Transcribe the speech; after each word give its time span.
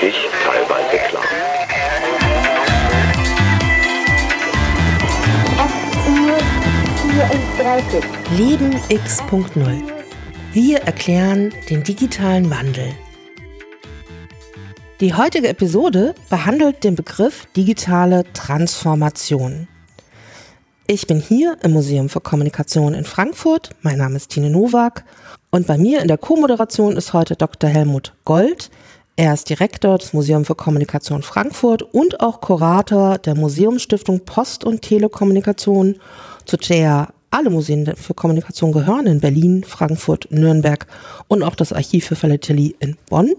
wirklich 0.00 0.28
teilweise 0.44 0.96
klar. 1.08 1.24
Leben 8.36 8.76
X.0. 8.88 9.82
Wir 10.52 10.78
erklären 10.78 11.52
den 11.68 11.82
digitalen 11.82 12.50
Wandel. 12.50 12.92
Die 15.00 15.14
heutige 15.14 15.48
Episode 15.48 16.14
behandelt 16.28 16.84
den 16.84 16.94
Begriff 16.94 17.46
digitale 17.56 18.24
Transformation. 18.32 19.68
Ich 20.86 21.06
bin 21.06 21.20
hier 21.20 21.56
im 21.62 21.72
Museum 21.72 22.08
für 22.08 22.20
Kommunikation 22.20 22.94
in 22.94 23.04
Frankfurt. 23.04 23.70
Mein 23.82 23.98
Name 23.98 24.16
ist 24.16 24.30
Tine 24.30 24.50
Nowak 24.50 25.04
und 25.50 25.66
bei 25.66 25.78
mir 25.78 26.00
in 26.00 26.08
der 26.08 26.18
Co-Moderation 26.18 26.96
ist 26.96 27.12
heute 27.12 27.36
Dr. 27.36 27.70
Helmut 27.70 28.14
Gold. 28.24 28.70
Er 29.16 29.34
ist 29.34 29.50
Direktor 29.50 29.98
des 29.98 30.12
Museums 30.12 30.46
für 30.46 30.54
Kommunikation 30.54 31.22
Frankfurt 31.22 31.82
und 31.82 32.20
auch 32.20 32.40
Kurator 32.40 33.18
der 33.18 33.34
Museumsstiftung 33.34 34.20
Post- 34.24 34.64
und 34.64 34.82
Telekommunikation, 34.82 35.96
zu 36.46 36.56
der 36.56 37.08
alle 37.30 37.50
Museen 37.50 37.94
für 37.96 38.14
Kommunikation 38.14 38.72
gehören 38.72 39.06
in 39.06 39.20
Berlin, 39.20 39.62
Frankfurt, 39.64 40.28
Nürnberg 40.30 40.86
und 41.28 41.42
auch 41.42 41.54
das 41.54 41.72
Archiv 41.72 42.06
für 42.06 42.16
Philatelie 42.16 42.74
in 42.80 42.96
Bonn. 43.08 43.32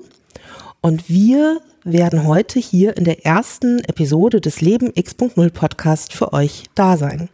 Und 0.82 1.10
wir 1.10 1.60
werden 1.84 2.26
heute 2.26 2.60
hier 2.60 2.96
in 2.96 3.04
der 3.04 3.26
ersten 3.26 3.80
Episode 3.82 4.40
des 4.40 4.62
Leben 4.62 4.92
X.0 4.94 5.50
Podcast 5.52 6.14
für 6.14 6.32
euch 6.32 6.64
da 6.76 6.96
sein. 6.96 7.30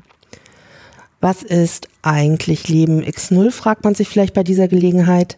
Was 1.19 1.41
ist 1.41 1.87
eigentlich 2.03 2.67
Leben 2.67 3.01
X0, 3.01 3.51
fragt 3.51 3.83
man 3.83 3.95
sich 3.95 4.07
vielleicht 4.07 4.35
bei 4.35 4.43
dieser 4.43 4.67
Gelegenheit. 4.67 5.37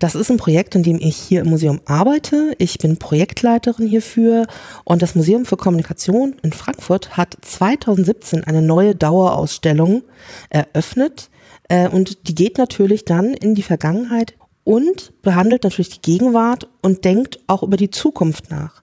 Das 0.00 0.16
ist 0.16 0.30
ein 0.30 0.36
Projekt, 0.36 0.74
in 0.74 0.82
dem 0.82 0.98
ich 1.00 1.16
hier 1.16 1.42
im 1.42 1.50
Museum 1.50 1.80
arbeite. 1.84 2.54
Ich 2.58 2.78
bin 2.78 2.96
Projektleiterin 2.96 3.86
hierfür 3.86 4.46
und 4.84 5.00
das 5.00 5.14
Museum 5.14 5.44
für 5.44 5.56
Kommunikation 5.56 6.34
in 6.42 6.52
Frankfurt 6.52 7.16
hat 7.16 7.36
2017 7.40 8.42
eine 8.42 8.62
neue 8.62 8.96
Dauerausstellung 8.96 10.02
eröffnet 10.50 11.30
äh, 11.68 11.88
und 11.88 12.26
die 12.26 12.34
geht 12.34 12.58
natürlich 12.58 13.04
dann 13.04 13.32
in 13.32 13.54
die 13.54 13.62
Vergangenheit 13.62 14.34
und 14.64 15.12
behandelt 15.22 15.62
natürlich 15.62 16.00
die 16.00 16.02
Gegenwart 16.02 16.68
und 16.82 17.04
denkt 17.04 17.38
auch 17.46 17.62
über 17.62 17.76
die 17.76 17.90
Zukunft 17.90 18.50
nach. 18.50 18.82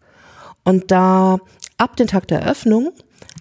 Und 0.63 0.91
da 0.91 1.39
ab 1.77 1.97
dem 1.97 2.07
Tag 2.07 2.27
der 2.27 2.41
Eröffnung 2.41 2.91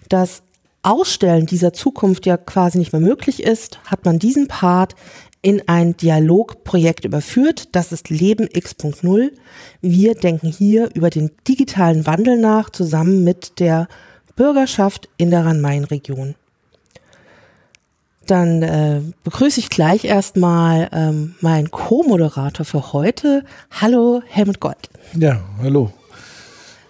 das 0.09 0.43
Ausstellen 0.81 1.45
dieser 1.45 1.73
Zukunft 1.73 2.25
ja 2.25 2.37
quasi 2.37 2.77
nicht 2.77 2.93
mehr 2.93 3.01
möglich 3.01 3.43
ist, 3.43 3.79
hat 3.85 4.05
man 4.05 4.19
diesen 4.19 4.47
Part 4.47 4.95
in 5.41 5.67
ein 5.67 5.95
Dialogprojekt 5.95 7.05
überführt. 7.05 7.69
Das 7.73 7.91
ist 7.91 8.09
Leben 8.09 8.47
X.0. 8.51 9.31
Wir 9.81 10.15
denken 10.15 10.47
hier 10.47 10.89
über 10.93 11.09
den 11.09 11.31
digitalen 11.47 12.05
Wandel 12.05 12.37
nach, 12.37 12.69
zusammen 12.69 13.23
mit 13.23 13.59
der 13.59 13.87
Bürgerschaft 14.35 15.09
in 15.17 15.31
der 15.31 15.45
Rhein-Main-Region. 15.45 16.35
Dann 18.25 18.61
äh, 18.61 19.01
begrüße 19.23 19.59
ich 19.59 19.69
gleich 19.69 20.05
erstmal 20.05 20.89
ähm, 20.93 21.35
meinen 21.41 21.71
Co-Moderator 21.71 22.63
für 22.63 22.93
heute. 22.93 23.43
Hallo, 23.71 24.21
Helmut 24.27 24.59
Gold. 24.59 24.89
Ja, 25.15 25.41
hallo. 25.61 25.91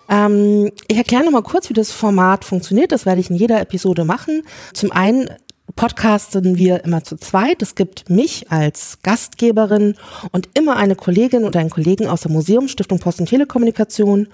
Ähm, 0.10 0.72
ich 0.88 0.98
erkläre 0.98 1.24
nochmal 1.24 1.44
kurz, 1.44 1.70
wie 1.70 1.74
das 1.74 1.92
Format 1.92 2.44
funktioniert. 2.44 2.92
Das 2.92 3.06
werde 3.06 3.22
ich 3.22 3.30
in 3.30 3.36
jeder 3.36 3.62
Episode 3.62 4.06
machen. 4.06 4.44
Zum 4.74 4.92
einen 4.92 5.30
podcasten 5.76 6.58
wir 6.58 6.84
immer 6.84 7.04
zu 7.04 7.16
zweit. 7.16 7.62
Es 7.62 7.76
gibt 7.76 8.10
mich 8.10 8.52
als 8.52 9.00
Gastgeberin 9.04 9.96
und 10.32 10.50
immer 10.54 10.76
eine 10.76 10.96
Kollegin 10.96 11.46
oder 11.46 11.60
einen 11.60 11.70
Kollegen 11.70 12.08
aus 12.08 12.22
der 12.22 12.32
Museumsstiftung 12.32 13.00
Post- 13.00 13.22
und 13.22 13.30
Telekommunikation. 13.30 14.28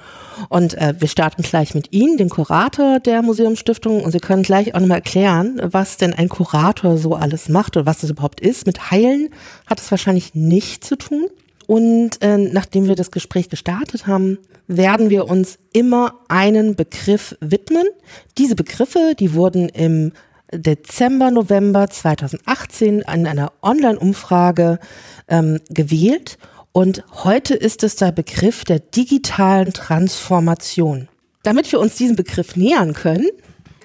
Und 0.50 0.76
äh, 0.76 0.96
wir 0.98 1.08
starten 1.08 1.44
gleich 1.44 1.76
mit 1.76 1.94
Ihnen, 1.94 2.18
dem 2.18 2.30
Kurator 2.30 3.00
der 3.00 3.22
Museumsstiftung. 3.22 4.04
Und 4.04 4.12
Sie 4.12 4.20
können 4.20 4.44
gleich 4.44 4.74
auch 4.74 4.80
nochmal 4.80 4.98
erklären, 4.98 5.60
was 5.64 5.98
denn 5.98 6.14
ein 6.14 6.30
Kurator 6.30 6.98
so 6.98 7.14
alles 7.14 7.50
macht 7.50 7.78
oder 7.78 7.86
was 7.86 8.00
das 8.00 8.10
überhaupt 8.10 8.40
ist. 8.40 8.66
Mit 8.66 8.90
Heilen 8.90 9.30
hat 9.68 9.80
es 9.80 9.92
wahrscheinlich 9.92 10.34
nichts 10.34 10.88
zu 10.88 10.98
tun. 10.98 11.28
Und 11.68 12.22
äh, 12.22 12.38
nachdem 12.38 12.88
wir 12.88 12.96
das 12.96 13.12
Gespräch 13.12 13.50
gestartet 13.50 14.08
haben, 14.08 14.38
werden 14.68 15.10
wir 15.10 15.28
uns 15.28 15.58
immer 15.74 16.16
einen 16.28 16.76
Begriff 16.76 17.36
widmen. 17.40 17.86
Diese 18.38 18.56
Begriffe, 18.56 19.14
die 19.18 19.34
wurden 19.34 19.70
im 19.70 20.12
Dezember, 20.52 21.32
November 21.32 21.90
2018 21.90 23.00
in 23.00 23.28
einer 23.28 23.52
Online-Umfrage 23.62 24.80
ähm, 25.28 25.60
gewählt. 25.70 26.38
Und 26.72 27.04
heute 27.24 27.56
ist 27.56 27.84
es 27.84 27.96
der 27.96 28.12
Begriff 28.12 28.64
der 28.64 28.80
digitalen 28.80 29.74
Transformation. 29.74 31.08
Damit 31.44 31.72
wir 31.72 31.80
uns 31.80 31.96
diesem 31.96 32.16
Begriff 32.16 32.56
nähern 32.56 32.94
können, 32.94 33.28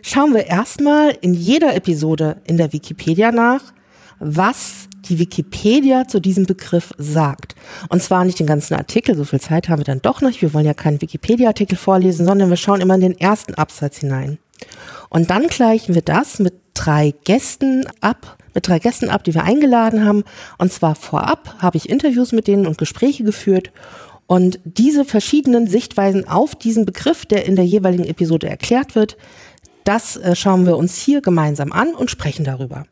schauen 0.02 0.34
wir 0.34 0.46
erstmal 0.46 1.16
in 1.20 1.34
jeder 1.34 1.74
Episode 1.74 2.36
in 2.44 2.56
der 2.56 2.72
Wikipedia 2.72 3.32
nach, 3.32 3.72
was 4.18 4.88
die 5.06 5.18
Wikipedia 5.18 6.06
zu 6.06 6.20
diesem 6.20 6.46
Begriff 6.46 6.92
sagt. 6.98 7.54
Und 7.88 8.02
zwar 8.02 8.24
nicht 8.24 8.38
den 8.38 8.46
ganzen 8.46 8.74
Artikel, 8.74 9.16
so 9.16 9.24
viel 9.24 9.40
Zeit 9.40 9.68
haben 9.68 9.80
wir 9.80 9.84
dann 9.84 10.02
doch 10.02 10.20
nicht. 10.20 10.42
Wir 10.42 10.54
wollen 10.54 10.66
ja 10.66 10.74
keinen 10.74 11.00
Wikipedia-Artikel 11.00 11.76
vorlesen, 11.76 12.26
sondern 12.26 12.50
wir 12.50 12.56
schauen 12.56 12.80
immer 12.80 12.94
in 12.94 13.00
den 13.00 13.18
ersten 13.18 13.54
Absatz 13.54 13.98
hinein. 13.98 14.38
Und 15.08 15.30
dann 15.30 15.48
gleichen 15.48 15.94
wir 15.94 16.02
das 16.02 16.38
mit 16.38 16.54
drei 16.74 17.14
Gästen 17.24 17.84
ab, 18.00 18.38
mit 18.54 18.68
drei 18.68 18.78
Gästen 18.78 19.08
ab, 19.08 19.24
die 19.24 19.34
wir 19.34 19.44
eingeladen 19.44 20.04
haben. 20.04 20.24
Und 20.58 20.72
zwar 20.72 20.94
vorab 20.94 21.56
habe 21.58 21.76
ich 21.76 21.88
Interviews 21.88 22.32
mit 22.32 22.46
denen 22.46 22.66
und 22.66 22.78
Gespräche 22.78 23.24
geführt. 23.24 23.72
Und 24.26 24.60
diese 24.64 25.04
verschiedenen 25.04 25.66
Sichtweisen 25.66 26.28
auf 26.28 26.54
diesen 26.54 26.86
Begriff, 26.86 27.26
der 27.26 27.46
in 27.46 27.56
der 27.56 27.66
jeweiligen 27.66 28.04
Episode 28.04 28.48
erklärt 28.48 28.94
wird, 28.94 29.16
das 29.84 30.16
äh, 30.16 30.36
schauen 30.36 30.66
wir 30.66 30.76
uns 30.76 30.96
hier 30.96 31.20
gemeinsam 31.20 31.72
an 31.72 31.94
und 31.94 32.10
sprechen 32.10 32.44
darüber. 32.44 32.84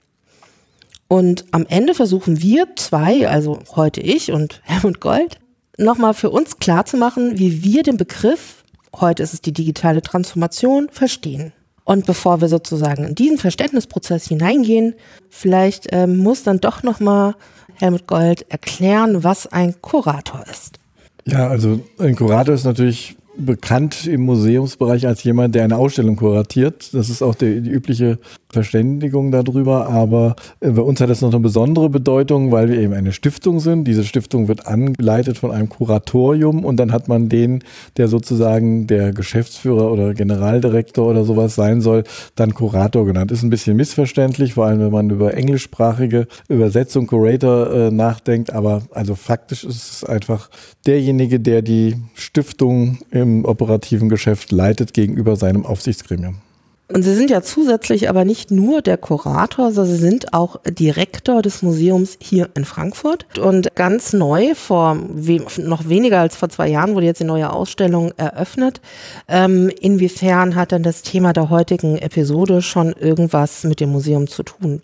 Und 1.09 1.47
am 1.53 1.65
Ende 1.67 1.95
versuchen 1.95 2.43
wir 2.43 2.69
zwei, 2.77 3.29
also 3.29 3.59
heute 3.75 4.01
ich 4.01 4.31
und 4.31 4.61
Helmut 4.65 5.01
Gold, 5.01 5.39
nochmal 5.79 6.15
für 6.15 6.31
uns 6.31 6.59
klar 6.59 6.85
zu 6.85 6.97
machen, 6.97 7.39
wie 7.39 7.65
wir 7.65 7.83
den 7.83 7.97
Begriff, 7.97 8.65
heute 8.95 9.23
ist 9.23 9.33
es 9.33 9.41
die 9.41 9.53
digitale 9.53 10.03
Transformation, 10.03 10.89
verstehen. 10.91 11.53
Und 11.85 12.05
bevor 12.05 12.43
wir 12.43 12.49
sozusagen 12.49 13.05
in 13.05 13.15
diesen 13.15 13.39
Verständnisprozess 13.39 14.29
hineingehen, 14.29 14.95
vielleicht 15.31 15.87
ähm, 15.91 16.19
muss 16.19 16.43
dann 16.43 16.61
doch 16.61 16.83
nochmal 16.83 17.35
Helmut 17.77 18.07
Gold 18.07 18.45
erklären, 18.51 19.25
was 19.25 19.47
ein 19.47 19.81
Kurator 19.81 20.45
ist. 20.51 20.79
Ja, 21.25 21.49
also 21.49 21.81
ein 21.99 22.17
Kurator 22.17 22.55
ist 22.55 22.65
natürlich 22.65 23.18
bekannt 23.39 24.07
im 24.07 24.23
Museumsbereich 24.23 25.07
als 25.07 25.23
jemand, 25.25 25.55
der 25.55 25.65
eine 25.65 25.77
Ausstellung 25.77 26.17
kuratiert. 26.17 26.93
Das 26.93 27.09
ist 27.09 27.23
auch 27.23 27.35
die, 27.35 27.61
die 27.61 27.71
übliche 27.71 28.19
Verständigung 28.51 29.31
darüber. 29.31 29.89
Aber 29.89 30.37
äh, 30.61 30.71
bei 30.71 30.83
uns 30.83 31.01
hat 31.01 31.11
das 31.11 31.21
noch 31.21 31.33
eine 31.33 31.41
besondere 31.41 31.89
Bedeutung, 31.89 32.51
weil 32.51 32.69
wir 32.69 32.79
eben 32.79 32.95
eine 32.95 33.13
Stiftung 33.13 33.61
sind. 33.61 33.85
Diese 33.85 34.05
Stiftung 34.05 34.49
wird 34.49 34.67
angeleitet 34.67 35.39
von 35.39 35.51
einem 35.51 35.69
Kuratorium 35.69 36.65
und 36.65 36.79
dann 36.79 36.93
hat 36.93 37.09
man 37.09 37.29
den, 37.29 37.63
der 37.97 38.09
sozusagen 38.09 38.87
der 38.87 39.13
Geschäftsführer 39.13 39.93
oder 39.93 40.15
Generaldirektor 40.15 41.07
oder 41.07 41.25
sowas 41.25 41.55
sein 41.55 41.81
soll, 41.81 42.05
dann 42.35 42.55
Kurator 42.55 43.07
genannt. 43.07 43.31
Ist 43.31 43.43
ein 43.43 43.51
bisschen 43.51 43.77
missverständlich, 43.77 44.55
vor 44.55 44.67
allem 44.67 44.81
wenn 44.81 44.93
man 44.93 45.11
über 45.11 45.35
englischsprachige 45.35 46.27
Übersetzung 46.49 47.07
Curator 47.07 47.73
äh, 47.73 47.91
nachdenkt. 47.91 48.53
Aber 48.53 48.83
also 48.93 49.15
faktisch 49.15 49.65
ist 49.65 49.93
es 49.93 50.05
einfach 50.05 50.51
derjenige, 50.87 51.39
der 51.39 51.63
die 51.63 51.97
Stiftung 52.15 52.99
im 53.11 53.28
operativen 53.45 54.09
Geschäft 54.09 54.53
leitet 54.53 54.95
gegenüber 54.95 55.37
seinem 55.37 55.65
Aufsichtsgremium. 55.65 56.37
Und 56.91 57.03
Sie 57.03 57.15
sind 57.15 57.29
ja 57.29 57.43
zusätzlich 57.43 58.09
aber 58.09 58.25
nicht 58.25 58.51
nur 58.51 58.81
der 58.81 58.97
Kurator, 58.97 59.73
sondern 59.73 59.95
Sie 59.95 60.01
sind 60.01 60.33
auch 60.33 60.59
Direktor 60.65 61.43
des 61.43 61.61
Museums 61.61 62.17
hier 62.19 62.49
in 62.55 62.65
Frankfurt. 62.65 63.27
Und 63.39 63.75
ganz 63.75 64.15
neu, 64.15 64.55
vor 64.55 64.97
we 65.11 65.43
noch 65.59 65.89
weniger 65.91 66.21
als 66.21 66.35
vor 66.35 66.49
zwei 66.49 66.69
Jahren, 66.69 66.95
wurde 66.95 67.05
jetzt 67.05 67.21
die 67.21 67.25
neue 67.25 67.53
Ausstellung 67.53 68.13
eröffnet. 68.17 68.81
Ähm, 69.29 69.71
inwiefern 69.81 70.55
hat 70.55 70.73
denn 70.73 70.83
das 70.83 71.03
Thema 71.03 71.35
der 71.35 71.51
heutigen 71.51 71.99
Episode 71.99 72.63
schon 72.63 72.95
irgendwas 72.95 73.65
mit 73.65 73.81
dem 73.81 73.91
Museum 73.91 74.27
zu 74.27 74.43
tun? 74.43 74.81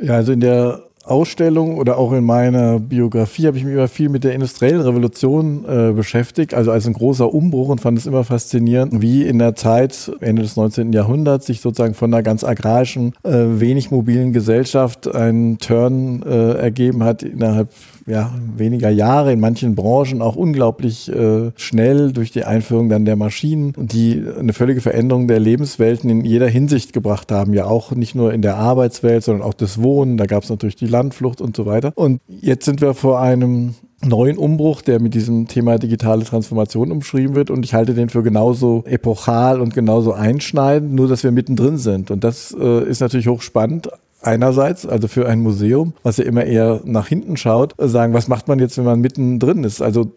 Ja, 0.00 0.14
also 0.14 0.32
in 0.32 0.40
der 0.40 0.84
Ausstellung 1.04 1.78
oder 1.78 1.98
auch 1.98 2.12
in 2.12 2.24
meiner 2.24 2.78
Biografie 2.78 3.46
habe 3.46 3.56
ich 3.58 3.64
mich 3.64 3.74
immer 3.74 3.88
viel 3.88 4.08
mit 4.08 4.24
der 4.24 4.34
industriellen 4.34 4.80
Revolution 4.80 5.64
äh, 5.64 5.92
beschäftigt, 5.92 6.54
also 6.54 6.70
als 6.70 6.86
ein 6.86 6.92
großer 6.92 7.32
Umbruch 7.32 7.68
und 7.68 7.80
fand 7.80 7.98
es 7.98 8.06
immer 8.06 8.24
faszinierend, 8.24 9.02
wie 9.02 9.24
in 9.24 9.38
der 9.38 9.54
Zeit 9.54 10.10
Ende 10.20 10.42
des 10.42 10.56
19. 10.56 10.92
Jahrhunderts 10.92 11.46
sich 11.46 11.60
sozusagen 11.60 11.94
von 11.94 12.12
einer 12.12 12.22
ganz 12.22 12.44
agrarischen, 12.44 13.12
äh, 13.22 13.30
wenig 13.32 13.90
mobilen 13.90 14.32
Gesellschaft 14.32 15.12
ein 15.14 15.58
Turn 15.58 16.22
äh, 16.22 16.54
ergeben 16.54 17.04
hat 17.04 17.22
innerhalb 17.22 17.68
ja, 18.06 18.32
weniger 18.56 18.90
Jahre, 18.90 19.32
in 19.32 19.40
manchen 19.40 19.74
Branchen 19.74 20.20
auch 20.20 20.36
unglaublich 20.36 21.10
äh, 21.10 21.52
schnell 21.56 22.12
durch 22.12 22.32
die 22.32 22.44
Einführung 22.44 22.88
dann 22.88 23.04
der 23.04 23.16
Maschinen, 23.16 23.72
die 23.76 24.22
eine 24.38 24.52
völlige 24.52 24.80
Veränderung 24.80 25.26
der 25.26 25.40
Lebenswelten 25.40 26.10
in 26.10 26.24
jeder 26.24 26.48
Hinsicht 26.48 26.92
gebracht 26.92 27.32
haben. 27.32 27.54
Ja, 27.54 27.64
auch 27.64 27.92
nicht 27.92 28.14
nur 28.14 28.32
in 28.32 28.42
der 28.42 28.56
Arbeitswelt, 28.56 29.24
sondern 29.24 29.46
auch 29.46 29.54
das 29.54 29.82
Wohnen. 29.82 30.18
Da 30.18 30.26
gab 30.26 30.42
es 30.42 30.50
natürlich 30.50 30.76
die 30.76 30.86
Landflucht 30.86 31.40
und 31.40 31.56
so 31.56 31.64
weiter. 31.64 31.92
Und 31.94 32.20
jetzt 32.28 32.66
sind 32.66 32.80
wir 32.82 32.92
vor 32.94 33.20
einem 33.20 33.74
neuen 34.04 34.36
Umbruch, 34.36 34.82
der 34.82 35.00
mit 35.00 35.14
diesem 35.14 35.48
Thema 35.48 35.78
digitale 35.78 36.24
Transformation 36.24 36.92
umschrieben 36.92 37.34
wird. 37.34 37.50
Und 37.50 37.64
ich 37.64 37.72
halte 37.72 37.94
den 37.94 38.10
für 38.10 38.22
genauso 38.22 38.84
epochal 38.86 39.60
und 39.60 39.74
genauso 39.74 40.12
einschneidend, 40.12 40.92
nur 40.92 41.08
dass 41.08 41.24
wir 41.24 41.32
mittendrin 41.32 41.78
sind. 41.78 42.10
Und 42.10 42.22
das 42.22 42.54
äh, 42.58 42.86
ist 42.86 43.00
natürlich 43.00 43.28
hochspannend 43.28 43.88
einerseits, 44.26 44.86
also 44.86 45.08
für 45.08 45.28
ein 45.28 45.40
Museum, 45.40 45.94
was 46.02 46.16
ja 46.16 46.24
immer 46.24 46.44
eher 46.44 46.80
nach 46.84 47.08
hinten 47.08 47.36
schaut, 47.36 47.74
sagen, 47.78 48.14
was 48.14 48.28
macht 48.28 48.48
man 48.48 48.58
jetzt, 48.58 48.76
wenn 48.78 48.84
man 48.84 49.00
mittendrin 49.00 49.64
ist? 49.64 49.82
Also 49.82 50.12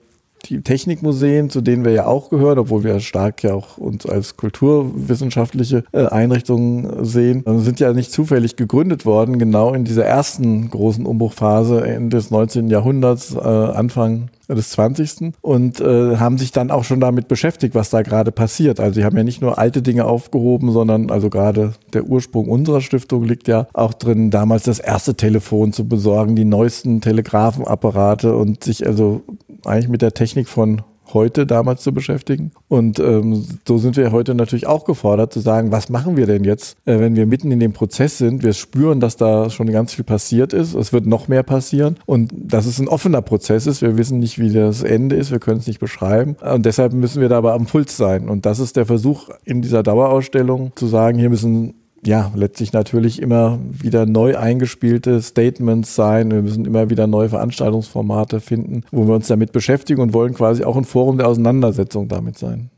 die 0.46 0.62
Technikmuseen, 0.62 1.50
zu 1.50 1.62
denen 1.62 1.84
wir 1.84 1.92
ja 1.92 2.06
auch 2.06 2.30
gehören, 2.30 2.60
obwohl 2.60 2.84
wir 2.84 3.00
stark 3.00 3.44
ja 3.44 3.54
auch 3.54 3.78
uns 3.78 4.06
als 4.06 4.38
kulturwissenschaftliche 4.38 5.84
äh, 5.92 6.06
Einrichtungen 6.06 7.04
sehen, 7.04 7.44
äh, 7.46 7.58
sind 7.60 7.80
ja 7.80 7.92
nicht 7.94 8.12
zufällig 8.12 8.56
gegründet 8.56 9.06
worden, 9.06 9.40
genau 9.40 9.74
in 9.74 9.84
dieser 9.84 10.06
ersten 10.06 10.70
großen 10.70 11.06
Umbruchphase 11.06 11.86
Ende 11.86 12.18
des 12.18 12.32
19. 12.32 12.70
Jahrhunderts, 12.70 13.36
äh, 13.36 13.40
Anfang 13.40 14.30
des 14.56 14.70
20. 14.72 15.34
und 15.42 15.80
äh, 15.82 16.18
haben 16.18 16.38
sich 16.38 16.52
dann 16.52 16.72
auch 16.72 16.84
schon 16.84 17.00
damit 17.00 17.28
beschäftigt, 17.28 17.76
was 17.76 17.90
da 17.90 18.02
gerade 18.02 18.32
passiert. 18.32 18.80
Also 18.80 18.96
sie 18.96 19.06
haben 19.06 19.18
ja 19.18 19.24
nicht 19.24 19.42
nur 19.42 19.58
alte 19.58 19.82
Dinge 19.82 20.06
aufgehoben, 20.06 20.72
sondern 20.72 21.12
also 21.12 21.30
gerade 21.30 21.74
der 21.94 22.06
Ursprung 22.06 22.50
unserer 22.50 22.82
Stiftung 22.82 23.24
liegt 23.24 23.48
ja 23.48 23.68
auch 23.74 23.94
drin, 23.94 24.32
damals 24.32 24.64
das 24.64 24.80
erste 24.80 25.16
Telefon 25.16 25.74
zu 25.74 25.88
besorgen, 25.88 26.36
die 26.36 26.46
neuesten 26.46 27.02
Telegrafenapparate 27.02 28.36
und 28.36 28.64
sich 28.64 28.86
also 28.86 29.24
eigentlich 29.66 29.90
mit 29.90 30.02
der 30.02 30.14
Technik 30.14 30.48
von 30.48 30.82
heute 31.14 31.46
damals 31.46 31.84
zu 31.84 31.94
beschäftigen. 31.94 32.52
Und 32.68 33.00
ähm, 33.00 33.46
so 33.68 33.78
sind 33.78 33.98
wir 33.98 34.12
heute 34.12 34.36
natürlich 34.36 34.68
auch 34.68 34.86
gefordert 34.86 35.34
zu 35.34 35.40
sagen, 35.40 35.72
was 35.72 35.90
machen 35.90 36.18
wir 36.18 36.26
denn 36.26 36.44
jetzt, 36.44 36.78
äh, 36.86 37.00
wenn 37.00 37.16
wir 37.16 37.26
mitten 37.26 37.52
in 37.52 37.60
dem 37.60 37.74
Prozess 37.74 38.18
sind. 38.18 38.44
Wir 38.44 38.54
spüren, 38.54 39.00
dass 39.00 39.18
da 39.18 39.50
schon 39.50 39.72
ganz 39.72 39.94
viel 39.94 40.04
passiert 40.04 40.54
ist. 40.54 40.74
Es 40.74 40.94
wird 40.94 41.06
noch 41.06 41.28
mehr 41.28 41.44
passieren 41.44 41.98
und 42.06 42.32
dass 42.34 42.66
es 42.66 42.80
ein 42.80 42.88
offener 42.88 43.22
Prozess 43.22 43.68
ist. 43.68 43.82
Wir 43.82 43.98
wissen 43.98 44.20
nicht, 44.20 44.40
wie 44.40 44.52
das 44.52 44.84
Ende 44.84 45.16
ist. 45.16 45.32
Wir 45.32 45.40
können 45.40 45.60
es 45.60 45.68
nicht 45.68 45.80
beschreiben. 45.80 46.36
Und 46.42 46.66
deshalb 46.66 46.94
müssen 46.94 47.22
wir 47.22 47.30
da 47.30 47.38
aber 47.38 47.54
am 47.54 47.66
Puls 47.66 47.98
sein. 47.98 48.30
Und 48.30 48.46
das 48.46 48.60
ist 48.60 48.76
der 48.76 48.86
Versuch 48.86 49.30
in 49.46 49.62
dieser 49.62 49.84
Dauerausstellung 49.84 50.72
zu 50.76 50.88
sagen, 50.88 51.18
hier 51.18 51.30
müssen 51.30 51.74
ja, 52.06 52.32
letztlich 52.36 52.74
natürlich 52.74 53.22
immer 53.22 53.60
wieder 53.72 54.06
neu 54.06 54.38
eingespielte 54.38 55.22
Statements 55.22 55.96
sein. 55.96 56.32
Wir 56.32 56.42
müssen 56.42 56.66
immer 56.66 56.90
wieder 56.90 57.08
neue 57.08 57.30
Veranstaltungsformate 57.30 58.40
finden, 58.40 58.84
wo 58.92 59.08
wir 59.08 59.16
uns 59.16 59.28
damit 59.28 59.52
beschäftigen 59.52 60.02
und 60.02 60.14
wollen 60.14 60.34
quasi 60.34 60.64
auch 60.64 60.78
ein 60.78 60.86
Forum 60.86 61.18
der 61.18 61.28
Auseinandersetzung 61.28 62.08
damit 62.08 62.38
sein. 62.38 62.70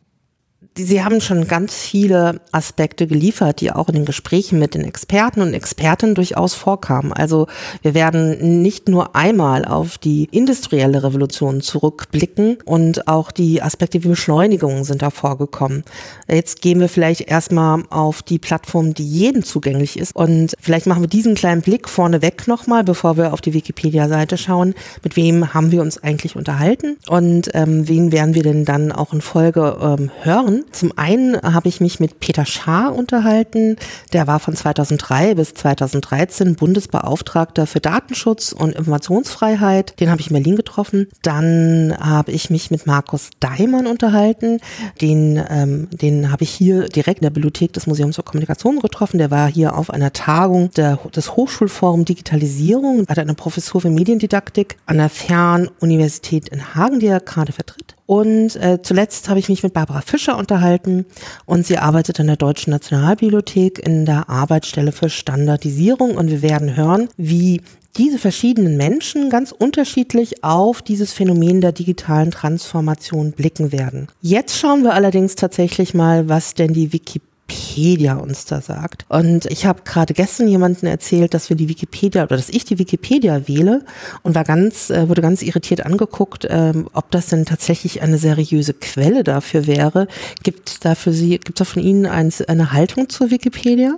Sie 0.81 1.03
haben 1.03 1.19
schon 1.19 1.45
ganz 1.47 1.73
viele 1.75 2.39
Aspekte 2.53 3.05
geliefert, 3.05 3.59
die 3.59 3.71
auch 3.71 3.89
in 3.89 3.95
den 3.95 4.05
Gesprächen 4.05 4.59
mit 4.59 4.75
den 4.75 4.85
Experten 4.85 5.41
und 5.41 5.53
Expertinnen 5.53 6.15
durchaus 6.15 6.53
vorkamen. 6.53 7.11
Also 7.11 7.47
wir 7.81 7.93
werden 7.93 8.61
nicht 8.61 8.87
nur 8.87 9.13
einmal 9.13 9.65
auf 9.65 9.97
die 9.97 10.29
industrielle 10.31 11.03
Revolution 11.03 11.59
zurückblicken 11.59 12.59
und 12.63 13.09
auch 13.09 13.31
die 13.31 13.61
Aspekte 13.61 14.03
wie 14.05 14.07
Beschleunigung 14.09 14.85
sind 14.85 15.01
da 15.01 15.09
vorgekommen. 15.09 15.83
Jetzt 16.29 16.61
gehen 16.61 16.79
wir 16.79 16.87
vielleicht 16.87 17.29
erstmal 17.29 17.83
auf 17.89 18.21
die 18.21 18.39
Plattform, 18.39 18.93
die 18.93 19.05
jedem 19.05 19.43
zugänglich 19.43 19.99
ist 19.99 20.15
und 20.15 20.53
vielleicht 20.61 20.87
machen 20.87 21.03
wir 21.03 21.09
diesen 21.09 21.35
kleinen 21.35 21.61
Blick 21.61 21.89
vorneweg 21.89 22.47
nochmal, 22.47 22.85
bevor 22.85 23.17
wir 23.17 23.33
auf 23.33 23.41
die 23.41 23.53
Wikipedia-Seite 23.53 24.37
schauen. 24.37 24.73
Mit 25.03 25.17
wem 25.17 25.53
haben 25.53 25.71
wir 25.71 25.81
uns 25.81 26.01
eigentlich 26.01 26.37
unterhalten 26.37 26.97
und 27.09 27.49
ähm, 27.53 27.89
wen 27.89 28.13
werden 28.13 28.33
wir 28.33 28.43
denn 28.43 28.63
dann 28.63 28.93
auch 28.93 29.11
in 29.11 29.19
Folge 29.19 29.77
ähm, 29.81 30.09
hören? 30.21 30.63
Zum 30.71 30.97
einen 30.97 31.39
habe 31.41 31.67
ich 31.67 31.81
mich 31.81 31.99
mit 31.99 32.19
Peter 32.19 32.45
Schaar 32.45 32.95
unterhalten. 32.95 33.75
Der 34.13 34.27
war 34.27 34.39
von 34.39 34.55
2003 34.55 35.35
bis 35.35 35.53
2013 35.53 36.55
Bundesbeauftragter 36.55 37.67
für 37.67 37.79
Datenschutz 37.79 38.51
und 38.51 38.75
Informationsfreiheit. 38.75 39.99
Den 39.99 40.11
habe 40.11 40.21
ich 40.21 40.27
in 40.27 40.33
Berlin 40.33 40.55
getroffen. 40.55 41.07
Dann 41.21 41.95
habe 41.99 42.31
ich 42.31 42.49
mich 42.49 42.71
mit 42.71 42.85
Markus 42.85 43.29
Daimann 43.39 43.87
unterhalten. 43.87 44.59
Den, 45.01 45.43
ähm, 45.49 45.87
den 45.91 46.31
habe 46.31 46.43
ich 46.43 46.51
hier 46.51 46.87
direkt 46.87 47.19
in 47.19 47.23
der 47.23 47.31
Bibliothek 47.31 47.73
des 47.73 47.87
Museums 47.87 48.15
für 48.15 48.23
Kommunikation 48.23 48.79
getroffen. 48.79 49.17
Der 49.17 49.31
war 49.31 49.47
hier 49.47 49.75
auf 49.77 49.89
einer 49.89 50.13
Tagung 50.13 50.71
der, 50.71 50.97
des 51.15 51.35
Hochschulforum 51.35 52.05
Digitalisierung, 52.05 53.05
hat 53.07 53.19
eine 53.19 53.33
Professur 53.33 53.81
für 53.81 53.89
Mediendidaktik 53.89 54.77
an 54.85 54.97
der 54.97 55.09
Fernuniversität 55.09 56.49
in 56.49 56.75
Hagen, 56.75 56.99
die 56.99 57.07
er 57.07 57.19
gerade 57.19 57.51
vertritt. 57.51 57.98
Und 58.09 58.55
äh, 58.55 58.79
zuletzt 58.81 59.29
habe 59.29 59.37
ich 59.37 59.49
mich 59.49 59.61
mit 59.61 59.73
Barbara 59.73 60.01
Fischer 60.01 60.35
unterhalten 60.35 61.05
und 61.45 61.67
sie 61.67 61.77
arbeitet 61.77 62.19
an 62.19 62.25
der 62.25 62.37
Deutschen 62.37 62.71
Nationalbibliothek 62.71 63.77
in 63.77 64.07
der 64.07 64.31
Arbeitsstelle 64.31 64.91
für 64.91 65.11
Standardisierung 65.11 66.15
und 66.15 66.31
wir 66.31 66.41
werden 66.41 66.75
hören, 66.75 67.09
wie 67.17 67.61
diese 67.97 68.17
verschiedenen 68.17 68.77
Menschen 68.77 69.29
ganz 69.29 69.51
unterschiedlich 69.51 70.43
auf 70.43 70.81
dieses 70.81 71.13
Phänomen 71.13 71.61
der 71.61 71.71
digitalen 71.71 72.31
Transformation 72.31 73.31
blicken 73.31 73.71
werden. 73.71 74.07
Jetzt 74.21 74.57
schauen 74.57 74.81
wir 74.81 74.95
allerdings 74.95 75.35
tatsächlich 75.35 75.93
mal, 75.93 76.27
was 76.27 76.55
denn 76.55 76.73
die 76.73 76.91
Wikipedia 76.91 77.28
Wikipedia 77.49 78.15
uns 78.15 78.45
da 78.45 78.61
sagt. 78.61 79.05
Und 79.09 79.45
ich 79.45 79.65
habe 79.65 79.81
gerade 79.83 80.13
gestern 80.13 80.47
jemanden 80.47 80.85
erzählt, 80.85 81.33
dass 81.33 81.49
wir 81.49 81.57
die 81.57 81.67
Wikipedia 81.69 82.23
oder 82.23 82.35
dass 82.35 82.49
ich 82.49 82.65
die 82.65 82.79
Wikipedia 82.79 83.47
wähle 83.47 83.83
und 84.21 84.35
war 84.35 84.43
ganz, 84.43 84.89
äh, 84.89 85.09
wurde 85.09 85.21
ganz 85.21 85.41
irritiert 85.41 85.85
angeguckt, 85.85 86.47
ähm, 86.49 86.87
ob 86.93 87.11
das 87.11 87.27
denn 87.27 87.45
tatsächlich 87.45 88.01
eine 88.01 88.17
seriöse 88.17 88.73
Quelle 88.73 89.23
dafür 89.23 89.67
wäre. 89.67 90.07
Gibt 90.43 90.69
es 90.69 90.79
da 90.79 90.95
für 90.95 91.11
Sie, 91.11 91.31
gibt 91.31 91.49
es 91.49 91.55
da 91.55 91.65
von 91.65 91.81
Ihnen 91.81 92.05
ein, 92.05 92.31
eine 92.47 92.71
Haltung 92.71 93.09
zur 93.09 93.31
Wikipedia? 93.31 93.95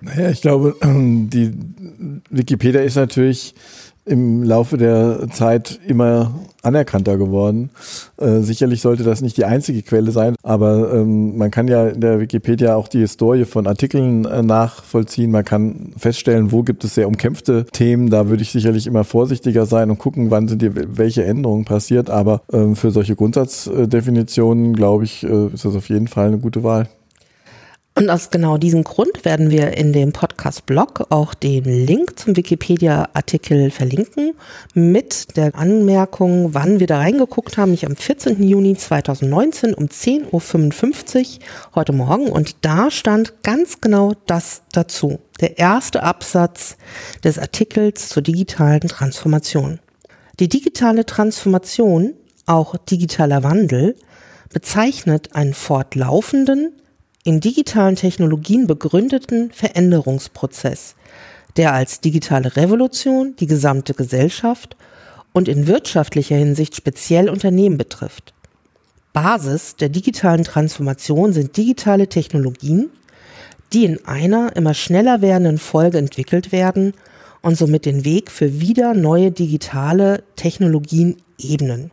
Naja, 0.00 0.30
ich 0.30 0.42
glaube, 0.42 0.76
die 0.82 1.52
Wikipedia 2.30 2.82
ist 2.82 2.96
natürlich 2.96 3.54
im 4.06 4.42
Laufe 4.42 4.76
der 4.76 5.28
Zeit 5.30 5.80
immer 5.86 6.34
anerkannter 6.62 7.16
geworden. 7.16 7.70
Äh, 8.16 8.40
sicherlich 8.40 8.80
sollte 8.80 9.02
das 9.02 9.20
nicht 9.20 9.36
die 9.36 9.44
einzige 9.44 9.82
Quelle 9.82 10.10
sein, 10.10 10.34
aber 10.42 10.92
ähm, 10.94 11.36
man 11.36 11.50
kann 11.50 11.68
ja 11.68 11.88
in 11.88 12.00
der 12.00 12.20
Wikipedia 12.20 12.74
auch 12.74 12.88
die 12.88 13.00
Historie 13.00 13.44
von 13.44 13.66
Artikeln 13.66 14.24
äh, 14.24 14.42
nachvollziehen. 14.42 15.30
Man 15.30 15.44
kann 15.44 15.92
feststellen, 15.96 16.52
wo 16.52 16.62
gibt 16.62 16.84
es 16.84 16.94
sehr 16.94 17.08
umkämpfte 17.08 17.66
Themen. 17.66 18.10
Da 18.10 18.28
würde 18.28 18.42
ich 18.42 18.50
sicherlich 18.50 18.86
immer 18.86 19.04
vorsichtiger 19.04 19.66
sein 19.66 19.90
und 19.90 19.98
gucken, 19.98 20.30
wann 20.30 20.48
sind 20.48 20.62
die, 20.62 20.70
welche 20.74 21.24
Änderungen 21.24 21.64
passiert. 21.64 22.10
Aber 22.10 22.42
ähm, 22.52 22.76
für 22.76 22.90
solche 22.90 23.16
Grundsatzdefinitionen, 23.16 24.74
glaube 24.74 25.04
ich, 25.04 25.24
äh, 25.24 25.46
ist 25.48 25.64
das 25.64 25.76
auf 25.76 25.88
jeden 25.88 26.08
Fall 26.08 26.28
eine 26.28 26.38
gute 26.38 26.62
Wahl. 26.62 26.88
Und 27.96 28.10
aus 28.10 28.30
genau 28.30 28.58
diesem 28.58 28.82
Grund 28.82 29.24
werden 29.24 29.52
wir 29.52 29.76
in 29.76 29.92
dem 29.92 30.12
Podcast-Blog 30.12 31.06
auch 31.10 31.32
den 31.32 31.62
Link 31.62 32.18
zum 32.18 32.36
Wikipedia-Artikel 32.36 33.70
verlinken 33.70 34.32
mit 34.74 35.36
der 35.36 35.54
Anmerkung, 35.54 36.54
wann 36.54 36.80
wir 36.80 36.88
da 36.88 36.98
reingeguckt 36.98 37.56
haben, 37.56 37.70
nicht 37.70 37.86
am 37.86 37.94
14. 37.94 38.42
Juni 38.42 38.74
2019 38.74 39.74
um 39.74 39.86
10.55 39.86 41.38
Uhr 41.38 41.44
heute 41.76 41.92
Morgen. 41.92 42.32
Und 42.32 42.56
da 42.62 42.90
stand 42.90 43.44
ganz 43.44 43.80
genau 43.80 44.14
das 44.26 44.62
dazu. 44.72 45.20
Der 45.40 45.58
erste 45.58 46.02
Absatz 46.02 46.76
des 47.22 47.38
Artikels 47.38 48.08
zur 48.08 48.24
digitalen 48.24 48.88
Transformation. 48.88 49.78
Die 50.40 50.48
digitale 50.48 51.06
Transformation, 51.06 52.14
auch 52.46 52.76
digitaler 52.76 53.44
Wandel, 53.44 53.94
bezeichnet 54.52 55.36
einen 55.36 55.54
fortlaufenden, 55.54 56.72
in 57.24 57.40
digitalen 57.40 57.96
Technologien 57.96 58.66
begründeten 58.66 59.50
Veränderungsprozess, 59.50 60.94
der 61.56 61.72
als 61.72 62.00
digitale 62.00 62.54
Revolution 62.54 63.34
die 63.40 63.46
gesamte 63.46 63.94
Gesellschaft 63.94 64.76
und 65.32 65.48
in 65.48 65.66
wirtschaftlicher 65.66 66.36
Hinsicht 66.36 66.76
speziell 66.76 67.30
Unternehmen 67.30 67.78
betrifft. 67.78 68.34
Basis 69.14 69.76
der 69.76 69.88
digitalen 69.88 70.44
Transformation 70.44 71.32
sind 71.32 71.56
digitale 71.56 72.08
Technologien, 72.08 72.90
die 73.72 73.86
in 73.86 74.04
einer 74.06 74.54
immer 74.54 74.74
schneller 74.74 75.22
werdenden 75.22 75.58
Folge 75.58 75.98
entwickelt 75.98 76.52
werden 76.52 76.92
und 77.40 77.56
somit 77.56 77.86
den 77.86 78.04
Weg 78.04 78.30
für 78.30 78.60
wieder 78.60 78.92
neue 78.92 79.30
digitale 79.30 80.22
Technologien 80.36 81.16
ebnen. 81.38 81.90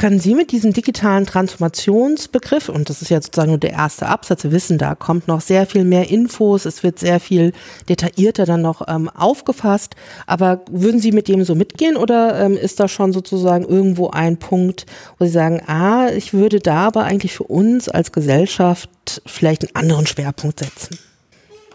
Können 0.00 0.18
Sie 0.18 0.34
mit 0.34 0.50
diesem 0.50 0.72
digitalen 0.72 1.26
Transformationsbegriff, 1.26 2.70
und 2.70 2.88
das 2.88 3.02
ist 3.02 3.10
jetzt 3.10 3.26
sozusagen 3.26 3.50
nur 3.50 3.58
der 3.58 3.72
erste 3.72 4.06
Absatz, 4.06 4.44
wir 4.44 4.50
wissen, 4.50 4.78
da 4.78 4.94
kommt 4.94 5.28
noch 5.28 5.42
sehr 5.42 5.66
viel 5.66 5.84
mehr 5.84 6.08
Infos, 6.08 6.64
es 6.64 6.82
wird 6.82 6.98
sehr 6.98 7.20
viel 7.20 7.52
detaillierter 7.86 8.46
dann 8.46 8.62
noch 8.62 8.88
ähm, 8.88 9.10
aufgefasst, 9.10 9.96
aber 10.26 10.64
würden 10.70 11.02
Sie 11.02 11.12
mit 11.12 11.28
dem 11.28 11.44
so 11.44 11.54
mitgehen 11.54 11.98
oder 11.98 12.40
ähm, 12.40 12.56
ist 12.56 12.80
da 12.80 12.88
schon 12.88 13.12
sozusagen 13.12 13.66
irgendwo 13.66 14.08
ein 14.08 14.38
Punkt, 14.38 14.86
wo 15.18 15.26
Sie 15.26 15.32
sagen, 15.32 15.60
ah, 15.66 16.08
ich 16.08 16.32
würde 16.32 16.60
da 16.60 16.86
aber 16.86 17.04
eigentlich 17.04 17.34
für 17.34 17.44
uns 17.44 17.90
als 17.90 18.10
Gesellschaft 18.10 19.20
vielleicht 19.26 19.64
einen 19.64 19.84
anderen 19.84 20.06
Schwerpunkt 20.06 20.60
setzen? 20.60 20.98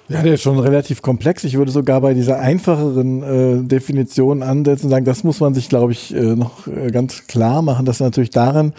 Ja, 0.08 0.22
der 0.22 0.36
ist 0.36 0.44
schon 0.44 0.60
relativ 0.60 1.02
komplex. 1.02 1.44
Ich 1.44 1.58
würde 1.58 1.72
sogar 1.72 2.00
bei 2.02 2.14
dieser 2.14 2.40
einfacheren 2.40 3.24
äh, 3.24 3.68
Definition 3.68 4.44
ansetzen 4.44 4.86
und 4.86 4.92
sagen, 4.92 5.06
das 5.06 5.24
muss 5.24 5.40
man 5.40 5.56
sich, 5.56 5.68
glaube 5.68 5.94
ich, 5.94 6.14
äh, 6.14 6.36
noch 6.36 6.68
äh, 6.68 6.92
ganz 6.92 7.26
klar 7.26 7.64
machen, 7.64 7.86
dass 7.88 8.00
natürlich 8.00 8.30
daran 8.30 8.74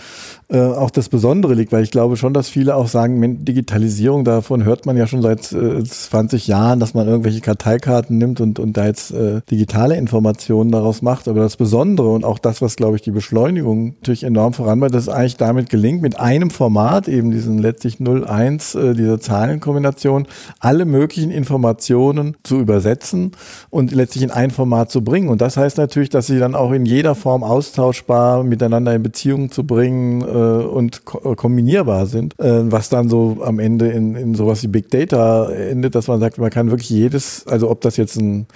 äh, 0.49 0.61
auch 0.61 0.91
das 0.91 1.09
Besondere 1.09 1.55
liegt, 1.55 1.73
weil 1.73 1.83
ich 1.83 1.91
glaube 1.91 2.17
schon, 2.17 2.33
dass 2.33 2.49
viele 2.49 2.77
auch 2.77 2.87
sagen, 2.87 3.45
Digitalisierung, 3.45 4.25
davon 4.25 4.65
hört 4.65 4.87
man 4.87 4.97
ja 4.97 5.09
schon 5.09 5.21
seit 5.21 5.51
äh, 5.53 5.83
20 5.83 6.47
Jahren, 6.47 6.79
dass 6.79 6.95
man 6.95 7.09
irgendwelche 7.09 7.41
Karteikarten 7.41 8.17
nimmt 8.19 8.41
und, 8.41 8.61
und 8.61 8.77
da 8.77 8.87
jetzt 8.87 9.11
äh, 9.11 9.41
digitale 9.51 9.97
Informationen 9.97 10.71
daraus 10.71 11.03
macht. 11.03 11.27
Aber 11.27 11.41
das 11.41 11.57
Besondere 11.57 12.11
und 12.11 12.25
auch 12.25 12.39
das, 12.39 12.63
was, 12.63 12.77
glaube 12.77 12.95
ich, 12.95 13.03
die 13.03 13.11
Beschleunigung 13.11 13.97
natürlich 13.97 14.23
enorm 14.23 14.53
voranbringt, 14.53 14.95
dass 14.95 15.03
es 15.03 15.09
eigentlich 15.09 15.37
damit 15.37 15.69
gelingt, 15.69 16.01
mit 16.01 16.21
einem 16.21 16.51
Format, 16.51 17.09
eben 17.09 17.33
diesen 17.33 17.59
letztlich 17.59 17.97
0-1, 17.97 18.79
äh, 18.79 18.95
diese 18.95 19.19
Zahlenkombination, 19.19 20.29
alle 20.61 20.85
möglichen 20.85 21.33
Informationen 21.33 22.37
zu 22.45 22.61
übersetzen 22.61 23.33
und 23.71 23.93
letztlich 23.93 24.23
in 24.23 24.31
ein 24.31 24.53
Format 24.53 24.93
zu 24.93 25.03
bringen. 25.03 25.29
Und 25.29 25.41
das 25.41 25.57
heißt 25.57 25.77
natürlich, 25.79 26.11
dass 26.11 26.29
sie 26.29 26.39
dann 26.39 26.55
auch 26.55 26.71
in 26.71 26.87
jeder 26.87 27.17
Form 27.17 27.43
austauschbar 27.43 28.45
miteinander 28.45 28.95
in 28.95 29.03
Beziehung 29.03 29.51
zu 29.51 29.65
bringen, 29.65 30.23
und 30.37 31.05
ko 31.05 31.35
kombinierbar 31.35 32.07
sind, 32.07 32.39
äh, 32.39 32.71
was 32.71 32.89
dann 32.89 33.09
so 33.09 33.39
am 33.43 33.59
Ende 33.59 33.89
in, 33.89 34.15
in 34.15 34.35
sowas 34.35 34.63
wie 34.63 34.69
Big 34.69 34.91
Data 34.91 35.51
endet, 35.51 35.95
dass 35.95 36.09
man 36.09 36.21
sagt, 36.21 36.39
man 36.39 36.51
kann 36.51 36.71
wirklich 36.71 36.91
jedes, 36.91 37.47
also 37.47 37.71
ob 37.71 37.81
das 37.81 37.97
jetzt 37.97 38.17
ein 38.17 38.47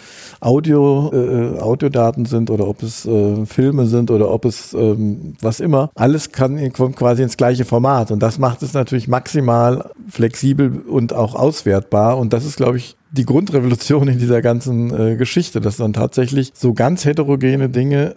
Audio, 0.41 1.11
äh, 1.13 1.61
Audiodaten 1.61 2.27
sind 2.27 2.51
oder 2.51 2.67
ob 2.67 2.83
es 2.83 3.07
äh, 3.07 3.47
Filme 3.47 3.87
sind 3.87 4.11
oder 4.11 4.31
ob 4.31 4.45
es 4.45 4.75
ähm, 4.75 5.35
was 5.41 5.61
immer, 5.61 5.91
alles 5.95 6.33
kann 6.33 6.59
in, 6.59 6.73
quasi 6.73 7.23
ins 7.23 7.37
gleiche 7.37 7.65
Format 7.65 8.11
und 8.11 8.21
das 8.23 8.39
macht 8.39 8.63
es 8.63 8.73
natürlich 8.73 9.09
maximal 9.09 9.91
flexibel 10.09 10.83
und 10.89 11.13
auch 11.13 11.35
auswertbar 11.35 12.19
und 12.19 12.33
das 12.33 12.45
ist, 12.45 12.57
glaube 12.57 12.79
ich, 12.79 12.97
die 13.13 13.25
Grundrevolution 13.25 14.09
in 14.09 14.19
dieser 14.19 14.41
ganzen 14.41 14.95
äh, 14.95 15.17
Geschichte, 15.17 15.61
dass 15.61 15.77
dann 15.77 15.93
tatsächlich 15.93 16.53
so 16.55 16.75
ganz 16.75 17.05
heterogene 17.05 17.69
Dinge 17.69 18.17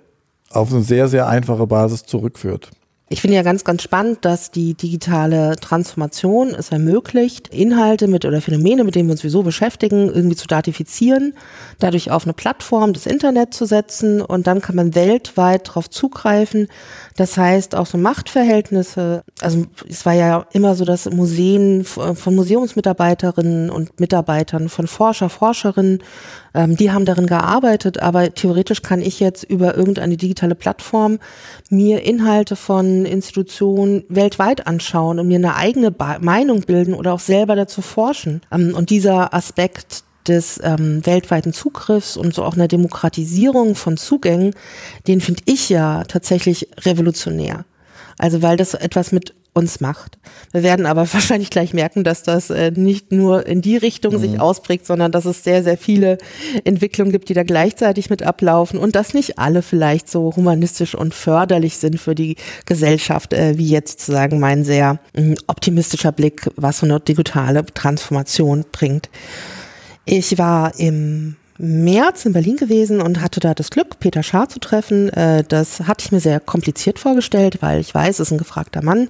auf 0.51 0.71
eine 0.71 0.83
sehr, 0.83 1.07
sehr 1.07 1.27
einfache 1.27 1.67
Basis 1.67 2.03
zurückführt. 2.03 2.69
Ich 3.09 3.21
finde 3.21 3.35
ja 3.35 3.43
ganz, 3.43 3.65
ganz 3.65 3.83
spannend, 3.83 4.23
dass 4.23 4.49
die 4.49 4.75
digitale 4.75 5.57
Transformation 5.57 6.55
es 6.55 6.69
ermöglicht, 6.69 7.49
Inhalte 7.49 8.07
mit 8.07 8.23
oder 8.23 8.41
Phänomene, 8.41 8.85
mit 8.85 8.95
denen 8.95 9.09
wir 9.09 9.11
uns 9.11 9.21
sowieso 9.21 9.43
beschäftigen, 9.43 10.07
irgendwie 10.07 10.37
zu 10.37 10.47
datifizieren, 10.47 11.33
dadurch 11.79 12.11
auf 12.11 12.23
eine 12.23 12.33
Plattform 12.33 12.93
des 12.93 13.05
Internet 13.05 13.53
zu 13.53 13.65
setzen 13.65 14.21
und 14.21 14.47
dann 14.47 14.61
kann 14.61 14.77
man 14.77 14.95
weltweit 14.95 15.67
darauf 15.67 15.89
zugreifen. 15.89 16.69
Das 17.15 17.37
heißt, 17.37 17.75
auch 17.75 17.85
so 17.85 17.97
Machtverhältnisse, 17.97 19.23
also 19.41 19.65
es 19.87 20.05
war 20.05 20.13
ja 20.13 20.45
immer 20.51 20.75
so, 20.75 20.85
dass 20.85 21.09
Museen 21.09 21.83
von 21.83 22.35
Museumsmitarbeiterinnen 22.35 23.69
und 23.69 23.99
Mitarbeitern, 23.99 24.69
von 24.69 24.87
Forscher, 24.87 25.29
Forscherinnen 25.29 25.99
ähm, 26.53 26.77
die 26.77 26.91
haben 26.91 27.05
darin 27.05 27.27
gearbeitet, 27.27 27.99
aber 28.01 28.33
theoretisch 28.33 28.81
kann 28.81 29.01
ich 29.01 29.19
jetzt 29.19 29.43
über 29.43 29.75
irgendeine 29.75 30.17
digitale 30.17 30.55
Plattform 30.55 31.19
mir 31.69 32.03
Inhalte 32.03 32.55
von 32.55 33.05
Institutionen 33.05 34.03
weltweit 34.09 34.67
anschauen 34.67 35.19
und 35.19 35.27
mir 35.27 35.37
eine 35.37 35.55
eigene 35.55 35.91
ba 35.91 36.17
Meinung 36.19 36.61
bilden 36.61 36.93
oder 36.93 37.13
auch 37.13 37.19
selber 37.19 37.55
dazu 37.55 37.81
forschen. 37.81 38.41
Ähm, 38.51 38.73
und 38.75 38.89
dieser 38.89 39.33
Aspekt 39.33 40.03
des 40.27 40.59
ähm, 40.63 41.05
weltweiten 41.05 41.53
Zugriffs 41.53 42.17
und 42.17 42.33
so 42.33 42.43
auch 42.43 42.53
einer 42.55 42.67
Demokratisierung 42.67 43.75
von 43.75 43.97
Zugängen, 43.97 44.55
den 45.07 45.21
finde 45.21 45.43
ich 45.45 45.69
ja 45.69 46.03
tatsächlich 46.05 46.69
revolutionär. 46.81 47.65
Also 48.17 48.41
weil 48.41 48.57
das 48.57 48.73
etwas 48.73 49.11
mit 49.11 49.33
uns 49.53 49.81
macht. 49.81 50.17
Wir 50.51 50.63
werden 50.63 50.85
aber 50.85 51.01
wahrscheinlich 51.13 51.49
gleich 51.49 51.73
merken, 51.73 52.03
dass 52.03 52.23
das 52.23 52.49
äh, 52.49 52.71
nicht 52.71 53.11
nur 53.11 53.45
in 53.45 53.61
die 53.61 53.77
Richtung 53.77 54.15
mhm. 54.15 54.19
sich 54.19 54.39
ausprägt, 54.39 54.85
sondern 54.85 55.11
dass 55.11 55.25
es 55.25 55.43
sehr, 55.43 55.63
sehr 55.63 55.77
viele 55.77 56.17
Entwicklungen 56.63 57.11
gibt, 57.11 57.29
die 57.29 57.33
da 57.33 57.43
gleichzeitig 57.43 58.09
mit 58.09 58.23
ablaufen 58.23 58.79
und 58.79 58.95
dass 58.95 59.13
nicht 59.13 59.37
alle 59.37 59.61
vielleicht 59.61 60.09
so 60.09 60.35
humanistisch 60.35 60.95
und 60.95 61.13
förderlich 61.13 61.77
sind 61.77 61.99
für 61.99 62.15
die 62.15 62.35
Gesellschaft, 62.65 63.33
äh, 63.33 63.57
wie 63.57 63.67
jetzt 63.67 63.99
sozusagen 63.99 64.39
mein 64.39 64.63
sehr 64.63 64.99
äh, 65.13 65.35
optimistischer 65.47 66.11
Blick, 66.11 66.49
was 66.55 66.79
so 66.79 66.85
eine 66.85 66.99
digitale 66.99 67.65
Transformation 67.65 68.65
bringt. 68.71 69.09
Ich 70.05 70.37
war 70.37 70.77
im 70.79 71.37
März 71.59 72.25
in 72.25 72.33
Berlin 72.33 72.57
gewesen 72.57 72.99
und 72.99 73.21
hatte 73.21 73.39
da 73.39 73.53
das 73.53 73.69
Glück, 73.69 73.99
Peter 73.99 74.23
Schaar 74.23 74.49
zu 74.49 74.59
treffen. 74.59 75.09
Äh, 75.09 75.43
das 75.47 75.81
hatte 75.81 76.03
ich 76.05 76.11
mir 76.11 76.19
sehr 76.19 76.39
kompliziert 76.39 76.99
vorgestellt, 76.99 77.61
weil 77.61 77.79
ich 77.79 77.93
weiß, 77.93 78.15
es 78.15 78.27
ist 78.27 78.31
ein 78.31 78.37
gefragter 78.37 78.83
Mann. 78.83 79.07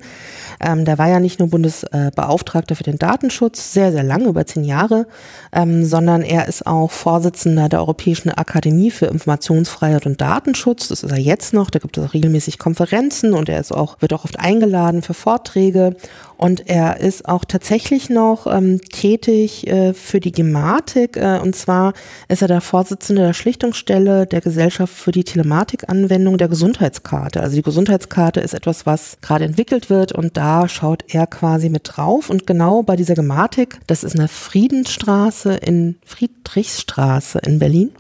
Ähm, 0.60 0.86
der 0.86 0.98
war 0.98 1.08
ja 1.08 1.20
nicht 1.20 1.40
nur 1.40 1.50
Bundesbeauftragter 1.50 2.76
für 2.76 2.84
den 2.84 3.00
Datenschutz, 3.00 3.74
sehr, 3.74 3.92
sehr 3.92 4.04
lange, 4.04 4.26
über 4.26 4.46
zehn 4.46 4.66
Jahre, 4.66 5.08
ähm, 5.52 5.86
sondern 5.86 6.22
er 6.22 6.48
ist 6.48 6.68
auch 6.68 6.92
Vorsitzender 6.92 7.70
der 7.70 7.80
Europäischen 7.80 8.30
Akademie 8.30 8.92
für 8.92 9.06
Informationsfreiheit 9.06 10.06
und 10.06 10.20
Datenschutz. 10.20 10.90
Das 10.90 11.02
ist 11.02 11.12
er 11.12 11.20
jetzt 11.20 11.54
noch. 11.54 11.70
Da 11.70 11.80
gibt 11.80 11.98
es 11.98 12.04
auch 12.06 12.14
regelmäßig 12.14 12.60
Konferenzen 12.60 13.34
und 13.34 13.50
er 13.50 13.60
ist 13.62 13.72
auch, 13.72 14.02
wird 14.02 14.14
auch 14.14 14.26
oft 14.26 14.40
eingeladen 14.40 15.02
für 15.02 15.14
Vorträge. 15.14 15.96
Und 16.44 16.68
er 16.68 17.00
ist 17.00 17.30
auch 17.30 17.46
tatsächlich 17.46 18.10
noch 18.10 18.48
ähm, 18.48 18.82
tätig 18.82 19.66
äh, 19.66 19.94
für 19.94 20.20
die 20.20 20.34
Gematik. 20.34 21.16
Äh, 21.16 21.40
und 21.42 21.56
zwar 21.56 21.94
ist 22.28 22.42
er 22.42 22.50
der 22.50 22.60
Vorsitzende 22.60 23.22
der 23.22 23.32
Schlichtungsstelle 23.32 24.28
der 24.28 24.42
Gesellschaft 24.42 24.94
für 24.94 25.14
die 25.14 25.24
Telematikanwendung 25.24 26.38
der 26.38 26.50
Gesundheitskarte. 26.50 27.40
Also 27.40 27.56
die 27.56 27.62
Gesundheitskarte 27.62 28.42
ist 28.42 28.54
etwas, 28.54 28.86
was 28.86 29.20
gerade 29.22 29.46
entwickelt 29.46 29.90
wird 29.90 30.12
und 30.12 30.36
da 30.36 30.68
schaut 30.68 31.06
er 31.08 31.28
quasi 31.28 31.70
mit 31.70 31.90
drauf. 31.96 32.30
Und 32.30 32.46
genau 32.46 32.84
bei 32.84 32.98
dieser 32.98 33.16
Gematik, 33.16 33.80
das 33.88 34.04
ist 34.04 34.20
eine 34.20 34.28
Friedensstraße 34.28 35.54
in 35.54 35.96
Friedrichsstraße 36.06 37.40
in 37.40 37.60
Berlin. 37.60 37.92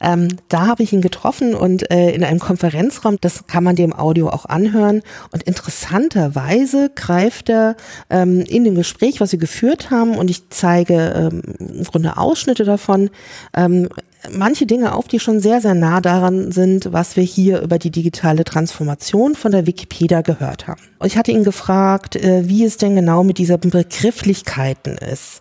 Ähm, 0.00 0.26
da 0.48 0.66
habe 0.66 0.82
ich 0.82 0.92
ihn 0.92 1.02
getroffen 1.02 1.54
und 1.54 1.88
äh, 1.92 2.10
in 2.10 2.24
einem 2.24 2.40
Konferenzraum, 2.40 3.18
das 3.20 3.46
kann 3.46 3.62
man 3.62 3.76
dem 3.76 3.92
Audio 3.92 4.28
auch 4.28 4.46
anhören. 4.46 5.02
Und 5.30 5.44
interessanterweise 5.44 6.90
greift 6.92 7.48
er 7.48 7.75
ähm, 8.10 8.40
in 8.40 8.64
dem 8.64 8.74
Gespräch, 8.74 9.20
was 9.20 9.32
wir 9.32 9.38
geführt 9.38 9.90
haben, 9.90 10.16
und 10.16 10.30
ich 10.30 10.48
zeige 10.50 11.30
ähm, 11.32 11.42
im 11.58 11.84
Grunde 11.84 12.16
Ausschnitte 12.16 12.64
davon, 12.64 13.10
ähm, 13.54 13.88
manche 14.30 14.66
Dinge 14.66 14.94
auf, 14.94 15.08
die 15.08 15.20
schon 15.20 15.40
sehr, 15.40 15.60
sehr 15.60 15.74
nah 15.74 16.00
daran 16.00 16.52
sind, 16.52 16.92
was 16.92 17.16
wir 17.16 17.22
hier 17.22 17.60
über 17.60 17.78
die 17.78 17.90
digitale 17.90 18.44
Transformation 18.44 19.34
von 19.34 19.52
der 19.52 19.66
Wikipedia 19.66 20.22
gehört 20.22 20.66
haben. 20.66 20.80
Und 20.98 21.06
ich 21.06 21.16
hatte 21.16 21.32
ihn 21.32 21.44
gefragt, 21.44 22.16
äh, 22.16 22.48
wie 22.48 22.64
es 22.64 22.76
denn 22.76 22.96
genau 22.96 23.24
mit 23.24 23.38
dieser 23.38 23.58
Begrifflichkeiten 23.58 24.98
ist. 24.98 25.40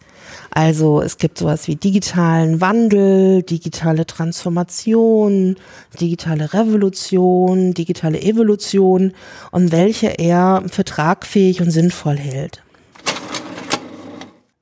Also 0.56 1.02
es 1.02 1.18
gibt 1.18 1.38
sowas 1.38 1.68
wie 1.68 1.76
digitalen 1.76 2.62
Wandel, 2.62 3.44
digitale 3.44 4.06
Transformation, 4.06 5.58
digitale 6.00 6.54
Revolution, 6.54 7.74
digitale 7.74 8.22
Evolution 8.22 9.12
und 9.52 9.74
welche 9.74 10.18
er 10.18 10.64
für 10.72 10.86
tragfähig 10.86 11.62
und 11.62 11.72
sinnvoll 11.72 12.16
hält. 12.16 12.64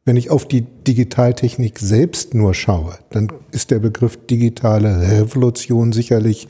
Wenn 0.03 0.17
ich 0.17 0.31
auf 0.31 0.47
die 0.47 0.61
Digitaltechnik 0.61 1.77
selbst 1.77 2.33
nur 2.33 2.55
schaue, 2.55 2.97
dann 3.11 3.31
ist 3.51 3.69
der 3.69 3.77
Begriff 3.77 4.17
digitale 4.25 4.99
Revolution 4.99 5.93
sicherlich 5.93 6.47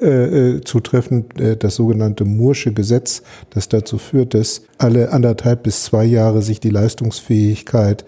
äh, 0.00 0.56
äh 0.56 0.60
zutreffend. 0.60 1.40
Äh, 1.40 1.56
das 1.56 1.76
sogenannte 1.76 2.26
Mursche 2.26 2.72
Gesetz, 2.74 3.22
das 3.48 3.68
dazu 3.70 3.96
führt, 3.96 4.34
dass 4.34 4.62
alle 4.76 5.10
anderthalb 5.10 5.62
bis 5.62 5.84
zwei 5.84 6.04
Jahre 6.04 6.42
sich 6.42 6.60
die 6.60 6.70
Leistungsfähigkeit 6.70 8.04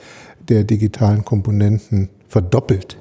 der 0.49 0.65
digitalen 0.65 1.25
Komponenten 1.25 2.09
verdoppelt 2.29 2.99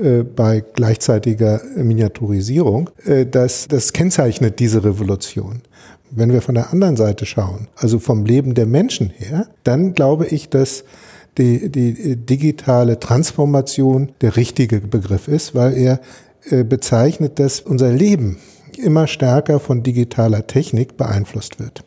äh, 0.00 0.22
bei 0.22 0.60
gleichzeitiger 0.60 1.60
Miniaturisierung, 1.76 2.90
äh, 3.04 3.26
das, 3.26 3.68
das 3.68 3.92
kennzeichnet 3.92 4.58
diese 4.58 4.84
Revolution. 4.84 5.62
Wenn 6.10 6.32
wir 6.32 6.42
von 6.42 6.54
der 6.54 6.72
anderen 6.72 6.96
Seite 6.96 7.26
schauen, 7.26 7.68
also 7.76 7.98
vom 7.98 8.24
Leben 8.24 8.54
der 8.54 8.66
Menschen 8.66 9.10
her, 9.10 9.48
dann 9.64 9.94
glaube 9.94 10.26
ich, 10.26 10.48
dass 10.48 10.84
die, 11.38 11.70
die 11.70 12.16
digitale 12.16 13.00
Transformation 13.00 14.12
der 14.20 14.36
richtige 14.36 14.80
Begriff 14.80 15.28
ist, 15.28 15.54
weil 15.54 15.74
er 15.74 16.00
äh, 16.50 16.64
bezeichnet, 16.64 17.38
dass 17.38 17.60
unser 17.60 17.90
Leben 17.92 18.38
immer 18.76 19.06
stärker 19.06 19.60
von 19.60 19.82
digitaler 19.82 20.46
Technik 20.46 20.96
beeinflusst 20.96 21.60
wird. 21.60 21.84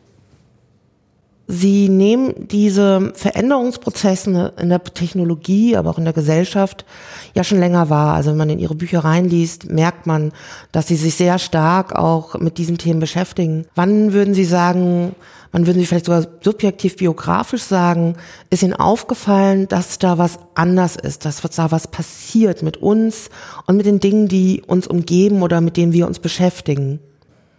Sie 1.48 1.88
nehmen 1.88 2.48
diese 2.48 3.12
Veränderungsprozesse 3.14 4.54
in 4.60 4.68
der 4.68 4.82
Technologie, 4.82 5.76
aber 5.76 5.90
auch 5.90 5.98
in 5.98 6.04
der 6.04 6.12
Gesellschaft 6.12 6.84
ja 7.34 7.44
schon 7.44 7.60
länger 7.60 7.88
wahr. 7.88 8.14
Also 8.14 8.30
wenn 8.30 8.36
man 8.36 8.50
in 8.50 8.58
Ihre 8.58 8.74
Bücher 8.74 9.04
reinliest, 9.04 9.70
merkt 9.70 10.06
man, 10.06 10.32
dass 10.72 10.88
Sie 10.88 10.96
sich 10.96 11.14
sehr 11.14 11.38
stark 11.38 11.94
auch 11.94 12.34
mit 12.40 12.58
diesen 12.58 12.78
Themen 12.78 12.98
beschäftigen. 12.98 13.66
Wann 13.76 14.12
würden 14.12 14.34
Sie 14.34 14.44
sagen, 14.44 15.14
wann 15.52 15.68
würden 15.68 15.78
Sie 15.78 15.86
vielleicht 15.86 16.06
sogar 16.06 16.26
subjektiv 16.42 16.96
biografisch 16.96 17.62
sagen, 17.62 18.16
ist 18.50 18.64
Ihnen 18.64 18.74
aufgefallen, 18.74 19.68
dass 19.68 20.00
da 20.00 20.18
was 20.18 20.40
anders 20.56 20.96
ist, 20.96 21.24
dass 21.24 21.42
da 21.42 21.70
was 21.70 21.86
passiert 21.86 22.64
mit 22.64 22.78
uns 22.78 23.30
und 23.66 23.76
mit 23.76 23.86
den 23.86 24.00
Dingen, 24.00 24.26
die 24.26 24.64
uns 24.66 24.88
umgeben 24.88 25.42
oder 25.42 25.60
mit 25.60 25.76
denen 25.76 25.92
wir 25.92 26.08
uns 26.08 26.18
beschäftigen? 26.18 26.98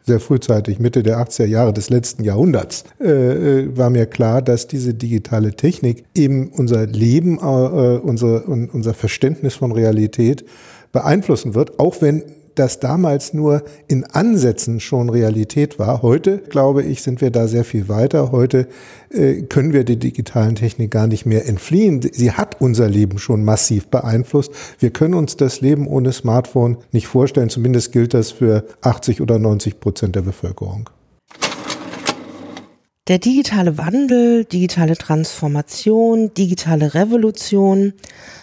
Sehr 0.07 0.19
frühzeitig, 0.21 0.79
Mitte 0.79 1.03
der 1.03 1.19
80er 1.19 1.45
Jahre 1.45 1.73
des 1.73 1.89
letzten 1.89 2.23
Jahrhunderts, 2.23 2.85
äh, 2.99 3.09
äh, 3.09 3.77
war 3.77 3.89
mir 3.89 4.05
klar, 4.05 4.41
dass 4.41 4.67
diese 4.67 4.93
digitale 4.93 5.53
Technik 5.53 6.05
eben 6.15 6.47
unser 6.47 6.87
Leben, 6.87 7.37
äh, 7.37 7.41
unser, 7.41 8.47
unser 8.47 8.93
Verständnis 8.93 9.55
von 9.55 9.73
Realität 9.73 10.45
beeinflussen 10.93 11.53
wird, 11.53 11.77
auch 11.79 12.01
wenn 12.01 12.23
das 12.59 12.79
damals 12.79 13.33
nur 13.33 13.63
in 13.87 14.03
Ansätzen 14.03 14.79
schon 14.79 15.09
Realität 15.09 15.79
war. 15.79 16.01
Heute, 16.01 16.39
glaube 16.39 16.83
ich, 16.83 17.01
sind 17.01 17.21
wir 17.21 17.31
da 17.31 17.47
sehr 17.47 17.63
viel 17.63 17.89
weiter. 17.89 18.31
Heute 18.31 18.67
äh, 19.09 19.43
können 19.43 19.73
wir 19.73 19.83
der 19.83 19.95
digitalen 19.95 20.55
Technik 20.55 20.91
gar 20.91 21.07
nicht 21.07 21.25
mehr 21.25 21.47
entfliehen. 21.47 22.01
Sie 22.01 22.31
hat 22.31 22.59
unser 22.59 22.89
Leben 22.89 23.19
schon 23.19 23.43
massiv 23.45 23.87
beeinflusst. 23.87 24.51
Wir 24.79 24.89
können 24.89 25.13
uns 25.13 25.37
das 25.37 25.61
Leben 25.61 25.87
ohne 25.87 26.11
Smartphone 26.11 26.77
nicht 26.91 27.07
vorstellen. 27.07 27.49
Zumindest 27.49 27.91
gilt 27.91 28.13
das 28.13 28.31
für 28.31 28.65
80 28.81 29.21
oder 29.21 29.39
90 29.39 29.79
Prozent 29.79 30.15
der 30.15 30.21
Bevölkerung. 30.21 30.89
Der 33.07 33.19
digitale 33.19 33.77
Wandel, 33.77 34.43
digitale 34.43 34.97
Transformation, 34.97 36.33
digitale 36.33 36.93
Revolution, 36.93 37.93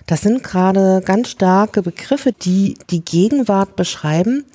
das 0.06 0.22
sind 0.22 0.42
gerade 0.42 1.02
ganz 1.04 1.28
starke 1.28 1.82
Begriffe, 1.82 2.32
die 2.32 2.78
die 2.88 3.04
Gegenwart 3.04 3.76
beschreiben. 3.76 4.46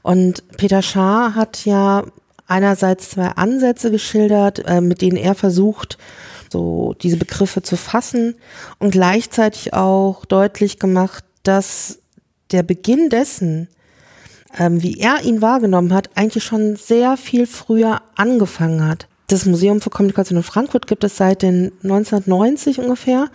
Und 0.00 0.48
Peter 0.56 0.80
Schaar 0.80 1.34
hat 1.34 1.66
ja 1.66 2.04
einerseits 2.46 3.10
zwei 3.10 3.28
Ansätze 3.28 3.90
geschildert, 3.90 4.64
äh, 4.66 4.80
mit 4.80 5.02
denen 5.02 5.18
er 5.18 5.34
versucht, 5.34 5.98
so 6.50 6.94
diese 7.02 7.18
Begriffe 7.18 7.60
zu 7.60 7.76
fassen 7.76 8.36
und 8.78 8.92
gleichzeitig 8.92 9.74
auch 9.74 10.24
deutlich 10.24 10.78
gemacht, 10.78 11.22
dass 11.42 11.98
der 12.50 12.62
Beginn 12.62 13.10
dessen, 13.10 13.68
ähm, 14.58 14.82
wie 14.82 14.98
er 14.98 15.22
ihn 15.22 15.42
wahrgenommen 15.42 15.92
hat, 15.92 16.08
eigentlich 16.14 16.44
schon 16.44 16.76
sehr 16.76 17.18
viel 17.18 17.46
früher 17.46 18.00
angefangen 18.16 18.88
hat. 18.88 19.09
Das 19.30 19.46
Museum 19.46 19.80
für 19.80 19.90
Kommunikation 19.90 20.38
in 20.38 20.42
Frankfurt 20.42 20.88
gibt 20.88 21.04
es 21.04 21.16
seit 21.16 21.42
den 21.42 21.70
1990 21.84 22.80
ungefähr. 22.80 23.28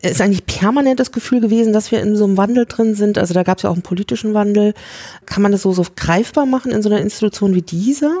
Es 0.00 0.12
ist 0.12 0.20
eigentlich 0.20 0.46
permanent 0.46 1.00
das 1.00 1.10
Gefühl 1.10 1.40
gewesen, 1.40 1.72
dass 1.72 1.90
wir 1.90 2.00
in 2.00 2.14
so 2.14 2.22
einem 2.22 2.36
Wandel 2.36 2.66
drin 2.66 2.94
sind. 2.94 3.18
Also 3.18 3.34
da 3.34 3.42
gab 3.42 3.58
es 3.58 3.64
ja 3.64 3.70
auch 3.70 3.74
einen 3.74 3.82
politischen 3.82 4.32
Wandel. 4.32 4.74
Kann 5.26 5.42
man 5.42 5.50
das 5.50 5.62
so, 5.62 5.72
so 5.72 5.84
greifbar 5.96 6.46
machen 6.46 6.70
in 6.70 6.82
so 6.82 6.88
einer 6.88 7.00
Institution 7.00 7.52
wie 7.52 7.62
dieser? 7.62 8.12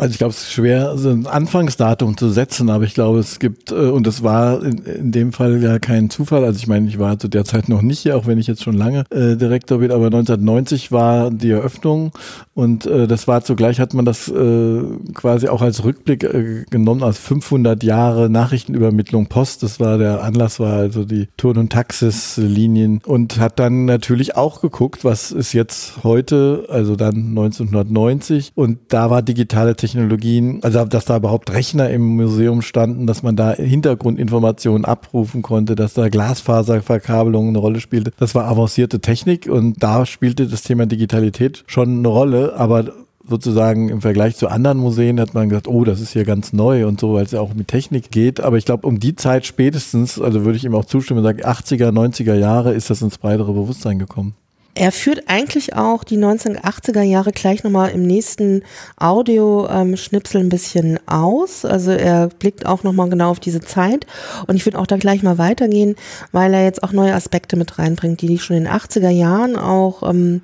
Also 0.00 0.12
ich 0.12 0.18
glaube, 0.18 0.30
es 0.30 0.42
ist 0.42 0.52
schwer, 0.52 0.96
so 0.96 1.10
ein 1.10 1.26
Anfangsdatum 1.26 2.16
zu 2.16 2.30
setzen, 2.30 2.70
aber 2.70 2.84
ich 2.84 2.94
glaube, 2.94 3.18
es 3.18 3.38
gibt, 3.38 3.70
äh, 3.70 3.74
und 3.74 4.06
es 4.06 4.22
war 4.22 4.62
in, 4.62 4.78
in, 4.78 5.12
dem 5.12 5.34
Fall 5.34 5.62
ja 5.62 5.78
kein 5.78 6.08
Zufall. 6.08 6.42
Also 6.42 6.58
ich 6.58 6.66
meine, 6.66 6.88
ich 6.88 6.98
war 6.98 7.18
zu 7.18 7.28
der 7.28 7.44
Zeit 7.44 7.68
noch 7.68 7.82
nicht 7.82 7.98
hier, 7.98 8.16
auch 8.16 8.26
wenn 8.26 8.38
ich 8.38 8.46
jetzt 8.46 8.62
schon 8.62 8.78
lange 8.78 9.04
äh, 9.10 9.36
Direktor 9.36 9.78
bin, 9.78 9.90
aber 9.90 10.06
1990 10.06 10.90
war 10.90 11.30
die 11.30 11.50
Eröffnung 11.50 12.12
und 12.54 12.86
äh, 12.86 13.06
das 13.06 13.28
war 13.28 13.44
zugleich, 13.44 13.78
hat 13.78 13.92
man 13.92 14.06
das 14.06 14.28
äh, 14.28 14.82
quasi 15.12 15.48
auch 15.48 15.60
als 15.60 15.84
Rückblick 15.84 16.24
äh, 16.24 16.64
genommen, 16.70 17.02
als 17.02 17.18
500 17.18 17.82
Jahre 17.82 18.30
Nachrichtenübermittlung 18.30 19.26
Post. 19.26 19.62
Das 19.62 19.80
war 19.80 19.98
der 19.98 20.22
Anlass, 20.22 20.60
war 20.60 20.76
also 20.76 21.04
die 21.04 21.28
Turn- 21.36 21.58
und 21.58 21.72
Taxis-Linien 21.72 23.02
und 23.04 23.38
hat 23.38 23.58
dann 23.58 23.84
natürlich 23.84 24.34
auch 24.34 24.62
geguckt, 24.62 25.04
was 25.04 25.30
ist 25.30 25.52
jetzt 25.52 26.04
heute, 26.04 26.66
also 26.70 26.96
dann 26.96 27.36
1990 27.36 28.52
und 28.54 28.78
da 28.88 29.10
war 29.10 29.20
digitale 29.20 29.76
Technologie 29.76 29.89
Technologien, 29.90 30.60
also 30.62 30.84
dass 30.84 31.04
da 31.04 31.16
überhaupt 31.16 31.52
Rechner 31.52 31.90
im 31.90 32.16
Museum 32.16 32.62
standen, 32.62 33.06
dass 33.06 33.22
man 33.22 33.36
da 33.36 33.52
Hintergrundinformationen 33.52 34.84
abrufen 34.84 35.42
konnte, 35.42 35.74
dass 35.74 35.94
da 35.94 36.08
Glasfaserverkabelung 36.08 37.48
eine 37.48 37.58
Rolle 37.58 37.80
spielte. 37.80 38.12
Das 38.18 38.34
war 38.34 38.46
avancierte 38.46 39.00
Technik 39.00 39.48
und 39.48 39.82
da 39.82 40.06
spielte 40.06 40.46
das 40.46 40.62
Thema 40.62 40.86
Digitalität 40.86 41.64
schon 41.66 41.98
eine 41.98 42.08
Rolle, 42.08 42.54
aber 42.56 42.92
sozusagen 43.28 43.88
im 43.88 44.00
Vergleich 44.00 44.36
zu 44.36 44.48
anderen 44.48 44.78
Museen 44.78 45.20
hat 45.20 45.34
man 45.34 45.48
gesagt, 45.48 45.68
oh, 45.68 45.84
das 45.84 46.00
ist 46.00 46.12
hier 46.12 46.24
ganz 46.24 46.52
neu 46.52 46.86
und 46.86 47.00
so, 47.00 47.14
weil 47.14 47.24
es 47.24 47.30
ja 47.32 47.40
auch 47.40 47.54
mit 47.54 47.68
Technik 47.68 48.10
geht. 48.10 48.40
Aber 48.40 48.56
ich 48.58 48.64
glaube, 48.64 48.86
um 48.86 48.98
die 48.98 49.14
Zeit 49.14 49.46
spätestens, 49.46 50.20
also 50.20 50.44
würde 50.44 50.56
ich 50.56 50.64
ihm 50.64 50.74
auch 50.74 50.84
zustimmen 50.84 51.22
sagen, 51.22 51.42
80er, 51.42 51.90
90er 51.90 52.34
Jahre 52.34 52.72
ist 52.72 52.90
das 52.90 53.02
ins 53.02 53.18
breitere 53.18 53.52
Bewusstsein 53.52 53.98
gekommen. 53.98 54.34
Er 54.74 54.92
führt 54.92 55.24
eigentlich 55.26 55.74
auch 55.74 56.04
die 56.04 56.16
1980er 56.16 57.02
Jahre 57.02 57.32
gleich 57.32 57.64
nochmal 57.64 57.90
im 57.90 58.06
nächsten 58.06 58.62
Audioschnipsel 58.96 60.40
ein 60.40 60.48
bisschen 60.48 61.00
aus. 61.08 61.64
Also 61.64 61.90
er 61.90 62.28
blickt 62.28 62.66
auch 62.66 62.84
nochmal 62.84 63.10
genau 63.10 63.30
auf 63.30 63.40
diese 63.40 63.60
Zeit. 63.60 64.06
Und 64.46 64.54
ich 64.54 64.64
würde 64.64 64.78
auch 64.78 64.86
da 64.86 64.96
gleich 64.96 65.22
mal 65.24 65.38
weitergehen, 65.38 65.96
weil 66.30 66.54
er 66.54 66.64
jetzt 66.64 66.84
auch 66.84 66.92
neue 66.92 67.14
Aspekte 67.14 67.56
mit 67.56 67.78
reinbringt, 67.78 68.20
die 68.20 68.38
schon 68.38 68.56
in 68.56 68.64
den 68.64 68.72
80er 68.72 69.10
Jahren 69.10 69.56
auch 69.56 70.08
ähm, 70.08 70.40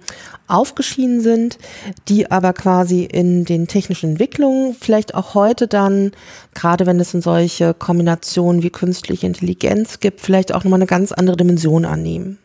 aufgeschieden 0.48 1.20
sind, 1.20 1.58
die 2.08 2.30
aber 2.30 2.52
quasi 2.52 3.04
in 3.04 3.44
den 3.44 3.68
technischen 3.68 4.10
Entwicklungen 4.10 4.76
vielleicht 4.78 5.14
auch 5.14 5.34
heute 5.34 5.68
dann, 5.68 6.12
gerade 6.52 6.86
wenn 6.86 6.98
es 6.98 7.14
in 7.14 7.22
solche 7.22 7.74
Kombinationen 7.74 8.62
wie 8.62 8.70
künstliche 8.70 9.26
Intelligenz 9.26 10.00
gibt, 10.00 10.20
vielleicht 10.20 10.52
auch 10.52 10.64
nochmal 10.64 10.78
eine 10.78 10.86
ganz 10.86 11.12
andere 11.12 11.36
Dimension 11.36 11.84
annehmen. 11.84 12.38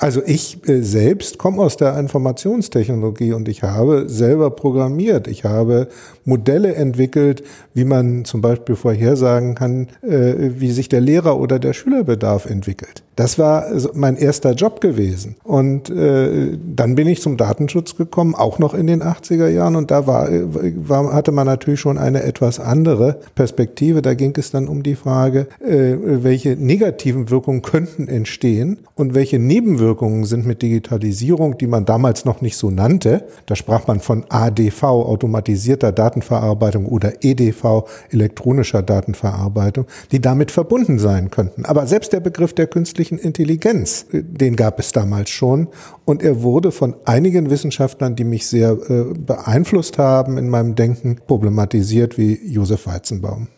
Also 0.00 0.22
ich 0.24 0.66
äh, 0.66 0.80
selbst 0.80 1.36
komme 1.36 1.60
aus 1.60 1.76
der 1.76 1.98
Informationstechnologie 1.98 3.34
und 3.34 3.48
ich 3.48 3.62
habe 3.62 4.08
selber 4.08 4.50
programmiert. 4.50 5.28
Ich 5.28 5.44
habe 5.44 5.88
Modelle 6.24 6.74
entwickelt, 6.74 7.42
wie 7.74 7.84
man 7.84 8.24
zum 8.24 8.40
Beispiel 8.40 8.76
vorhersagen 8.76 9.54
kann, 9.54 9.88
äh, 10.02 10.52
wie 10.58 10.70
sich 10.70 10.88
der 10.88 11.02
Lehrer 11.02 11.38
oder 11.38 11.58
der 11.58 11.74
Schülerbedarf 11.74 12.46
entwickelt. 12.46 13.02
Das 13.20 13.38
war 13.38 13.66
mein 13.92 14.16
erster 14.16 14.52
Job 14.52 14.80
gewesen. 14.80 15.36
Und 15.44 15.90
äh, 15.90 16.56
dann 16.74 16.94
bin 16.94 17.06
ich 17.06 17.20
zum 17.20 17.36
Datenschutz 17.36 17.94
gekommen, 17.94 18.34
auch 18.34 18.58
noch 18.58 18.72
in 18.72 18.86
den 18.86 19.02
80er 19.02 19.48
Jahren. 19.48 19.76
Und 19.76 19.90
da 19.90 20.06
war, 20.06 20.30
war, 20.30 21.12
hatte 21.12 21.30
man 21.30 21.46
natürlich 21.46 21.80
schon 21.80 21.98
eine 21.98 22.22
etwas 22.22 22.58
andere 22.58 23.20
Perspektive. 23.34 24.00
Da 24.00 24.14
ging 24.14 24.32
es 24.38 24.52
dann 24.52 24.68
um 24.68 24.82
die 24.82 24.94
Frage, 24.94 25.48
äh, 25.62 25.96
welche 26.00 26.56
negativen 26.56 27.28
Wirkungen 27.28 27.60
könnten 27.60 28.08
entstehen 28.08 28.78
und 28.94 29.12
welche 29.12 29.38
Nebenwirkungen 29.38 30.24
sind 30.24 30.46
mit 30.46 30.62
Digitalisierung, 30.62 31.58
die 31.58 31.66
man 31.66 31.84
damals 31.84 32.24
noch 32.24 32.40
nicht 32.40 32.56
so 32.56 32.70
nannte. 32.70 33.24
Da 33.44 33.54
sprach 33.54 33.86
man 33.86 34.00
von 34.00 34.24
ADV, 34.30 34.82
automatisierter 34.82 35.92
Datenverarbeitung 35.92 36.86
oder 36.86 37.22
EDV, 37.22 37.84
elektronischer 38.08 38.80
Datenverarbeitung, 38.80 39.84
die 40.10 40.22
damit 40.22 40.50
verbunden 40.50 40.98
sein 40.98 41.30
könnten. 41.30 41.66
Aber 41.66 41.86
selbst 41.86 42.14
der 42.14 42.20
Begriff 42.20 42.54
der 42.54 42.66
künstlichen 42.66 43.09
künstlichen 43.10 43.18
Intelligenz, 43.18 44.06
den 44.12 44.56
gab 44.56 44.78
es 44.78 44.92
damals 44.92 45.30
schon. 45.30 45.68
Und 46.04 46.22
er 46.22 46.42
wurde 46.42 46.72
von 46.72 46.94
einigen 47.04 47.50
Wissenschaftlern, 47.50 48.16
die 48.16 48.24
mich 48.24 48.46
sehr 48.46 48.72
äh, 48.72 49.14
beeinflusst 49.18 49.98
haben 49.98 50.38
in 50.38 50.48
meinem 50.48 50.74
Denken, 50.74 51.16
problematisiert, 51.26 52.18
wie 52.18 52.40
Josef 52.46 52.86
Weizenbaum. 52.86 53.48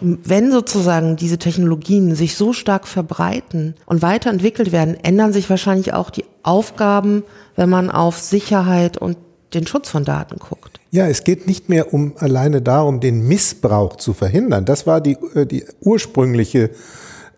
Wenn 0.00 0.52
sozusagen 0.52 1.16
diese 1.16 1.38
Technologien 1.38 2.14
sich 2.14 2.36
so 2.36 2.52
stark 2.52 2.86
verbreiten 2.86 3.74
und 3.86 4.02
weiterentwickelt 4.02 4.70
werden, 4.70 4.94
ändern 5.02 5.32
sich 5.32 5.48
wahrscheinlich 5.48 5.94
auch 5.94 6.10
die 6.10 6.24
Aufgaben, 6.42 7.22
wenn 7.56 7.70
man 7.70 7.90
auf 7.90 8.18
Sicherheit 8.20 8.98
und 8.98 9.16
den 9.54 9.66
Schutz 9.66 9.88
von 9.88 10.04
Daten 10.04 10.38
guckt. 10.38 10.80
Ja, 10.90 11.06
es 11.06 11.24
geht 11.24 11.46
nicht 11.46 11.70
mehr 11.70 11.94
um 11.94 12.12
alleine 12.18 12.60
darum, 12.60 13.00
den 13.00 13.26
Missbrauch 13.26 13.96
zu 13.96 14.12
verhindern. 14.12 14.66
Das 14.66 14.86
war 14.86 15.00
die, 15.00 15.16
äh, 15.34 15.46
die 15.46 15.64
ursprüngliche 15.80 16.70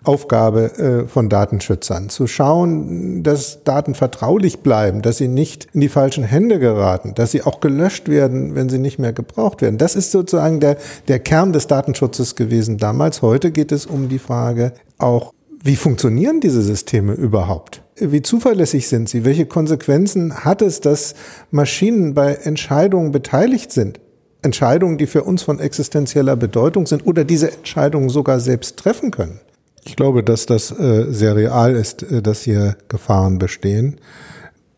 Aufgabe 0.05 0.79
äh, 0.79 1.09
von 1.09 1.29
Datenschützern, 1.29 2.09
zu 2.09 2.27
schauen, 2.27 3.23
dass 3.23 3.65
Daten 3.65 3.95
vertraulich 3.95 4.61
bleiben, 4.61 5.03
dass 5.03 5.19
sie 5.19 5.29
nicht 5.29 5.69
in 5.73 5.81
die 5.81 5.89
falschen 5.89 6.25
Hände 6.25 6.59
geraten, 6.59 7.15
dass 7.15 7.33
sie 7.33 7.43
auch 7.43 7.61
gelöscht 7.61 8.09
werden, 8.09 8.55
wenn 8.55 8.69
sie 8.69 8.79
nicht 8.79 8.99
mehr 8.99 9.13
gebraucht 9.13 9.63
werden. 9.63 9.79
Das 9.79 9.97
ist 9.97 10.13
sozusagen 10.13 10.61
der, 10.61 10.77
der 11.09 11.19
Kern 11.19 11.53
des 11.53 11.67
Datenschutzes 11.67 12.37
gewesen 12.37 12.79
damals. 12.79 13.23
Heute 13.23 13.51
geht 13.51 13.73
es 13.73 13.87
um 13.87 14.09
die 14.09 14.19
Frage 14.19 14.73
auch, 14.99 15.33
wie 15.61 15.77
funktionieren 15.77 16.41
diese 16.41 16.63
Systeme 16.63 17.15
überhaupt? 17.15 17.83
Wie 17.97 18.23
zuverlässig 18.23 18.87
sind 18.87 19.09
sie? 19.09 19.25
Welche 19.25 19.47
Konsequenzen 19.47 20.45
hat 20.45 20.63
es, 20.63 20.81
dass 20.81 21.15
Maschinen 21.51 22.15
bei 22.15 22.35
Entscheidungen 22.35 23.11
beteiligt 23.11 23.73
sind? 23.73 23.99
Entscheidungen, 24.43 24.99
die 24.99 25.09
für 25.09 25.25
uns 25.25 25.43
von 25.43 25.59
existenzieller 25.59 26.37
Bedeutung 26.37 26.87
sind 26.87 27.05
oder 27.07 27.25
diese 27.25 27.51
Entscheidungen 27.51 28.09
sogar 28.09 28.39
selbst 28.39 28.77
treffen 28.77 29.11
können. 29.11 29.41
Ich 29.89 29.97
glaube, 29.97 30.23
dass 30.23 30.45
das 30.45 30.71
äh, 30.71 31.07
sehr 31.09 31.35
real 31.35 31.75
ist, 31.75 32.03
äh, 32.03 32.21
dass 32.21 32.43
hier 32.43 32.77
Gefahren 32.89 33.39
bestehen. 33.39 33.97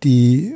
Die 0.04 0.54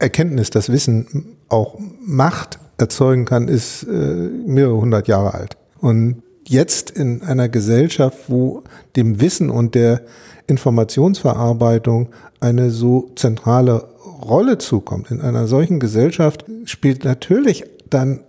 Erkenntnis, 0.00 0.50
dass 0.50 0.72
Wissen 0.72 1.36
auch 1.48 1.78
Macht 2.04 2.58
erzeugen 2.78 3.26
kann, 3.26 3.46
ist 3.46 3.84
äh, 3.84 3.88
mehrere 3.92 4.80
hundert 4.80 5.06
Jahre 5.06 5.34
alt. 5.34 5.56
Und 5.78 6.24
jetzt 6.48 6.90
in 6.90 7.22
einer 7.22 7.48
Gesellschaft, 7.48 8.18
wo 8.26 8.64
dem 8.96 9.20
Wissen 9.20 9.50
und 9.50 9.76
der 9.76 10.02
Informationsverarbeitung 10.48 12.08
eine 12.40 12.70
so 12.70 13.08
zentrale 13.14 13.84
Rolle 14.20 14.58
zukommt, 14.58 15.12
in 15.12 15.20
einer 15.20 15.46
solchen 15.46 15.78
Gesellschaft 15.78 16.44
spielt 16.64 17.04
natürlich 17.04 17.64
dann 17.88 18.24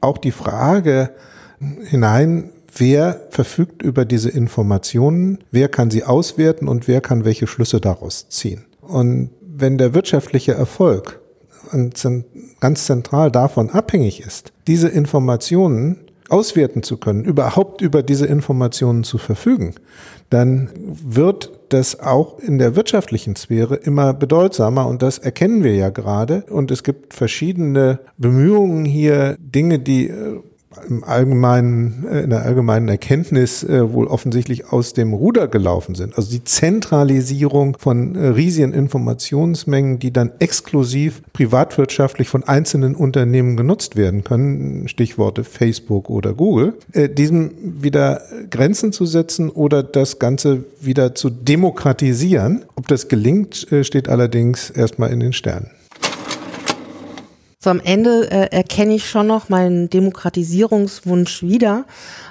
auch 0.00 0.18
die 0.18 0.30
Frage 0.30 1.10
hinein, 1.58 2.50
wer 2.76 3.20
verfügt 3.30 3.82
über 3.82 4.04
diese 4.04 4.30
Informationen, 4.30 5.38
wer 5.50 5.68
kann 5.68 5.90
sie 5.90 6.04
auswerten 6.04 6.68
und 6.68 6.88
wer 6.88 7.00
kann 7.00 7.24
welche 7.24 7.46
Schlüsse 7.46 7.80
daraus 7.80 8.28
ziehen. 8.28 8.64
Und 8.80 9.30
wenn 9.40 9.78
der 9.78 9.94
wirtschaftliche 9.94 10.52
Erfolg 10.52 11.20
ganz 12.60 12.86
zentral 12.86 13.30
davon 13.30 13.70
abhängig 13.70 14.20
ist, 14.20 14.52
diese 14.66 14.88
Informationen 14.88 15.98
auswerten 16.28 16.82
zu 16.82 16.98
können, 16.98 17.24
überhaupt 17.24 17.80
über 17.80 18.02
diese 18.02 18.26
Informationen 18.26 19.04
zu 19.04 19.18
verfügen, 19.18 19.74
dann 20.30 20.70
wird 20.74 21.50
das 21.70 22.00
auch 22.00 22.38
in 22.38 22.58
der 22.58 22.76
wirtschaftlichen 22.76 23.36
Sphäre 23.36 23.76
immer 23.76 24.12
bedeutsamer 24.12 24.86
und 24.86 25.02
das 25.02 25.18
erkennen 25.18 25.64
wir 25.64 25.74
ja 25.74 25.88
gerade. 25.90 26.44
Und 26.50 26.70
es 26.70 26.82
gibt 26.82 27.14
verschiedene 27.14 28.00
Bemühungen 28.18 28.84
hier, 28.84 29.36
Dinge, 29.38 29.78
die 29.78 30.08
äh, 30.08 30.40
im 30.88 31.02
allgemeinen, 31.04 32.06
äh, 32.10 32.20
in 32.20 32.30
der 32.30 32.42
allgemeinen 32.42 32.88
Erkenntnis 32.88 33.64
äh, 33.64 33.92
wohl 33.92 34.06
offensichtlich 34.06 34.70
aus 34.72 34.92
dem 34.92 35.12
Ruder 35.12 35.48
gelaufen 35.48 35.94
sind. 35.94 36.16
Also 36.16 36.30
die 36.30 36.44
Zentralisierung 36.44 37.76
von 37.78 38.14
äh, 38.14 38.28
riesigen 38.28 38.72
Informationsmengen, 38.72 39.98
die 39.98 40.12
dann 40.12 40.32
exklusiv 40.38 41.22
privatwirtschaftlich 41.32 42.28
von 42.28 42.44
einzelnen 42.44 42.94
Unternehmen 42.94 43.56
genutzt 43.56 43.96
werden 43.96 44.24
können, 44.24 44.88
Stichworte 44.88 45.44
Facebook 45.44 46.10
oder 46.10 46.34
Google, 46.34 46.74
diesem 46.94 47.52
wieder 47.82 48.22
Grenzen 48.50 48.92
zu 48.92 49.06
setzen 49.06 49.50
oder 49.50 49.82
das 49.82 50.18
Ganze 50.18 50.64
wieder 50.80 51.14
zu 51.14 51.30
demokratisieren. 51.30 52.64
Ob 52.74 52.88
das 52.88 53.08
gelingt, 53.08 53.66
steht 53.82 54.08
allerdings 54.08 54.70
erstmal 54.70 55.10
in 55.10 55.20
den 55.20 55.32
Sternen. 55.32 55.70
So 57.60 57.70
am 57.70 57.80
Ende 57.80 58.30
äh, 58.30 58.56
erkenne 58.56 58.94
ich 58.94 59.10
schon 59.10 59.26
noch 59.26 59.48
meinen 59.48 59.90
Demokratisierungswunsch 59.90 61.42
wieder, 61.42 61.86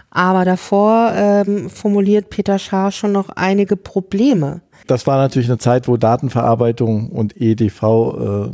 aber 0.10 0.46
davor 0.46 1.12
ähm, 1.14 1.70
formuliert 1.70 2.30
Peter 2.30 2.58
Schaar 2.58 2.94
schon 2.94 3.12
noch 3.12 3.28
einige 3.30 3.76
Probleme. 3.76 4.62
Das 4.88 5.06
war 5.06 5.18
natürlich 5.18 5.50
eine 5.50 5.58
Zeit, 5.58 5.90
wo 5.90 5.98
Datenverarbeitung 5.98 7.10
und 7.10 7.36
EDV 7.36 7.84
äh, 7.84 8.52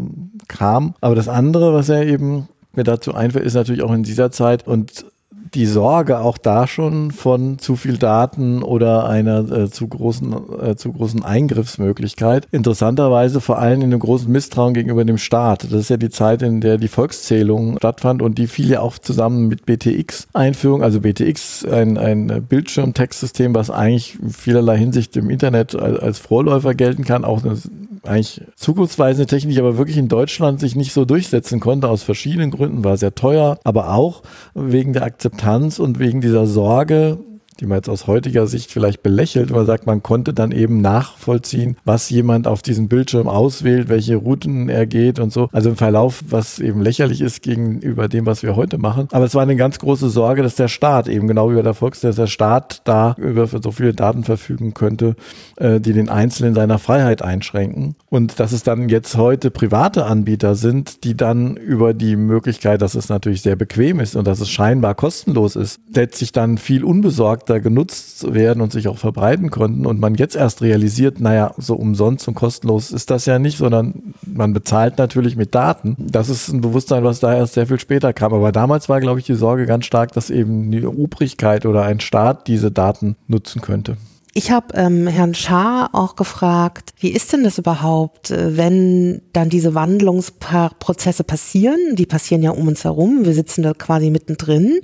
kam. 0.47 0.95
Aber 0.99 1.13
das 1.13 1.27
andere, 1.27 1.75
was 1.75 1.89
er 1.89 2.07
eben 2.07 2.49
mir 2.73 2.83
dazu 2.83 3.13
einfällt, 3.13 3.45
ist 3.45 3.53
natürlich 3.53 3.83
auch 3.83 3.93
in 3.93 4.01
dieser 4.01 4.31
Zeit 4.31 4.67
und 4.67 5.05
die 5.53 5.65
Sorge 5.65 6.19
auch 6.19 6.37
da 6.37 6.67
schon 6.67 7.11
von 7.11 7.59
zu 7.59 7.75
viel 7.75 7.97
Daten 7.97 8.63
oder 8.63 9.07
einer 9.07 9.51
äh, 9.51 9.69
zu 9.69 9.87
großen 9.87 10.35
äh, 10.61 10.75
zu 10.75 10.91
großen 10.91 11.23
Eingriffsmöglichkeit. 11.23 12.47
Interessanterweise 12.51 13.41
vor 13.41 13.59
allem 13.59 13.81
in 13.81 13.91
einem 13.91 13.99
großen 13.99 14.31
Misstrauen 14.31 14.73
gegenüber 14.73 15.05
dem 15.05 15.17
Staat. 15.17 15.65
Das 15.65 15.73
ist 15.73 15.89
ja 15.89 15.97
die 15.97 16.09
Zeit, 16.09 16.41
in 16.41 16.61
der 16.61 16.77
die 16.77 16.87
Volkszählung 16.87 17.77
stattfand 17.77 18.21
und 18.21 18.37
die 18.37 18.47
fiel 18.47 18.69
ja 18.69 18.81
auch 18.81 18.97
zusammen 18.97 19.47
mit 19.47 19.65
BTX-Einführung. 19.65 20.83
Also 20.83 21.01
BTX, 21.01 21.65
ein, 21.65 21.97
ein 21.97 22.45
Bildschirmtextsystem, 22.47 23.53
was 23.53 23.69
eigentlich 23.69 24.17
in 24.21 24.29
vielerlei 24.29 24.77
Hinsicht 24.77 25.15
im 25.17 25.29
Internet 25.29 25.75
als, 25.75 25.99
als 25.99 26.19
Vorläufer 26.19 26.73
gelten 26.73 27.03
kann, 27.03 27.25
auch 27.25 27.43
eine 27.43 27.57
eigentlich 28.03 28.41
zukunftsweisende 28.55 29.27
Technik, 29.27 29.59
aber 29.59 29.77
wirklich 29.77 29.97
in 29.97 30.07
Deutschland 30.07 30.59
sich 30.59 30.75
nicht 30.75 30.93
so 30.93 31.05
durchsetzen 31.05 31.59
konnte, 31.59 31.89
aus 31.89 32.03
verschiedenen 32.03 32.51
Gründen, 32.51 32.83
war 32.83 32.97
sehr 32.97 33.15
teuer, 33.15 33.59
aber 33.63 33.93
auch 33.93 34.23
wegen 34.53 34.93
der 34.93 35.03
Akzeptanz 35.03 35.79
und 35.79 35.99
wegen 35.99 36.21
dieser 36.21 36.45
Sorge, 36.45 37.19
die 37.59 37.65
man 37.65 37.77
jetzt 37.77 37.89
aus 37.89 38.07
heutiger 38.07 38.47
Sicht 38.47 38.71
vielleicht 38.71 39.03
belächelt, 39.03 39.51
weil 39.51 39.57
man 39.57 39.65
sagt, 39.65 39.85
man 39.85 40.03
konnte 40.03 40.33
dann 40.33 40.51
eben 40.51 40.81
nachvollziehen, 40.81 41.77
was 41.85 42.09
jemand 42.09 42.47
auf 42.47 42.61
diesem 42.61 42.87
Bildschirm 42.87 43.27
auswählt, 43.27 43.89
welche 43.89 44.15
Routen 44.15 44.69
er 44.69 44.85
geht 44.85 45.19
und 45.19 45.31
so. 45.31 45.49
Also 45.51 45.69
im 45.69 45.75
Verlauf, 45.75 46.23
was 46.27 46.59
eben 46.59 46.81
lächerlich 46.81 47.21
ist 47.21 47.41
gegenüber 47.41 48.07
dem, 48.07 48.25
was 48.25 48.43
wir 48.43 48.55
heute 48.55 48.77
machen. 48.77 49.07
Aber 49.11 49.25
es 49.25 49.35
war 49.35 49.43
eine 49.43 49.55
ganz 49.55 49.79
große 49.79 50.09
Sorge, 50.09 50.43
dass 50.43 50.55
der 50.55 50.67
Staat 50.67 51.07
eben 51.07 51.27
genau 51.27 51.51
wie 51.51 51.55
bei 51.55 51.61
der 51.61 51.73
Volks, 51.73 52.01
dass 52.01 52.15
der 52.15 52.27
Staat 52.27 52.81
da 52.85 53.15
über 53.17 53.47
so 53.47 53.71
viele 53.71 53.93
Daten 53.93 54.23
verfügen 54.23 54.73
könnte, 54.73 55.15
äh, 55.57 55.79
die 55.79 55.93
den 55.93 56.09
Einzelnen 56.09 56.55
seiner 56.55 56.79
Freiheit 56.79 57.21
einschränken. 57.21 57.95
Und 58.09 58.39
dass 58.39 58.51
es 58.51 58.63
dann 58.63 58.89
jetzt 58.89 59.17
heute 59.17 59.51
private 59.51 60.05
Anbieter 60.05 60.55
sind, 60.55 61.03
die 61.03 61.15
dann 61.15 61.55
über 61.55 61.93
die 61.93 62.15
Möglichkeit, 62.15 62.81
dass 62.81 62.95
es 62.95 63.09
natürlich 63.09 63.41
sehr 63.41 63.55
bequem 63.55 63.99
ist 63.99 64.15
und 64.15 64.27
dass 64.27 64.39
es 64.39 64.49
scheinbar 64.49 64.95
kostenlos 64.95 65.55
ist, 65.55 65.79
letztlich 65.93 66.31
dann 66.31 66.57
viel 66.57 66.83
unbesorgt 66.83 67.42
da 67.45 67.60
genutzt 67.60 68.34
werden 68.34 68.62
und 68.62 68.71
sich 68.71 68.88
auch 68.88 68.97
verbreiten 68.97 69.49
konnten 69.49 69.86
und 69.86 69.99
man 69.99 70.15
jetzt 70.15 70.36
erst 70.36 70.62
realisiert, 70.62 71.19
naja, 71.19 71.53
so 71.58 71.75
umsonst 71.75 72.27
und 72.27 72.36
kostenlos 72.36 72.91
ist 72.91 73.10
das 73.10 73.25
ja 73.25 73.39
nicht, 73.39 73.58
sondern 73.58 74.13
man 74.25 74.53
bezahlt 74.53 74.97
natürlich 74.97 75.36
mit 75.36 75.53
Daten. 75.56 75.95
Das 75.99 76.29
ist 76.29 76.49
ein 76.49 76.62
Bewusstsein, 76.62 77.03
was 77.03 77.19
da 77.19 77.36
erst 77.36 77.53
sehr 77.53 77.67
viel 77.67 77.79
später 77.79 78.13
kam. 78.13 78.34
Aber 78.34 78.51
damals 78.51 78.89
war, 78.89 78.99
glaube 78.99 79.19
ich, 79.19 79.25
die 79.25 79.36
Sorge 79.36 79.65
ganz 79.65 79.86
stark, 79.86 80.12
dass 80.13 80.29
eben 80.29 80.71
die 80.71 80.86
Obrigkeit 80.86 81.65
oder 81.65 81.84
ein 81.84 81.99
Staat 81.99 82.47
diese 82.47 82.71
Daten 82.71 83.15
nutzen 83.27 83.62
könnte. 83.62 83.97
Ich 84.36 84.49
habe 84.49 84.73
ähm, 84.73 85.06
Herrn 85.06 85.36
Schaar 85.36 85.91
auch 85.93 86.15
gefragt, 86.15 86.93
wie 86.97 87.12
ist 87.12 87.32
denn 87.32 87.43
das 87.43 87.60
überhaupt, 87.60 88.32
äh, 88.32 88.58
wenn 88.58 89.21
dann 89.32 89.49
diese 89.49 89.75
Wandlungsprozesse 89.75 91.23
passieren? 91.23 91.95
Die 91.95 92.08
passieren 92.08 92.41
ja 92.41 92.49
um 92.49 92.67
uns 92.67 92.84
herum. 92.84 93.25
Wir 93.25 93.36
sitzen 93.36 93.62
da 93.62 93.73
quasi 93.73 94.10
mittendrin. 94.10 94.79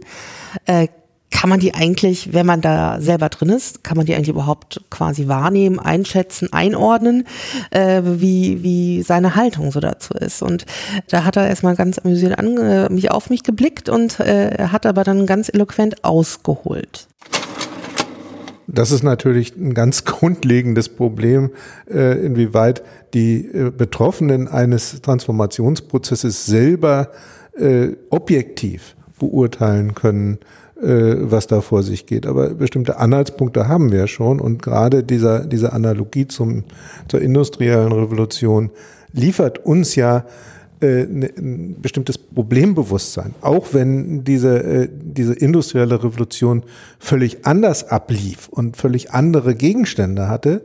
Äh, 0.66 0.88
kann 1.32 1.50
man 1.50 1.60
die 1.60 1.74
eigentlich, 1.74 2.34
wenn 2.34 2.46
man 2.46 2.62
da 2.62 3.00
selber 3.00 3.30
drin 3.30 3.50
ist, 3.50 3.84
kann 3.84 3.98
man 3.98 4.06
die 4.06 4.16
eigentlich 4.16 4.30
überhaupt 4.30 4.82
quasi 4.90 5.28
wahrnehmen, 5.28 5.80
einschätzen, 5.80 6.52
einordnen, 6.52 7.26
äh, 7.72 8.02
wie, 8.04 8.64
wie 8.64 9.04
seine 9.04 9.36
Haltung 9.36 9.72
so 9.72 9.80
dazu 9.80 10.14
ist. 10.16 10.42
Und 10.42 10.66
da 11.10 11.24
hat 11.24 11.38
er 11.38 11.48
erstmal 11.48 11.76
ganz 11.76 12.00
amüsiert 12.00 12.38
an, 12.38 12.58
äh, 12.58 12.90
mich 12.90 13.12
auf 13.12 13.30
mich 13.30 13.44
geblickt 13.44 13.90
und 13.90 14.20
äh, 14.20 14.68
hat 14.72 14.86
aber 14.86 15.04
dann 15.04 15.26
ganz 15.26 15.50
eloquent 15.50 16.04
ausgeholt. 16.04 17.08
Das 18.72 18.92
ist 18.92 19.04
natürlich 19.04 19.56
ein 19.56 19.74
ganz 19.74 20.06
grundlegendes 20.06 20.90
Problem, 20.90 21.52
äh, 21.90 22.26
inwieweit 22.26 22.84
die 23.14 23.46
äh, 23.46 23.72
Betroffenen 23.72 24.48
eines 24.48 25.02
Transformationsprozesses 25.02 26.46
selber 26.46 27.12
äh, 27.58 27.90
objektiv 28.10 28.96
beurteilen 29.20 29.96
können, 29.96 30.40
was 30.82 31.48
da 31.48 31.60
vor 31.60 31.84
sich 31.84 32.06
geht. 32.06 32.26
Aber 32.26 32.52
bestimmte 32.52 33.00
Anhaltspunkte 33.00 33.68
haben 33.68 33.92
wir 33.92 34.08
schon 34.08 34.40
und 34.40 34.62
gerade 34.62 35.04
dieser, 35.04 35.46
diese 35.46 35.74
Analogie 35.74 36.28
zum, 36.28 36.64
zur 37.10 37.22
industriellen 37.22 37.92
Revolution 37.92 38.72
liefert 39.12 39.66
uns 39.66 39.96
ja 39.96 40.26
äh, 40.82 41.06
ne, 41.06 41.30
ein 41.38 41.76
bestimmtes 41.82 42.18
Problembewusstsein. 42.18 43.34
Auch 43.42 43.74
wenn 43.74 44.24
diese, 44.24 44.64
äh, 44.64 44.90
diese 44.92 45.34
industrielle 45.34 46.02
Revolution 46.02 46.64
völlig 47.00 47.46
anders 47.46 47.90
ablief 47.90 48.48
und 48.48 48.78
völlig 48.78 49.12
andere 49.12 49.56
Gegenstände 49.56 50.30
hatte, 50.30 50.62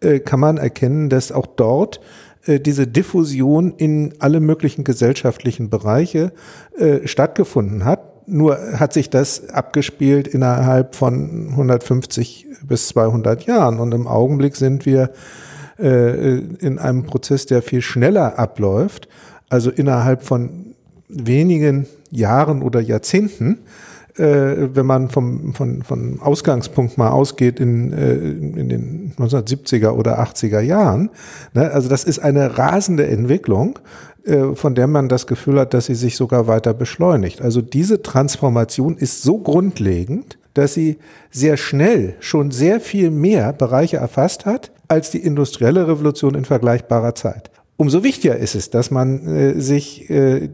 äh, 0.00 0.20
kann 0.20 0.40
man 0.40 0.58
erkennen, 0.58 1.08
dass 1.08 1.32
auch 1.32 1.46
dort 1.46 2.00
äh, 2.44 2.60
diese 2.60 2.86
Diffusion 2.86 3.72
in 3.78 4.12
alle 4.18 4.40
möglichen 4.40 4.84
gesellschaftlichen 4.84 5.70
Bereiche 5.70 6.32
äh, 6.76 7.06
stattgefunden 7.06 7.86
hat 7.86 8.13
nur 8.26 8.58
hat 8.78 8.92
sich 8.92 9.10
das 9.10 9.50
abgespielt 9.50 10.28
innerhalb 10.28 10.94
von 10.94 11.48
150 11.50 12.46
bis 12.66 12.88
200 12.88 13.44
Jahren. 13.44 13.78
Und 13.78 13.92
im 13.92 14.06
Augenblick 14.06 14.56
sind 14.56 14.86
wir 14.86 15.10
äh, 15.78 16.38
in 16.38 16.78
einem 16.78 17.04
Prozess, 17.04 17.46
der 17.46 17.62
viel 17.62 17.82
schneller 17.82 18.38
abläuft. 18.38 19.08
Also 19.48 19.70
innerhalb 19.70 20.22
von 20.22 20.74
wenigen 21.08 21.86
Jahren 22.10 22.62
oder 22.62 22.80
Jahrzehnten, 22.80 23.58
äh, 24.16 24.68
wenn 24.74 24.86
man 24.86 25.10
vom, 25.10 25.54
von, 25.54 25.82
von 25.82 26.20
Ausgangspunkt 26.20 26.96
mal 26.96 27.10
ausgeht 27.10 27.58
in, 27.58 27.92
äh, 27.92 28.14
in 28.14 28.68
den 28.68 29.12
1970er 29.18 29.90
oder 29.90 30.20
80er 30.20 30.60
Jahren. 30.60 31.10
Ne? 31.52 31.70
Also 31.70 31.88
das 31.88 32.04
ist 32.04 32.20
eine 32.20 32.56
rasende 32.56 33.06
Entwicklung. 33.06 33.78
Äh, 34.24 34.54
von 34.54 34.74
der 34.74 34.86
man 34.86 35.10
das 35.10 35.26
Gefühl 35.26 35.60
hat, 35.60 35.74
dass 35.74 35.86
sie 35.86 35.94
sich 35.94 36.16
sogar 36.16 36.46
weiter 36.46 36.72
beschleunigt. 36.72 37.42
Also 37.42 37.60
diese 37.60 38.00
Transformation 38.00 38.96
ist 38.96 39.22
so 39.22 39.38
grundlegend, 39.38 40.38
dass 40.54 40.72
sie 40.72 40.96
sehr 41.30 41.58
schnell 41.58 42.14
schon 42.20 42.50
sehr 42.50 42.80
viel 42.80 43.10
mehr 43.10 43.52
Bereiche 43.52 43.98
erfasst 43.98 44.46
hat 44.46 44.72
als 44.88 45.10
die 45.10 45.18
industrielle 45.18 45.88
Revolution 45.88 46.34
in 46.34 46.46
vergleichbarer 46.46 47.14
Zeit. 47.14 47.50
Umso 47.76 48.02
wichtiger 48.02 48.36
ist 48.36 48.54
es, 48.54 48.70
dass 48.70 48.90
man 48.90 49.26
äh, 49.26 49.60
sich 49.60 50.08
äh, 50.08 50.48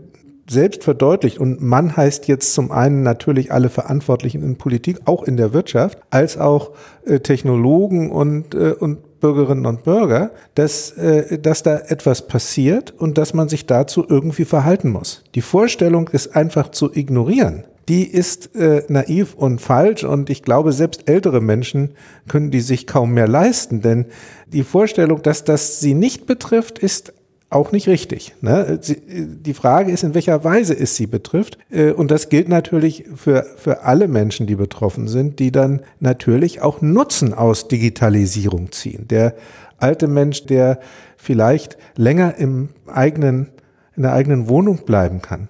selbst 0.49 0.83
verdeutlicht, 0.83 1.39
und 1.39 1.63
man 1.63 1.97
heißt 1.97 2.27
jetzt 2.27 2.55
zum 2.55 2.73
einen 2.73 3.05
natürlich 3.05 3.53
alle 3.53 3.69
Verantwortlichen 3.69 4.43
in 4.43 4.57
Politik, 4.57 5.03
auch 5.05 5.23
in 5.23 5.37
der 5.37 5.53
Wirtschaft, 5.53 5.99
als 6.11 6.39
auch 6.39 6.73
äh, 7.05 7.21
Technologen 7.21 8.11
und, 8.11 8.55
äh, 8.57 8.73
und 8.73 8.99
Bürgerinnen 9.21 9.67
und 9.67 9.85
Bürger, 9.85 10.31
dass, 10.55 10.93
äh, 10.93 11.39
dass 11.39 11.63
da 11.63 11.77
etwas 11.77 12.27
passiert 12.27 12.93
und 12.97 13.19
dass 13.19 13.35
man 13.35 13.49
sich 13.49 13.67
dazu 13.67 14.05
irgendwie 14.09 14.45
verhalten 14.45 14.91
muss. 14.91 15.23
Die 15.35 15.43
Vorstellung, 15.43 16.11
es 16.13 16.35
einfach 16.35 16.71
zu 16.71 16.91
ignorieren, 16.95 17.65
die 17.89 18.05
ist 18.05 18.55
äh, 18.55 18.85
naiv 18.89 19.35
und 19.35 19.61
falsch 19.61 20.05
und 20.05 20.31
ich 20.31 20.43
glaube, 20.43 20.73
selbst 20.73 21.09
ältere 21.09 21.41
Menschen 21.41 21.91
können 22.29 22.51
die 22.51 22.61
sich 22.61 22.87
kaum 22.87 23.13
mehr 23.13 23.27
leisten, 23.27 23.83
denn 23.83 24.07
die 24.47 24.63
Vorstellung, 24.63 25.23
dass 25.23 25.45
das 25.45 25.81
sie 25.81 25.95
nicht 25.95 26.27
betrifft, 26.27 26.79
ist 26.79 27.13
auch 27.51 27.73
nicht 27.73 27.89
richtig. 27.89 28.35
Ne? 28.41 28.81
Die 28.81 29.55
Frage 29.55 29.91
ist, 29.91 30.05
in 30.05 30.15
welcher 30.15 30.45
Weise 30.45 30.79
es 30.79 30.97
sie 30.97 31.07
betrifft. 31.07 31.59
Äh, 31.71 31.91
und 31.91 32.11
das 32.11 32.29
gilt 32.29 32.49
natürlich 32.49 33.05
für, 33.15 33.45
für 33.57 33.83
alle 33.83 34.09
Menschen, 34.09 34.47
die 34.47 34.55
betroffen 34.55 35.09
sind, 35.09 35.41
die 35.41 35.51
dann 35.51 35.81
natürlich 35.99 36.63
auch 36.63 36.81
Nutzen 36.81 37.35
aus 37.35 37.69
Digitalisierung 37.69 38.71
ziehen. 38.71 39.09
Der 39.09 39.35
alte 39.79 40.07
Mensch, 40.07 40.47
der 40.47 40.79
vielleicht 41.17 41.77
länger 41.97 42.37
im 42.37 42.69
eigenen 42.87 43.49
in 43.97 44.05
der 44.05 44.15
eigenen 44.15 44.49
Wohnung 44.49 44.87
bleiben 44.87 45.21
kann, 45.21 45.49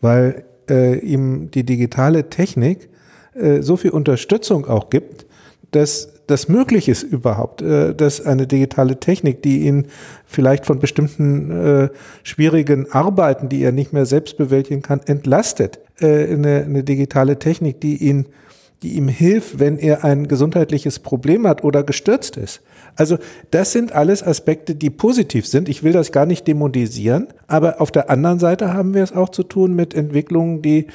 weil 0.00 0.44
äh, 0.70 0.98
ihm 0.98 1.50
die 1.50 1.64
digitale 1.64 2.30
Technik 2.30 2.88
äh, 3.34 3.62
so 3.62 3.76
viel 3.76 3.90
Unterstützung 3.90 4.66
auch 4.66 4.88
gibt, 4.88 5.26
dass 5.72 6.17
das 6.28 6.48
möglich 6.48 6.88
ist 6.88 7.02
überhaupt, 7.02 7.62
äh, 7.62 7.94
dass 7.94 8.24
eine 8.24 8.46
digitale 8.46 9.00
Technik, 9.00 9.42
die 9.42 9.66
ihn 9.66 9.86
vielleicht 10.26 10.66
von 10.66 10.78
bestimmten 10.78 11.50
äh, 11.50 11.88
schwierigen 12.22 12.92
Arbeiten, 12.92 13.48
die 13.48 13.62
er 13.62 13.72
nicht 13.72 13.92
mehr 13.92 14.06
selbst 14.06 14.36
bewältigen 14.36 14.82
kann, 14.82 15.00
entlastet. 15.06 15.80
Äh, 16.00 16.32
eine, 16.32 16.64
eine 16.64 16.84
digitale 16.84 17.38
Technik, 17.38 17.80
die 17.80 17.96
ihn 17.96 18.26
die 18.82 18.92
ihm 18.92 19.08
hilft, 19.08 19.58
wenn 19.58 19.76
er 19.76 20.04
ein 20.04 20.28
gesundheitliches 20.28 21.00
Problem 21.00 21.48
hat 21.48 21.64
oder 21.64 21.82
gestürzt 21.82 22.36
ist. 22.36 22.60
Also 22.94 23.18
das 23.50 23.72
sind 23.72 23.92
alles 23.92 24.22
Aspekte, 24.22 24.76
die 24.76 24.90
positiv 24.90 25.48
sind. 25.48 25.68
Ich 25.68 25.82
will 25.82 25.92
das 25.92 26.12
gar 26.12 26.26
nicht 26.26 26.46
dämonisieren, 26.46 27.26
aber 27.48 27.80
auf 27.80 27.90
der 27.90 28.08
anderen 28.08 28.38
Seite 28.38 28.72
haben 28.72 28.94
wir 28.94 29.02
es 29.02 29.12
auch 29.12 29.30
zu 29.30 29.42
tun 29.42 29.74
mit 29.74 29.94
Entwicklungen, 29.94 30.62
die 30.62 30.86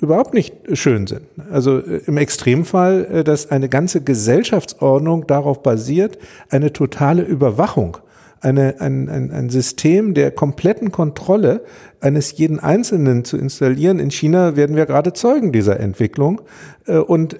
überhaupt 0.00 0.34
nicht 0.34 0.54
schön 0.74 1.06
sind. 1.06 1.22
Also 1.50 1.78
äh, 1.78 2.02
im 2.06 2.16
Extremfall, 2.16 3.06
äh, 3.06 3.24
dass 3.24 3.50
eine 3.50 3.68
ganze 3.68 4.00
Gesellschaftsordnung 4.00 5.26
darauf 5.26 5.62
basiert, 5.62 6.18
eine 6.48 6.72
totale 6.72 7.22
Überwachung, 7.22 7.98
eine, 8.40 8.80
ein, 8.80 9.08
ein, 9.08 9.30
ein 9.30 9.50
System 9.50 10.14
der 10.14 10.30
kompletten 10.30 10.90
Kontrolle 10.90 11.62
eines 12.00 12.36
jeden 12.38 12.58
Einzelnen 12.58 13.24
zu 13.24 13.36
installieren. 13.36 13.98
In 13.98 14.10
China 14.10 14.56
werden 14.56 14.76
wir 14.76 14.86
gerade 14.86 15.12
Zeugen 15.12 15.52
dieser 15.52 15.78
Entwicklung. 15.78 16.40
Äh, 16.86 16.98
und 16.98 17.36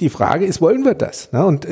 die 0.00 0.10
Frage 0.10 0.44
ist, 0.44 0.60
wollen 0.60 0.84
wir 0.84 0.94
das? 0.94 1.28
Und 1.32 1.66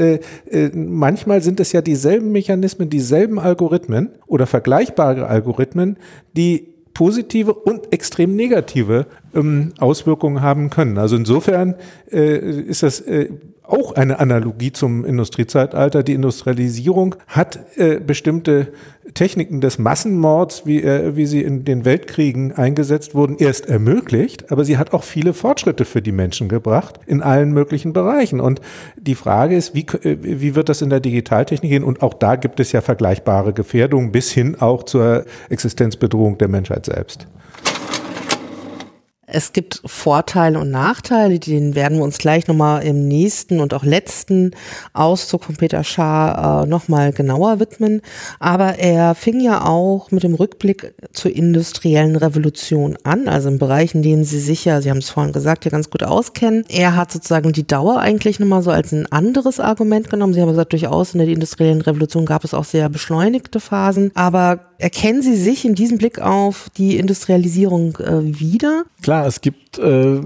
manchmal 0.75 1.43
sind 1.43 1.61
es 1.61 1.71
ja 1.71 1.81
dieselben 1.81 2.33
Mechanismen, 2.33 2.91
dieselben 2.91 3.39
Algorithmen 3.39 4.11
oder 4.27 4.49
vergleichbare 4.49 5.29
Algorithmen, 5.29 5.97
die 6.37 6.76
positive 6.97 7.53
und 7.53 7.93
extrem 7.93 8.37
negative 8.37 9.05
ähm, 9.35 9.75
Auswirkungen 9.79 10.41
haben 10.41 10.71
können. 10.71 10.97
Also 10.97 11.15
insofern 11.17 11.75
äh, 12.11 12.63
ist 12.63 12.83
das 12.83 13.01
äh, 13.01 13.29
auch 13.69 13.93
eine 13.93 14.19
Analogie 14.19 14.73
zum 14.73 15.05
Industriezeitalter. 15.05 16.03
Die 16.03 16.15
Industrialisierung 16.15 17.17
hat 17.27 17.59
äh, 17.77 17.99
bestimmte 17.99 18.69
Techniken 19.15 19.61
des 19.61 19.79
Massenmords, 19.79 20.67
wie, 20.67 20.83
äh, 20.83 21.17
wie 21.17 21.27
sie 21.27 21.43
in 21.43 21.65
den 21.65 21.85
Weltkriegen 21.85 22.53
eingesetzt 22.53 23.15
wurden, 23.15 23.37
erst 23.39 23.67
ermöglicht, 23.67 24.51
aber 24.53 24.65
sie 24.65 24.79
hat 24.79 24.93
auch 24.93 25.05
viele 25.05 25.33
Fortschritte 25.33 25.85
für 25.85 26.03
die 26.03 26.13
Menschen 26.13 26.49
gebracht 26.49 27.01
in 27.07 27.23
allen 27.23 27.53
möglichen 27.53 27.93
Bereichen. 27.93 28.41
Und 28.41 28.61
die 28.97 29.15
Frage 29.15 29.57
ist, 29.57 29.75
wie, 29.75 29.87
äh, 30.03 30.19
wie 30.21 30.55
wird 30.55 30.69
das 30.69 30.83
in 30.83 30.91
der 30.91 31.01
Digitaltechnik 31.01 31.71
gehen? 31.71 31.85
Und 31.85 32.03
auch 32.03 32.15
da 32.15 32.37
gibt 32.37 32.61
es 32.61 32.73
ja 32.73 32.81
vergleichbare 32.81 33.53
Gefährdungen 33.53 34.13
bis 34.13 34.31
hin 34.31 34.57
auch 34.61 34.85
zur 34.85 35.25
Existenzbedrohung 35.49 36.39
der 36.39 36.49
Menschheit 36.49 36.87
selbst. 36.87 37.27
Es 39.37 39.53
gibt 39.53 39.83
Vorteile 39.85 40.59
und 40.59 40.71
Nachteile, 40.71 41.39
den 41.39 41.75
werden 41.75 41.99
wir 41.99 42.05
uns 42.05 42.17
gleich 42.17 42.49
nochmal 42.49 42.83
im 42.85 43.07
nächsten 43.07 43.61
und 43.61 43.75
auch 43.75 43.85
letzten 43.85 44.53
Auszug 44.95 45.45
von 45.45 45.57
Peter 45.57 45.85
Schaar 45.85 46.63
äh, 46.63 46.67
nochmal 46.67 47.13
genauer 47.13 47.61
widmen. 47.61 48.01
Aber 48.41 48.79
er 48.79 49.15
fing 49.15 49.43
ja 49.43 49.67
auch 49.67 50.11
mit 50.11 50.23
dem 50.23 50.33
Rückblick 50.33 50.95
zur 51.13 51.37
industriellen 51.37 52.17
Revolution 52.17 52.97
an, 53.05 53.29
also 53.29 53.51
in 53.51 53.59
Bereichen, 53.59 53.99
in 53.99 54.05
denen 54.05 54.25
Sie 54.25 54.41
sich 54.41 54.65
ja, 54.65 54.81
Sie 54.81 54.89
haben 54.89 55.01
es 55.01 55.11
vorhin 55.11 55.35
gesagt, 55.35 55.67
ja 55.67 55.71
ganz 55.71 55.91
gut 55.91 56.03
auskennen. 56.03 56.65
Er 56.71 56.97
hat 56.97 57.13
sozusagen 57.13 57.53
die 57.53 57.67
Dauer 57.67 57.99
eigentlich 58.01 58.41
nochmal 58.41 58.63
so 58.63 58.71
als 58.71 58.93
ein 58.93 59.05
anderes 59.13 59.61
Argument 59.61 60.09
genommen. 60.09 60.33
Sie 60.33 60.41
haben 60.41 60.49
gesagt, 60.49 60.73
durchaus 60.73 61.13
in 61.13 61.19
der 61.19 61.29
industriellen 61.29 61.83
Revolution 61.83 62.25
gab 62.25 62.43
es 62.43 62.55
auch 62.55 62.65
sehr 62.65 62.89
beschleunigte 62.89 63.61
Phasen. 63.61 64.13
Aber 64.15 64.61
erkennen 64.79 65.23
Sie 65.23 65.37
sich 65.37 65.65
in 65.65 65.75
diesem 65.75 65.99
Blick 65.99 66.21
auf 66.21 66.69
die 66.77 66.97
Industrialisierung 66.97 67.97
äh, 67.97 68.41
wieder? 68.41 68.85
Klar, 69.03 69.27
es 69.27 69.41
gibt 69.41 69.79
äh, 69.79 70.21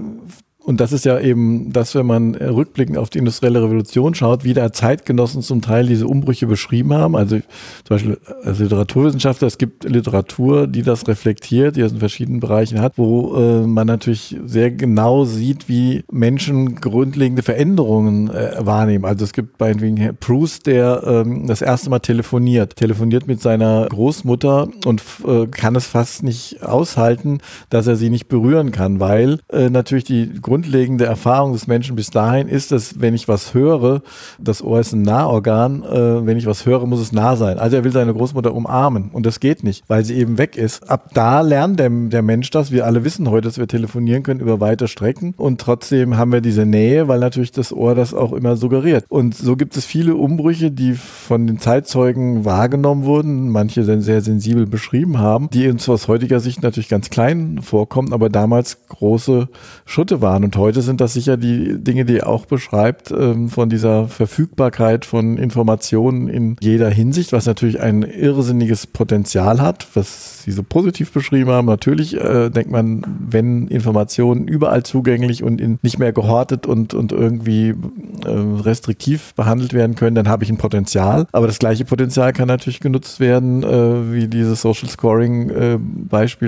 und 0.63 0.79
das 0.79 0.91
ist 0.91 1.05
ja 1.05 1.19
eben 1.19 1.73
das, 1.73 1.95
wenn 1.95 2.05
man 2.05 2.35
rückblickend 2.35 2.97
auf 2.97 3.09
die 3.09 3.17
industrielle 3.17 3.63
Revolution 3.63 4.13
schaut, 4.13 4.43
wie 4.43 4.53
da 4.53 4.71
Zeitgenossen 4.71 5.41
zum 5.41 5.61
Teil 5.61 5.87
diese 5.87 6.05
Umbrüche 6.07 6.45
beschrieben 6.45 6.93
haben. 6.93 7.15
Also 7.15 7.37
zum 7.83 7.95
Beispiel 7.95 8.17
als 8.43 8.59
Literaturwissenschaftler, 8.59 9.47
es 9.47 9.57
gibt 9.57 9.85
Literatur, 9.85 10.67
die 10.67 10.83
das 10.83 11.07
reflektiert, 11.07 11.77
die 11.77 11.81
das 11.81 11.93
in 11.93 11.99
verschiedenen 11.99 12.39
Bereichen 12.39 12.79
hat, 12.79 12.93
wo 12.97 13.35
äh, 13.35 13.65
man 13.65 13.87
natürlich 13.87 14.37
sehr 14.45 14.69
genau 14.69 15.25
sieht, 15.25 15.67
wie 15.67 16.03
Menschen 16.11 16.75
grundlegende 16.75 17.41
Veränderungen 17.41 18.29
äh, 18.29 18.55
wahrnehmen. 18.59 19.05
Also 19.05 19.25
es 19.25 19.33
gibt 19.33 19.57
bei 19.57 19.73
Proust, 20.19 20.67
der 20.67 21.01
ähm, 21.05 21.47
das 21.47 21.63
erste 21.63 21.89
Mal 21.89 21.99
telefoniert, 21.99 22.75
telefoniert 22.75 23.25
mit 23.25 23.41
seiner 23.41 23.87
Großmutter 23.89 24.67
und 24.85 25.01
äh, 25.25 25.47
kann 25.47 25.75
es 25.75 25.87
fast 25.87 26.21
nicht 26.21 26.61
aushalten, 26.61 27.39
dass 27.71 27.87
er 27.87 27.95
sie 27.95 28.11
nicht 28.11 28.27
berühren 28.27 28.71
kann, 28.71 28.99
weil 28.99 29.39
äh, 29.51 29.71
natürlich 29.71 30.03
die 30.03 30.29
grundlegende 30.51 31.05
Erfahrung 31.05 31.53
des 31.53 31.67
Menschen 31.67 31.95
bis 31.95 32.09
dahin 32.09 32.49
ist, 32.49 32.73
dass 32.73 32.99
wenn 32.99 33.13
ich 33.13 33.29
was 33.29 33.53
höre, 33.53 34.01
das 34.37 34.61
Ohr 34.61 34.81
ist 34.81 34.91
ein 34.91 35.01
Nahorgan, 35.01 35.81
äh, 35.81 36.25
wenn 36.25 36.35
ich 36.35 36.45
was 36.45 36.65
höre, 36.65 36.85
muss 36.87 36.99
es 36.99 37.13
nah 37.13 37.37
sein. 37.37 37.57
Also 37.57 37.77
er 37.77 37.85
will 37.85 37.93
seine 37.93 38.13
Großmutter 38.13 38.53
umarmen 38.53 39.11
und 39.13 39.25
das 39.25 39.39
geht 39.39 39.63
nicht, 39.63 39.85
weil 39.87 40.03
sie 40.03 40.15
eben 40.15 40.37
weg 40.37 40.57
ist. 40.57 40.89
Ab 40.89 41.11
da 41.13 41.39
lernt 41.39 41.79
der, 41.79 41.89
der 41.89 42.21
Mensch 42.21 42.49
das. 42.49 42.69
Wir 42.69 42.85
alle 42.85 43.05
wissen 43.05 43.29
heute, 43.29 43.47
dass 43.47 43.59
wir 43.59 43.67
telefonieren 43.69 44.23
können 44.23 44.41
über 44.41 44.59
weite 44.59 44.89
Strecken 44.89 45.33
und 45.37 45.61
trotzdem 45.61 46.17
haben 46.17 46.33
wir 46.33 46.41
diese 46.41 46.65
Nähe, 46.65 47.07
weil 47.07 47.19
natürlich 47.19 47.53
das 47.53 47.71
Ohr 47.71 47.95
das 47.95 48.13
auch 48.13 48.33
immer 48.33 48.57
suggeriert. 48.57 49.05
Und 49.07 49.33
so 49.33 49.55
gibt 49.55 49.77
es 49.77 49.85
viele 49.85 50.15
Umbrüche, 50.15 50.69
die 50.69 50.95
von 50.95 51.47
den 51.47 51.59
Zeitzeugen 51.59 52.43
wahrgenommen 52.43 53.05
wurden, 53.05 53.47
manche 53.51 53.85
sehr 53.85 54.19
sensibel 54.19 54.65
beschrieben 54.65 55.17
haben, 55.17 55.49
die 55.49 55.69
uns 55.69 55.87
aus 55.87 56.09
heutiger 56.09 56.41
Sicht 56.41 56.61
natürlich 56.61 56.89
ganz 56.89 57.09
klein 57.09 57.61
vorkommen, 57.61 58.11
aber 58.11 58.27
damals 58.27 58.85
große 58.89 59.47
Schritte 59.85 60.19
waren 60.19 60.40
waren. 60.41 60.43
Und 60.43 60.55
heute 60.57 60.81
sind 60.81 61.01
das 61.01 61.13
sicher 61.13 61.37
die 61.37 61.77
Dinge, 61.77 62.05
die 62.05 62.17
er 62.17 62.27
auch 62.27 62.45
beschreibt, 62.45 63.11
ähm, 63.11 63.49
von 63.49 63.69
dieser 63.69 64.07
Verfügbarkeit 64.07 65.05
von 65.05 65.37
Informationen 65.37 66.27
in 66.27 66.55
jeder 66.59 66.89
Hinsicht, 66.89 67.31
was 67.33 67.45
natürlich 67.45 67.79
ein 67.79 68.03
irrsinniges 68.03 68.87
Potenzial 68.87 69.61
hat, 69.61 69.87
was 69.93 70.40
Sie 70.43 70.51
so 70.51 70.63
positiv 70.63 71.11
beschrieben 71.11 71.49
haben. 71.51 71.67
Natürlich 71.67 72.15
äh, 72.19 72.49
denkt 72.49 72.71
man, 72.71 73.03
wenn 73.29 73.67
Informationen 73.67 74.47
überall 74.47 74.83
zugänglich 74.83 75.43
und 75.43 75.61
in, 75.61 75.79
nicht 75.81 75.99
mehr 75.99 76.13
gehortet 76.13 76.67
und, 76.67 76.93
und 76.93 77.11
irgendwie 77.11 77.69
äh, 77.69 78.29
restriktiv 78.29 79.33
behandelt 79.35 79.73
werden 79.73 79.95
können, 79.95 80.15
dann 80.15 80.27
habe 80.27 80.43
ich 80.43 80.49
ein 80.49 80.57
Potenzial. 80.57 81.27
Aber 81.31 81.47
das 81.47 81.59
gleiche 81.59 81.85
Potenzial 81.85 82.33
kann 82.33 82.47
natürlich 82.47 82.79
genutzt 82.79 83.19
werden, 83.19 83.63
äh, 83.63 84.13
wie 84.13 84.27
dieses 84.27 84.61
Social 84.61 84.89
Scoring 84.89 85.49
äh, 85.49 85.79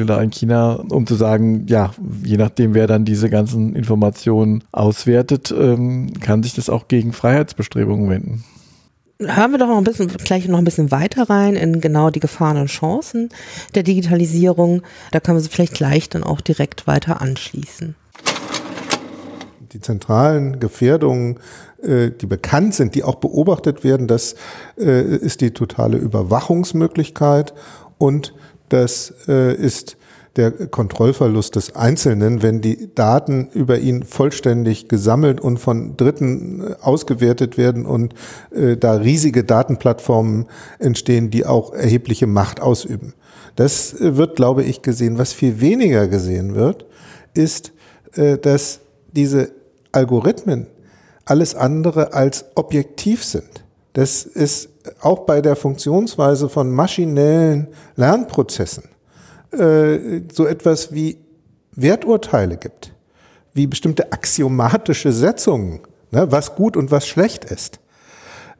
da 0.06 0.22
in 0.22 0.32
China, 0.32 0.74
um 0.90 1.06
zu 1.06 1.16
sagen, 1.16 1.66
ja, 1.68 1.92
je 2.24 2.38
nachdem, 2.38 2.74
wer 2.74 2.88
dann 2.88 3.06
diese 3.06 3.30
ganzen 3.30 3.76
Informationen 3.76 4.64
auswertet, 4.72 5.54
ähm, 5.58 6.14
kann 6.20 6.44
sich 6.44 6.54
das 6.54 6.70
auch 6.70 6.88
gegen 6.88 7.14
Freiheitsbestrebungen 7.14 8.10
wenden. 8.10 8.44
Hören 9.20 9.52
wir 9.52 9.60
doch 9.60 9.68
noch 9.68 9.78
ein 9.78 9.84
bisschen, 9.84 10.08
gleich 10.08 10.48
noch 10.48 10.58
ein 10.58 10.64
bisschen 10.64 10.92
weiter 10.92 11.30
rein 11.30 11.56
in 11.56 11.82
genau 11.82 12.10
die 12.10 12.20
Gefahren 12.20 12.58
und 12.58 12.68
Chancen 12.68 13.30
der 13.76 13.84
Digitalisierung. 13.84 14.82
Da 15.12 15.20
können 15.20 15.38
wir 15.38 15.42
sie 15.42 15.50
vielleicht 15.50 15.76
gleich 15.76 16.10
dann 16.10 16.24
auch 16.24 16.42
direkt 16.42 16.88
weiter 16.88 17.22
anschließen. 17.22 17.96
Die 19.72 19.82
zentralen 19.82 20.60
Gefährdungen, 20.60 21.40
äh, 21.82 22.10
die 22.10 22.26
bekannt 22.26 22.76
sind, 22.76 22.96
die 22.96 23.04
auch 23.04 23.16
beobachtet 23.16 23.84
werden, 23.84 24.08
das 24.08 24.36
äh, 24.78 25.16
ist 25.16 25.42
die 25.42 25.52
totale 25.52 25.98
Überwachungsmöglichkeit 25.98 27.54
und 27.98 28.34
das 28.70 29.14
äh, 29.28 29.56
ist 29.56 29.98
der 30.36 30.52
Kontrollverlust 30.52 31.56
des 31.56 31.76
Einzelnen, 31.76 32.42
wenn 32.42 32.62
die 32.62 32.94
Daten 32.96 33.50
über 33.54 33.78
ihn 33.78 34.04
vollständig 34.04 34.88
gesammelt 34.88 35.40
und 35.40 35.58
von 35.58 35.96
Dritten 35.96 36.62
äh, 36.62 36.76
ausgewertet 36.82 37.58
werden 37.58 37.86
und 37.86 38.16
äh, 38.52 38.76
da 38.76 38.94
riesige 38.94 39.44
Datenplattformen 39.44 40.48
entstehen, 40.80 41.30
die 41.30 41.46
auch 41.46 41.74
erhebliche 41.74 42.26
Macht 42.26 42.62
ausüben. 42.62 43.14
Das 43.56 43.94
äh, 43.94 44.18
wird, 44.18 44.36
glaube 44.36 44.64
ich, 44.64 44.82
gesehen. 44.82 45.20
Was 45.20 45.34
viel 45.34 45.62
weniger 45.62 46.08
gesehen 46.08 46.56
wird, 46.56 46.88
ist, 47.36 47.72
äh, 48.16 48.38
dass 48.40 48.80
diese 49.12 49.52
Algorithmen 49.92 50.66
alles 51.26 51.54
andere 51.54 52.14
als 52.14 52.46
objektiv 52.56 53.24
sind. 53.24 53.64
Das 53.94 54.24
ist 54.24 54.70
auch 55.02 55.20
bei 55.20 55.42
der 55.42 55.56
Funktionsweise 55.56 56.50
von 56.50 56.72
maschinellen 56.72 57.68
Lernprozessen 57.96 58.93
äh, 59.54 60.22
so 60.32 60.46
etwas 60.46 60.94
wie 60.94 61.18
Werturteile 61.76 62.58
gibt, 62.58 62.94
wie 63.54 63.68
bestimmte 63.68 64.12
axiomatische 64.12 65.12
Setzungen, 65.12 65.82
ne, 66.12 66.32
was 66.32 66.56
gut 66.56 66.78
und 66.78 66.92
was 66.92 67.08
schlecht 67.08 67.46
ist. 67.46 67.80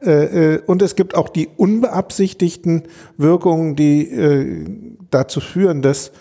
Äh, 0.04 0.54
äh, 0.54 0.62
und 0.66 0.82
es 0.82 0.96
gibt 0.96 1.14
auch 1.14 1.28
die 1.28 1.48
unbeabsichtigten 1.56 2.84
Wirkungen, 3.16 3.76
die 3.76 4.10
äh, 4.10 4.64
dazu 5.10 5.40
führen, 5.40 5.82
dass 5.82 6.12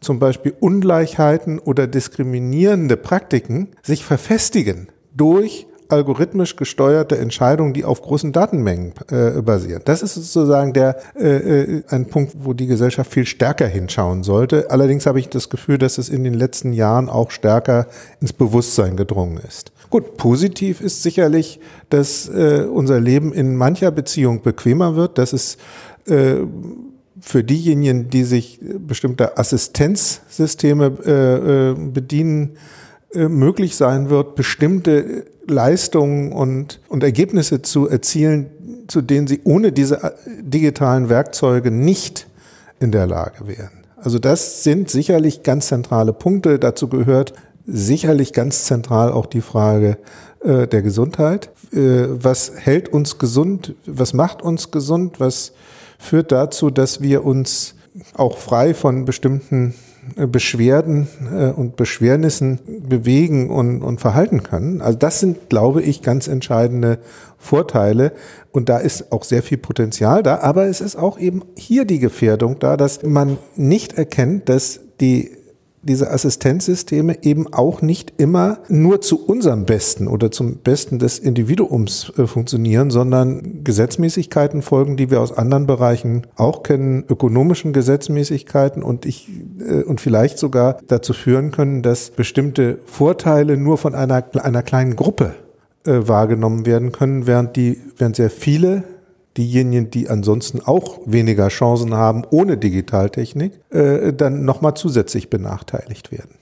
zum 0.00 0.18
Beispiel 0.18 0.54
Ungleichheiten 0.60 1.58
oder 1.58 1.86
diskriminierende 1.86 2.96
Praktiken 2.96 3.68
sich 3.82 4.04
verfestigen 4.04 4.88
durch 5.14 5.66
algorithmisch 5.88 6.56
gesteuerte 6.56 7.18
Entscheidungen, 7.18 7.72
die 7.72 7.84
auf 7.84 8.02
großen 8.02 8.32
Datenmengen 8.32 8.92
äh, 9.10 9.42
basieren. 9.42 9.82
Das 9.84 10.02
ist 10.02 10.14
sozusagen 10.14 10.72
der 10.72 10.96
äh, 11.14 11.36
äh, 11.36 11.82
ein 11.88 12.06
Punkt, 12.06 12.32
wo 12.40 12.52
die 12.52 12.66
Gesellschaft 12.66 13.12
viel 13.12 13.26
stärker 13.26 13.66
hinschauen 13.66 14.22
sollte. 14.22 14.70
Allerdings 14.70 15.06
habe 15.06 15.20
ich 15.20 15.28
das 15.28 15.48
Gefühl, 15.48 15.78
dass 15.78 15.98
es 15.98 16.08
in 16.08 16.24
den 16.24 16.34
letzten 16.34 16.72
Jahren 16.72 17.08
auch 17.08 17.30
stärker 17.30 17.86
ins 18.20 18.32
Bewusstsein 18.32 18.96
gedrungen 18.96 19.38
ist. 19.46 19.72
Gut, 19.90 20.16
positiv 20.16 20.80
ist 20.80 21.02
sicherlich, 21.02 21.60
dass 21.90 22.28
äh, 22.28 22.66
unser 22.70 23.00
Leben 23.00 23.32
in 23.32 23.56
mancher 23.56 23.90
Beziehung 23.90 24.42
bequemer 24.42 24.96
wird, 24.96 25.18
dass 25.18 25.32
es 25.32 25.58
äh, 26.06 26.36
für 27.20 27.44
diejenigen, 27.44 28.10
die 28.10 28.24
sich 28.24 28.60
bestimmter 28.62 29.38
Assistenzsysteme 29.38 30.92
äh, 31.04 31.70
äh, 31.70 31.74
bedienen, 31.74 32.56
äh, 33.14 33.28
möglich 33.28 33.76
sein 33.76 34.10
wird, 34.10 34.34
bestimmte 34.34 35.24
Leistungen 35.48 36.32
und, 36.32 36.80
und 36.88 37.02
Ergebnisse 37.02 37.62
zu 37.62 37.88
erzielen, 37.88 38.46
zu 38.88 39.02
denen 39.02 39.26
sie 39.26 39.40
ohne 39.44 39.72
diese 39.72 40.02
äh, 40.02 40.12
digitalen 40.40 41.08
Werkzeuge 41.08 41.70
nicht 41.70 42.26
in 42.80 42.92
der 42.92 43.06
Lage 43.06 43.46
wären. 43.46 43.70
Also 43.96 44.18
das 44.18 44.62
sind 44.62 44.90
sicherlich 44.90 45.42
ganz 45.42 45.68
zentrale 45.68 46.12
Punkte. 46.12 46.58
Dazu 46.58 46.88
gehört 46.88 47.32
sicherlich 47.66 48.32
ganz 48.32 48.64
zentral 48.64 49.10
auch 49.10 49.26
die 49.26 49.40
Frage 49.40 49.98
äh, 50.44 50.66
der 50.66 50.82
Gesundheit. 50.82 51.50
Äh, 51.72 52.06
was 52.08 52.52
hält 52.56 52.88
uns 52.88 53.18
gesund? 53.18 53.74
Was 53.86 54.14
macht 54.14 54.42
uns 54.42 54.70
gesund? 54.70 55.18
Was 55.18 55.52
führt 55.98 56.30
dazu, 56.30 56.70
dass 56.70 57.00
wir 57.00 57.24
uns 57.24 57.74
auch 58.14 58.38
frei 58.38 58.74
von 58.74 59.04
bestimmten 59.04 59.74
Beschwerden 60.14 61.08
äh, 61.32 61.50
und 61.50 61.76
Beschwernissen 61.76 62.60
bewegen 62.88 63.50
und, 63.50 63.82
und 63.82 64.00
verhalten 64.00 64.42
können. 64.42 64.80
Also 64.80 64.98
das 64.98 65.20
sind, 65.20 65.48
glaube 65.48 65.82
ich, 65.82 66.02
ganz 66.02 66.28
entscheidende 66.28 66.98
Vorteile. 67.38 68.12
Und 68.52 68.68
da 68.68 68.78
ist 68.78 69.12
auch 69.12 69.24
sehr 69.24 69.42
viel 69.42 69.58
Potenzial 69.58 70.22
da. 70.22 70.38
Aber 70.38 70.66
es 70.66 70.80
ist 70.80 70.96
auch 70.96 71.18
eben 71.18 71.42
hier 71.56 71.84
die 71.84 71.98
Gefährdung 71.98 72.58
da, 72.58 72.76
dass 72.76 73.02
man 73.02 73.38
nicht 73.56 73.98
erkennt, 73.98 74.48
dass 74.48 74.80
die 75.00 75.35
diese 75.86 76.10
Assistenzsysteme 76.10 77.22
eben 77.22 77.52
auch 77.52 77.82
nicht 77.82 78.14
immer 78.18 78.58
nur 78.68 79.00
zu 79.00 79.24
unserem 79.24 79.64
Besten 79.64 80.08
oder 80.08 80.30
zum 80.30 80.56
Besten 80.56 80.98
des 80.98 81.18
Individuums 81.18 82.12
äh, 82.18 82.26
funktionieren, 82.26 82.90
sondern 82.90 83.64
Gesetzmäßigkeiten 83.64 84.62
folgen, 84.62 84.96
die 84.96 85.10
wir 85.10 85.20
aus 85.20 85.36
anderen 85.36 85.66
Bereichen 85.66 86.26
auch 86.36 86.62
kennen, 86.62 87.04
ökonomischen 87.08 87.72
Gesetzmäßigkeiten 87.72 88.82
und 88.82 89.06
ich 89.06 89.28
äh, 89.60 89.82
und 89.82 90.00
vielleicht 90.00 90.38
sogar 90.38 90.78
dazu 90.88 91.12
führen 91.12 91.52
können, 91.52 91.82
dass 91.82 92.10
bestimmte 92.10 92.78
Vorteile 92.86 93.56
nur 93.56 93.78
von 93.78 93.94
einer, 93.94 94.24
einer 94.34 94.62
kleinen 94.62 94.96
Gruppe 94.96 95.34
äh, 95.84 96.08
wahrgenommen 96.08 96.66
werden 96.66 96.92
können, 96.92 97.26
während 97.26 97.56
die, 97.56 97.80
während 97.96 98.16
sehr 98.16 98.30
viele 98.30 98.84
diejenigen, 99.36 99.90
die 99.90 100.08
ansonsten 100.08 100.60
auch 100.60 101.00
weniger 101.06 101.48
Chancen 101.48 101.94
haben 101.94 102.24
ohne 102.30 102.56
Digitaltechnik, 102.56 103.60
äh, 103.70 104.12
dann 104.12 104.44
nochmal 104.44 104.74
zusätzlich 104.74 105.30
benachteiligt 105.30 106.12
werden. 106.12 106.36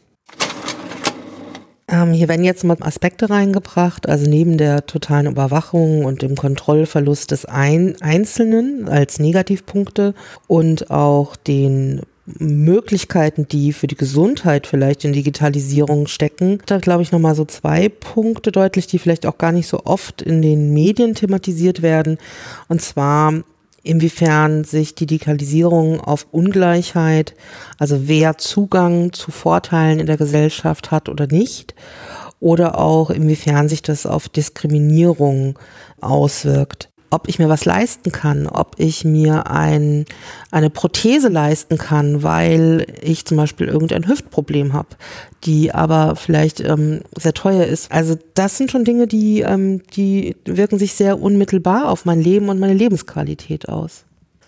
Ähm, 1.87 2.13
hier 2.13 2.29
werden 2.29 2.45
jetzt 2.45 2.65
mal 2.65 2.77
Aspekte 2.81 3.29
reingebracht, 3.29 4.09
also 4.09 4.29
neben 4.29 4.57
der 4.57 4.87
totalen 4.87 5.27
Überwachung 5.27 6.05
und 6.05 6.23
dem 6.23 6.35
Kontrollverlust 6.35 7.31
des 7.31 7.45
Ein 7.45 7.97
Einzelnen 8.01 8.89
als 8.89 9.19
Negativpunkte 9.19 10.15
und 10.49 10.91
auch 10.91 11.37
den 11.37 12.01
Möglichkeiten, 12.27 13.47
die 13.49 13.73
für 13.73 13.87
die 13.87 13.97
Gesundheit 13.97 14.67
vielleicht 14.67 15.05
in 15.05 15.13
Digitalisierung 15.13 16.07
stecken, 16.07 16.59
da 16.67 16.79
glaube 16.79 17.03
ich 17.03 17.13
nochmal 17.13 17.35
so 17.35 17.45
zwei 17.45 17.89
Punkte 17.89 18.51
deutlich, 18.51 18.87
die 18.87 18.99
vielleicht 18.99 19.27
auch 19.27 19.37
gar 19.37 19.53
nicht 19.53 19.69
so 19.69 19.81
oft 19.85 20.23
in 20.23 20.41
den 20.41 20.73
Medien 20.73 21.15
thematisiert 21.15 21.83
werden. 21.83 22.19
Und 22.69 22.81
zwar 22.81 23.35
inwiefern 23.83 24.65
sich 24.65 24.95
die 24.95 25.07
Digitalisierung 25.07 26.01
auf 26.01 26.27
Ungleichheit, 26.31 27.35
also 27.79 28.09
wer 28.09 28.39
Zugang 28.39 29.13
zu 29.13 29.31
Vorteilen 29.31 30.01
in 30.01 30.07
der 30.07 30.17
Gesellschaft 30.17 30.91
hat 30.91 31.11
oder 31.11 31.27
nicht, 31.27 31.75
oder 32.41 32.79
auch 32.79 33.11
inwiefern 33.11 33.69
sich 33.69 33.83
das 33.83 34.07
auf 34.07 34.29
Diskriminierung 34.29 35.59
auswirkt 36.01 36.91
ob 37.15 37.29
ich 37.29 37.39
mir 37.39 37.49
was 37.49 37.65
leisten 37.65 38.13
kann, 38.13 38.47
ob 38.47 38.75
ich 38.79 39.05
mir 39.05 39.51
ein, 39.51 40.05
eine 40.51 40.69
Prothese 40.69 41.29
leisten 41.29 41.79
kann, 41.79 42.23
weil 42.23 42.87
ich 43.01 43.25
zum 43.25 43.37
Beispiel 43.37 43.69
irgendein 43.69 44.09
Hüftproblem 44.09 44.73
habe, 44.73 44.89
die 45.45 45.73
aber 45.73 46.17
vielleicht 46.17 46.61
ähm, 46.61 47.03
sehr 47.17 47.35
teuer 47.35 47.65
ist. 47.65 47.93
Also 47.93 48.17
das 48.35 48.59
sind 48.59 48.71
schon 48.71 48.85
Dinge, 48.85 49.07
die, 49.07 49.41
ähm, 49.41 49.83
die 49.95 50.37
wirken 50.45 50.79
sich 50.79 50.95
sehr 50.95 51.21
unmittelbar 51.21 51.89
auf 51.89 52.05
mein 52.05 52.21
Leben 52.21 52.49
und 52.49 52.59
meine 52.59 52.75
Lebensqualität 52.75 53.69
aus. 53.69 54.05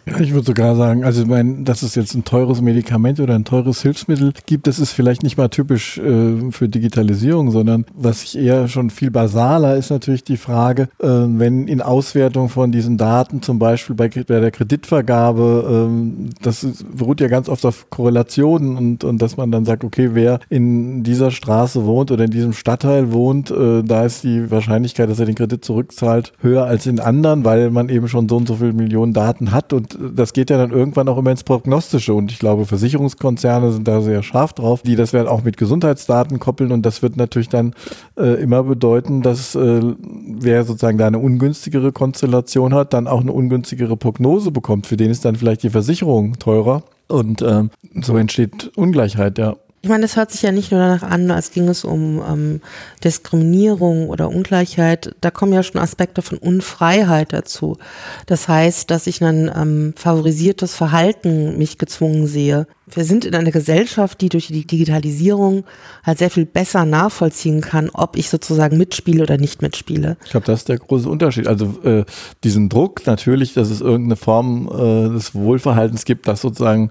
Ich 0.09 0.33
würde 0.33 0.47
sogar 0.47 0.77
sagen, 0.77 1.03
also 1.03 1.23
ich 1.23 1.27
meine, 1.27 1.65
dass 1.65 1.83
es 1.83 1.97
jetzt 1.97 2.15
ein 2.15 2.23
teures 2.23 2.61
Medikament 2.61 3.19
oder 3.19 3.35
ein 3.35 3.45
teures 3.45 3.83
Hilfsmittel 3.83 4.33
gibt, 4.47 4.69
das 4.69 4.79
ist 4.79 4.93
vielleicht 4.93 5.25
nicht 5.25 5.37
mal 5.37 5.49
typisch 5.49 5.99
äh, 5.99 6.53
für 6.53 6.69
Digitalisierung, 6.69 7.51
sondern 7.51 7.87
was 7.93 8.23
ich 8.23 8.39
eher 8.39 8.69
schon 8.69 8.91
viel 8.91 9.11
basaler 9.11 9.77
ist 9.77 9.91
natürlich 9.91 10.23
die 10.23 10.37
Frage, 10.37 10.83
äh, 11.01 11.09
wenn 11.09 11.67
in 11.67 11.83
Auswertung 11.83 12.49
von 12.51 12.71
diesen 12.71 12.99
Daten, 12.99 13.43
zum 13.43 13.59
Beispiel 13.59 13.97
bei, 13.97 14.09
bei 14.09 14.39
der 14.39 14.53
Kreditvergabe, 14.53 15.89
äh, 15.91 16.31
das 16.41 16.63
ist, 16.63 16.97
beruht 16.97 17.21
ja 17.21 17.27
ganz 17.27 17.49
oft 17.49 17.67
auf 17.67 17.91
Korrelationen 17.91 18.77
und, 18.77 19.03
und 19.03 19.21
dass 19.21 19.37
man 19.37 19.51
dann 19.51 19.65
sagt, 19.65 19.83
okay, 19.83 20.11
wer 20.13 20.39
in 20.49 21.03
dieser 21.03 21.33
Straße 21.33 21.85
wohnt 21.85 22.13
oder 22.13 22.27
in 22.27 22.31
diesem 22.31 22.53
Stadtteil 22.53 23.13
wohnt, 23.13 23.51
äh, 23.51 23.83
da 23.83 24.05
ist 24.05 24.23
die 24.23 24.53
Wahrscheinlichkeit, 24.53 25.11
dass 25.11 25.19
er 25.19 25.27
den 25.27 25.35
Kredit 25.35 25.65
zurückzahlt, 25.65 26.33
höher 26.41 26.65
als 26.65 26.87
in 26.87 27.01
anderen, 27.01 27.45
weil 27.45 27.73
man 27.73 27.89
eben 27.89 28.07
schon 28.07 28.29
so 28.29 28.37
und 28.37 28.47
so 28.47 28.55
viele 28.55 28.73
Millionen 28.73 29.13
Daten 29.13 29.51
hat 29.51 29.73
und 29.73 29.96
das 29.99 30.33
geht 30.33 30.51
ja 30.51 30.59
dann 30.59 30.71
irgendwann 30.71 31.09
auch 31.09 31.19
immer 31.19 31.31
ins 31.31 31.45
Prognostische 31.45 32.15
und 32.15 32.31
ich 32.31 32.39
glaube, 32.39 32.67
Versicherungskonzerne 32.67 33.73
sind 33.73 33.89
da 33.89 34.01
sehr 34.01 34.23
scharf 34.23 34.53
drauf, 34.53 34.83
die 34.83 34.97
das 34.97 35.13
werden 35.13 35.29
auch 35.29 35.43
mit 35.43 35.57
Gesundheitsdaten 35.57 36.39
koppeln 36.39 36.73
und 36.73 36.83
das 36.83 37.03
wird 37.03 37.17
natürlich 37.17 37.49
dann 37.49 37.75
äh, 38.19 38.41
immer 38.41 38.63
bedeuten, 38.63 39.23
dass 39.23 39.55
äh, 39.55 39.81
wer 39.81 40.65
sozusagen 40.65 40.99
da 40.99 41.07
eine 41.07 41.19
ungünstigere 41.19 41.93
Konstellation 41.93 42.75
hat, 42.75 42.93
dann 42.93 43.07
auch 43.07 43.21
eine 43.21 43.33
ungünstigere 43.33 43.97
Prognose 43.97 44.51
bekommt. 44.51 44.87
Für 44.87 44.97
den 44.97 45.11
ist 45.11 45.25
dann 45.25 45.37
vielleicht 45.37 45.63
die 45.63 45.71
Versicherung 45.71 46.39
teurer 46.39 46.83
und 47.09 47.43
ähm, 47.43 47.71
so 48.03 48.17
entsteht 48.17 48.71
Ungleichheit, 48.77 49.39
ja. 49.39 49.57
Ich 49.87 49.89
meine, 49.89 50.03
das 50.03 50.17
hört 50.17 50.33
sich 50.33 50.43
ja 50.43 50.51
nicht 50.51 50.73
nur 50.73 50.81
danach 50.81 51.05
an, 51.05 51.31
als 51.31 51.53
ging 51.53 51.69
es 51.69 51.85
um 51.85 52.21
ähm, 52.29 52.61
Diskriminierung 53.05 54.09
oder 54.09 54.29
Ungleichheit. 54.29 55.15
Da 55.21 55.31
kommen 55.31 55.53
ja 55.53 55.63
schon 55.63 55.81
Aspekte 55.81 56.23
von 56.23 56.39
Unfreiheit 56.39 57.33
dazu. 57.33 57.79
Das 58.27 58.49
heißt, 58.49 58.91
dass 58.91 59.07
ich 59.07 59.23
ein 59.23 59.49
ähm, 59.55 59.95
favorisiertes 59.97 60.75
Verhalten 60.75 61.57
mich 61.57 61.79
gezwungen 61.79 62.27
sehe, 62.27 62.67
wir 62.89 63.05
sind 63.05 63.25
in 63.25 63.35
einer 63.35 63.51
Gesellschaft, 63.51 64.21
die 64.21 64.29
durch 64.29 64.47
die 64.47 64.65
Digitalisierung 64.65 65.65
halt 66.05 66.19
sehr 66.19 66.31
viel 66.31 66.47
besser 66.47 66.85
nachvollziehen 66.85 67.61
kann, 67.61 67.91
ob 67.93 68.17
ich 68.17 68.31
sozusagen 68.31 68.77
mitspiele 68.77 69.25
oder 69.25 69.39
nicht 69.39 69.61
mitspiele. 69.61 70.17
Ich 70.25 70.31
glaube, 70.31 70.47
das 70.47 70.61
ist 70.61 70.69
der 70.69 70.79
große 70.79 71.09
Unterschied. 71.09 71.49
Also 71.49 71.83
äh, 71.83 72.05
diesen 72.45 72.69
Druck 72.69 73.05
natürlich, 73.05 73.55
dass 73.55 73.71
es 73.71 73.81
irgendeine 73.81 74.15
Form 74.15 74.69
äh, 74.69 75.13
des 75.13 75.35
Wohlverhaltens 75.35 76.05
gibt, 76.05 76.29
das 76.29 76.41
sozusagen 76.41 76.91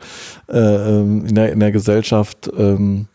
äh, 0.49 0.57
ähm, 0.57 1.25
in, 1.27 1.35
der, 1.35 1.53
in 1.53 1.61
der 1.61 1.71
Gesellschaft 1.71 2.51
ähm, 2.85 3.07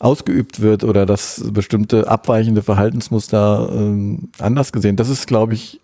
ausgeübt 0.00 0.60
wird 0.60 0.82
oder 0.82 1.04
dass 1.04 1.44
bestimmte 1.52 2.08
abweichende 2.08 2.62
Verhaltensmuster 2.62 3.70
ähm, 3.72 4.30
anders 4.38 4.72
gesehen. 4.72 4.96
Das 4.96 5.10
ist, 5.10 5.26
glaube 5.26 5.52
ich, 5.52 5.80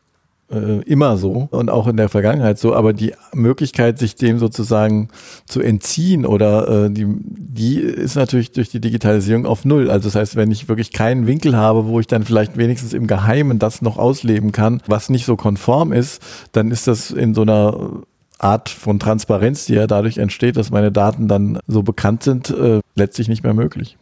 äh, 0.51 0.81
immer 0.83 1.17
so 1.17 1.49
und 1.51 1.71
auch 1.71 1.87
in 1.87 1.97
der 1.97 2.09
Vergangenheit 2.09 2.59
so, 2.59 2.75
aber 2.75 2.93
die 2.93 3.13
Möglichkeit, 3.35 3.99
sich 3.99 4.15
dem 4.15 4.39
sozusagen 4.39 5.09
zu 5.47 5.61
entziehen 5.61 6.25
oder 6.25 6.87
äh, 6.87 6.91
die, 6.91 7.07
die 7.09 7.81
ist 7.81 8.15
natürlich 8.15 8.53
durch 8.53 8.69
die 8.69 8.81
Digitalisierung 8.81 9.45
auf 9.45 9.65
Null. 9.65 9.91
Also 9.91 10.09
das 10.09 10.15
heißt, 10.15 10.37
wenn 10.37 10.51
ich 10.51 10.69
wirklich 10.69 10.93
keinen 10.93 11.27
Winkel 11.27 11.57
habe, 11.57 11.87
wo 11.87 12.01
ich 12.01 12.07
dann 12.07 12.25
vielleicht 12.25 12.57
wenigstens 12.57 12.93
im 12.93 13.07
Geheimen 13.07 13.59
das 13.59 13.83
noch 13.83 13.99
ausleben 13.99 14.53
kann, 14.53 14.83
was 14.87 15.11
nicht 15.11 15.27
so 15.27 15.37
konform 15.37 15.93
ist, 15.93 16.23
dann 16.53 16.71
ist 16.71 16.87
das 16.87 17.11
in 17.11 17.35
so 17.35 17.43
einer 17.43 18.03
Art 18.39 18.69
von 18.69 18.99
Transparenz, 18.99 19.67
die 19.67 19.75
ja 19.75 19.87
dadurch 19.87 20.19
entsteht, 20.19 20.57
dass 20.57 20.71
meine 20.71 20.93
Daten 20.93 21.29
dann 21.29 21.59
so 21.67 21.83
bekannt 21.83 22.23
sind, 22.23 22.51
äh, 22.51 22.81
letztlich 22.95 23.29
nicht 23.29 23.43
mehr 23.43 23.55
möglich. 23.55 23.97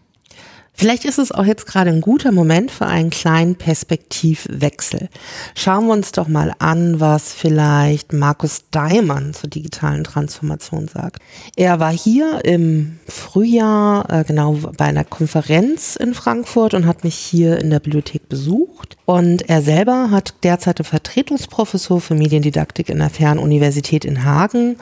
Vielleicht 0.76 1.04
ist 1.04 1.18
es 1.18 1.30
auch 1.30 1.44
jetzt 1.44 1.66
gerade 1.66 1.90
ein 1.90 2.00
guter 2.00 2.32
Moment 2.32 2.72
für 2.72 2.86
einen 2.86 3.10
kleinen 3.10 3.54
Perspektivwechsel. 3.54 5.08
Schauen 5.54 5.86
wir 5.86 5.92
uns 5.92 6.10
doch 6.10 6.26
mal 6.26 6.52
an, 6.58 6.98
was 6.98 7.32
vielleicht 7.32 8.12
Markus 8.12 8.64
Daimann 8.72 9.34
zur 9.34 9.48
digitalen 9.48 10.02
Transformation 10.02 10.88
sagt. 10.88 11.22
Er 11.54 11.78
war 11.78 11.92
hier 11.92 12.44
im 12.44 12.98
Frühjahr 13.06 14.10
äh, 14.10 14.24
genau 14.24 14.58
bei 14.76 14.86
einer 14.86 15.04
Konferenz 15.04 15.94
in 15.94 16.12
Frankfurt 16.12 16.74
und 16.74 16.86
hat 16.86 17.04
mich 17.04 17.14
hier 17.14 17.58
in 17.60 17.70
der 17.70 17.78
Bibliothek 17.78 18.28
besucht. 18.28 18.96
Und 19.04 19.48
er 19.48 19.62
selber 19.62 20.10
hat 20.10 20.34
derzeit 20.42 20.80
eine 20.80 20.84
Vertretungsprofessur 20.84 22.00
für 22.00 22.16
Mediendidaktik 22.16 22.88
in 22.88 22.98
der 22.98 23.10
Fernuniversität 23.10 24.04
in 24.04 24.24
Hagen 24.24 24.76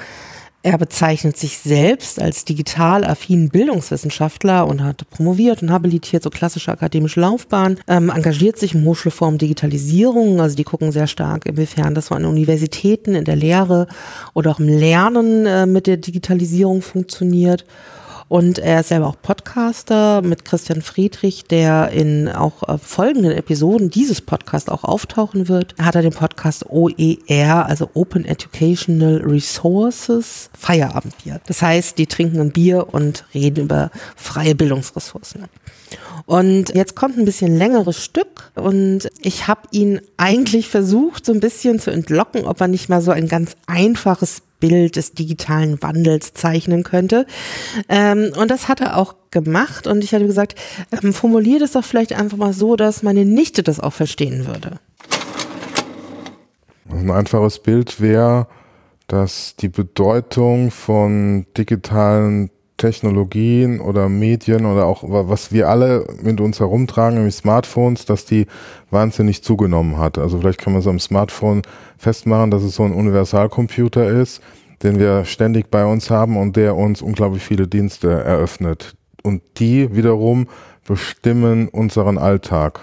Er 0.65 0.79
bezeichnet 0.79 1.37
sich 1.37 1.59
selbst 1.59 2.23
als 2.23 2.45
digital 2.45 3.05
affinen 3.05 3.49
Bildungswissenschaftler 3.49 4.69
und 4.69 4.85
hat 4.85 5.09
promoviert 5.11 5.61
und 5.61 5.73
habilitiert, 5.73 6.23
so 6.23 6.31
klassische 6.31 6.71
akademische 6.71 7.21
Laufbahn, 7.21 7.79
ähm, 7.89 8.11
engagiert 8.11 8.59
sich 8.59 8.75
im 8.75 8.85
Hochschulform 8.85 9.39
Digitalisierung, 9.39 10.41
also 10.41 10.55
die 10.55 10.63
gucken 10.63 10.93
sehr 10.93 11.09
stark, 11.09 11.47
inwiefern 11.47 11.97
das 11.97 12.07
so 12.07 12.15
an 12.15 12.25
Universitäten, 12.25 13.17
in 13.17 13.25
der 13.25 13.35
Lehre 13.35 13.89
oder 14.35 14.53
auch 14.53 14.61
im 14.61 14.69
Lernen 14.69 15.47
äh, 15.47 15.67
mit 15.67 15.89
der 15.89 15.97
Digitalisierung 15.97 16.81
funktioniert 16.81 17.65
und 18.33 18.59
er 18.59 18.81
ist 18.81 18.89
selber 18.89 19.09
auch 19.09 19.21
Podcaster 19.21 20.23
mit 20.23 20.47
Christian 20.47 20.81
Friedrich, 20.81 21.45
der 21.45 21.91
in 21.91 22.31
auch 22.31 22.67
äh, 22.67 22.79
folgenden 22.79 23.33
Episoden 23.33 23.91
dieses 23.91 24.23
Podcasts 24.23 24.71
auch 24.71 24.85
auftauchen 24.85 25.49
wird. 25.49 25.75
Hat 25.79 25.97
er 25.97 26.01
den 26.01 26.15
Podcast 26.15 26.65
OER, 26.71 27.67
also 27.67 27.91
Open 27.93 28.25
Educational 28.25 29.19
Resources, 29.19 30.49
Feierabendbier. 30.59 31.43
Das 31.47 31.61
heißt, 31.61 31.99
die 31.99 32.07
trinken 32.07 32.41
ein 32.41 32.53
Bier 32.53 32.95
und 32.95 33.27
reden 33.35 33.65
über 33.65 33.91
freie 34.17 34.55
Bildungsressourcen. 34.55 35.45
Und 36.27 36.75
jetzt 36.75 36.97
kommt 36.97 37.19
ein 37.19 37.25
bisschen 37.25 37.57
längeres 37.57 38.03
Stück 38.03 38.53
und 38.55 39.11
ich 39.21 39.49
habe 39.49 39.63
ihn 39.71 40.01
eigentlich 40.17 40.69
versucht, 40.69 41.27
so 41.27 41.33
ein 41.33 41.41
bisschen 41.41 41.79
zu 41.79 41.91
entlocken, 41.91 42.45
ob 42.45 42.61
er 42.61 42.69
nicht 42.69 42.89
mal 42.89 43.01
so 43.01 43.11
ein 43.11 43.29
ganz 43.29 43.57
einfaches 43.67 44.43
Bild 44.61 44.95
des 44.95 45.13
digitalen 45.13 45.83
Wandels 45.83 46.35
zeichnen 46.35 46.85
könnte. 46.85 47.27
Ähm, 47.89 48.33
und 48.37 48.51
das 48.51 48.69
hat 48.69 48.81
er 48.81 48.97
auch 48.97 49.17
gemacht. 49.33 49.89
Und 49.89 50.05
ich 50.05 50.15
hatte 50.15 50.27
gesagt, 50.27 50.55
ähm, 50.93 51.13
formulier 51.13 51.59
das 51.59 51.73
doch 51.73 51.85
vielleicht 51.85 52.13
einfach 52.13 52.39
mal 52.39 52.53
so, 52.53 52.77
dass 52.77 53.03
meine 53.03 53.25
Nichte 53.25 53.65
das 53.65 53.81
auch 53.81 53.93
verstehen 53.93 54.47
würde. 54.47 54.79
Ein 56.89 57.11
einfaches 57.11 57.59
Bild 57.59 58.01
wäre, 58.01 58.47
dass 59.09 59.57
die 59.57 59.69
Bedeutung 59.69 60.71
von 60.71 61.47
digitalen 61.57 62.51
Technologien 62.77 63.81
oder 63.81 64.09
Medien 64.09 64.67
oder 64.67 64.87
auch 64.87 65.05
was 65.05 65.53
wir 65.53 65.69
alle 65.69 66.07
mit 66.23 66.41
uns 66.41 66.59
herumtragen, 66.59 67.17
nämlich 67.17 67.37
Smartphones, 67.37 68.05
dass 68.05 68.25
die 68.25 68.47
wahnsinnig 68.91 69.43
zugenommen 69.43 69.99
hat. 69.99 70.19
Also 70.19 70.39
vielleicht 70.39 70.61
kann 70.61 70.73
man 70.73 70.83
so 70.83 70.91
am 70.91 70.99
Smartphone 70.99 71.63
festmachen, 71.97 72.51
dass 72.51 72.63
es 72.63 72.75
so 72.75 72.83
ein 72.83 72.93
Universalcomputer 72.93 74.09
ist, 74.09 74.43
den 74.83 74.99
wir 74.99 75.25
ständig 75.25 75.71
bei 75.71 75.85
uns 75.85 76.11
haben 76.11 76.37
und 76.37 76.57
der 76.57 76.77
uns 76.77 77.03
unglaublich 77.03 77.43
viele 77.43 77.69
Dienste 77.69 78.11
eröffnet. 78.11 78.95
Und 79.23 79.43
die 79.59 79.95
wiederum 79.95 80.49
bestimmen 80.85 81.69
unseren 81.69 82.19
Alltag. 82.19 82.81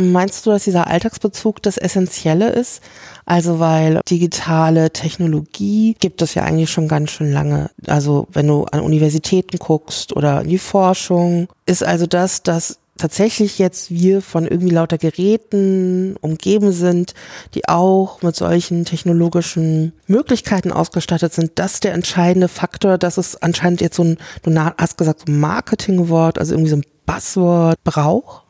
Meinst 0.00 0.44
du, 0.44 0.50
dass 0.50 0.64
dieser 0.64 0.86
Alltagsbezug 0.86 1.62
das 1.62 1.76
Essentielle 1.76 2.50
ist? 2.50 2.82
Also 3.26 3.60
weil 3.60 4.00
digitale 4.08 4.90
Technologie 4.90 5.94
gibt 6.00 6.22
es 6.22 6.34
ja 6.34 6.42
eigentlich 6.42 6.70
schon 6.70 6.88
ganz 6.88 7.10
schön 7.10 7.32
lange. 7.32 7.70
Also 7.86 8.26
wenn 8.32 8.46
du 8.46 8.64
an 8.64 8.80
Universitäten 8.80 9.58
guckst 9.58 10.16
oder 10.16 10.42
in 10.42 10.48
die 10.48 10.58
Forschung, 10.58 11.48
ist 11.66 11.84
also 11.84 12.06
das, 12.06 12.42
dass 12.42 12.78
tatsächlich 12.96 13.58
jetzt 13.58 13.90
wir 13.90 14.22
von 14.22 14.46
irgendwie 14.46 14.72
lauter 14.74 14.98
Geräten 14.98 16.16
umgeben 16.20 16.72
sind, 16.72 17.14
die 17.54 17.68
auch 17.68 18.22
mit 18.22 18.36
solchen 18.36 18.84
technologischen 18.84 19.92
Möglichkeiten 20.06 20.72
ausgestattet 20.72 21.32
sind, 21.32 21.52
das 21.56 21.74
ist 21.74 21.84
der 21.84 21.94
entscheidende 21.94 22.48
Faktor, 22.48 22.98
dass 22.98 23.18
es 23.18 23.40
anscheinend 23.42 23.80
jetzt 23.80 23.96
so 23.96 24.04
ein, 24.04 24.18
du 24.42 24.54
hast 24.56 24.96
gesagt, 24.96 25.20
so 25.26 25.32
ein 25.32 25.40
Marketingwort, 25.40 26.38
also 26.38 26.54
irgendwie 26.54 26.70
so 26.70 26.76
ein 26.76 26.84
Buzzword 27.06 27.82
braucht? 27.84 28.43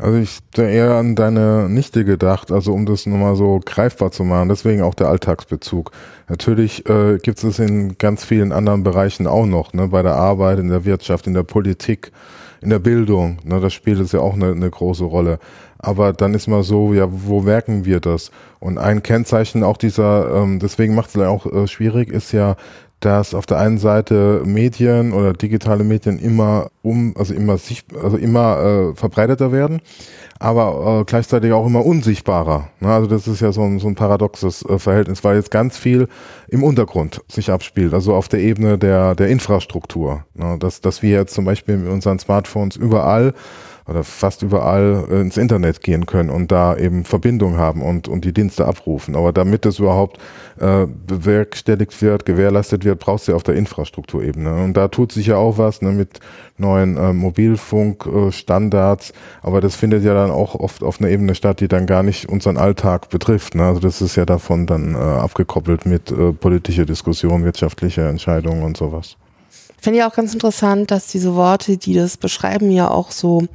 Also 0.00 0.18
ich 0.18 0.38
da 0.52 0.62
eher 0.62 0.94
an 0.94 1.14
deine 1.14 1.68
Nichte 1.68 2.04
gedacht, 2.06 2.50
also 2.50 2.72
um 2.72 2.86
das 2.86 3.04
nochmal 3.04 3.36
so 3.36 3.60
greifbar 3.64 4.10
zu 4.10 4.24
machen, 4.24 4.48
deswegen 4.48 4.82
auch 4.82 4.94
der 4.94 5.08
Alltagsbezug. 5.08 5.90
Natürlich 6.28 6.88
äh, 6.88 7.18
gibt 7.18 7.44
es 7.44 7.58
in 7.58 7.98
ganz 7.98 8.24
vielen 8.24 8.52
anderen 8.52 8.82
Bereichen 8.82 9.26
auch 9.26 9.44
noch, 9.44 9.74
ne, 9.74 9.88
bei 9.88 10.02
der 10.02 10.14
Arbeit, 10.14 10.58
in 10.58 10.68
der 10.68 10.86
Wirtschaft, 10.86 11.26
in 11.26 11.34
der 11.34 11.42
Politik, 11.42 12.12
in 12.62 12.70
der 12.70 12.78
Bildung, 12.78 13.38
ne, 13.44 13.60
das 13.60 13.74
spielt 13.74 14.00
es 14.00 14.12
ja 14.12 14.20
auch 14.20 14.34
eine, 14.34 14.52
eine 14.52 14.70
große 14.70 15.04
Rolle. 15.04 15.38
Aber 15.78 16.12
dann 16.14 16.34
ist 16.34 16.46
mal 16.46 16.62
so, 16.62 16.94
ja, 16.94 17.06
wo 17.10 17.42
merken 17.42 17.84
wir 17.84 18.00
das? 18.00 18.30
Und 18.58 18.78
ein 18.78 19.02
Kennzeichen 19.02 19.62
auch 19.62 19.76
dieser, 19.76 20.34
ähm, 20.34 20.60
deswegen 20.60 20.94
macht 20.94 21.14
es 21.14 21.22
auch 21.22 21.44
äh, 21.46 21.66
schwierig, 21.66 22.10
ist 22.10 22.32
ja, 22.32 22.56
dass 23.00 23.34
auf 23.34 23.46
der 23.46 23.58
einen 23.58 23.78
Seite 23.78 24.42
Medien 24.44 25.12
oder 25.12 25.32
digitale 25.32 25.84
Medien 25.84 26.18
immer 26.18 26.70
um, 26.82 27.14
also 27.16 27.34
immer 27.34 27.58
sich, 27.58 27.84
also 28.02 28.16
immer 28.16 28.92
äh, 28.92 28.94
verbreiteter 28.94 29.52
werden, 29.52 29.80
aber 30.38 31.00
äh, 31.00 31.04
gleichzeitig 31.04 31.52
auch 31.52 31.66
immer 31.66 31.84
unsichtbarer. 31.84 32.68
Ne? 32.80 32.88
Also 32.88 33.06
das 33.06 33.26
ist 33.26 33.40
ja 33.40 33.52
so 33.52 33.62
ein, 33.62 33.78
so 33.78 33.88
ein 33.88 33.94
paradoxes 33.94 34.64
äh, 34.64 34.78
Verhältnis, 34.78 35.24
weil 35.24 35.36
jetzt 35.36 35.50
ganz 35.50 35.78
viel 35.78 36.08
im 36.48 36.62
Untergrund 36.62 37.22
sich 37.28 37.50
abspielt, 37.50 37.94
also 37.94 38.14
auf 38.14 38.28
der 38.28 38.40
Ebene 38.40 38.78
der, 38.78 39.14
der 39.14 39.28
Infrastruktur. 39.28 40.24
Ne? 40.34 40.56
Dass, 40.58 40.80
dass 40.80 41.02
wir 41.02 41.10
jetzt 41.10 41.34
zum 41.34 41.46
Beispiel 41.46 41.78
mit 41.78 41.90
unseren 41.90 42.18
Smartphones 42.18 42.76
überall 42.76 43.34
oder 43.86 44.04
fast 44.04 44.42
überall 44.42 45.04
äh, 45.10 45.20
ins 45.20 45.36
Internet 45.36 45.82
gehen 45.82 46.06
können 46.06 46.30
und 46.30 46.52
da 46.52 46.76
eben 46.76 47.04
Verbindung 47.04 47.56
haben 47.56 47.82
und, 47.82 48.08
und 48.08 48.24
die 48.24 48.32
Dienste 48.32 48.66
abrufen. 48.66 49.16
Aber 49.16 49.32
damit 49.32 49.64
das 49.64 49.78
überhaupt 49.78 50.18
äh, 50.60 50.86
bewerkstelligt 51.06 52.00
wird, 52.02 52.24
gewährleistet 52.24 52.84
wird, 52.84 52.98
brauchst 52.98 53.26
du 53.26 53.32
ja 53.32 53.36
auf 53.36 53.42
der 53.42 53.54
Infrastrukturebene. 53.54 54.62
Und 54.62 54.76
da 54.76 54.88
tut 54.88 55.12
sich 55.12 55.26
ja 55.26 55.36
auch 55.36 55.58
was 55.58 55.82
ne, 55.82 55.92
mit 55.92 56.20
neuen 56.58 56.96
äh, 56.96 57.12
Mobilfunkstandards, 57.12 59.12
aber 59.42 59.60
das 59.60 59.76
findet 59.76 60.04
ja 60.04 60.14
dann 60.14 60.30
auch 60.30 60.54
oft 60.54 60.82
auf 60.82 61.00
einer 61.00 61.10
Ebene 61.10 61.34
statt, 61.34 61.60
die 61.60 61.68
dann 61.68 61.86
gar 61.86 62.02
nicht 62.02 62.28
unseren 62.28 62.56
Alltag 62.56 63.08
betrifft. 63.08 63.54
Ne? 63.54 63.64
Also 63.64 63.80
das 63.80 64.02
ist 64.02 64.16
ja 64.16 64.26
davon 64.26 64.66
dann 64.66 64.94
äh, 64.94 64.98
abgekoppelt 64.98 65.86
mit 65.86 66.10
äh, 66.10 66.32
politischer 66.32 66.84
Diskussion, 66.84 67.44
wirtschaftlicher 67.44 68.08
Entscheidungen 68.08 68.62
und 68.62 68.76
sowas. 68.76 69.16
Finde 69.80 69.98
ich 69.98 70.04
auch 70.04 70.14
ganz 70.14 70.34
interessant, 70.34 70.90
dass 70.90 71.06
diese 71.06 71.34
Worte, 71.34 71.76
die 71.76 71.94
das 71.94 72.16
beschreiben, 72.16 72.70
ja 72.70 72.90
auch 72.90 73.10
so 73.10 73.46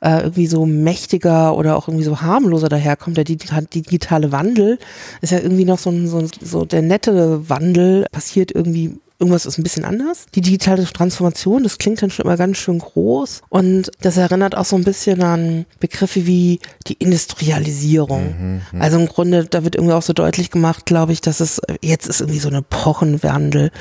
äh, 0.00 0.20
irgendwie 0.20 0.46
so 0.46 0.64
mächtiger 0.64 1.54
oder 1.54 1.76
auch 1.76 1.88
irgendwie 1.88 2.04
so 2.04 2.20
harmloser 2.20 2.68
daherkommt. 2.68 3.16
Der 3.16 3.24
digitale 3.24 4.32
Wandel 4.32 4.78
ist 5.20 5.32
ja 5.32 5.38
irgendwie 5.38 5.64
noch 5.64 5.78
so, 5.78 5.90
ein, 5.90 6.08
so, 6.08 6.24
so 6.40 6.64
der 6.64 6.82
nette 6.82 7.48
Wandel, 7.48 8.06
passiert 8.12 8.50
irgendwie 8.52 8.98
irgendwas 9.18 9.46
ist 9.46 9.58
ein 9.58 9.64
bisschen 9.64 9.84
anders. 9.84 10.26
Die 10.34 10.40
digitale 10.40 10.84
Transformation, 10.84 11.64
das 11.64 11.78
klingt 11.78 12.00
dann 12.02 12.10
schon 12.10 12.24
immer 12.24 12.36
ganz 12.36 12.58
schön 12.58 12.78
groß 12.78 13.42
und 13.48 13.90
das 14.00 14.16
erinnert 14.16 14.56
auch 14.56 14.64
so 14.64 14.76
ein 14.76 14.84
bisschen 14.84 15.22
an 15.22 15.66
Begriffe 15.80 16.26
wie 16.26 16.60
die 16.86 16.94
Industrialisierung. 16.94 18.22
Mhm, 18.22 18.62
mhm. 18.72 18.82
also 18.82 18.98
im 18.98 19.06
Grunde, 19.06 19.44
da 19.44 19.64
wird 19.64 19.74
irgendwie 19.74 19.94
auch 19.94 20.02
so 20.02 20.12
deutlich 20.12 20.50
gemacht, 20.50 20.86
glaube 20.86 21.12
ich, 21.12 21.20
dass 21.20 21.40
es 21.40 21.60
jetzt 21.82 22.06
ist 22.06 22.20
irgendwie 22.20 22.38
so 22.38 22.48
eine 22.48 22.62
Pochenwandel. 22.62 23.72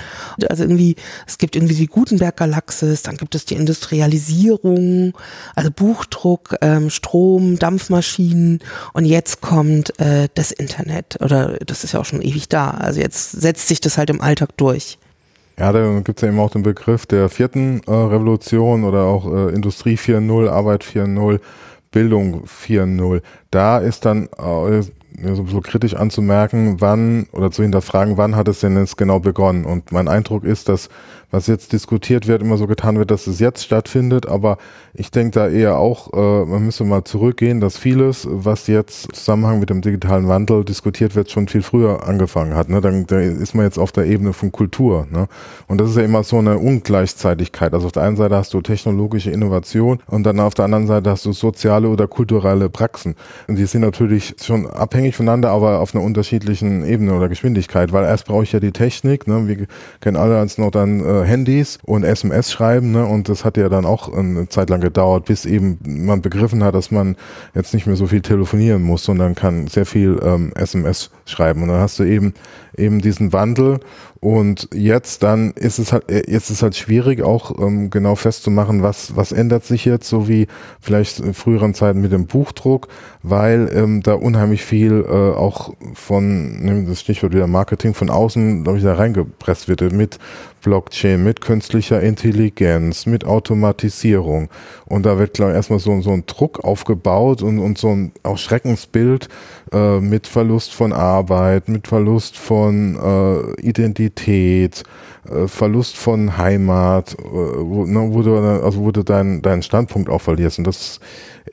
Also 0.50 0.64
irgendwie, 0.64 0.96
es 1.28 1.38
gibt 1.38 1.56
irgendwie 1.56 1.76
die 1.76 1.88
Gutenberg-Galaxis, 1.88 3.04
dann 3.04 3.18
gibt 3.18 3.36
es 3.36 3.46
die 3.46 3.56
Industrialisierung, 3.56 5.14
also 5.56 5.70
Buchdruck, 5.70 6.56
ähm, 6.62 6.90
Strom, 6.90 7.60
Dampfmaschinen 7.60 8.60
und 8.94 9.06
jetzt 9.06 9.42
kommt 9.42 10.00
äh, 10.00 10.30
das 10.34 10.52
Internet 10.52 11.20
oder 11.22 11.58
das 11.60 11.84
ist 11.84 11.92
ja 11.92 12.00
auch 12.00 12.06
schon 12.06 12.24
ewig 12.24 12.50
da. 12.50 12.72
Also 12.72 13.00
jetzt 13.00 13.32
setzt 13.32 13.68
sich 13.68 13.82
das 13.82 14.00
halt 14.00 14.10
im 14.10 14.22
Alltag 14.22 14.58
durch. 14.58 14.98
Ja, 15.60 15.72
da 15.72 16.00
gibt 16.02 16.20
es 16.20 16.22
ja 16.22 16.28
eben 16.28 16.40
auch 16.40 16.52
den 16.52 16.62
Begriff 16.62 17.08
der 17.08 17.30
vierten 17.30 17.82
äh, 17.88 17.92
Revolution 17.92 18.84
oder 18.84 19.06
auch 19.06 19.26
äh, 19.26 19.54
Industrie 19.56 19.96
4.0, 19.96 20.48
Arbeit 20.50 20.84
4.0, 20.84 21.40
Bildung 21.90 22.44
4.0. 22.46 23.24
Da 23.50 23.80
ist 23.80 24.06
dann 24.06 24.30
äh, 24.38 24.84
so 25.34 25.62
kritisch 25.62 25.96
anzumerken, 25.96 26.80
wann 26.80 27.26
oder 27.32 27.50
zu 27.50 27.64
hinterfragen, 27.64 28.18
wann 28.18 28.36
hat 28.36 28.48
es 28.48 28.60
denn 28.60 28.78
jetzt 28.78 28.98
genau 28.98 29.20
begonnen. 29.20 29.66
Und 29.66 29.92
mein 29.92 30.08
Eindruck 30.08 30.44
ist, 30.44 30.70
dass 30.70 30.90
was 31.30 31.48
jetzt 31.48 31.74
diskutiert 31.74 32.28
wird, 32.28 32.42
immer 32.42 32.58
so 32.58 32.68
getan 32.68 32.98
wird, 32.98 33.12
dass 33.12 33.28
es 33.28 33.40
jetzt 33.40 33.64
stattfindet. 33.64 34.28
Aber 34.28 34.58
ich 34.94 35.12
denke 35.12 35.32
da 35.32 35.48
eher 35.48 35.78
auch, 35.78 36.14
äh, 36.14 36.46
man 36.46 36.66
müsste 36.66 36.86
mal 36.86 37.04
zurückgehen, 37.04 37.60
dass 37.60 37.78
vieles, 37.78 38.28
was 38.30 38.68
jetzt 38.68 39.06
im 39.06 39.14
Zusammenhang 39.14 39.60
mit 39.60 39.70
dem 39.70 39.82
digitalen 39.82 40.28
Wandel 40.28 40.64
diskutiert 40.64 41.16
wird, 41.16 41.30
schon 41.30 41.48
viel 41.48 41.62
früher 41.62 42.08
angefangen 42.08 42.56
hat. 42.56 42.70
Ne? 42.70 42.80
Dann 42.80 43.06
da 43.08 43.20
ist 43.20 43.56
man 43.56 43.66
jetzt 43.66 43.78
auf 43.78 43.92
der 43.92 44.06
Ebene 44.06 44.32
von 44.32 44.52
Kultur. 44.52 45.08
Ne? 45.12 45.28
Und 45.68 45.82
das 45.82 45.90
ist 45.90 45.98
ja 45.98 46.04
immer 46.04 46.24
so 46.24 46.38
eine 46.38 46.58
Ungleichzeitigkeit. 46.58 47.74
Also 47.74 47.88
auf 47.88 47.92
der 47.92 48.04
einen 48.04 48.16
Seite 48.16 48.36
hast 48.36 48.54
du 48.54 48.62
technologische 48.62 49.30
Innovation 49.30 50.00
und 50.08 50.24
dann 50.24 50.40
auf 50.40 50.54
der 50.54 50.66
anderen 50.66 50.88
Seite 50.88 51.10
hast 51.10 51.26
du 51.26 51.34
soziale 51.34 51.90
oder 51.90 52.08
kulturelle 52.08 52.70
Praxen. 52.70 53.16
Und 53.48 53.58
die 53.58 53.66
sind 53.66 53.82
natürlich 53.82 54.36
schon 54.42 54.66
abhängig 54.66 55.16
voneinander, 55.16 55.52
aber 55.52 55.80
auf 55.80 55.94
einer 55.94 56.04
unterschiedlichen 56.04 56.86
Ebene 56.86 57.14
oder 57.14 57.28
Geschwindigkeit, 57.28 57.92
weil 57.92 58.06
erst 58.06 58.26
brauche 58.28 58.44
ich 58.44 58.54
ja 58.54 58.62
die 58.62 58.72
Technik. 58.72 59.28
Ne? 59.28 59.48
Wir 59.48 59.68
kennen 60.00 60.16
alle 60.16 60.40
als 60.40 60.58
noch 60.58 60.72
dann 60.72 61.02
äh, 61.02 61.17
Handys 61.24 61.80
und 61.84 62.04
SMS 62.04 62.52
schreiben. 62.52 62.92
Ne? 62.92 63.06
Und 63.06 63.30
das 63.30 63.46
hat 63.46 63.58
ja 63.58 63.70
dann 63.70 63.86
auch 63.86 64.12
eine 64.12 64.48
Zeit 64.50 64.70
lang 64.70 64.82
gedauert, 64.82 65.26
bis 65.26 65.46
eben 65.46 65.80
man 65.86 66.22
begriffen 66.22 66.64
hat, 66.64 66.76
dass 66.76 66.92
man 66.92 67.16
jetzt 67.54 67.74
nicht 67.74 67.88
mehr 67.88 67.96
so 67.96 68.08
viel 68.08 68.22
telefonieren 68.22 68.84
muss, 68.84 69.04
sondern 69.04 69.36
kann 69.36 69.68
sehr 69.68 69.86
viel 69.86 70.20
ähm, 70.24 70.52
SMS 70.56 71.12
schreiben. 71.26 71.64
Und 71.64 71.70
dann 71.70 71.80
hast 71.80 72.00
du 72.00 72.04
eben 72.04 72.34
eben 72.78 73.02
diesen 73.02 73.34
Wandel 73.34 73.80
Und 74.20 74.70
jetzt 74.74 75.22
dann 75.24 75.52
ist 75.52 75.78
es 75.78 75.94
halt, 75.94 76.10
äh, 76.10 76.24
jetzt 76.28 76.50
ist 76.50 76.64
halt 76.64 76.76
schwierig 76.76 77.22
auch 77.22 77.60
ähm, 77.60 77.90
genau 77.90 78.16
festzumachen, 78.16 78.82
was, 78.82 79.16
was 79.16 79.32
ändert 79.32 79.64
sich 79.64 79.86
jetzt, 79.86 80.08
so 80.08 80.28
wie 80.28 80.48
vielleicht 80.80 81.20
in 81.20 81.34
früheren 81.34 81.74
Zeiten 81.74 82.02
mit 82.02 82.12
dem 82.12 82.26
Buchdruck, 82.26 82.88
weil 83.22 83.70
ähm, 83.74 84.02
da 84.02 84.14
unheimlich 84.14 84.64
viel 84.64 85.06
äh, 85.08 85.12
auch 85.12 85.74
von, 85.94 86.58
nehmen 86.60 86.88
das 86.88 87.02
Stichwort 87.02 87.34
wieder 87.34 87.48
Marketing, 87.48 87.94
von 87.94 88.10
außen, 88.10 88.64
glaube 88.64 88.80
ich, 88.80 88.84
da 88.84 88.96
reingepresst 88.96 89.68
wird 89.68 89.82
mit 89.92 90.18
Blockchain, 90.68 91.24
mit 91.24 91.40
künstlicher 91.40 92.02
Intelligenz, 92.02 93.06
mit 93.06 93.24
Automatisierung. 93.24 94.50
Und 94.86 95.06
da 95.06 95.18
wird, 95.18 95.36
glaube 95.36 95.52
ich, 95.52 95.56
erstmal 95.56 95.80
so, 95.80 96.02
so 96.02 96.12
ein 96.12 96.26
Druck 96.26 96.66
aufgebaut 96.66 97.42
und, 97.42 97.60
und 97.60 97.78
so 97.78 97.88
ein 97.88 98.12
auch 98.24 98.38
Schreckensbild 98.38 99.30
äh, 99.72 100.02
mit 100.02 100.28
Verlust 100.28 100.74
von 100.74 100.92
Arbeit, 100.92 101.70
mit 101.70 101.88
Verlust 101.88 102.38
von 102.38 102.98
äh, 103.02 103.62
Identität, 103.62 104.84
äh, 105.32 105.48
Verlust 105.48 105.96
von 105.96 106.38
Heimat, 106.38 107.14
äh, 107.14 107.24
wo, 107.24 107.86
ne, 107.86 108.10
wo, 108.12 108.22
du, 108.22 108.36
also 108.36 108.82
wo 108.82 108.92
du 108.92 109.04
deinen 109.04 109.42
deinen 109.42 109.62
Standpunkt 109.62 110.10
auch 110.10 110.22
verlierst. 110.22 110.58
Und 110.58 110.68
das, 110.68 111.00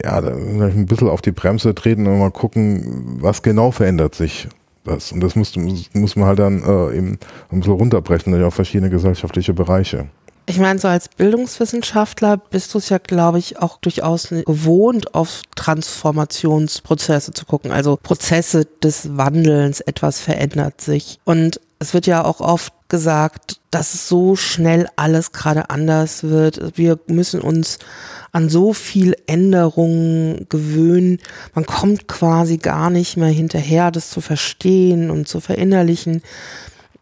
ja, 0.02 0.20
da 0.20 0.32
ein 0.32 0.86
bisschen 0.86 1.08
auf 1.08 1.22
die 1.22 1.30
Bremse 1.30 1.72
treten 1.72 2.08
und 2.08 2.18
mal 2.18 2.32
gucken, 2.32 3.18
was 3.20 3.42
genau 3.42 3.70
verändert 3.70 4.16
sich 4.16 4.48
das. 4.84 5.12
Und 5.12 5.20
das 5.20 5.36
muss, 5.36 5.54
muss 5.92 6.16
man 6.16 6.26
halt 6.26 6.38
dann 6.38 6.62
äh, 6.62 6.96
eben 6.96 7.18
ein 7.50 7.60
bisschen 7.60 7.74
runterbrechen 7.74 8.42
auf 8.42 8.54
verschiedene 8.54 8.90
gesellschaftliche 8.90 9.54
Bereiche. 9.54 10.06
Ich 10.46 10.58
meine, 10.58 10.78
so 10.78 10.88
als 10.88 11.08
Bildungswissenschaftler 11.08 12.36
bist 12.36 12.74
du 12.74 12.78
es 12.78 12.90
ja, 12.90 12.98
glaube 12.98 13.38
ich, 13.38 13.60
auch 13.60 13.78
durchaus 13.78 14.28
gewohnt, 14.28 15.14
auf 15.14 15.40
Transformationsprozesse 15.56 17.32
zu 17.32 17.46
gucken. 17.46 17.70
Also 17.70 17.98
Prozesse 18.00 18.66
des 18.82 19.16
Wandelns, 19.16 19.80
etwas 19.80 20.20
verändert 20.20 20.82
sich. 20.82 21.18
Und 21.24 21.60
es 21.78 21.94
wird 21.94 22.06
ja 22.06 22.24
auch 22.24 22.40
oft 22.40 22.74
gesagt, 22.94 23.60
dass 23.72 24.06
so 24.06 24.36
schnell 24.36 24.86
alles 24.94 25.32
gerade 25.32 25.68
anders 25.68 26.22
wird. 26.22 26.78
Wir 26.78 26.96
müssen 27.08 27.40
uns 27.40 27.80
an 28.30 28.48
so 28.48 28.72
viel 28.72 29.16
Änderungen 29.26 30.46
gewöhnen. 30.48 31.18
Man 31.54 31.66
kommt 31.66 32.06
quasi 32.06 32.58
gar 32.58 32.90
nicht 32.90 33.16
mehr 33.16 33.30
hinterher, 33.30 33.90
das 33.90 34.10
zu 34.10 34.20
verstehen 34.20 35.10
und 35.10 35.26
zu 35.26 35.40
verinnerlichen 35.40 36.22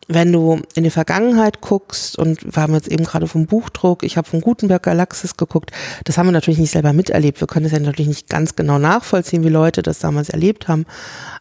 wenn 0.09 0.33
du 0.33 0.61
in 0.75 0.85
die 0.85 0.91
Vergangenheit 0.91 1.61
guckst, 1.61 2.19
und 2.19 2.45
wir 2.45 2.63
haben 2.63 2.75
jetzt 2.75 2.89
eben 2.89 3.05
gerade 3.05 3.29
vom 3.29 3.47
Buchdruck, 3.47 4.03
ich 4.03 4.17
habe 4.17 4.29
von 4.29 4.41
Gutenberg 4.41 4.83
Galaxis 4.83 5.37
geguckt, 5.37 5.71
das 6.05 6.19
haben 6.19 6.27
wir 6.27 6.33
natürlich 6.33 6.59
nicht 6.59 6.73
selber 6.73 6.93
miterlebt. 6.93 7.41
Wir 7.41 7.47
können 7.47 7.67
es 7.67 7.73
ja 7.73 7.79
natürlich 7.79 8.09
nicht 8.09 8.29
ganz 8.29 8.57
genau 8.57 8.79
nachvollziehen, 8.79 9.45
wie 9.45 9.49
Leute 9.49 9.83
das 9.83 10.01
damals 10.01 10.29
erlebt 10.29 10.69
haben. 10.69 10.87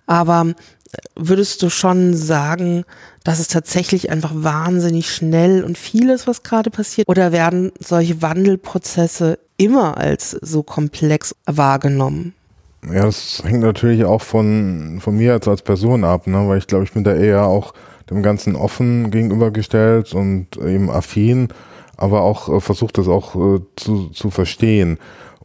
Aber 0.06 0.54
würdest 1.16 1.62
du 1.62 1.70
schon 1.70 2.16
sagen, 2.16 2.84
dass 3.24 3.40
es 3.40 3.48
tatsächlich 3.48 4.10
einfach 4.10 4.32
wahnsinnig 4.34 5.10
schnell 5.10 5.64
und 5.64 5.78
vieles, 5.78 6.28
was 6.28 6.44
gerade 6.44 6.70
passiert? 6.70 7.08
Oder 7.08 7.32
werden 7.32 7.72
solche 7.80 8.22
Wandelprozesse 8.22 9.40
immer 9.58 9.98
als 9.98 10.32
so 10.32 10.64
komplex 10.64 11.36
wahrgenommen? 11.46 12.34
Ja, 12.86 13.06
das 13.06 13.44
hängt 13.44 13.62
natürlich 13.62 14.06
auch 14.06 14.22
von, 14.22 15.00
von 15.02 15.16
mir 15.16 15.34
als, 15.34 15.48
als 15.48 15.62
Person 15.62 16.04
ab, 16.04 16.26
ne? 16.26 16.48
weil 16.48 16.58
ich 16.58 16.68
glaube, 16.68 16.84
ich 16.84 16.94
bin 16.94 17.04
da 17.04 17.14
eher 17.14 17.46
auch 17.46 17.74
dem 18.10 18.24
Ganzen 18.24 18.56
offen 18.56 19.12
gegenübergestellt 19.12 20.14
und 20.14 20.58
eben 20.58 20.90
affin, 20.90 21.50
aber 21.96 22.22
auch 22.22 22.50
äh, 22.50 22.60
versucht 22.60 22.98
das 22.98 23.08
auch 23.08 23.36
äh, 23.36 23.62
zu, 23.76 24.10
zu 24.10 24.32
verstehen. 24.32 24.98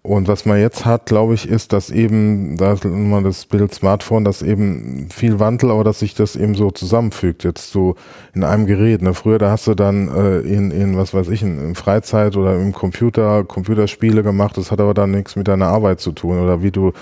Und 0.06 0.28
was 0.28 0.46
man 0.46 0.60
jetzt 0.60 0.84
hat, 0.84 1.06
glaube 1.06 1.34
ich, 1.34 1.48
ist, 1.48 1.72
dass 1.72 1.90
eben, 1.90 2.56
da 2.56 2.74
ist 2.74 2.84
immer 2.84 3.22
das 3.22 3.44
Bild 3.44 3.74
Smartphone, 3.74 4.24
dass 4.24 4.40
eben 4.40 5.08
viel 5.10 5.40
Wandel, 5.40 5.72
aber 5.72 5.82
dass 5.82 5.98
sich 5.98 6.14
das 6.14 6.36
eben 6.36 6.54
so 6.54 6.70
zusammenfügt, 6.70 7.42
jetzt 7.42 7.72
so 7.72 7.96
in 8.32 8.44
einem 8.44 8.66
Gerät. 8.66 9.02
Ne? 9.02 9.14
Früher, 9.14 9.38
da 9.38 9.50
hast 9.50 9.66
du 9.66 9.74
dann 9.74 10.06
äh, 10.06 10.38
in, 10.42 10.70
in, 10.70 10.96
was 10.96 11.12
weiß 11.12 11.28
ich, 11.30 11.42
in, 11.42 11.58
in 11.58 11.74
Freizeit 11.74 12.36
oder 12.36 12.54
im 12.54 12.72
Computer, 12.72 13.42
Computerspiele 13.42 14.22
gemacht, 14.22 14.56
das 14.56 14.70
hat 14.70 14.80
aber 14.80 14.94
dann 14.94 15.10
nichts 15.10 15.34
mit 15.34 15.48
deiner 15.48 15.66
Arbeit 15.66 15.98
zu 15.98 16.12
tun 16.12 16.38
oder 16.38 16.62
wie 16.62 16.70
du 16.70 16.92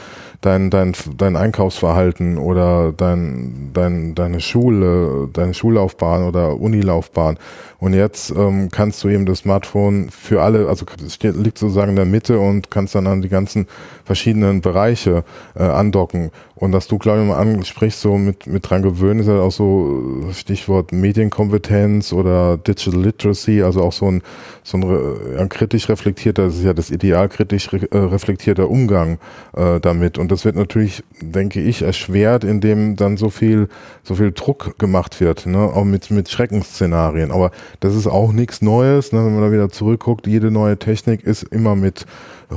dein, 0.44 0.68
dein, 0.70 0.92
dein 1.16 1.36
Einkaufsverhalten 1.36 2.36
oder 2.36 2.92
dein, 2.92 3.70
dein, 3.72 4.14
deine 4.14 4.40
Schule, 4.40 5.28
deine 5.32 5.54
Schullaufbahn 5.54 6.24
oder 6.24 6.60
Unilaufbahn. 6.60 7.38
Und 7.78 7.92
jetzt 7.92 8.30
ähm, 8.30 8.68
kannst 8.70 9.04
du 9.04 9.08
eben 9.08 9.26
das 9.26 9.40
Smartphone 9.40 10.08
für 10.10 10.42
alle, 10.42 10.68
also 10.68 10.86
steht, 11.08 11.36
liegt 11.36 11.58
sozusagen 11.58 11.90
in 11.90 11.96
der 11.96 12.04
Mitte 12.06 12.38
und 12.38 12.70
kannst 12.70 12.94
dann 12.94 13.06
an 13.06 13.22
die 13.22 13.28
ganzen 13.28 13.66
verschiedenen 14.04 14.60
Bereiche 14.60 15.24
äh, 15.54 15.62
andocken. 15.64 16.30
Und 16.56 16.72
dass 16.72 16.86
du, 16.86 16.98
glaube 16.98 17.20
ich, 17.20 17.28
mal 17.28 17.36
ansprichst, 17.36 18.00
so 18.00 18.16
mit, 18.16 18.46
mit 18.46 18.70
dran 18.70 18.82
gewöhnen, 18.82 19.20
ist 19.20 19.28
halt 19.28 19.40
auch 19.40 19.50
so 19.50 20.28
äh, 20.30 20.32
Stichwort 20.32 20.92
Medienkompetenz 20.92 22.12
oder 22.12 22.56
Digital 22.56 23.02
Literacy, 23.02 23.62
also 23.62 23.82
auch 23.82 23.92
so 23.92 24.10
ein, 24.10 24.22
so 24.62 24.78
ein, 24.78 25.38
ein 25.38 25.48
kritisch 25.48 25.88
reflektierter, 25.88 26.46
das 26.46 26.56
ist 26.56 26.64
ja 26.64 26.72
das 26.72 26.90
ideal 26.90 27.28
kritisch 27.28 27.72
re, 27.72 27.86
äh, 27.90 27.98
reflektierter 27.98 28.70
Umgang 28.70 29.18
äh, 29.54 29.80
damit. 29.80 30.16
Und 30.16 30.30
das 30.34 30.44
wird 30.44 30.56
natürlich, 30.56 31.04
denke 31.20 31.60
ich, 31.60 31.82
erschwert, 31.82 32.42
indem 32.42 32.96
dann 32.96 33.16
so 33.16 33.30
viel, 33.30 33.68
so 34.02 34.16
viel 34.16 34.32
Druck 34.32 34.78
gemacht 34.78 35.20
wird, 35.20 35.46
ne? 35.46 35.58
auch 35.58 35.84
mit, 35.84 36.10
mit 36.10 36.28
Schreckensszenarien. 36.28 37.30
Aber 37.30 37.52
das 37.78 37.94
ist 37.94 38.08
auch 38.08 38.32
nichts 38.32 38.60
Neues, 38.60 39.12
ne? 39.12 39.24
wenn 39.24 39.32
man 39.34 39.42
da 39.42 39.52
wieder 39.52 39.70
zurückguckt, 39.70 40.26
jede 40.26 40.50
neue 40.50 40.76
Technik 40.76 41.22
ist 41.22 41.44
immer 41.44 41.76
mit 41.76 42.04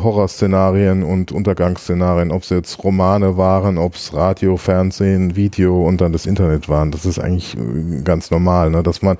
Horrorszenarien 0.04 1.04
und 1.04 1.32
Untergangsszenarien, 1.32 2.32
ob 2.32 2.44
es 2.44 2.50
jetzt 2.50 2.84
Romane 2.84 3.38
waren, 3.38 3.78
ob 3.78 3.96
es 3.96 4.14
Radio, 4.14 4.58
Fernsehen, 4.58 5.36
Video 5.36 5.86
und 5.86 6.02
dann 6.02 6.12
das 6.12 6.26
Internet 6.26 6.70
waren. 6.70 6.92
Das 6.92 7.06
ist 7.06 7.20
eigentlich 7.20 7.58
äh, 7.58 8.02
ganz 8.04 8.32
normal, 8.32 8.70
ne? 8.70 8.84
dass 8.84 9.02
man 9.02 9.18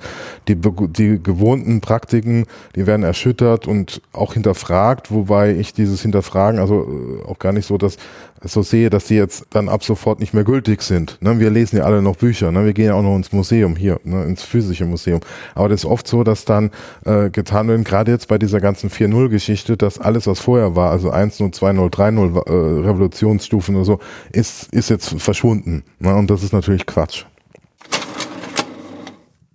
die, 0.48 0.56
die 0.56 1.22
gewohnten 1.22 1.80
Praktiken, 1.80 2.44
die 2.74 2.86
werden 2.86 3.02
erschüttert 3.02 3.66
und 3.66 4.02
auch 4.12 4.34
hinterfragt, 4.34 5.10
wobei 5.10 5.54
ich 5.54 5.72
dieses 5.74 6.02
Hinterfragen, 6.02 6.60
also 6.60 6.82
äh, 7.24 7.28
auch 7.28 7.38
gar 7.38 7.52
nicht 7.52 7.66
so, 7.66 7.78
dass 7.78 7.96
so 8.42 8.62
sehe, 8.62 8.90
dass 8.90 9.06
die 9.06 9.16
jetzt 9.16 9.46
dann 9.50 9.68
ab 9.68 9.82
sofort 9.82 10.20
nicht 10.20 10.34
mehr 10.34 10.44
gültig 10.44 10.82
sind. 10.82 11.18
Ne? 11.20 11.40
Wir 11.40 11.50
lesen 11.50 11.78
ja 11.78 11.84
alle 11.84 12.02
noch 12.02 12.16
Bücher, 12.16 12.52
ne? 12.52 12.64
wir 12.64 12.72
gehen 12.72 12.86
ja 12.86 12.94
auch 12.94 13.02
noch 13.02 13.16
ins 13.16 13.32
Museum 13.32 13.76
hier, 13.76 13.98
ne? 14.04 14.24
ins 14.24 14.42
physische 14.42 14.84
Museum. 14.84 15.20
Aber 15.54 15.68
das 15.68 15.80
ist 15.80 15.86
oft 15.86 16.06
so, 16.06 16.24
dass 16.24 16.44
dann 16.44 16.70
äh, 17.04 17.30
getan 17.30 17.68
wird, 17.68 17.84
gerade 17.84 18.12
jetzt 18.12 18.28
bei 18.28 18.38
dieser 18.38 18.60
ganzen 18.60 18.90
4.0-Geschichte, 18.90 19.76
dass 19.76 19.98
alles, 19.98 20.26
was 20.26 20.40
vorher 20.40 20.67
war, 20.76 20.90
also 20.90 21.12
1.0, 21.12 21.54
2.0, 21.54 21.90
3.0 21.90 22.46
äh, 22.46 22.86
Revolutionsstufen 22.88 23.76
oder 23.76 23.84
so, 23.84 23.98
ist, 24.32 24.72
ist 24.72 24.90
jetzt 24.90 25.20
verschwunden. 25.20 25.84
Ne? 25.98 26.14
Und 26.14 26.30
das 26.30 26.42
ist 26.42 26.52
natürlich 26.52 26.86
Quatsch. 26.86 27.24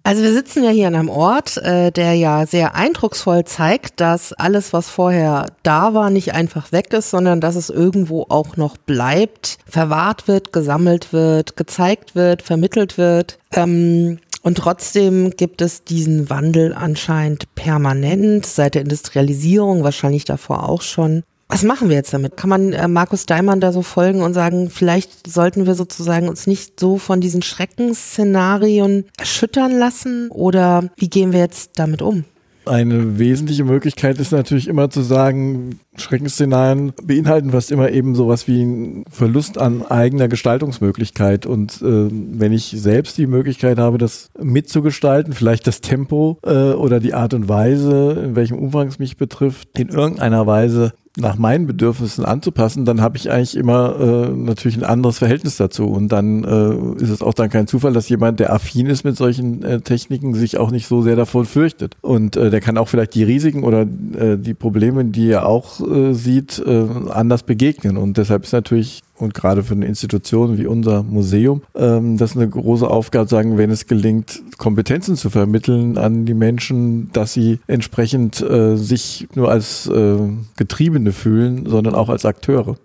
Also 0.06 0.22
wir 0.22 0.34
sitzen 0.34 0.66
ja 0.66 0.70
hier 0.70 0.88
an 0.88 0.96
einem 0.96 1.10
Ort, 1.10 1.56
äh, 1.58 1.90
der 1.90 2.14
ja 2.16 2.46
sehr 2.46 2.76
eindrucksvoll 2.76 3.46
zeigt, 3.46 4.02
dass 4.02 4.34
alles, 4.34 4.74
was 4.74 4.90
vorher 4.90 5.46
da 5.64 5.94
war, 5.94 6.10
nicht 6.10 6.34
einfach 6.34 6.74
weg 6.74 6.92
ist, 6.92 7.10
sondern 7.10 7.40
dass 7.40 7.56
es 7.56 7.70
irgendwo 7.70 8.26
auch 8.28 8.58
noch 8.58 8.76
bleibt, 8.76 9.60
verwahrt 9.66 10.28
wird, 10.28 10.52
gesammelt 10.52 11.14
wird, 11.14 11.56
gezeigt 11.56 12.16
wird, 12.16 12.42
vermittelt 12.42 12.98
wird. 12.98 13.40
Ähm, 13.56 14.20
und 14.44 14.58
trotzdem 14.58 15.32
gibt 15.32 15.62
es 15.62 15.86
diesen 15.86 16.30
Wandel 16.30 16.74
anscheinend 16.74 17.56
permanent, 17.56 18.46
seit 18.46 18.76
der 18.76 18.82
Industrialisierung, 18.82 19.84
wahrscheinlich 19.84 20.26
davor 20.26 20.70
auch 20.70 20.82
schon. 20.82 21.24
Was 21.48 21.64
machen 21.64 21.88
wir 21.88 21.96
jetzt 21.96 22.14
damit? 22.14 22.36
Kann 22.36 22.50
man 22.50 22.74
äh, 22.74 22.88
Markus 22.88 23.26
Daimann 23.26 23.62
da 23.62 23.72
so 23.72 23.82
folgen 23.82 24.22
und 24.22 24.34
sagen, 24.34 24.70
vielleicht 24.70 25.28
sollten 25.28 25.66
wir 25.66 25.76
sozusagen 25.76 26.28
uns 26.28 26.46
nicht 26.46 26.80
so 26.80 26.98
von 26.98 27.22
diesen 27.22 27.42
Schreckensszenarien 27.42 29.06
erschüttern 29.18 29.78
lassen? 29.78 30.30
Oder 30.30 30.90
wie 30.98 31.10
gehen 31.10 31.32
wir 31.32 31.40
jetzt 31.40 31.72
damit 31.76 32.02
um? 32.02 32.26
Eine 32.66 33.20
wesentliche 33.20 33.64
Möglichkeit 33.66 34.20
ist 34.20 34.32
natürlich 34.32 34.68
immer 34.68 34.90
zu 34.90 35.02
sagen, 35.02 35.80
Schreckensszenarien 35.98 36.94
beinhalten 37.04 37.52
fast 37.52 37.72
immer 37.72 37.92
eben 37.92 38.16
sowas 38.16 38.48
wie 38.48 38.64
ein 38.64 39.06
Verlust 39.10 39.58
an 39.58 39.84
eigener 39.86 40.28
Gestaltungsmöglichkeit. 40.28 41.46
Und 41.46 41.82
äh, 41.82 42.10
wenn 42.10 42.54
ich 42.54 42.74
selbst 42.78 43.18
die 43.18 43.28
Möglichkeit 43.28 43.78
habe, 43.78 43.98
das 43.98 44.30
mitzugestalten, 44.40 45.34
vielleicht 45.34 45.68
das 45.68 45.82
Tempo 45.82 46.38
äh, 46.44 46.72
oder 46.72 47.00
die 47.00 47.14
Art 47.14 47.34
und 47.34 47.50
Weise, 47.50 48.24
in 48.24 48.36
welchem 48.36 48.58
Umfang 48.58 48.88
es 48.88 49.00
mich 49.00 49.18
betrifft, 49.18 49.78
in 49.78 49.90
irgendeiner 49.90 50.48
Weise 50.48 50.94
nach 51.16 51.38
meinen 51.38 51.68
Bedürfnissen 51.68 52.26
anzupassen, 52.26 52.86
dann 52.86 53.00
habe 53.00 53.18
ich 53.18 53.30
eigentlich 53.30 53.56
immer 53.56 54.00
äh, 54.00 54.30
natürlich 54.30 54.78
ein 54.78 54.84
anderes 54.84 55.20
Verhältnis 55.20 55.58
dazu. 55.58 55.86
Und 55.86 56.10
dann 56.12 56.44
äh, 56.44 57.04
ist 57.04 57.12
es 57.12 57.22
auch 57.22 57.36
dann 57.36 57.52
kein 57.52 57.68
Zufall, 57.68 57.94
dass 57.94 58.10
jemand, 58.10 58.40
der 58.40 58.52
affin 58.52 58.88
ist 58.88 59.04
mit 59.04 59.16
solchen 59.16 59.64
äh, 59.64 59.82
Techniken, 59.82 60.34
sich 60.34 60.58
auch 60.58 60.72
nicht 60.72 60.88
so 60.88 61.04
sehr 61.04 61.16
davon 61.16 61.46
fürchtet. 61.46 61.96
Und 62.02 62.36
äh, 62.36 62.50
der 62.50 62.62
kann 62.62 62.80
auch 62.80 62.88
vielleicht 62.88 63.14
die 63.14 63.24
Risiken 63.24 63.64
oder 63.64 63.82
äh, 63.82 64.38
die 64.38 64.56
Probleme, 64.56 65.06
die 65.06 65.30
er 65.30 65.46
auch 65.46 65.80
äh, 65.88 66.14
sieht, 66.14 66.62
äh, 66.66 66.86
anders 67.10 67.44
begegnen. 67.44 67.98
Und 67.98 68.18
deshalb 68.18 68.46
ist 68.46 68.54
natürlich 68.54 69.04
und 69.24 69.34
gerade 69.34 69.64
für 69.64 69.74
eine 69.74 69.86
Institution 69.86 70.58
wie 70.58 70.68
unser 70.68 71.04
Museum, 71.04 71.64
ähm, 71.76 72.18
das 72.18 72.32
ist 72.32 72.38
eine 72.38 72.50
große 72.50 72.88
Aufgabe, 72.88 73.30
sagen, 73.30 73.58
wenn 73.58 73.72
es 73.72 73.88
gelingt, 73.88 74.42
Kompetenzen 74.58 75.16
zu 75.16 75.30
vermitteln 75.30 75.98
an 75.98 76.26
die 76.26 76.34
Menschen, 76.34 77.12
dass 77.14 77.34
sie 77.34 77.60
entsprechend 77.68 78.42
äh, 78.42 78.76
sich 78.76 79.28
nur 79.36 79.50
als 79.50 79.88
äh, 79.88 80.18
Getriebene 80.58 81.12
fühlen, 81.12 81.66
sondern 81.66 81.96
auch 81.96 82.10
als 82.10 82.26
Akteure. 82.26 82.78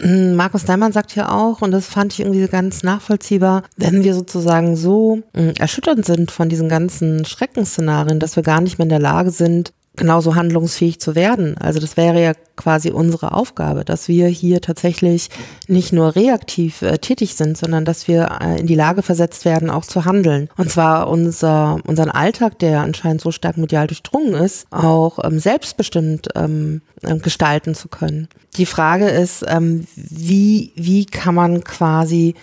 Hm, 0.00 0.34
Markus 0.34 0.64
Daimann 0.64 0.92
sagt 0.92 1.14
ja 1.14 1.30
auch, 1.30 1.62
und 1.62 1.70
das 1.70 1.86
fand 1.86 2.12
ich 2.12 2.20
irgendwie 2.20 2.46
ganz 2.48 2.82
nachvollziehbar, 2.82 3.62
wenn 3.76 4.02
wir 4.02 4.14
sozusagen 4.14 4.76
so 4.76 5.20
hm, 5.34 5.52
erschütternd 5.58 6.04
sind 6.04 6.30
von 6.30 6.48
diesen 6.48 6.68
ganzen 6.68 7.24
Schreckensszenarien, 7.24 8.18
dass 8.18 8.36
wir 8.36 8.42
gar 8.42 8.60
nicht 8.60 8.78
mehr 8.78 8.86
in 8.86 8.90
der 8.90 8.98
Lage 8.98 9.30
sind, 9.30 9.72
genauso 9.96 10.34
handlungsfähig 10.34 11.00
zu 11.00 11.14
werden. 11.14 11.56
Also 11.58 11.78
das 11.78 11.96
wäre 11.96 12.20
ja 12.20 12.32
quasi 12.56 12.90
unsere 12.90 13.32
Aufgabe, 13.32 13.84
dass 13.84 14.08
wir 14.08 14.26
hier 14.26 14.60
tatsächlich 14.60 15.30
nicht 15.68 15.92
nur 15.92 16.16
reaktiv 16.16 16.82
äh, 16.82 16.98
tätig 16.98 17.36
sind, 17.36 17.56
sondern 17.56 17.84
dass 17.84 18.08
wir 18.08 18.38
äh, 18.40 18.60
in 18.60 18.66
die 18.66 18.74
Lage 18.74 19.02
versetzt 19.02 19.44
werden, 19.44 19.70
auch 19.70 19.84
zu 19.84 20.04
handeln. 20.04 20.48
Und 20.56 20.70
zwar 20.70 21.08
unser, 21.08 21.78
unseren 21.86 22.10
Alltag, 22.10 22.58
der 22.58 22.80
anscheinend 22.80 23.20
so 23.20 23.30
stark 23.30 23.56
medial 23.56 23.86
durchdrungen 23.86 24.34
ist, 24.34 24.66
auch 24.72 25.18
ähm, 25.22 25.38
selbstbestimmt 25.38 26.28
ähm, 26.34 26.80
äh, 27.02 27.16
gestalten 27.16 27.74
zu 27.74 27.88
können. 27.88 28.28
Die 28.56 28.66
Frage 28.66 29.08
ist, 29.08 29.44
ähm, 29.46 29.86
wie, 29.94 30.72
wie 30.74 31.04
kann 31.06 31.34
man 31.36 31.62
quasi 31.62 32.34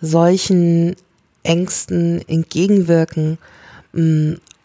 solchen 0.00 0.96
Ängsten 1.42 2.26
entgegenwirken? 2.28 3.38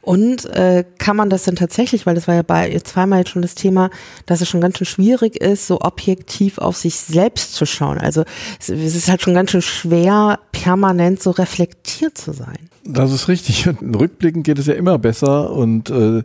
Und 0.02 0.46
äh, 0.46 0.86
kann 0.98 1.18
man 1.18 1.30
das 1.30 1.44
denn 1.44 1.56
tatsächlich, 1.56 2.06
weil 2.06 2.16
das 2.16 2.28
war 2.28 2.36
ja 2.36 2.42
bei 2.42 2.80
zweimal 2.80 3.20
jetzt 3.20 3.32
schon 3.32 3.42
das 3.42 3.56
Thema, 3.56 3.90
dass 4.26 4.42
es 4.42 4.48
schon 4.48 4.62
ganz 4.62 4.78
schön 4.78 4.88
schwierig 4.88 5.36
ist, 5.36 5.68
so 5.68 5.82
objektiv 5.82 6.58
auf 6.58 6.78
sich 6.78 6.96
selbst 6.96 7.54
zu 7.54 7.66
schauen. 7.66 7.98
Also 7.98 8.24
es 8.60 8.70
ist 8.70 9.10
halt 9.10 9.22
schon 9.22 9.34
ganz 9.34 9.52
schön 9.52 9.62
schwer, 9.62 10.40
permanent 10.52 11.22
so 11.22 11.32
reflektiert 11.32 12.18
zu 12.18 12.32
sein. 12.32 12.70
Das 12.84 13.12
ist 13.12 13.28
richtig. 13.28 13.68
Und 13.68 13.96
rückblickend 14.00 14.46
geht 14.46 14.60
es 14.60 14.68
ja 14.68 14.74
immer 14.74 14.98
besser. 14.98 15.52
Und 15.52 15.90
äh, 15.90 16.24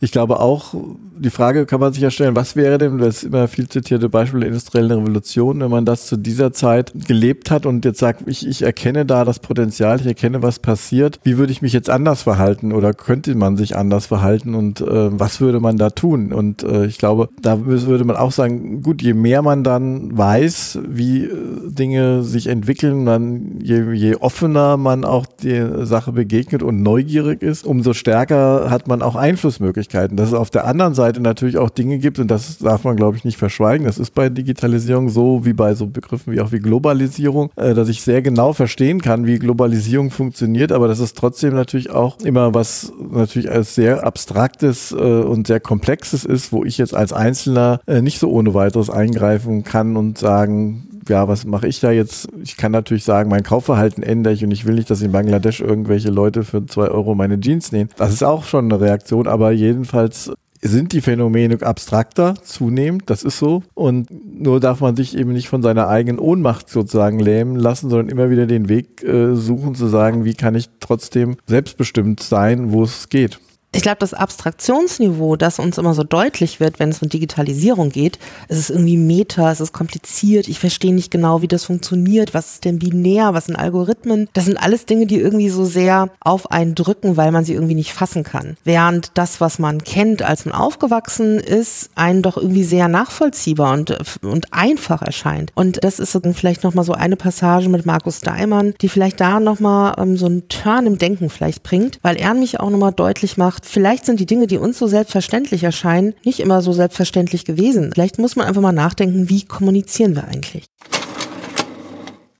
ich 0.00 0.12
glaube 0.12 0.40
auch, 0.40 0.74
die 1.18 1.30
Frage 1.30 1.66
kann 1.66 1.80
man 1.80 1.92
sich 1.92 2.02
ja 2.02 2.10
stellen, 2.10 2.36
was 2.36 2.56
wäre 2.56 2.78
denn, 2.78 2.98
das 2.98 3.24
immer 3.24 3.48
viel 3.48 3.68
zitierte 3.68 4.08
Beispiel 4.08 4.40
der 4.40 4.48
industriellen 4.48 4.90
Revolution, 4.90 5.60
wenn 5.60 5.70
man 5.70 5.84
das 5.84 6.06
zu 6.06 6.16
dieser 6.16 6.52
Zeit 6.52 6.92
gelebt 7.06 7.50
hat 7.50 7.66
und 7.66 7.84
jetzt 7.84 7.98
sagt, 7.98 8.24
ich, 8.26 8.46
ich 8.46 8.62
erkenne 8.62 9.06
da 9.06 9.24
das 9.24 9.38
Potenzial, 9.38 10.00
ich 10.00 10.06
erkenne, 10.06 10.42
was 10.42 10.58
passiert, 10.58 11.20
wie 11.24 11.38
würde 11.38 11.52
ich 11.52 11.62
mich 11.62 11.72
jetzt 11.72 11.90
anders 11.90 12.22
verhalten 12.22 12.72
oder 12.72 12.92
könnte 12.92 13.34
man 13.34 13.56
sich 13.56 13.76
anders 13.76 14.06
verhalten 14.06 14.54
und 14.54 14.80
äh, 14.80 15.18
was 15.18 15.40
würde 15.40 15.60
man 15.60 15.76
da 15.76 15.90
tun? 15.90 16.32
Und 16.32 16.62
äh, 16.62 16.86
ich 16.86 16.98
glaube, 16.98 17.28
da 17.40 17.66
würde 17.66 18.04
man 18.04 18.16
auch 18.16 18.32
sagen, 18.32 18.82
gut, 18.82 19.02
je 19.02 19.14
mehr 19.14 19.42
man 19.42 19.64
dann 19.64 20.16
weiß, 20.16 20.80
wie 20.88 21.24
äh, 21.24 21.30
Dinge 21.66 22.22
sich 22.22 22.46
entwickeln, 22.48 23.06
dann 23.06 23.60
je, 23.62 23.92
je 23.92 24.16
offener 24.16 24.76
man 24.76 25.04
auch 25.04 25.26
die 25.26 25.64
Sache 25.96 26.12
begegnet 26.12 26.62
und 26.62 26.82
neugierig 26.82 27.42
ist, 27.42 27.64
umso 27.64 27.94
stärker 27.94 28.68
hat 28.70 28.86
man 28.86 29.02
auch 29.02 29.16
Einflussmöglichkeiten. 29.16 30.16
Das 30.16 30.28
ist 30.28 30.34
auf 30.34 30.50
der 30.50 30.66
anderen 30.66 30.94
Seite 30.94 31.06
Seite 31.06 31.22
natürlich 31.22 31.56
auch 31.56 31.70
Dinge 31.70 31.98
gibt, 31.98 32.18
und 32.18 32.30
das 32.30 32.58
darf 32.58 32.84
man, 32.84 32.96
glaube 32.96 33.16
ich, 33.16 33.24
nicht 33.24 33.36
verschweigen. 33.36 33.86
Das 33.86 33.98
ist 33.98 34.14
bei 34.14 34.28
Digitalisierung 34.28 35.08
so 35.08 35.44
wie 35.44 35.52
bei 35.52 35.74
so 35.74 35.86
Begriffen 35.86 36.32
wie 36.32 36.40
auch 36.40 36.52
wie 36.52 36.58
Globalisierung, 36.58 37.50
äh, 37.56 37.74
dass 37.74 37.88
ich 37.88 38.02
sehr 38.02 38.22
genau 38.22 38.52
verstehen 38.52 39.00
kann, 39.00 39.26
wie 39.26 39.38
Globalisierung 39.38 40.10
funktioniert, 40.10 40.72
aber 40.72 40.88
das 40.88 40.98
ist 40.98 41.16
trotzdem 41.16 41.54
natürlich 41.54 41.90
auch 41.90 42.18
immer 42.20 42.54
was 42.54 42.92
natürlich 43.10 43.50
als 43.50 43.74
sehr 43.74 44.04
abstraktes 44.04 44.92
äh, 44.92 44.96
und 44.96 45.46
sehr 45.46 45.60
komplexes 45.60 46.24
ist, 46.24 46.52
wo 46.52 46.64
ich 46.64 46.78
jetzt 46.78 46.94
als 46.94 47.12
Einzelner 47.12 47.80
äh, 47.86 48.02
nicht 48.02 48.18
so 48.18 48.30
ohne 48.30 48.54
weiteres 48.54 48.90
eingreifen 48.90 49.64
kann 49.64 49.96
und 49.96 50.18
sagen, 50.18 50.95
ja, 51.08 51.28
was 51.28 51.44
mache 51.44 51.68
ich 51.68 51.80
da 51.80 51.90
jetzt? 51.90 52.28
Ich 52.42 52.56
kann 52.56 52.72
natürlich 52.72 53.04
sagen, 53.04 53.30
mein 53.30 53.42
Kaufverhalten 53.42 54.02
ändere 54.02 54.34
ich 54.34 54.44
und 54.44 54.50
ich 54.50 54.64
will 54.64 54.74
nicht, 54.74 54.90
dass 54.90 55.02
in 55.02 55.12
Bangladesch 55.12 55.60
irgendwelche 55.60 56.10
Leute 56.10 56.44
für 56.44 56.64
zwei 56.66 56.88
Euro 56.88 57.14
meine 57.14 57.40
Jeans 57.40 57.72
nehmen. 57.72 57.90
Das 57.96 58.12
ist 58.12 58.22
auch 58.22 58.44
schon 58.44 58.66
eine 58.66 58.80
Reaktion, 58.80 59.26
aber 59.26 59.52
jedenfalls 59.52 60.32
sind 60.62 60.92
die 60.92 61.00
Phänomene 61.00 61.58
abstrakter 61.62 62.34
zunehmend, 62.42 63.04
das 63.06 63.22
ist 63.22 63.38
so. 63.38 63.62
Und 63.74 64.08
nur 64.40 64.60
darf 64.60 64.80
man 64.80 64.96
sich 64.96 65.16
eben 65.16 65.32
nicht 65.32 65.48
von 65.48 65.62
seiner 65.62 65.88
eigenen 65.88 66.18
Ohnmacht 66.18 66.68
sozusagen 66.68 67.18
lähmen 67.18 67.56
lassen, 67.56 67.90
sondern 67.90 68.08
immer 68.08 68.30
wieder 68.30 68.46
den 68.46 68.68
Weg 68.68 69.02
äh, 69.02 69.34
suchen 69.34 69.74
zu 69.74 69.86
sagen, 69.86 70.24
wie 70.24 70.34
kann 70.34 70.54
ich 70.54 70.70
trotzdem 70.80 71.36
selbstbestimmt 71.46 72.22
sein, 72.22 72.72
wo 72.72 72.82
es 72.82 73.08
geht 73.08 73.38
ich 73.76 73.82
glaube, 73.82 73.98
das 74.00 74.14
Abstraktionsniveau, 74.14 75.36
das 75.36 75.58
uns 75.58 75.76
immer 75.76 75.92
so 75.92 76.02
deutlich 76.02 76.60
wird, 76.60 76.78
wenn 76.78 76.88
es 76.88 77.02
um 77.02 77.10
Digitalisierung 77.10 77.90
geht, 77.90 78.18
es 78.48 78.58
ist 78.58 78.70
irgendwie 78.70 78.96
Meta, 78.96 79.52
es 79.52 79.60
ist 79.60 79.74
kompliziert, 79.74 80.48
ich 80.48 80.58
verstehe 80.58 80.94
nicht 80.94 81.10
genau, 81.10 81.42
wie 81.42 81.48
das 81.48 81.64
funktioniert, 81.64 82.32
was 82.32 82.54
ist 82.54 82.64
denn 82.64 82.78
binär, 82.78 83.34
was 83.34 83.46
sind 83.46 83.56
Algorithmen. 83.56 84.28
Das 84.32 84.46
sind 84.46 84.56
alles 84.56 84.86
Dinge, 84.86 85.04
die 85.04 85.20
irgendwie 85.20 85.50
so 85.50 85.66
sehr 85.66 86.08
auf 86.20 86.50
einen 86.50 86.74
drücken, 86.74 87.18
weil 87.18 87.32
man 87.32 87.44
sie 87.44 87.52
irgendwie 87.52 87.74
nicht 87.74 87.92
fassen 87.92 88.24
kann. 88.24 88.56
Während 88.64 89.10
das, 89.12 89.42
was 89.42 89.58
man 89.58 89.84
kennt, 89.84 90.22
als 90.22 90.46
man 90.46 90.54
aufgewachsen 90.54 91.38
ist, 91.38 91.90
einen 91.96 92.22
doch 92.22 92.38
irgendwie 92.38 92.64
sehr 92.64 92.88
nachvollziehbar 92.88 93.74
und, 93.74 93.94
und 94.22 94.54
einfach 94.54 95.02
erscheint. 95.02 95.52
Und 95.54 95.84
das 95.84 95.98
ist 95.98 96.14
dann 96.14 96.32
vielleicht 96.32 96.64
nochmal 96.64 96.86
so 96.86 96.94
eine 96.94 97.16
Passage 97.16 97.68
mit 97.68 97.84
Markus 97.84 98.20
Daimann, 98.20 98.72
die 98.80 98.88
vielleicht 98.88 99.20
da 99.20 99.38
nochmal 99.38 99.96
ähm, 99.98 100.16
so 100.16 100.24
einen 100.24 100.48
Turn 100.48 100.86
im 100.86 100.96
Denken 100.96 101.28
vielleicht 101.28 101.62
bringt, 101.62 101.98
weil 102.00 102.16
er 102.16 102.32
mich 102.32 102.58
auch 102.58 102.70
nochmal 102.70 102.92
deutlich 102.92 103.36
macht, 103.36 103.65
vielleicht 103.66 104.06
sind 104.06 104.20
die 104.20 104.26
Dinge, 104.26 104.46
die 104.46 104.58
uns 104.58 104.78
so 104.78 104.86
selbstverständlich 104.86 105.62
erscheinen, 105.62 106.14
nicht 106.24 106.40
immer 106.40 106.62
so 106.62 106.72
selbstverständlich 106.72 107.44
gewesen. 107.44 107.90
Vielleicht 107.92 108.18
muss 108.18 108.36
man 108.36 108.46
einfach 108.46 108.62
mal 108.62 108.72
nachdenken, 108.72 109.28
wie 109.28 109.44
kommunizieren 109.44 110.14
wir 110.14 110.24
eigentlich? 110.28 110.66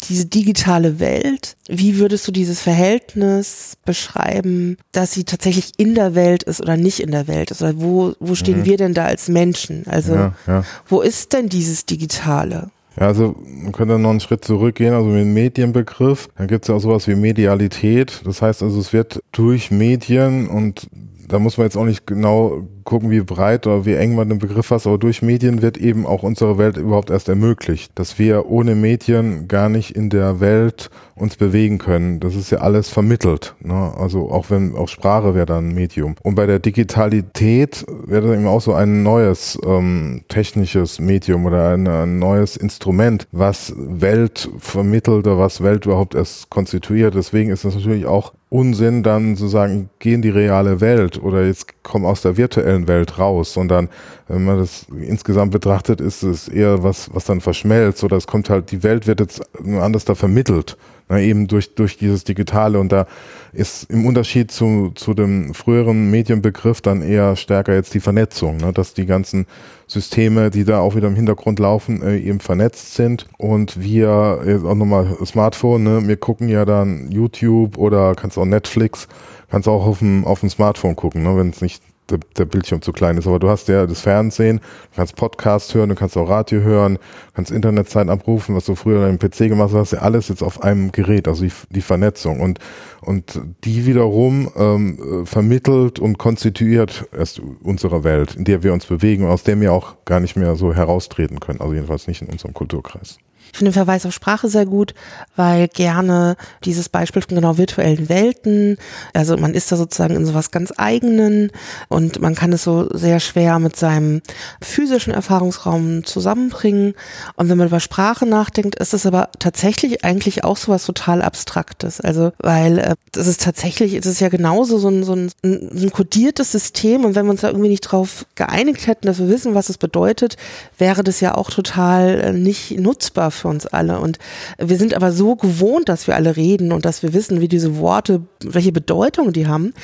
Diese 0.08 0.26
digitale 0.26 1.00
Welt, 1.00 1.56
wie 1.66 1.98
würdest 1.98 2.28
du 2.28 2.32
dieses 2.32 2.60
Verhältnis 2.60 3.76
beschreiben, 3.84 4.76
dass 4.92 5.12
sie 5.12 5.24
tatsächlich 5.24 5.72
in 5.78 5.96
der 5.96 6.14
Welt 6.14 6.44
ist 6.44 6.60
oder 6.60 6.76
nicht 6.76 7.00
in 7.00 7.10
der 7.10 7.26
Welt 7.26 7.50
ist? 7.50 7.60
Oder 7.60 7.80
wo, 7.80 8.14
wo 8.20 8.36
stehen 8.36 8.60
mhm. 8.60 8.64
wir 8.66 8.76
denn 8.76 8.94
da 8.94 9.06
als 9.06 9.28
Menschen? 9.28 9.84
Also, 9.88 10.14
ja, 10.14 10.34
ja. 10.46 10.64
wo 10.86 11.00
ist 11.00 11.32
denn 11.32 11.48
dieses 11.48 11.86
Digitale? 11.86 12.70
Ja, 12.98 13.08
also 13.08 13.34
man 13.44 13.72
könnte 13.72 13.98
noch 13.98 14.10
einen 14.10 14.20
Schritt 14.20 14.44
zurückgehen, 14.44 14.94
also 14.94 15.08
mit 15.08 15.20
dem 15.20 15.34
Medienbegriff. 15.34 16.28
Da 16.36 16.46
gibt 16.46 16.64
es 16.64 16.68
ja 16.68 16.76
auch 16.76 16.80
sowas 16.80 17.08
wie 17.08 17.14
Medialität. 17.14 18.22
Das 18.24 18.40
heißt 18.40 18.62
also, 18.62 18.78
es 18.78 18.92
wird 18.92 19.22
durch 19.32 19.70
Medien 19.70 20.48
und 20.48 20.88
da 21.28 21.38
muss 21.38 21.58
man 21.58 21.66
jetzt 21.66 21.76
auch 21.76 21.84
nicht 21.84 22.06
genau 22.06 22.68
gucken, 22.86 23.10
wie 23.10 23.20
breit 23.20 23.66
oder 23.66 23.84
wie 23.84 23.94
eng 23.94 24.14
man 24.14 24.30
den 24.30 24.38
Begriff 24.38 24.66
fasst, 24.66 24.86
aber 24.86 24.96
durch 24.96 25.20
Medien 25.20 25.60
wird 25.60 25.76
eben 25.76 26.06
auch 26.06 26.22
unsere 26.22 26.56
Welt 26.56 26.78
überhaupt 26.78 27.10
erst 27.10 27.28
ermöglicht. 27.28 27.92
Dass 27.96 28.18
wir 28.18 28.46
ohne 28.46 28.74
Medien 28.74 29.48
gar 29.48 29.68
nicht 29.68 29.94
in 29.94 30.08
der 30.08 30.40
Welt 30.40 30.88
uns 31.16 31.36
bewegen 31.36 31.78
können. 31.78 32.20
Das 32.20 32.34
ist 32.34 32.50
ja 32.50 32.58
alles 32.58 32.90
vermittelt. 32.90 33.54
Ne? 33.60 33.92
Also 33.98 34.30
auch 34.30 34.50
wenn, 34.50 34.76
auch 34.76 34.88
Sprache 34.88 35.34
wäre 35.34 35.46
dann 35.46 35.70
ein 35.70 35.74
Medium. 35.74 36.14
Und 36.22 36.34
bei 36.34 36.46
der 36.46 36.58
Digitalität 36.58 37.86
wäre 38.06 38.28
das 38.28 38.36
eben 38.36 38.46
auch 38.46 38.60
so 38.60 38.74
ein 38.74 39.02
neues 39.02 39.58
ähm, 39.66 40.24
technisches 40.28 41.00
Medium 41.00 41.46
oder 41.46 41.70
ein, 41.70 41.88
ein 41.88 42.18
neues 42.18 42.56
Instrument, 42.56 43.26
was 43.32 43.72
Welt 43.76 44.50
vermittelt 44.58 45.26
oder 45.26 45.38
was 45.38 45.62
Welt 45.62 45.86
überhaupt 45.86 46.14
erst 46.14 46.50
konstituiert. 46.50 47.14
Deswegen 47.14 47.50
ist 47.50 47.64
es 47.64 47.74
natürlich 47.74 48.06
auch 48.06 48.34
Unsinn, 48.48 49.02
dann 49.02 49.36
zu 49.36 49.48
sagen, 49.48 49.90
geh 49.98 50.14
in 50.14 50.22
die 50.22 50.30
reale 50.30 50.80
Welt 50.80 51.20
oder 51.20 51.44
jetzt 51.44 51.66
komm 51.82 52.04
aus 52.04 52.22
der 52.22 52.36
virtuellen 52.36 52.75
Welt 52.88 53.18
raus, 53.18 53.52
sondern 53.52 53.88
wenn 54.28 54.44
man 54.44 54.58
das 54.58 54.86
insgesamt 54.90 55.52
betrachtet, 55.52 56.00
ist 56.00 56.22
es 56.22 56.48
eher 56.48 56.82
was, 56.82 57.14
was 57.14 57.24
dann 57.24 57.40
verschmelzt 57.40 58.02
oder 58.02 58.16
es 58.16 58.26
kommt 58.26 58.50
halt, 58.50 58.70
die 58.72 58.82
Welt 58.82 59.06
wird 59.06 59.20
jetzt 59.20 59.40
anders 59.64 60.04
da 60.04 60.14
vermittelt, 60.14 60.76
na, 61.08 61.20
eben 61.20 61.46
durch, 61.46 61.74
durch 61.74 61.96
dieses 61.96 62.24
Digitale. 62.24 62.80
Und 62.80 62.90
da 62.90 63.06
ist 63.52 63.88
im 63.90 64.04
Unterschied 64.04 64.50
zu, 64.50 64.90
zu 64.94 65.14
dem 65.14 65.54
früheren 65.54 66.10
Medienbegriff 66.10 66.80
dann 66.80 67.02
eher 67.02 67.36
stärker 67.36 67.74
jetzt 67.74 67.94
die 67.94 68.00
Vernetzung, 68.00 68.56
ne, 68.56 68.72
dass 68.72 68.94
die 68.94 69.06
ganzen 69.06 69.46
Systeme, 69.86 70.50
die 70.50 70.64
da 70.64 70.80
auch 70.80 70.96
wieder 70.96 71.06
im 71.06 71.14
Hintergrund 71.14 71.60
laufen, 71.60 72.02
äh, 72.02 72.18
eben 72.18 72.40
vernetzt 72.40 72.94
sind. 72.94 73.28
Und 73.38 73.80
wir, 73.80 74.40
jetzt 74.44 74.64
auch 74.64 74.74
nochmal 74.74 75.16
Smartphone, 75.24 75.84
ne, 75.84 76.08
wir 76.08 76.16
gucken 76.16 76.48
ja 76.48 76.64
dann 76.64 77.10
YouTube 77.12 77.78
oder 77.78 78.16
kannst 78.16 78.36
auch 78.38 78.44
Netflix, 78.44 79.06
kannst 79.48 79.68
auch 79.68 79.86
auf 79.86 80.00
dem, 80.00 80.24
auf 80.24 80.40
dem 80.40 80.50
Smartphone 80.50 80.96
gucken, 80.96 81.22
ne, 81.22 81.36
wenn 81.36 81.50
es 81.50 81.60
nicht 81.60 81.82
der, 82.10 82.18
der, 82.36 82.44
Bildschirm 82.44 82.82
zu 82.82 82.92
klein 82.92 83.16
ist. 83.18 83.26
Aber 83.26 83.38
du 83.38 83.48
hast 83.48 83.68
ja 83.68 83.86
das 83.86 84.00
Fernsehen, 84.00 84.58
du 84.58 84.96
kannst 84.96 85.16
Podcast 85.16 85.74
hören, 85.74 85.88
du 85.88 85.94
kannst 85.94 86.16
auch 86.16 86.28
Radio 86.28 86.60
hören, 86.60 86.98
kannst 87.34 87.50
Internetseiten 87.50 88.10
abrufen, 88.10 88.54
was 88.54 88.64
du 88.64 88.74
früher 88.74 89.04
an 89.04 89.18
deinem 89.18 89.18
PC 89.18 89.48
gemacht 89.48 89.72
hast, 89.74 89.92
ja 89.92 90.00
alles 90.00 90.28
jetzt 90.28 90.42
auf 90.42 90.62
einem 90.62 90.92
Gerät, 90.92 91.28
also 91.28 91.44
die, 91.44 91.52
die 91.70 91.82
Vernetzung. 91.82 92.40
Und, 92.40 92.58
und 93.00 93.40
die 93.64 93.86
wiederum 93.86 94.50
ähm, 94.56 95.26
vermittelt 95.26 95.98
und 95.98 96.18
konstituiert 96.18 97.08
erst 97.16 97.40
unsere 97.62 98.04
Welt, 98.04 98.34
in 98.34 98.44
der 98.44 98.62
wir 98.62 98.72
uns 98.72 98.86
bewegen 98.86 99.24
und 99.24 99.30
aus 99.30 99.42
der 99.42 99.60
wir 99.60 99.72
auch 99.72 99.96
gar 100.04 100.20
nicht 100.20 100.36
mehr 100.36 100.56
so 100.56 100.74
heraustreten 100.74 101.40
können. 101.40 101.60
Also 101.60 101.74
jedenfalls 101.74 102.06
nicht 102.06 102.22
in 102.22 102.28
unserem 102.28 102.54
Kulturkreis. 102.54 103.18
Ich 103.56 103.58
finde 103.58 103.70
den 103.70 103.84
Verweis 103.84 104.04
auf 104.04 104.12
Sprache 104.12 104.50
sehr 104.50 104.66
gut, 104.66 104.92
weil 105.34 105.68
gerne 105.68 106.36
dieses 106.66 106.90
Beispiel 106.90 107.22
von 107.22 107.36
genau 107.36 107.56
virtuellen 107.56 108.10
Welten, 108.10 108.76
also 109.14 109.38
man 109.38 109.54
ist 109.54 109.72
da 109.72 109.78
sozusagen 109.78 110.14
in 110.14 110.26
sowas 110.26 110.50
ganz 110.50 110.74
eigenen 110.76 111.50
und 111.88 112.20
man 112.20 112.34
kann 112.34 112.52
es 112.52 112.64
so 112.64 112.86
sehr 112.92 113.18
schwer 113.18 113.58
mit 113.58 113.74
seinem 113.74 114.20
physischen 114.60 115.14
Erfahrungsraum 115.14 116.04
zusammenbringen. 116.04 116.92
Und 117.36 117.48
wenn 117.48 117.56
man 117.56 117.68
über 117.68 117.80
Sprache 117.80 118.26
nachdenkt, 118.26 118.74
ist 118.74 118.92
es 118.92 119.06
aber 119.06 119.30
tatsächlich 119.38 120.04
eigentlich 120.04 120.44
auch 120.44 120.58
sowas 120.58 120.84
total 120.84 121.22
Abstraktes. 121.22 122.02
Also, 122.02 122.32
weil 122.36 122.78
äh, 122.78 122.94
das 123.12 123.26
ist 123.26 123.42
tatsächlich, 123.42 123.94
es 123.94 124.04
ist 124.04 124.20
ja 124.20 124.28
genauso 124.28 124.76
so 124.76 124.88
ein, 124.88 125.02
so 125.02 125.14
ein, 125.14 125.30
ein 125.42 125.90
kodiertes 125.92 126.52
System 126.52 127.06
und 127.06 127.14
wenn 127.14 127.24
wir 127.24 127.30
uns 127.30 127.40
da 127.40 127.48
irgendwie 127.48 127.70
nicht 127.70 127.80
drauf 127.80 128.26
geeinigt 128.34 128.86
hätten, 128.86 129.06
dass 129.06 129.18
wir 129.18 129.30
wissen, 129.30 129.54
was 129.54 129.70
es 129.70 129.78
bedeutet, 129.78 130.36
wäre 130.76 131.02
das 131.02 131.20
ja 131.20 131.34
auch 131.34 131.48
total 131.48 132.20
äh, 132.20 132.32
nicht 132.34 132.78
nutzbar 132.78 133.30
für 133.30 133.45
uns 133.46 133.66
alle. 133.66 134.00
Und 134.00 134.18
wir 134.58 134.76
sind 134.76 134.94
aber 134.94 135.12
so 135.12 135.36
gewohnt, 135.36 135.88
dass 135.88 136.06
wir 136.06 136.14
alle 136.14 136.36
reden 136.36 136.72
und 136.72 136.84
dass 136.84 137.02
wir 137.02 137.12
wissen, 137.12 137.40
wie 137.40 137.48
diese 137.48 137.78
Worte, 137.78 138.22
welche 138.44 138.72
Bedeutung 138.72 139.32
die 139.32 139.46
haben. 139.46 139.74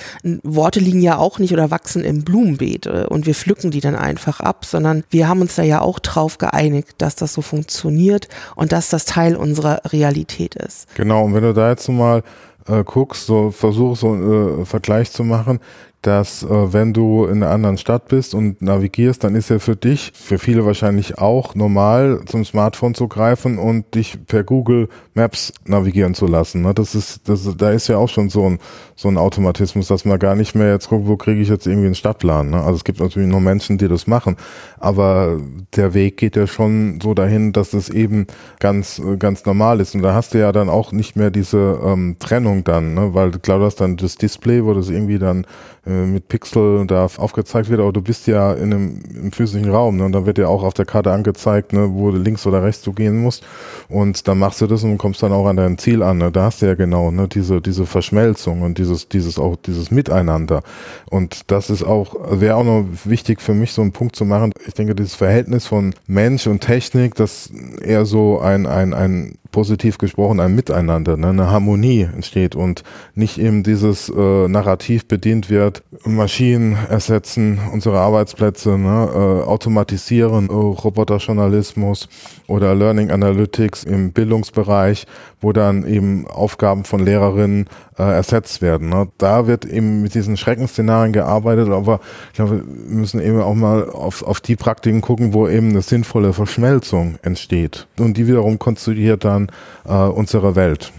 Worte 0.43 0.81
liegen 0.81 1.01
ja 1.01 1.19
auch 1.19 1.39
nicht 1.39 1.53
oder 1.53 1.71
wachsen 1.71 2.05
im 2.05 2.25
Blumenbeet 2.25 2.87
äh, 2.87 3.07
und 3.09 3.27
wir 3.27 3.35
pflücken 3.35 3.71
die 3.71 3.81
dann 3.81 3.97
einfach 3.97 4.41
ab, 4.41 4.65
sondern 4.65 5.05
wir 5.11 5.29
haben 5.29 5.41
uns 5.41 5.55
da 5.57 5.63
ja 5.63 5.81
auch 5.81 5.99
drauf 5.99 6.39
geeinigt, 6.39 6.95
dass 6.99 7.15
das 7.17 7.35
so 7.35 7.43
funktioniert 7.43 8.29
und 8.57 8.73
dass 8.73 8.89
das 8.89 9.05
Teil 9.05 9.37
unserer 9.37 9.81
Realität 9.93 10.55
ist. 10.55 10.95
Genau, 10.95 11.25
und 11.25 11.35
wenn 11.35 11.43
du 11.43 11.55
da 11.55 11.71
jetzt 11.71 11.89
mal 11.89 12.23
äh, 12.69 12.85
guckst, 12.85 13.27
so 13.27 13.51
versuch 13.51 13.97
so 13.97 14.13
einen 14.13 14.63
äh, 14.63 14.65
Vergleich 14.65 15.11
zu 15.11 15.25
machen, 15.25 15.61
dass 16.03 16.43
äh, 16.43 16.73
wenn 16.73 16.93
du 16.93 17.25
in 17.27 17.43
einer 17.43 17.51
anderen 17.51 17.79
Stadt 17.79 18.09
bist 18.09 18.35
und 18.35 18.61
navigierst, 18.61 19.23
dann 19.23 19.37
ist 19.37 19.51
ja 19.51 19.61
für 19.61 19.77
dich, 19.77 20.11
für 20.15 20.39
viele 20.39 20.67
wahrscheinlich 20.67 21.19
auch 21.19 21.55
normal, 21.55 22.23
zum 22.27 22.45
Smartphone 22.45 22.95
zu 22.95 23.07
greifen 23.07 23.57
und 23.57 23.95
dich 23.95 24.19
per 24.27 24.43
Google 24.43 24.89
Maps 25.15 25.53
navigieren 25.65 26.15
zu 26.15 26.27
lassen. 26.27 26.63
Ne? 26.63 26.75
Das 26.75 26.97
ist, 26.97 27.29
das, 27.29 27.49
da 27.57 27.71
ist 27.71 27.87
ja 27.87 27.99
auch 27.99 28.09
schon 28.09 28.31
so 28.31 28.49
ein, 28.49 28.59
so 28.97 29.09
ein 29.09 29.17
Automatismus, 29.17 29.87
dass 29.87 30.05
man 30.05 30.19
gar 30.19 30.35
nicht 30.35 30.57
mehr 30.57 30.73
jetzt 30.73 30.89
guckt, 30.89 31.07
wo 31.07 31.17
kriege 31.17 31.41
ich 31.41 31.49
jetzt 31.49 31.69
irgendwie 31.69 31.87
einen 31.87 31.95
Stadtplan. 31.95 32.51
Ne? 32.51 32.61
Also 32.61 32.75
es 32.75 32.85
gibt 32.85 32.99
natürlich 32.99 33.29
noch 33.29 33.41
Menschen, 33.41 33.79
die 33.79 33.87
das 33.87 34.09
machen, 34.09 34.37
aber 34.81 35.41
der 35.77 35.95
Weg 35.95 36.17
geht 36.17 36.35
ja 36.35 36.49
schon 36.49 36.99
so 37.01 37.15
dahin, 37.15 37.53
dass 37.53 37.75
es 37.75 37.89
eben 37.89 38.27
ganz, 38.59 39.01
ganz 39.21 39.45
normal 39.45 39.79
ist. 39.79 39.95
Und 39.95 40.03
da 40.03 40.15
hast 40.15 40.35
du 40.35 40.39
ja 40.39 40.51
dann 40.51 40.69
auch 40.69 40.91
nicht 40.91 41.15
mehr 41.15 41.31
diese 41.31 41.81
ähm, 41.85 42.17
Trennung 42.19 42.65
dann, 42.65 42.95
ne? 42.95 43.15
weil 43.15 43.31
klar, 43.31 43.61
du 43.61 43.67
hast 43.67 43.81
dann 43.81 43.97
das 43.97 44.17
Display, 44.17 44.65
wo 44.65 44.75
das 44.75 44.89
irgendwie 44.89 45.21
dann 45.21 45.47
mit 45.93 46.29
Pixel 46.29 46.87
da 46.87 47.07
aufgezeigt 47.17 47.69
wird, 47.69 47.81
aber 47.81 47.93
du 47.93 48.03
bist 48.03 48.27
ja 48.27 48.53
in 48.53 48.73
einem 48.73 49.01
im 49.15 49.33
physischen 49.33 49.71
Raum 49.71 49.97
ne? 49.97 50.05
und 50.05 50.13
dann 50.13 50.27
wird 50.27 50.39
ja 50.39 50.49
auch 50.49 50.63
auf 50.63 50.75
der 50.75 50.85
Karte 50.85 51.13
angezeigt, 51.13 51.73
ne, 51.73 51.89
wo 51.93 52.11
links 52.11 52.47
oder 52.47 52.63
rechts 52.63 52.83
du 52.83 52.93
gehen 52.93 53.21
musst 53.23 53.45
und 53.89 54.27
dann 54.29 54.39
machst 54.39 54.61
du 54.61 54.67
das 54.67 54.85
und 54.85 54.99
kommst 54.99 55.23
dann 55.23 55.33
auch 55.33 55.47
an 55.47 55.57
dein 55.57 55.79
Ziel 55.79 56.03
an. 56.03 56.19
Ne? 56.19 56.31
Da 56.31 56.45
hast 56.45 56.63
du 56.63 56.67
ja 56.67 56.75
genau 56.75 57.11
ne, 57.11 57.29
diese 57.29 57.61
diese 57.61 57.87
Verschmelzung 57.87 58.63
und 58.63 58.79
dieses 58.79 59.09
dieses 59.09 59.39
auch 59.39 59.57
dieses 59.57 59.91
Miteinander 59.91 60.63
und 61.11 61.51
das 61.51 61.71
ist 61.71 61.85
auch 61.85 62.15
wäre 62.31 62.57
auch 62.57 62.65
noch 62.65 62.87
wichtig 63.05 63.41
für 63.41 63.55
mich 63.55 63.73
so 63.73 63.83
einen 63.83 63.93
Punkt 63.93 64.17
zu 64.17 64.25
machen. 64.25 64.53
Ich 64.67 64.75
denke, 64.75 64.95
dieses 64.95 65.15
Verhältnis 65.15 65.67
von 65.67 65.95
Mensch 66.07 66.47
und 66.47 66.61
Technik, 66.61 67.15
das 67.15 67.51
eher 67.83 68.07
so 68.07 68.41
ein 68.41 68.67
ein 68.67 68.95
ein 68.95 69.39
positiv 69.53 69.99
gesprochen 69.99 70.41
ein 70.41 70.55
Miteinander, 70.55 71.17
ne, 71.17 71.29
eine 71.29 71.51
Harmonie 71.51 72.09
entsteht 72.13 72.57
und 72.57 72.83
nicht 73.15 73.39
eben 73.39 73.63
dieses 73.63 74.09
äh, 74.09 74.49
Narrativ 74.49 75.07
bedient 75.07 75.51
wird, 75.51 75.83
Maschinen 76.05 76.77
ersetzen 76.89 77.61
unsere 77.73 78.01
Arbeitsplätze, 78.01 78.77
ne, 78.79 79.09
äh, 79.15 79.47
automatisieren, 79.47 80.49
äh, 80.49 80.53
Roboterjournalismus 80.53 82.09
oder 82.49 82.75
Learning 82.75 83.11
Analytics 83.11 83.85
im 83.85 84.13
Bildungsbereich, 84.13 85.07
wo 85.41 85.53
dann 85.53 85.87
eben 85.87 86.27
Aufgaben 86.27 86.85
von 86.85 87.05
Lehrerinnen 87.05 87.67
äh, 87.99 88.03
ersetzt 88.03 88.63
werden. 88.63 88.89
Ne. 88.89 89.09
Da 89.19 89.47
wird 89.47 89.65
eben 89.65 90.03
mit 90.03 90.15
diesen 90.15 90.37
Schreckensszenarien 90.37 91.13
gearbeitet, 91.13 91.69
aber 91.69 92.01
ich 92.31 92.37
glaube, 92.37 92.65
wir 92.67 92.97
müssen 92.97 93.21
eben 93.21 93.41
auch 93.41 93.55
mal 93.55 93.89
auf, 93.89 94.23
auf 94.23 94.41
die 94.41 94.57
Praktiken 94.57 95.01
gucken, 95.01 95.35
wo 95.35 95.49
eben 95.49 95.71
eine 95.71 95.83
sinnvolle 95.83 96.33
Verschmelzung 96.33 97.17
entsteht 97.23 97.87
und 97.99 98.17
die 98.17 98.27
wiederum 98.27 98.59
konstruiert 98.59 99.25
dann 99.25 99.42
äh, 99.87 99.93
unsere 99.93 100.57
Welt. 100.57 100.93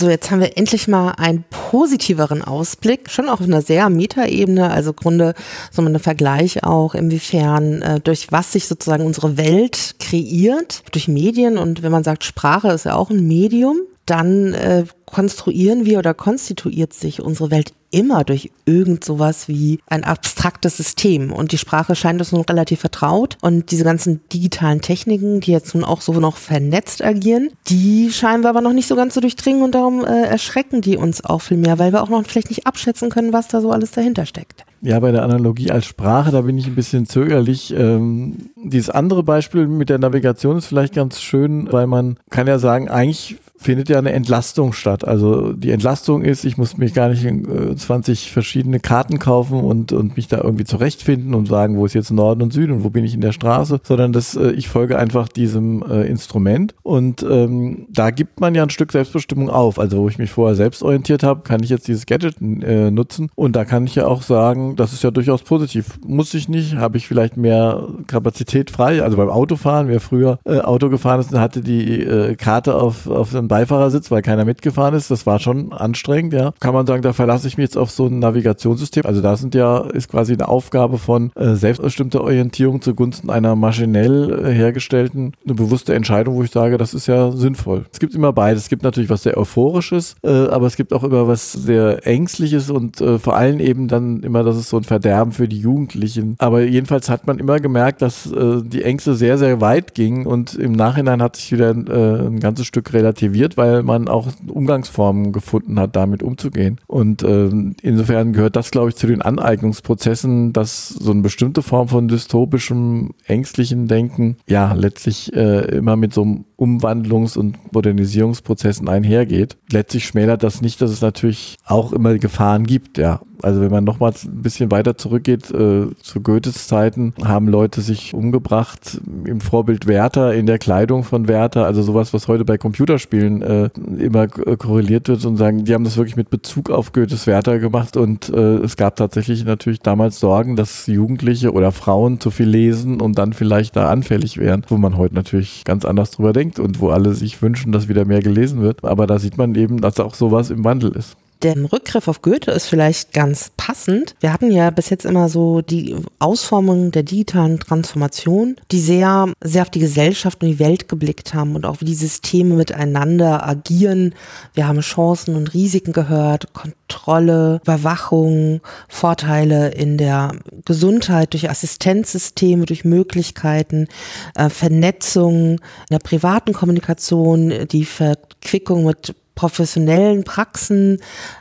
So, 0.00 0.08
jetzt 0.08 0.30
haben 0.30 0.40
wir 0.40 0.56
endlich 0.56 0.88
mal 0.88 1.10
einen 1.18 1.44
positiveren 1.50 2.42
Ausblick, 2.42 3.10
schon 3.10 3.28
auch 3.28 3.40
auf 3.40 3.46
einer 3.46 3.60
sehr 3.60 3.90
Metaebene, 3.90 4.70
also 4.70 4.92
Grunde 4.92 5.34
so 5.70 5.82
ein 5.82 5.98
Vergleich 5.98 6.64
auch, 6.64 6.94
inwiefern 6.94 7.82
äh, 7.82 8.00
durch 8.00 8.30
was 8.30 8.52
sich 8.52 8.66
sozusagen 8.66 9.04
unsere 9.04 9.36
Welt 9.36 9.96
kreiert, 9.98 10.84
durch 10.92 11.08
Medien 11.08 11.58
und 11.58 11.82
wenn 11.82 11.92
man 11.92 12.04
sagt, 12.04 12.24
Sprache 12.24 12.68
ist 12.68 12.84
ja 12.86 12.94
auch 12.94 13.10
ein 13.10 13.26
Medium, 13.26 13.78
dann 14.06 14.54
äh, 14.54 14.84
konstruieren 15.10 15.84
wir 15.84 15.98
oder 15.98 16.14
konstituiert 16.14 16.92
sich 16.92 17.20
unsere 17.20 17.50
Welt 17.50 17.72
immer 17.90 18.24
durch 18.24 18.50
irgend 18.66 19.04
sowas 19.04 19.48
wie 19.48 19.80
ein 19.86 20.04
abstraktes 20.04 20.76
System. 20.76 21.32
Und 21.32 21.52
die 21.52 21.58
Sprache 21.58 21.96
scheint 21.96 22.20
uns 22.20 22.32
nun 22.32 22.42
relativ 22.42 22.80
vertraut. 22.80 23.36
Und 23.40 23.70
diese 23.70 23.84
ganzen 23.84 24.20
digitalen 24.32 24.80
Techniken, 24.80 25.40
die 25.40 25.52
jetzt 25.52 25.74
nun 25.74 25.84
auch 25.84 26.00
so 26.00 26.12
noch 26.12 26.36
vernetzt 26.36 27.02
agieren, 27.02 27.50
die 27.66 28.10
scheinen 28.12 28.44
wir 28.44 28.50
aber 28.50 28.60
noch 28.60 28.72
nicht 28.72 28.86
so 28.86 28.96
ganz 28.96 29.14
zu 29.14 29.18
so 29.18 29.22
durchdringen 29.22 29.62
und 29.62 29.74
darum 29.74 30.04
äh, 30.04 30.22
erschrecken 30.22 30.80
die 30.80 30.96
uns 30.96 31.24
auch 31.24 31.40
viel 31.40 31.56
mehr, 31.56 31.78
weil 31.78 31.92
wir 31.92 32.02
auch 32.02 32.08
noch 32.08 32.24
vielleicht 32.26 32.50
nicht 32.50 32.66
abschätzen 32.66 33.10
können, 33.10 33.32
was 33.32 33.48
da 33.48 33.60
so 33.60 33.72
alles 33.72 33.90
dahinter 33.90 34.24
steckt. 34.24 34.64
Ja, 34.82 34.98
bei 35.00 35.12
der 35.12 35.24
Analogie 35.24 35.70
als 35.70 35.84
Sprache, 35.84 36.30
da 36.30 36.40
bin 36.40 36.56
ich 36.56 36.66
ein 36.66 36.74
bisschen 36.74 37.06
zögerlich. 37.06 37.74
Ähm, 37.76 38.50
dieses 38.56 38.88
andere 38.88 39.22
Beispiel 39.22 39.66
mit 39.66 39.90
der 39.90 39.98
Navigation 39.98 40.56
ist 40.56 40.66
vielleicht 40.66 40.94
ganz 40.94 41.20
schön, 41.20 41.70
weil 41.70 41.86
man 41.86 42.18
kann 42.30 42.46
ja 42.46 42.58
sagen, 42.58 42.88
eigentlich 42.88 43.36
findet 43.60 43.90
ja 43.90 43.98
eine 43.98 44.12
Entlastung 44.12 44.72
statt. 44.72 45.06
Also 45.06 45.52
die 45.52 45.70
Entlastung 45.70 46.22
ist, 46.22 46.44
ich 46.44 46.56
muss 46.56 46.78
mich 46.78 46.94
gar 46.94 47.10
nicht 47.10 47.24
in 47.24 47.72
äh, 47.72 47.76
20 47.76 48.32
verschiedene 48.32 48.80
Karten 48.80 49.18
kaufen 49.18 49.60
und, 49.60 49.92
und 49.92 50.16
mich 50.16 50.28
da 50.28 50.38
irgendwie 50.38 50.64
zurechtfinden 50.64 51.34
und 51.34 51.46
sagen, 51.46 51.76
wo 51.76 51.84
ist 51.84 51.92
jetzt 51.92 52.10
Norden 52.10 52.40
und 52.40 52.54
Süden 52.54 52.72
und 52.72 52.84
wo 52.84 52.90
bin 52.90 53.04
ich 53.04 53.12
in 53.12 53.20
der 53.20 53.32
Straße, 53.32 53.80
sondern 53.82 54.14
das, 54.14 54.34
äh, 54.34 54.52
ich 54.52 54.68
folge 54.68 54.98
einfach 54.98 55.28
diesem 55.28 55.82
äh, 55.82 56.06
Instrument. 56.06 56.74
Und 56.82 57.22
ähm, 57.22 57.86
da 57.90 58.10
gibt 58.10 58.40
man 58.40 58.54
ja 58.54 58.62
ein 58.62 58.70
Stück 58.70 58.92
Selbstbestimmung 58.92 59.50
auf. 59.50 59.78
Also 59.78 59.98
wo 59.98 60.08
ich 60.08 60.16
mich 60.16 60.30
vorher 60.30 60.56
selbst 60.56 60.82
orientiert 60.82 61.22
habe, 61.22 61.42
kann 61.42 61.62
ich 61.62 61.68
jetzt 61.68 61.86
dieses 61.86 62.06
Gadget 62.06 62.40
äh, 62.40 62.90
nutzen. 62.90 63.28
Und 63.34 63.56
da 63.56 63.66
kann 63.66 63.84
ich 63.84 63.94
ja 63.94 64.06
auch 64.06 64.22
sagen, 64.22 64.74
das 64.76 64.94
ist 64.94 65.04
ja 65.04 65.10
durchaus 65.10 65.42
positiv. 65.42 65.98
Muss 66.06 66.32
ich 66.32 66.48
nicht, 66.48 66.76
habe 66.76 66.96
ich 66.96 67.06
vielleicht 67.06 67.36
mehr 67.36 67.86
Kapazität 68.06 68.70
frei. 68.70 69.02
Also 69.02 69.18
beim 69.18 69.28
Autofahren, 69.28 69.88
wer 69.88 70.00
früher 70.00 70.38
äh, 70.46 70.60
Auto 70.60 70.88
gefahren 70.88 71.20
ist, 71.20 71.34
hatte 71.34 71.60
die 71.60 72.00
äh, 72.00 72.36
Karte 72.36 72.76
auf, 72.76 73.06
auf 73.06 73.32
dem 73.32 73.49
Beifahrersitz, 73.50 74.10
weil 74.10 74.22
keiner 74.22 74.44
mitgefahren 74.44 74.94
ist. 74.94 75.10
Das 75.10 75.26
war 75.26 75.40
schon 75.40 75.72
anstrengend, 75.72 76.32
ja. 76.32 76.52
Kann 76.60 76.72
man 76.72 76.86
sagen, 76.86 77.02
da 77.02 77.12
verlasse 77.12 77.48
ich 77.48 77.58
mich 77.58 77.64
jetzt 77.64 77.76
auf 77.76 77.90
so 77.90 78.06
ein 78.06 78.20
Navigationssystem. 78.20 79.04
Also 79.04 79.20
da 79.20 79.36
sind 79.36 79.56
ja, 79.56 79.80
ist 79.80 80.08
quasi 80.08 80.32
eine 80.32 80.48
Aufgabe 80.48 80.98
von 80.98 81.32
äh, 81.34 81.54
selbstbestimmter 81.54 82.22
Orientierung 82.22 82.80
zugunsten 82.80 83.28
einer 83.28 83.56
maschinell 83.56 84.46
äh, 84.46 84.52
hergestellten, 84.52 85.32
eine 85.44 85.54
bewusste 85.54 85.94
Entscheidung, 85.94 86.36
wo 86.36 86.44
ich 86.44 86.52
sage, 86.52 86.78
das 86.78 86.94
ist 86.94 87.08
ja 87.08 87.32
sinnvoll. 87.32 87.86
Es 87.92 87.98
gibt 87.98 88.14
immer 88.14 88.32
beides. 88.32 88.62
Es 88.62 88.68
gibt 88.68 88.84
natürlich 88.84 89.10
was 89.10 89.24
sehr 89.24 89.36
Euphorisches, 89.36 90.14
äh, 90.22 90.28
aber 90.28 90.68
es 90.68 90.76
gibt 90.76 90.92
auch 90.92 91.02
immer 91.02 91.26
was 91.26 91.52
sehr 91.52 92.06
Ängstliches 92.06 92.70
und 92.70 93.00
äh, 93.00 93.18
vor 93.18 93.36
allem 93.36 93.58
eben 93.58 93.88
dann 93.88 94.22
immer, 94.22 94.44
dass 94.44 94.56
es 94.56 94.68
so 94.68 94.76
ein 94.76 94.84
Verderben 94.84 95.32
für 95.32 95.48
die 95.48 95.58
Jugendlichen. 95.58 96.36
Aber 96.38 96.62
jedenfalls 96.62 97.10
hat 97.10 97.26
man 97.26 97.40
immer 97.40 97.58
gemerkt, 97.58 98.00
dass 98.00 98.30
äh, 98.30 98.62
die 98.62 98.84
Ängste 98.84 99.14
sehr, 99.16 99.38
sehr 99.38 99.60
weit 99.60 99.94
gingen 99.94 100.26
und 100.26 100.54
im 100.54 100.72
Nachhinein 100.72 101.20
hat 101.20 101.34
sich 101.34 101.50
wieder 101.50 101.70
äh, 101.70 102.28
ein 102.28 102.38
ganzes 102.38 102.66
Stück 102.66 102.92
relativiert 102.92 103.39
motiviert, 103.40 103.56
weil 103.56 103.82
man 103.82 104.08
auch 104.08 104.28
Umgangsformen 104.46 105.32
gefunden 105.32 105.78
hat, 105.78 105.96
damit 105.96 106.22
umzugehen. 106.22 106.78
Und 106.86 107.22
ähm, 107.22 107.74
insofern 107.82 108.32
gehört 108.32 108.56
das, 108.56 108.70
glaube 108.70 108.90
ich, 108.90 108.96
zu 108.96 109.06
den 109.06 109.22
Aneignungsprozessen, 109.22 110.52
dass 110.52 110.88
so 110.88 111.10
eine 111.10 111.22
bestimmte 111.22 111.62
Form 111.62 111.88
von 111.88 112.08
dystopischem, 112.08 113.10
ängstlichen 113.26 113.88
Denken 113.88 114.36
ja 114.46 114.72
letztlich 114.72 115.34
äh, 115.34 115.76
immer 115.76 115.96
mit 115.96 116.12
so 116.12 116.22
einem 116.22 116.44
Umwandlungs- 116.60 117.38
und 117.38 117.56
Modernisierungsprozessen 117.72 118.88
einhergeht. 118.88 119.56
Letztlich 119.72 120.04
schmälert 120.04 120.42
das 120.42 120.60
nicht, 120.60 120.80
dass 120.82 120.90
es 120.90 121.00
natürlich 121.00 121.56
auch 121.64 121.92
immer 121.92 122.18
Gefahren 122.18 122.66
gibt, 122.66 122.98
ja. 122.98 123.20
Also 123.42 123.62
wenn 123.62 123.70
man 123.70 123.84
nochmals 123.84 124.24
ein 124.24 124.42
bisschen 124.42 124.70
weiter 124.70 124.98
zurückgeht, 124.98 125.50
äh, 125.50 125.86
zu 126.02 126.20
Goethes 126.22 126.68
Zeiten 126.68 127.14
haben 127.24 127.48
Leute 127.48 127.80
sich 127.80 128.12
umgebracht 128.12 129.00
im 129.24 129.40
Vorbild 129.40 129.86
Werther, 129.86 130.34
in 130.34 130.44
der 130.44 130.58
Kleidung 130.58 131.04
von 131.04 131.26
Werther, 131.26 131.64
also 131.64 131.80
sowas, 131.80 132.12
was 132.12 132.28
heute 132.28 132.44
bei 132.44 132.58
Computerspielen 132.58 133.40
äh, 133.40 133.70
immer 133.98 134.28
korreliert 134.28 135.08
wird 135.08 135.24
und 135.24 135.38
sagen, 135.38 135.64
die 135.64 135.72
haben 135.72 135.84
das 135.84 135.96
wirklich 135.96 136.16
mit 136.16 136.28
Bezug 136.28 136.68
auf 136.68 136.92
Goethes 136.92 137.26
Werther 137.26 137.58
gemacht 137.58 137.96
und 137.96 138.28
äh, 138.28 138.56
es 138.56 138.76
gab 138.76 138.96
tatsächlich 138.96 139.44
natürlich 139.44 139.80
damals 139.80 140.20
Sorgen, 140.20 140.56
dass 140.56 140.86
Jugendliche 140.86 141.52
oder 141.52 141.72
Frauen 141.72 142.20
zu 142.20 142.30
viel 142.30 142.48
lesen 142.48 143.00
und 143.00 143.16
dann 143.18 143.32
vielleicht 143.32 143.74
da 143.76 143.88
anfällig 143.88 144.36
wären, 144.36 144.64
wo 144.68 144.76
man 144.76 144.98
heute 144.98 145.14
natürlich 145.14 145.64
ganz 145.64 145.84
anders 145.84 146.10
drüber 146.10 146.32
denkt 146.32 146.49
und 146.58 146.80
wo 146.80 146.90
alle 146.90 147.14
sich 147.14 147.40
wünschen, 147.40 147.72
dass 147.72 147.88
wieder 147.88 148.04
mehr 148.04 148.20
gelesen 148.20 148.60
wird. 148.60 148.84
Aber 148.84 149.06
da 149.06 149.18
sieht 149.18 149.38
man 149.38 149.54
eben, 149.54 149.80
dass 149.80 150.00
auch 150.00 150.14
sowas 150.14 150.50
im 150.50 150.64
Wandel 150.64 150.92
ist. 150.92 151.16
Der 151.42 151.56
Rückgriff 151.72 152.06
auf 152.06 152.20
Goethe 152.20 152.50
ist 152.50 152.66
vielleicht 152.66 153.14
ganz 153.14 153.50
passend. 153.56 154.14
Wir 154.20 154.30
hatten 154.30 154.50
ja 154.50 154.68
bis 154.68 154.90
jetzt 154.90 155.06
immer 155.06 155.30
so 155.30 155.62
die 155.62 155.96
Ausformung 156.18 156.90
der 156.90 157.02
digitalen 157.02 157.58
Transformation, 157.58 158.56
die 158.70 158.80
sehr, 158.80 159.32
sehr 159.42 159.62
auf 159.62 159.70
die 159.70 159.80
Gesellschaft 159.80 160.42
und 160.42 160.48
die 160.48 160.58
Welt 160.58 160.86
geblickt 160.88 161.32
haben 161.32 161.56
und 161.56 161.64
auch 161.64 161.80
wie 161.80 161.86
die 161.86 161.94
Systeme 161.94 162.56
miteinander 162.56 163.48
agieren. 163.48 164.14
Wir 164.52 164.68
haben 164.68 164.80
Chancen 164.80 165.34
und 165.34 165.54
Risiken 165.54 165.94
gehört, 165.94 166.52
Kontrolle, 166.52 167.60
Überwachung, 167.62 168.60
Vorteile 168.88 169.70
in 169.70 169.96
der 169.96 170.32
Gesundheit 170.66 171.32
durch 171.32 171.48
Assistenzsysteme, 171.48 172.66
durch 172.66 172.84
Möglichkeiten, 172.84 173.88
äh, 174.34 174.50
Vernetzung 174.50 175.52
in 175.52 175.58
der 175.90 176.00
privaten 176.00 176.52
Kommunikation, 176.52 177.66
die 177.70 177.86
Verquickung 177.86 178.84
mit 178.84 179.14
professionellen 179.40 180.22
Praxen, 180.22 181.00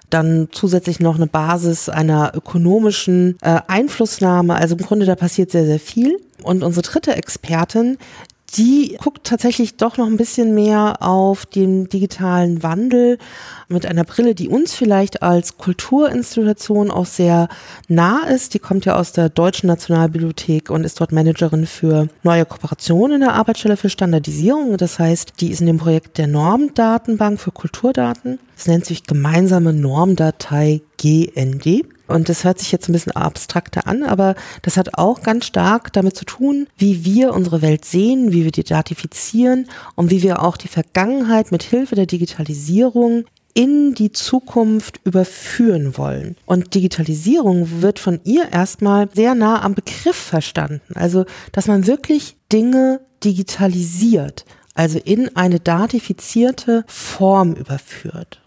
dann 0.09 0.47
zusätzlich 0.53 1.01
noch 1.01 1.15
eine 1.15 1.27
Basis 1.27 1.89
einer 1.89 2.31
ökonomischen 2.33 3.37
äh, 3.41 3.59
Einflussnahme. 3.67 4.55
Also 4.55 4.77
im 4.77 4.85
Grunde 4.85 5.05
da 5.05 5.15
passiert 5.15 5.51
sehr, 5.51 5.65
sehr 5.65 5.81
viel. 5.81 6.17
Und 6.41 6.63
unsere 6.63 6.83
dritte 6.83 7.13
Expertin, 7.13 7.97
die 8.57 8.97
guckt 9.01 9.25
tatsächlich 9.25 9.77
doch 9.77 9.97
noch 9.97 10.07
ein 10.07 10.17
bisschen 10.17 10.53
mehr 10.53 10.97
auf 11.01 11.45
den 11.45 11.89
digitalen 11.89 12.63
Wandel 12.63 13.17
mit 13.67 13.85
einer 13.85 14.03
Brille, 14.03 14.35
die 14.35 14.49
uns 14.49 14.73
vielleicht 14.73 15.21
als 15.21 15.57
Kulturinstitution 15.57 16.91
auch 16.91 17.05
sehr 17.05 17.47
nah 17.87 18.25
ist. 18.27 18.53
Die 18.53 18.59
kommt 18.59 18.85
ja 18.85 18.95
aus 18.95 19.11
der 19.11 19.29
Deutschen 19.29 19.67
Nationalbibliothek 19.67 20.69
und 20.69 20.83
ist 20.83 20.99
dort 20.99 21.11
Managerin 21.11 21.67
für 21.67 22.07
neue 22.23 22.45
Kooperationen 22.45 23.15
in 23.15 23.21
der 23.21 23.33
Arbeitsstelle 23.33 23.77
für 23.77 23.89
Standardisierung. 23.89 24.77
Das 24.77 24.99
heißt, 24.99 25.33
die 25.39 25.51
ist 25.51 25.61
in 25.61 25.67
dem 25.67 25.77
Projekt 25.77 26.17
der 26.17 26.27
Normdatenbank 26.27 27.39
für 27.39 27.51
Kulturdaten. 27.51 28.39
Es 28.59 28.67
nennt 28.67 28.85
sich 28.85 29.05
gemeinsame 29.05 29.71
Normdatei 29.71 30.81
GND. 30.97 31.85
Und 32.07 32.27
das 32.27 32.43
hört 32.43 32.59
sich 32.59 32.73
jetzt 32.73 32.89
ein 32.89 32.91
bisschen 32.91 33.13
abstrakter 33.13 33.87
an, 33.87 34.03
aber 34.03 34.35
das 34.63 34.75
hat 34.75 34.97
auch 34.97 35.21
ganz 35.21 35.45
stark 35.45 35.93
damit 35.93 36.17
zu 36.17 36.25
tun, 36.25 36.67
wie 36.75 37.05
wir 37.05 37.33
unsere 37.33 37.61
Welt 37.61 37.85
sehen, 37.85 38.33
wie 38.33 38.43
wir 38.43 38.51
die 38.51 38.65
datifizieren 38.65 39.69
und 39.95 40.11
wie 40.11 40.23
wir 40.23 40.43
auch 40.43 40.57
die 40.57 40.67
Vergangenheit 40.67 41.53
mit 41.53 41.63
Hilfe 41.63 41.95
der 41.95 42.05
Digitalisierung 42.05 43.23
in 43.53 43.93
die 43.93 44.11
Zukunft 44.11 44.99
überführen 45.05 45.97
wollen. 45.97 46.35
Und 46.45 46.75
Digitalisierung 46.75 47.81
wird 47.81 47.97
von 47.97 48.19
ihr 48.25 48.51
erstmal 48.51 49.07
sehr 49.13 49.35
nah 49.35 49.61
am 49.61 49.73
Begriff 49.73 50.17
verstanden. 50.17 50.95
Also, 50.95 51.23
dass 51.53 51.67
man 51.67 51.87
wirklich 51.87 52.35
Dinge 52.51 52.99
digitalisiert, 53.23 54.43
also 54.73 54.99
in 54.99 55.33
eine 55.37 55.61
datifizierte 55.61 56.83
Form 56.87 57.53
überführt. 57.53 58.41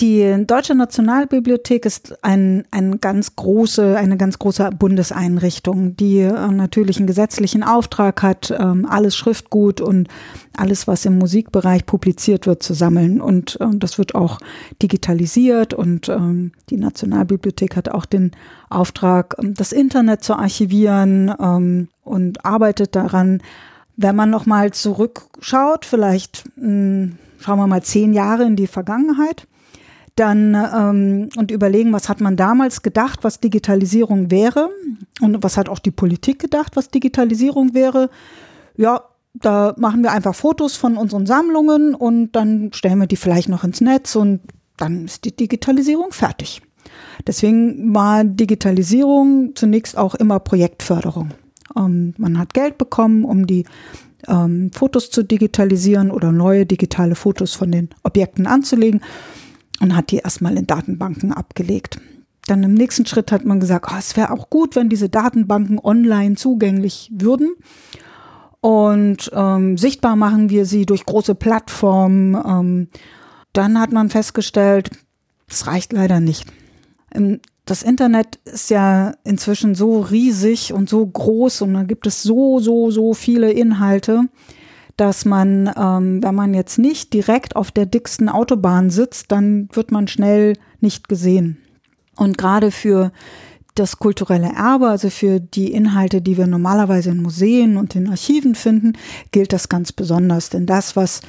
Die 0.00 0.46
Deutsche 0.46 0.74
Nationalbibliothek 0.74 1.84
ist 1.84 2.24
ein, 2.24 2.64
ein 2.70 2.98
ganz 3.00 3.36
große, 3.36 3.98
eine 3.98 4.16
ganz 4.16 4.38
große 4.38 4.70
Bundeseinrichtung, 4.70 5.96
die 5.96 6.20
äh, 6.20 6.48
natürlich 6.48 6.96
einen 6.96 7.06
gesetzlichen 7.06 7.62
Auftrag 7.62 8.22
hat, 8.22 8.54
ähm, 8.58 8.86
alles 8.88 9.14
Schriftgut 9.14 9.82
und 9.82 10.08
alles, 10.56 10.86
was 10.86 11.04
im 11.04 11.18
Musikbereich 11.18 11.84
publiziert 11.84 12.46
wird, 12.46 12.62
zu 12.62 12.72
sammeln. 12.72 13.20
Und 13.20 13.60
äh, 13.60 13.66
das 13.74 13.98
wird 13.98 14.14
auch 14.14 14.38
digitalisiert 14.80 15.74
und 15.74 16.08
ähm, 16.08 16.52
die 16.70 16.78
Nationalbibliothek 16.78 17.76
hat 17.76 17.90
auch 17.90 18.06
den 18.06 18.30
Auftrag, 18.70 19.36
ähm, 19.42 19.52
das 19.54 19.72
Internet 19.72 20.24
zu 20.24 20.34
archivieren 20.34 21.28
und 22.04 22.44
arbeitet 22.44 22.96
daran. 22.96 23.42
Wenn 23.96 24.16
man 24.16 24.30
nochmal 24.30 24.70
zurückschaut, 24.70 25.84
vielleicht 25.84 26.44
hm, 26.56 27.18
schauen 27.40 27.58
wir 27.58 27.66
mal 27.66 27.82
zehn 27.82 28.14
Jahre 28.14 28.44
in 28.44 28.56
die 28.56 28.66
Vergangenheit, 28.66 29.46
dann 30.16 30.54
ähm, 30.54 31.28
und 31.36 31.50
überlegen, 31.50 31.92
was 31.92 32.08
hat 32.08 32.20
man 32.20 32.36
damals 32.36 32.82
gedacht, 32.82 33.20
was 33.22 33.40
Digitalisierung 33.40 34.30
wäre 34.30 34.68
und 35.20 35.42
was 35.42 35.56
hat 35.56 35.68
auch 35.68 35.78
die 35.78 35.90
Politik 35.90 36.38
gedacht, 36.38 36.76
was 36.76 36.88
Digitalisierung 36.88 37.74
wäre. 37.74 38.10
Ja, 38.76 39.04
da 39.34 39.74
machen 39.78 40.02
wir 40.02 40.12
einfach 40.12 40.34
Fotos 40.34 40.76
von 40.76 40.96
unseren 40.96 41.26
Sammlungen 41.26 41.94
und 41.94 42.32
dann 42.32 42.72
stellen 42.74 42.98
wir 42.98 43.06
die 43.06 43.16
vielleicht 43.16 43.48
noch 43.48 43.64
ins 43.64 43.80
Netz 43.80 44.14
und 44.14 44.40
dann 44.76 45.06
ist 45.06 45.24
die 45.24 45.34
Digitalisierung 45.34 46.12
fertig. 46.12 46.60
Deswegen 47.26 47.94
war 47.94 48.24
Digitalisierung 48.24 49.52
zunächst 49.54 49.96
auch 49.96 50.14
immer 50.14 50.40
Projektförderung. 50.40 51.30
Ähm, 51.76 52.14
man 52.18 52.38
hat 52.38 52.52
Geld 52.52 52.76
bekommen, 52.76 53.24
um 53.24 53.46
die 53.46 53.64
ähm, 54.28 54.70
Fotos 54.74 55.10
zu 55.10 55.22
digitalisieren 55.22 56.10
oder 56.10 56.32
neue 56.32 56.66
digitale 56.66 57.14
Fotos 57.14 57.54
von 57.54 57.72
den 57.72 57.88
Objekten 58.02 58.46
anzulegen 58.46 59.00
und 59.82 59.96
hat 59.96 60.12
die 60.12 60.18
erstmal 60.18 60.56
in 60.56 60.66
Datenbanken 60.66 61.32
abgelegt. 61.32 62.00
Dann 62.46 62.62
im 62.62 62.74
nächsten 62.74 63.04
Schritt 63.04 63.32
hat 63.32 63.44
man 63.44 63.58
gesagt, 63.58 63.86
oh, 63.90 63.96
es 63.98 64.16
wäre 64.16 64.30
auch 64.30 64.48
gut, 64.48 64.76
wenn 64.76 64.88
diese 64.88 65.08
Datenbanken 65.08 65.80
online 65.82 66.36
zugänglich 66.36 67.10
würden. 67.12 67.54
Und 68.60 69.30
ähm, 69.34 69.76
sichtbar 69.76 70.14
machen 70.14 70.50
wir 70.50 70.66
sie 70.66 70.86
durch 70.86 71.04
große 71.04 71.34
Plattformen. 71.34 72.34
Ähm, 72.34 72.88
dann 73.52 73.78
hat 73.80 73.92
man 73.92 74.08
festgestellt, 74.08 74.90
das 75.48 75.66
reicht 75.66 75.92
leider 75.92 76.20
nicht. 76.20 76.46
Das 77.64 77.82
Internet 77.82 78.36
ist 78.44 78.70
ja 78.70 79.14
inzwischen 79.24 79.74
so 79.74 80.00
riesig 80.00 80.72
und 80.72 80.88
so 80.88 81.04
groß 81.04 81.62
und 81.62 81.74
da 81.74 81.82
gibt 81.82 82.06
es 82.06 82.22
so, 82.22 82.60
so, 82.60 82.90
so 82.90 83.14
viele 83.14 83.50
Inhalte, 83.50 84.28
dass 85.02 85.24
man, 85.24 85.68
ähm, 85.76 86.22
wenn 86.22 86.34
man 86.36 86.54
jetzt 86.54 86.78
nicht 86.78 87.12
direkt 87.12 87.56
auf 87.56 87.72
der 87.72 87.86
dicksten 87.86 88.28
Autobahn 88.28 88.88
sitzt, 88.88 89.32
dann 89.32 89.68
wird 89.72 89.90
man 89.90 90.06
schnell 90.06 90.52
nicht 90.80 91.08
gesehen. 91.08 91.58
Und 92.14 92.38
gerade 92.38 92.70
für 92.70 93.10
das 93.74 93.98
kulturelle 93.98 94.52
Erbe, 94.54 94.90
also 94.90 95.10
für 95.10 95.40
die 95.40 95.72
Inhalte, 95.72 96.22
die 96.22 96.36
wir 96.36 96.46
normalerweise 96.46 97.10
in 97.10 97.20
Museen 97.20 97.78
und 97.78 97.96
in 97.96 98.08
Archiven 98.08 98.54
finden, 98.54 98.92
gilt 99.32 99.52
das 99.52 99.68
ganz 99.68 99.90
besonders. 99.90 100.50
Denn 100.50 100.66
das, 100.66 100.94
was 100.94 101.20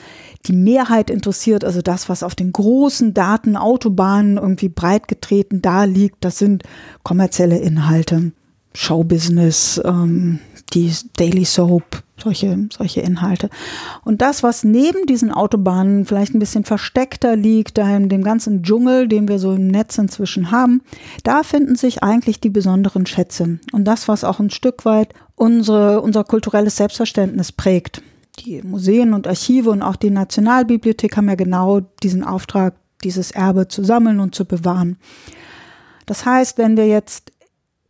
die 0.46 0.54
Mehrheit 0.54 1.10
interessiert, 1.10 1.66
also 1.66 1.82
das, 1.82 2.10
was 2.10 2.22
auf 2.22 2.36
den 2.36 2.54
großen 2.54 3.16
Datenautobahnen 3.16 4.38
irgendwie 4.38 4.70
breit 4.70 5.08
getreten 5.08 5.64
da 5.64 5.86
liegt, 5.86 6.24
das 6.24 6.38
sind 6.38 6.62
kommerzielle 7.02 7.58
Inhalte. 7.58 8.34
Showbusiness, 8.76 9.82
ähm, 9.84 10.40
die 10.74 10.92
Daily 11.18 11.46
Soap, 11.46 12.04
solche, 12.18 12.68
solche 12.72 13.02
Inhalte. 13.02 13.50
Und 14.04 14.22
das, 14.22 14.44
was 14.44 14.64
neben 14.64 15.06
diesen 15.06 15.32
Autobahnen 15.32 16.06
vielleicht 16.06 16.34
ein 16.34 16.40
bisschen 16.40 16.64
versteckter 16.64 17.36
liegt, 17.36 17.78
da 17.78 17.96
in 17.96 18.10
dem 18.10 18.24
ganzen 18.24 18.64
Dschungel, 18.64 19.08
den 19.08 19.28
wir 19.28 19.40
so 19.40 19.54
im 19.54 19.68
Netz 19.68 19.98
inzwischen 19.98 20.52
haben, 20.52 20.82
da 21.24 21.44
finden 21.44 21.76
sich 21.76 22.04
eigentlich 22.04 22.40
die 22.40 22.50
besonderen 22.50 23.06
Schätze. 23.06 23.60
Und 23.72 23.86
das, 23.86 24.08
was 24.08 24.24
auch 24.24 24.40
ein 24.40 24.50
Stück 24.50 24.86
weit 24.86 25.14
unsere, 25.36 26.02
unser 26.02 26.24
kulturelles 26.24 26.78
Selbstverständnis 26.78 27.52
prägt. 27.52 28.02
Die 28.40 28.62
Museen 28.64 29.14
und 29.14 29.28
Archive 29.28 29.70
und 29.70 29.84
auch 29.84 29.96
die 29.96 30.10
Nationalbibliothek 30.10 31.18
haben 31.18 31.30
ja 31.30 31.36
genau 31.36 31.82
diesen 32.02 32.24
Auftrag, 32.24 32.76
dieses 33.04 33.32
Erbe 33.32 33.68
zu 33.68 33.84
sammeln 33.84 34.20
und 34.20 34.34
zu 34.34 34.46
bewahren. 34.46 34.98
Das 36.06 36.26
heißt, 36.26 36.58
wenn 36.58 36.76
wir 36.76 36.88
jetzt 36.88 37.32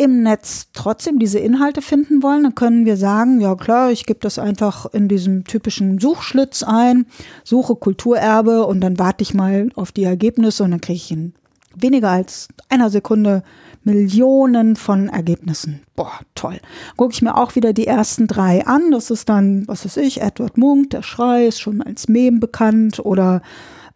im 0.04 0.24
Netz 0.24 0.68
trotzdem 0.74 1.20
diese 1.20 1.40
Inhalte 1.40 1.82
finden 1.82 2.22
wollen, 2.22 2.44
dann 2.44 2.56
können 2.56 2.86
wir 2.86 2.98
sagen, 2.98 3.42
ja 3.42 3.56
klar, 3.56 3.92
ich 3.92 4.06
gebe 4.06 4.20
das 4.20 4.40
einfach 4.40 4.86
in 4.94 5.08
diesem 5.08 5.46
typischen 5.46 6.00
Suchschlitz 6.00 6.64
ein, 6.64 7.06
suche 7.44 7.76
Kulturerbe 7.76 8.66
und 8.66 8.82
dann 8.82 9.00
warte 9.00 9.24
ich 9.24 9.34
mal 9.34 9.70
auf 9.76 9.92
die 9.92 10.04
Ergebnisse 10.04 10.64
und 10.64 10.72
dann 10.72 10.82
kriege 10.82 10.98
ich 10.98 11.12
in 11.12 11.34
weniger 11.76 12.10
als 12.10 12.50
einer 12.70 12.90
Sekunde 12.90 13.44
Millionen 13.84 14.76
von 14.76 15.10
Ergebnissen. 15.10 15.82
Boah, 15.96 16.20
toll. 16.36 16.60
Gucke 16.96 17.14
ich 17.14 17.22
mir 17.22 17.36
auch 17.36 17.56
wieder 17.56 17.74
die 17.74 17.88
ersten 17.88 18.28
drei 18.28 18.66
an. 18.66 18.92
Das 18.92 19.12
ist 19.12 19.28
dann, 19.28 19.68
was 19.68 19.84
weiß 19.84 19.98
ich, 19.98 20.22
Edward 20.22 20.58
Munk, 20.58 20.92
der 20.92 21.04
Schrei 21.04 21.48
ist 21.48 21.60
schon 21.60 21.82
als 21.82 22.08
Mem 22.08 22.40
bekannt 22.40 23.00
oder 23.04 23.42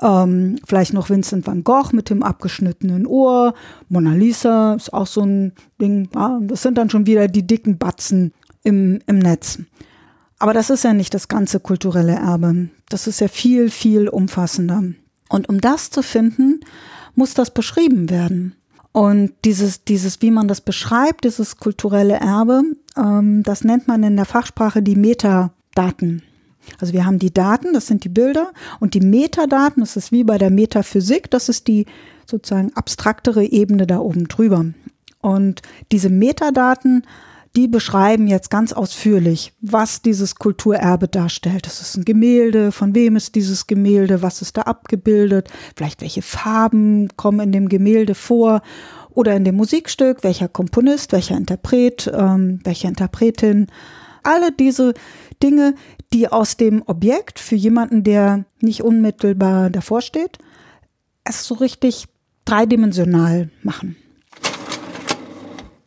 ähm, 0.02 0.58
vielleicht 0.66 0.94
noch 0.94 1.10
Vincent 1.10 1.48
van 1.48 1.64
Gogh 1.64 1.94
mit 1.94 2.10
dem 2.10 2.24
abgeschnittenen 2.24 3.08
Ohr. 3.08 3.54
Mona 3.90 4.14
Lisa 4.14 4.76
ist 4.76 4.94
auch 4.94 5.08
so 5.08 5.22
ein 5.22 5.54
Ding. 5.82 6.10
Ja, 6.14 6.40
das 6.42 6.62
sind 6.62 6.78
dann 6.78 6.90
schon 6.90 7.06
wieder 7.06 7.28
die 7.28 7.46
dicken 7.46 7.78
Batzen 7.78 8.34
im, 8.64 9.00
im 9.08 9.20
Netz. 9.20 9.60
Aber 10.40 10.54
das 10.54 10.70
ist 10.70 10.84
ja 10.84 10.94
nicht 10.94 11.14
das 11.14 11.28
ganze 11.28 11.60
kulturelle 11.60 12.14
Erbe. 12.14 12.70
Das 12.90 13.08
ist 13.08 13.22
ja 13.22 13.28
viel, 13.28 13.70
viel 13.72 14.08
umfassender. 14.08 14.84
Und 15.30 15.50
um 15.50 15.60
das 15.60 15.90
zu 15.90 16.04
finden, 16.04 16.60
muss 17.16 17.34
das 17.34 17.52
beschrieben 17.52 18.10
werden. 18.10 18.56
Und 18.92 19.32
dieses, 19.46 19.84
dieses, 19.84 20.22
wie 20.22 20.32
man 20.32 20.48
das 20.48 20.62
beschreibt, 20.62 21.24
dieses 21.24 21.58
kulturelle 21.58 22.16
Erbe, 22.16 22.64
ähm, 22.96 23.44
das 23.44 23.64
nennt 23.64 23.88
man 23.88 24.04
in 24.04 24.16
der 24.16 24.26
Fachsprache 24.26 24.82
die 24.82 24.96
Metadaten. 24.96 26.22
Also 26.80 26.94
wir 26.94 27.06
haben 27.06 27.20
die 27.20 27.34
Daten, 27.34 27.74
das 27.74 27.88
sind 27.88 28.04
die 28.04 28.10
Bilder, 28.10 28.52
und 28.80 28.94
die 28.94 29.02
Metadaten, 29.02 29.82
das 29.82 29.98
ist 29.98 30.12
wie 30.12 30.24
bei 30.24 30.38
der 30.38 30.50
Metaphysik, 30.50 31.30
das 31.32 31.50
ist 31.50 31.68
die 31.68 31.86
sozusagen 32.26 32.72
abstraktere 32.76 33.46
Ebene 33.46 33.88
da 33.88 34.00
oben 34.00 34.28
drüber. 34.28 34.66
Und 35.22 35.62
diese 35.92 36.10
Metadaten, 36.10 37.04
die 37.56 37.68
beschreiben 37.68 38.28
jetzt 38.28 38.52
ganz 38.52 38.72
ausführlich, 38.72 39.52
was 39.62 40.04
dieses 40.04 40.36
Kulturerbe 40.36 41.08
darstellt. 41.08 41.66
Das 41.66 41.82
ist 41.82 41.98
ein 41.98 42.06
Gemälde, 42.06 42.72
von 42.72 42.94
wem 42.94 43.16
ist 43.16 43.34
dieses 43.34 43.66
Gemälde, 43.66 44.22
was 44.22 44.44
ist 44.44 44.58
da 44.58 44.62
abgebildet, 44.64 45.50
vielleicht 45.76 46.02
welche 46.02 46.22
Farben 46.22 47.10
kommen 47.18 47.40
in 47.40 47.52
dem 47.52 47.68
Gemälde 47.68 48.14
vor 48.14 48.62
oder 49.10 49.36
in 49.36 49.44
dem 49.44 49.56
Musikstück, 49.56 50.24
welcher 50.24 50.48
Komponist, 50.48 51.12
welcher 51.14 51.36
Interpret, 51.36 52.12
ähm, 52.14 52.60
welche 52.64 52.88
Interpretin. 52.88 53.68
Alle 54.22 54.52
diese 54.52 54.94
Dinge, 55.42 55.74
die 56.14 56.28
aus 56.28 56.58
dem 56.58 56.84
Objekt 56.86 57.40
für 57.40 57.56
jemanden, 57.56 58.04
der 58.04 58.46
nicht 58.62 58.82
unmittelbar 58.82 59.70
davor 59.70 60.02
steht, 60.02 60.38
es 61.24 61.46
so 61.46 61.56
richtig 61.56 62.08
dreidimensional 62.46 63.50
machen. 63.64 63.98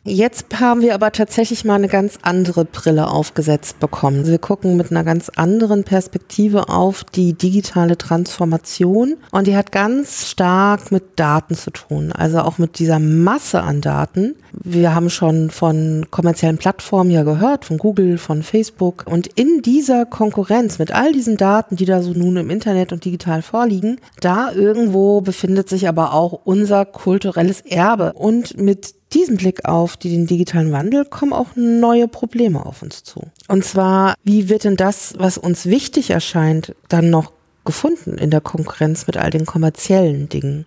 Jetzt 0.02 0.58
haben 0.58 0.80
wir 0.80 0.94
aber 0.94 1.12
tatsächlich 1.12 1.66
mal 1.66 1.74
eine 1.74 1.86
ganz 1.86 2.18
andere 2.22 2.64
Brille 2.64 3.08
aufgesetzt 3.08 3.80
bekommen. 3.80 4.26
Wir 4.26 4.38
gucken 4.38 4.78
mit 4.78 4.90
einer 4.90 5.04
ganz 5.04 5.28
anderen 5.28 5.84
Perspektive 5.84 6.70
auf 6.70 7.04
die 7.04 7.34
digitale 7.34 7.98
Transformation 7.98 9.16
und 9.30 9.46
die 9.46 9.54
hat 9.54 9.72
ganz 9.72 10.30
stark 10.30 10.90
mit 10.90 11.20
Daten 11.20 11.54
zu 11.54 11.70
tun, 11.70 12.12
also 12.12 12.38
auch 12.38 12.56
mit 12.56 12.78
dieser 12.78 12.98
Masse 12.98 13.62
an 13.62 13.82
Daten. 13.82 14.36
Wir 14.52 14.94
haben 14.94 15.10
schon 15.10 15.50
von 15.50 16.06
kommerziellen 16.10 16.56
Plattformen 16.56 17.10
ja 17.10 17.22
gehört, 17.22 17.66
von 17.66 17.76
Google, 17.76 18.16
von 18.16 18.42
Facebook 18.42 19.04
und 19.06 19.26
in 19.26 19.60
dieser 19.60 20.06
Konkurrenz 20.06 20.78
mit 20.78 20.92
all 20.92 21.12
diesen 21.12 21.36
Daten, 21.36 21.76
die 21.76 21.84
da 21.84 22.00
so 22.00 22.12
nun 22.14 22.38
im 22.38 22.48
Internet 22.48 22.94
und 22.94 23.04
digital 23.04 23.42
vorliegen, 23.42 24.00
da 24.18 24.50
irgendwo 24.50 25.20
befindet 25.20 25.68
sich 25.68 25.88
aber 25.88 26.14
auch 26.14 26.40
unser 26.44 26.86
kulturelles 26.86 27.60
Erbe 27.60 28.14
und 28.14 28.56
mit 28.56 28.94
diesem 29.12 29.36
Blick 29.36 29.64
auf 29.64 29.96
den 29.96 30.26
digitalen 30.26 30.72
Wandel 30.72 31.04
kommen 31.04 31.32
auch 31.32 31.48
neue 31.56 32.08
Probleme 32.08 32.64
auf 32.64 32.82
uns 32.82 33.02
zu. 33.02 33.22
Und 33.48 33.64
zwar, 33.64 34.14
wie 34.24 34.48
wird 34.48 34.64
denn 34.64 34.76
das, 34.76 35.14
was 35.18 35.38
uns 35.38 35.66
wichtig 35.66 36.10
erscheint, 36.10 36.74
dann 36.88 37.10
noch 37.10 37.32
gefunden 37.64 38.18
in 38.18 38.30
der 38.30 38.40
Konkurrenz 38.40 39.06
mit 39.06 39.16
all 39.16 39.30
den 39.30 39.46
kommerziellen 39.46 40.28
Dingen? 40.28 40.64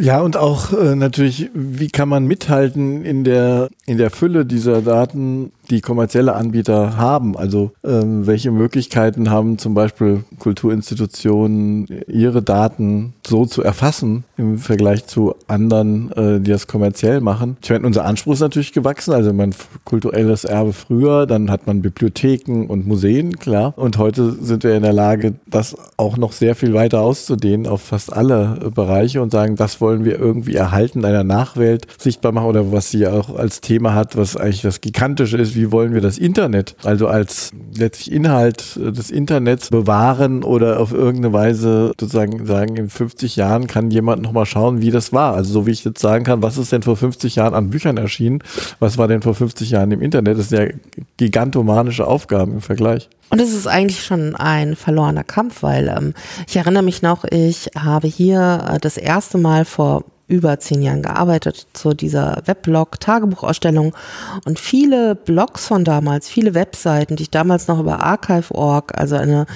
Ja, 0.00 0.20
und 0.22 0.36
auch 0.36 0.72
äh, 0.72 0.96
natürlich, 0.96 1.50
wie 1.52 1.88
kann 1.88 2.08
man 2.08 2.24
mithalten 2.26 3.04
in 3.04 3.22
der, 3.24 3.68
in 3.86 3.98
der 3.98 4.10
Fülle 4.10 4.46
dieser 4.46 4.80
Daten, 4.80 5.52
die 5.70 5.80
kommerzielle 5.80 6.34
Anbieter 6.34 6.96
haben. 6.96 7.36
Also 7.36 7.72
ähm, 7.84 8.26
welche 8.26 8.50
Möglichkeiten 8.50 9.30
haben 9.30 9.58
zum 9.58 9.74
Beispiel 9.74 10.24
Kulturinstitutionen, 10.38 11.86
ihre 12.06 12.42
Daten 12.42 13.14
so 13.26 13.46
zu 13.46 13.62
erfassen 13.62 14.24
im 14.36 14.58
Vergleich 14.58 15.06
zu 15.06 15.34
anderen, 15.46 16.12
äh, 16.12 16.40
die 16.40 16.50
das 16.50 16.66
kommerziell 16.66 17.20
machen. 17.20 17.56
Ich 17.62 17.70
meine, 17.70 17.86
unser 17.86 18.04
Anspruch 18.04 18.34
ist 18.34 18.40
natürlich 18.40 18.72
gewachsen. 18.72 19.12
Also 19.12 19.32
man 19.32 19.54
kulturelles 19.84 20.44
Erbe 20.44 20.72
früher, 20.72 21.26
dann 21.26 21.50
hat 21.50 21.66
man 21.66 21.82
Bibliotheken 21.82 22.66
und 22.66 22.86
Museen, 22.86 23.38
klar. 23.38 23.74
Und 23.76 23.98
heute 23.98 24.32
sind 24.32 24.64
wir 24.64 24.74
in 24.74 24.82
der 24.82 24.92
Lage, 24.92 25.34
das 25.46 25.76
auch 25.96 26.16
noch 26.16 26.32
sehr 26.32 26.54
viel 26.54 26.74
weiter 26.74 27.00
auszudehnen 27.00 27.66
auf 27.66 27.82
fast 27.82 28.12
alle 28.12 28.58
äh, 28.64 28.70
Bereiche 28.70 29.22
und 29.22 29.30
sagen, 29.30 29.56
das 29.56 29.80
wollen 29.80 30.04
wir 30.04 30.18
irgendwie 30.18 30.54
erhalten, 30.54 31.04
einer 31.04 31.24
Nachwelt 31.24 31.86
sichtbar 31.98 32.32
machen 32.32 32.46
oder 32.46 32.72
was 32.72 32.90
sie 32.90 33.06
auch 33.06 33.36
als 33.36 33.60
Thema 33.60 33.94
hat, 33.94 34.16
was 34.16 34.36
eigentlich 34.36 34.62
das 34.62 34.80
Gigantische 34.80 35.36
ist, 35.36 35.54
wie 35.58 35.72
wollen 35.72 35.92
wir 35.92 36.00
das 36.00 36.18
Internet, 36.18 36.76
also 36.84 37.08
als 37.08 37.50
letztlich 37.76 38.12
Inhalt 38.12 38.76
des 38.76 39.10
Internets 39.10 39.70
bewahren 39.70 40.44
oder 40.44 40.80
auf 40.80 40.92
irgendeine 40.92 41.32
Weise 41.32 41.92
sozusagen 41.98 42.46
sagen, 42.46 42.76
in 42.76 42.88
50 42.88 43.36
Jahren 43.36 43.66
kann 43.66 43.90
jemand 43.90 44.22
nochmal 44.22 44.46
schauen, 44.46 44.80
wie 44.80 44.90
das 44.90 45.12
war. 45.12 45.34
Also 45.34 45.52
so 45.52 45.66
wie 45.66 45.72
ich 45.72 45.84
jetzt 45.84 46.00
sagen 46.00 46.24
kann, 46.24 46.42
was 46.42 46.58
ist 46.58 46.72
denn 46.72 46.82
vor 46.82 46.96
50 46.96 47.36
Jahren 47.36 47.54
an 47.54 47.70
Büchern 47.70 47.96
erschienen, 47.96 48.42
was 48.78 48.98
war 48.98 49.08
denn 49.08 49.22
vor 49.22 49.34
50 49.34 49.70
Jahren 49.70 49.90
im 49.90 50.00
Internet, 50.00 50.38
das 50.38 50.48
sind 50.48 50.58
ja 50.58 50.68
gigantomanische 51.16 52.06
Aufgaben 52.06 52.52
im 52.52 52.60
Vergleich. 52.60 53.08
Und 53.30 53.40
es 53.40 53.52
ist 53.52 53.66
eigentlich 53.66 54.04
schon 54.04 54.36
ein 54.36 54.76
verlorener 54.76 55.24
Kampf, 55.24 55.62
weil 55.62 55.88
ähm, 55.88 56.14
ich 56.46 56.56
erinnere 56.56 56.82
mich 56.82 57.02
noch, 57.02 57.24
ich 57.24 57.70
habe 57.76 58.08
hier 58.08 58.64
äh, 58.70 58.78
das 58.78 58.96
erste 58.96 59.36
Mal 59.36 59.64
vor 59.64 60.04
über 60.28 60.60
zehn 60.60 60.82
Jahren 60.82 61.02
gearbeitet 61.02 61.66
zu 61.72 61.94
dieser 61.94 62.42
Weblog-Tagebuchausstellung 62.44 63.96
und 64.44 64.60
viele 64.60 65.14
Blogs 65.14 65.66
von 65.66 65.84
damals, 65.84 66.28
viele 66.28 66.54
Webseiten, 66.54 67.16
die 67.16 67.24
ich 67.24 67.30
damals 67.30 67.66
noch 67.66 67.80
über 67.80 68.00
Archive.org, 68.00 68.96
also 68.96 69.16
eine, 69.16 69.46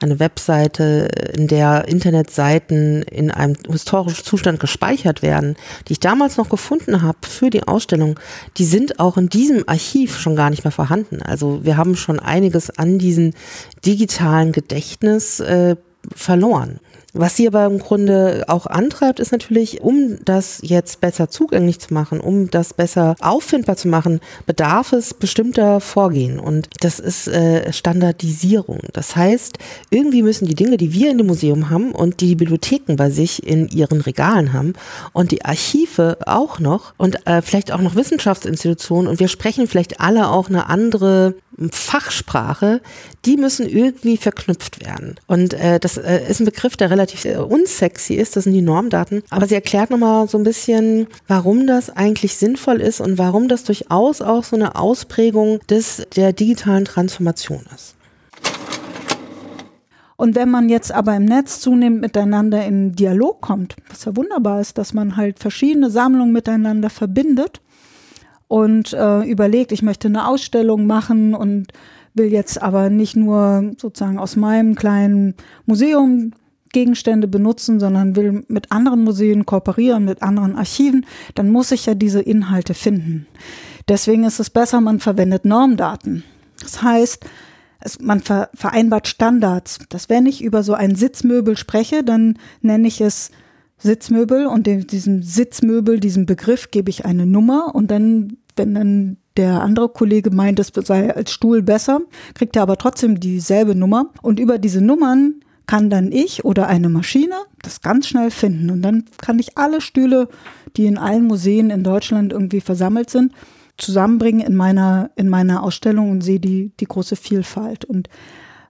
eine 0.00 0.20
Webseite, 0.20 1.08
in 1.34 1.48
der 1.48 1.88
Internetseiten 1.88 3.02
in 3.02 3.30
einem 3.30 3.56
historischen 3.70 4.22
Zustand 4.22 4.60
gespeichert 4.60 5.22
werden, 5.22 5.56
die 5.88 5.94
ich 5.94 6.00
damals 6.00 6.36
noch 6.36 6.50
gefunden 6.50 7.02
habe 7.02 7.18
für 7.26 7.48
die 7.48 7.66
Ausstellung, 7.66 8.20
die 8.58 8.64
sind 8.64 9.00
auch 9.00 9.16
in 9.16 9.30
diesem 9.30 9.64
Archiv 9.66 10.18
schon 10.18 10.36
gar 10.36 10.50
nicht 10.50 10.64
mehr 10.64 10.72
vorhanden. 10.72 11.22
Also 11.22 11.64
wir 11.64 11.78
haben 11.78 11.96
schon 11.96 12.20
einiges 12.20 12.70
an 12.78 12.98
diesen 12.98 13.34
digitalen 13.86 14.52
Gedächtnis 14.52 15.40
äh, 15.40 15.76
verloren. 16.14 16.80
Was 17.14 17.36
sie 17.36 17.46
aber 17.46 17.64
im 17.64 17.78
Grunde 17.78 18.44
auch 18.48 18.66
antreibt, 18.66 19.18
ist 19.18 19.32
natürlich, 19.32 19.80
um 19.80 20.18
das 20.24 20.60
jetzt 20.62 21.00
besser 21.00 21.30
zugänglich 21.30 21.78
zu 21.78 21.94
machen, 21.94 22.20
um 22.20 22.50
das 22.50 22.74
besser 22.74 23.16
auffindbar 23.20 23.76
zu 23.76 23.88
machen, 23.88 24.20
bedarf 24.44 24.92
es 24.92 25.14
bestimmter 25.14 25.80
Vorgehen. 25.80 26.38
Und 26.38 26.68
das 26.80 27.00
ist 27.00 27.26
äh, 27.28 27.72
Standardisierung. 27.72 28.80
Das 28.92 29.16
heißt, 29.16 29.56
irgendwie 29.90 30.22
müssen 30.22 30.46
die 30.46 30.54
Dinge, 30.54 30.76
die 30.76 30.92
wir 30.92 31.10
in 31.10 31.18
dem 31.18 31.28
Museum 31.28 31.70
haben 31.70 31.92
und 31.92 32.20
die 32.20 32.34
Bibliotheken 32.34 32.96
bei 32.96 33.08
sich 33.08 33.46
in 33.46 33.68
ihren 33.68 34.02
Regalen 34.02 34.52
haben 34.52 34.74
und 35.14 35.30
die 35.30 35.44
Archive 35.46 36.18
auch 36.26 36.58
noch 36.58 36.92
und 36.98 37.26
äh, 37.26 37.40
vielleicht 37.40 37.72
auch 37.72 37.80
noch 37.80 37.94
Wissenschaftsinstitutionen 37.94 39.08
und 39.08 39.18
wir 39.18 39.28
sprechen 39.28 39.66
vielleicht 39.66 40.00
alle 40.00 40.28
auch 40.28 40.48
eine 40.48 40.66
andere 40.68 41.34
Fachsprache, 41.70 42.80
die 43.24 43.36
müssen 43.36 43.68
irgendwie 43.68 44.16
verknüpft 44.16 44.84
werden. 44.84 45.16
Und 45.26 45.54
äh, 45.54 45.80
das 45.80 45.96
äh, 45.96 46.28
ist 46.28 46.40
ein 46.40 46.44
Begriff, 46.44 46.76
der 46.76 46.90
relativ 46.90 47.24
äh, 47.24 47.36
unsexy 47.36 48.14
ist, 48.14 48.36
das 48.36 48.44
sind 48.44 48.52
die 48.52 48.62
Normdaten. 48.62 49.22
Aber 49.30 49.46
sie 49.46 49.54
erklärt 49.54 49.90
nochmal 49.90 50.28
so 50.28 50.38
ein 50.38 50.44
bisschen, 50.44 51.08
warum 51.26 51.66
das 51.66 51.90
eigentlich 51.90 52.36
sinnvoll 52.36 52.80
ist 52.80 53.00
und 53.00 53.18
warum 53.18 53.48
das 53.48 53.64
durchaus 53.64 54.22
auch 54.22 54.44
so 54.44 54.56
eine 54.56 54.76
Ausprägung 54.76 55.60
des, 55.68 56.06
der 56.14 56.32
digitalen 56.32 56.84
Transformation 56.84 57.64
ist. 57.74 57.96
Und 60.20 60.34
wenn 60.34 60.50
man 60.50 60.68
jetzt 60.68 60.90
aber 60.90 61.14
im 61.14 61.26
Netz 61.26 61.60
zunehmend 61.60 62.00
miteinander 62.00 62.64
in 62.64 62.92
Dialog 62.96 63.40
kommt, 63.40 63.76
was 63.88 64.04
ja 64.04 64.16
wunderbar 64.16 64.60
ist, 64.60 64.76
dass 64.76 64.92
man 64.92 65.16
halt 65.16 65.38
verschiedene 65.38 65.90
Sammlungen 65.90 66.32
miteinander 66.32 66.90
verbindet, 66.90 67.60
und 68.48 68.92
äh, 68.92 69.22
überlegt, 69.22 69.72
ich 69.72 69.82
möchte 69.82 70.08
eine 70.08 70.26
Ausstellung 70.26 70.86
machen 70.86 71.34
und 71.34 71.68
will 72.14 72.32
jetzt 72.32 72.60
aber 72.60 72.90
nicht 72.90 73.14
nur 73.14 73.72
sozusagen 73.78 74.18
aus 74.18 74.36
meinem 74.36 74.74
kleinen 74.74 75.34
Museum 75.66 76.32
Gegenstände 76.72 77.28
benutzen, 77.28 77.80
sondern 77.80 78.16
will 78.16 78.44
mit 78.48 78.72
anderen 78.72 79.04
Museen 79.04 79.46
kooperieren, 79.46 80.04
mit 80.04 80.22
anderen 80.22 80.56
Archiven, 80.56 81.06
dann 81.34 81.50
muss 81.50 81.72
ich 81.72 81.86
ja 81.86 81.94
diese 81.94 82.20
Inhalte 82.20 82.74
finden. 82.74 83.26
Deswegen 83.88 84.24
ist 84.24 84.38
es 84.38 84.50
besser, 84.50 84.80
man 84.80 85.00
verwendet 85.00 85.44
Normdaten. 85.44 86.24
Das 86.60 86.82
heißt, 86.82 87.24
es, 87.80 88.00
man 88.00 88.20
ver, 88.20 88.50
vereinbart 88.54 89.08
Standards. 89.08 89.78
Dass 89.88 90.08
wenn 90.08 90.26
ich 90.26 90.42
über 90.42 90.62
so 90.62 90.74
ein 90.74 90.94
Sitzmöbel 90.94 91.56
spreche, 91.56 92.04
dann 92.04 92.38
nenne 92.60 92.88
ich 92.88 93.00
es 93.00 93.30
Sitzmöbel 93.78 94.46
und 94.46 94.66
dem, 94.66 94.86
diesem 94.86 95.22
Sitzmöbel, 95.22 96.00
diesem 96.00 96.26
Begriff 96.26 96.70
gebe 96.70 96.90
ich 96.90 97.04
eine 97.04 97.26
Nummer 97.26 97.74
und 97.74 97.90
dann, 97.90 98.36
wenn 98.56 98.74
dann 98.74 99.16
der 99.36 99.62
andere 99.62 99.88
Kollege 99.88 100.30
meint, 100.30 100.58
es 100.58 100.72
sei 100.74 101.14
als 101.14 101.32
Stuhl 101.32 101.62
besser, 101.62 102.00
kriegt 102.34 102.56
er 102.56 102.62
aber 102.62 102.76
trotzdem 102.76 103.20
dieselbe 103.20 103.74
Nummer 103.74 104.10
und 104.20 104.40
über 104.40 104.58
diese 104.58 104.80
Nummern 104.80 105.34
kann 105.66 105.90
dann 105.90 106.10
ich 106.10 106.44
oder 106.44 106.66
eine 106.66 106.88
Maschine 106.88 107.34
das 107.62 107.80
ganz 107.82 108.08
schnell 108.08 108.30
finden 108.30 108.70
und 108.70 108.82
dann 108.82 109.04
kann 109.18 109.38
ich 109.38 109.56
alle 109.56 109.80
Stühle, 109.80 110.28
die 110.76 110.86
in 110.86 110.98
allen 110.98 111.26
Museen 111.26 111.70
in 111.70 111.84
Deutschland 111.84 112.32
irgendwie 112.32 112.60
versammelt 112.60 113.10
sind, 113.10 113.32
zusammenbringen 113.76 114.40
in 114.44 114.56
meiner, 114.56 115.10
in 115.14 115.28
meiner 115.28 115.62
Ausstellung 115.62 116.10
und 116.10 116.22
sehe 116.22 116.40
die, 116.40 116.72
die 116.80 116.86
große 116.86 117.16
Vielfalt 117.16 117.84
und 117.84 118.08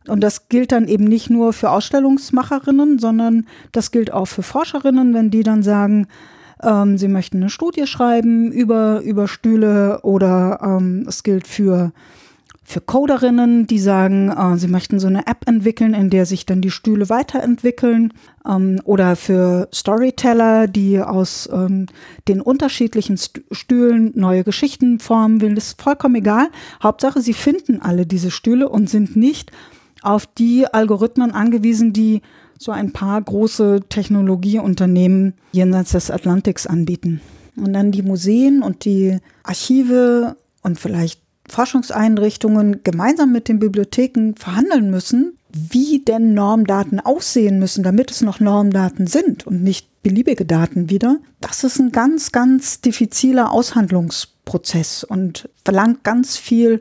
und 0.09 0.21
das 0.21 0.49
gilt 0.49 0.73
dann 0.73 0.89
eben 0.89 1.05
nicht 1.05 1.31
nur 1.31 1.53
für 1.53 1.71
Ausstellungsmacherinnen, 1.71 2.99
sondern 2.99 3.47
das 3.73 3.91
gilt 3.91 4.13
auch 4.13 4.27
für 4.27 4.43
Forscherinnen, 4.43 5.15
wenn 5.15 5.31
die 5.31 5.43
dann 5.43 5.63
sagen, 5.63 6.07
ähm, 6.63 6.99
sie 6.99 7.09
möchten 7.09 7.39
eine 7.39 7.51
Studie 7.51 7.87
schreiben 7.87 8.51
über, 8.51 9.01
über 9.03 9.29
Stühle 9.29 10.01
oder 10.03 10.61
ähm, 10.63 11.05
es 11.09 11.23
gilt 11.23 11.47
für 11.47 11.93
für 12.69 12.83
Coderinnen, 12.83 13.67
die 13.67 13.79
sagen, 13.79 14.29
äh, 14.29 14.59
sie 14.59 14.69
möchten 14.69 15.01
so 15.01 15.07
eine 15.07 15.27
App 15.27 15.49
entwickeln, 15.49 15.95
in 15.95 16.11
der 16.11 16.27
sich 16.27 16.45
dann 16.45 16.61
die 16.61 16.71
Stühle 16.71 17.09
weiterentwickeln. 17.09 18.13
Ähm, 18.47 18.83
oder 18.85 19.17
für 19.17 19.69
Storyteller, 19.73 20.67
die 20.67 21.01
aus 21.01 21.49
ähm, 21.51 21.87
den 22.29 22.43
unterschiedlichen 22.43 23.17
St 23.17 23.41
Stühlen 23.53 24.13
neue 24.17 24.45
Geschichten 24.45 24.99
formen 24.99 25.41
will. 25.41 25.55
Das 25.55 25.69
ist 25.69 25.81
vollkommen 25.81 26.17
egal. 26.17 26.49
Hauptsache, 26.83 27.23
sie 27.23 27.33
finden 27.33 27.81
alle 27.81 28.05
diese 28.05 28.31
Stühle 28.31 28.69
und 28.69 28.91
sind 28.91 29.17
nicht 29.17 29.51
auf 30.03 30.27
die 30.27 30.67
Algorithmen 30.67 31.33
angewiesen, 31.33 31.93
die 31.93 32.23
so 32.59 32.73
ein 32.73 32.93
paar 32.93 33.21
große 33.23 33.81
Technologieunternehmen 33.89 35.35
jenseits 35.53 35.93
des 35.93 36.11
Atlantiks 36.11 36.67
anbieten. 36.67 37.21
Und 37.57 37.73
dann 37.73 37.93
die 37.93 38.03
Museen 38.03 38.63
und 38.63 38.85
die 38.85 39.19
Archive 39.43 40.37
und 40.63 40.79
vielleicht 40.79 41.21
Forschungseinrichtungen 41.49 42.83
gemeinsam 42.85 43.33
mit 43.33 43.49
den 43.49 43.59
Bibliotheken 43.59 44.35
verhandeln 44.37 44.91
müssen, 44.91 45.39
wie 45.51 46.01
denn 46.01 46.35
Normdaten 46.35 47.01
aussehen 47.01 47.59
müssen, 47.59 47.83
damit 47.83 48.11
es 48.11 48.21
noch 48.21 48.39
Normdaten 48.39 49.07
sind 49.07 49.47
und 49.47 49.63
nicht 49.63 49.89
beliebige 50.03 50.45
Daten 50.45 50.91
wieder. 50.91 51.19
Das 51.41 51.65
ist 51.65 51.79
ein 51.79 51.91
ganz, 51.91 52.33
ganz 52.33 52.81
diffiziler 52.81 53.51
Aushandlungsprozess 53.51 55.05
und 55.05 55.49
verlangt 55.65 56.05
ganz 56.05 56.37
viel 56.37 56.81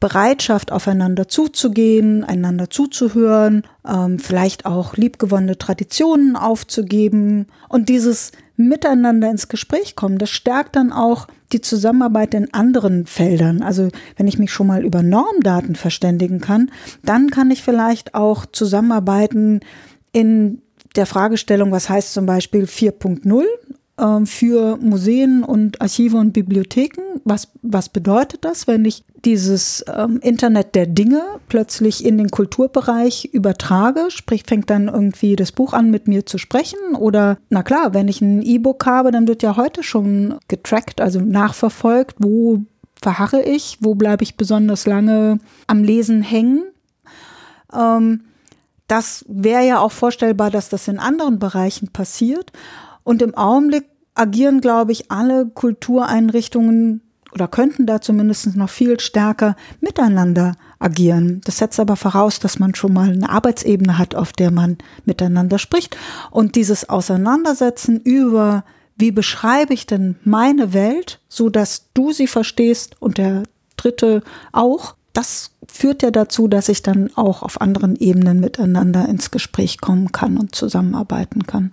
Bereitschaft, 0.00 0.72
aufeinander 0.72 1.26
zuzugehen, 1.28 2.22
einander 2.22 2.68
zuzuhören, 2.68 3.62
ähm, 3.88 4.18
vielleicht 4.18 4.66
auch 4.66 4.96
liebgewonnene 4.96 5.56
Traditionen 5.56 6.36
aufzugeben 6.36 7.46
und 7.68 7.88
dieses 7.88 8.32
Miteinander 8.56 9.30
ins 9.30 9.48
Gespräch 9.48 9.96
kommen, 9.96 10.18
das 10.18 10.30
stärkt 10.30 10.76
dann 10.76 10.92
auch 10.92 11.28
die 11.52 11.60
Zusammenarbeit 11.60 12.34
in 12.34 12.52
anderen 12.52 13.06
Feldern. 13.06 13.62
Also 13.62 13.88
wenn 14.16 14.26
ich 14.26 14.38
mich 14.38 14.50
schon 14.50 14.66
mal 14.66 14.84
über 14.84 15.02
Normdaten 15.02 15.76
verständigen 15.76 16.40
kann, 16.40 16.70
dann 17.04 17.30
kann 17.30 17.50
ich 17.50 17.62
vielleicht 17.62 18.14
auch 18.14 18.46
zusammenarbeiten 18.46 19.60
in 20.12 20.62
der 20.96 21.06
Fragestellung, 21.06 21.70
was 21.70 21.88
heißt 21.88 22.12
zum 22.12 22.26
Beispiel 22.26 22.64
4.0 22.64 23.42
ähm, 23.42 23.46
für 24.24 24.76
Museen 24.76 25.42
und 25.42 25.80
Archive 25.80 26.18
und 26.18 26.32
Bibliotheken. 26.32 27.20
Was, 27.24 27.48
was 27.62 27.88
bedeutet 27.88 28.44
das, 28.44 28.66
wenn 28.66 28.84
ich 28.84 29.04
dieses 29.24 29.84
ähm, 29.92 30.20
Internet 30.22 30.74
der 30.74 30.86
Dinge 30.86 31.22
plötzlich 31.48 32.04
in 32.04 32.18
den 32.18 32.30
Kulturbereich 32.30 33.30
übertrage? 33.32 34.10
Sprich, 34.10 34.44
fängt 34.46 34.68
dann 34.68 34.88
irgendwie 34.88 35.34
das 35.34 35.50
Buch 35.50 35.72
an, 35.72 35.90
mit 35.90 36.08
mir 36.08 36.26
zu 36.26 36.36
sprechen? 36.36 36.94
Oder, 36.94 37.38
na 37.48 37.62
klar, 37.62 37.94
wenn 37.94 38.08
ich 38.08 38.20
ein 38.20 38.42
E-Book 38.42 38.84
habe, 38.84 39.12
dann 39.12 39.28
wird 39.28 39.42
ja 39.42 39.56
heute 39.56 39.82
schon 39.82 40.36
getrackt, 40.48 41.00
also 41.00 41.20
nachverfolgt, 41.20 42.16
wo 42.18 42.60
verharre 43.00 43.42
ich, 43.42 43.78
wo 43.80 43.94
bleibe 43.94 44.24
ich 44.24 44.36
besonders 44.36 44.86
lange 44.86 45.38
am 45.66 45.82
Lesen 45.82 46.22
hängen. 46.22 46.64
Ähm, 47.74 48.22
das 48.88 49.24
wäre 49.28 49.66
ja 49.66 49.78
auch 49.80 49.92
vorstellbar, 49.92 50.50
dass 50.50 50.68
das 50.68 50.86
in 50.86 50.98
anderen 50.98 51.38
Bereichen 51.38 51.88
passiert. 51.88 52.52
Und 53.06 53.22
im 53.22 53.36
Augenblick 53.36 53.84
agieren, 54.16 54.60
glaube 54.60 54.90
ich, 54.90 55.12
alle 55.12 55.46
Kultureinrichtungen 55.46 57.02
oder 57.30 57.46
könnten 57.46 57.86
da 57.86 58.00
zumindest 58.00 58.56
noch 58.56 58.68
viel 58.68 58.98
stärker 58.98 59.54
miteinander 59.80 60.56
agieren. 60.80 61.40
Das 61.44 61.58
setzt 61.58 61.78
aber 61.78 61.94
voraus, 61.94 62.40
dass 62.40 62.58
man 62.58 62.74
schon 62.74 62.92
mal 62.92 63.12
eine 63.12 63.30
Arbeitsebene 63.30 63.96
hat, 63.96 64.16
auf 64.16 64.32
der 64.32 64.50
man 64.50 64.78
miteinander 65.04 65.60
spricht. 65.60 65.96
Und 66.32 66.56
dieses 66.56 66.88
Auseinandersetzen 66.88 68.00
über, 68.00 68.64
wie 68.96 69.12
beschreibe 69.12 69.72
ich 69.72 69.86
denn 69.86 70.16
meine 70.24 70.72
Welt, 70.72 71.20
so 71.28 71.48
dass 71.48 71.92
du 71.94 72.10
sie 72.10 72.26
verstehst 72.26 72.96
und 72.98 73.18
der 73.18 73.44
Dritte 73.76 74.24
auch, 74.50 74.96
das 75.12 75.52
führt 75.68 76.02
ja 76.02 76.10
dazu, 76.10 76.48
dass 76.48 76.68
ich 76.68 76.82
dann 76.82 77.10
auch 77.14 77.44
auf 77.44 77.60
anderen 77.60 77.94
Ebenen 77.94 78.40
miteinander 78.40 79.08
ins 79.08 79.30
Gespräch 79.30 79.80
kommen 79.80 80.10
kann 80.10 80.36
und 80.38 80.56
zusammenarbeiten 80.56 81.46
kann. 81.46 81.72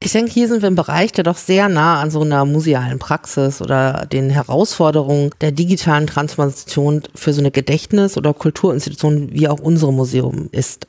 Ich 0.00 0.12
denke, 0.12 0.30
hier 0.30 0.46
sind 0.46 0.62
wir 0.62 0.68
im 0.68 0.76
Bereich, 0.76 1.10
der 1.10 1.24
doch 1.24 1.36
sehr 1.36 1.68
nah 1.68 2.00
an 2.00 2.12
so 2.12 2.20
einer 2.20 2.44
musealen 2.44 3.00
Praxis 3.00 3.60
oder 3.60 4.06
den 4.06 4.30
Herausforderungen 4.30 5.30
der 5.40 5.50
digitalen 5.50 6.06
Transformation 6.06 7.02
für 7.16 7.32
so 7.32 7.40
eine 7.40 7.50
Gedächtnis- 7.50 8.16
oder 8.16 8.32
Kulturinstitution 8.32 9.30
wie 9.32 9.48
auch 9.48 9.58
unsere 9.58 9.92
Museum 9.92 10.50
ist. 10.52 10.86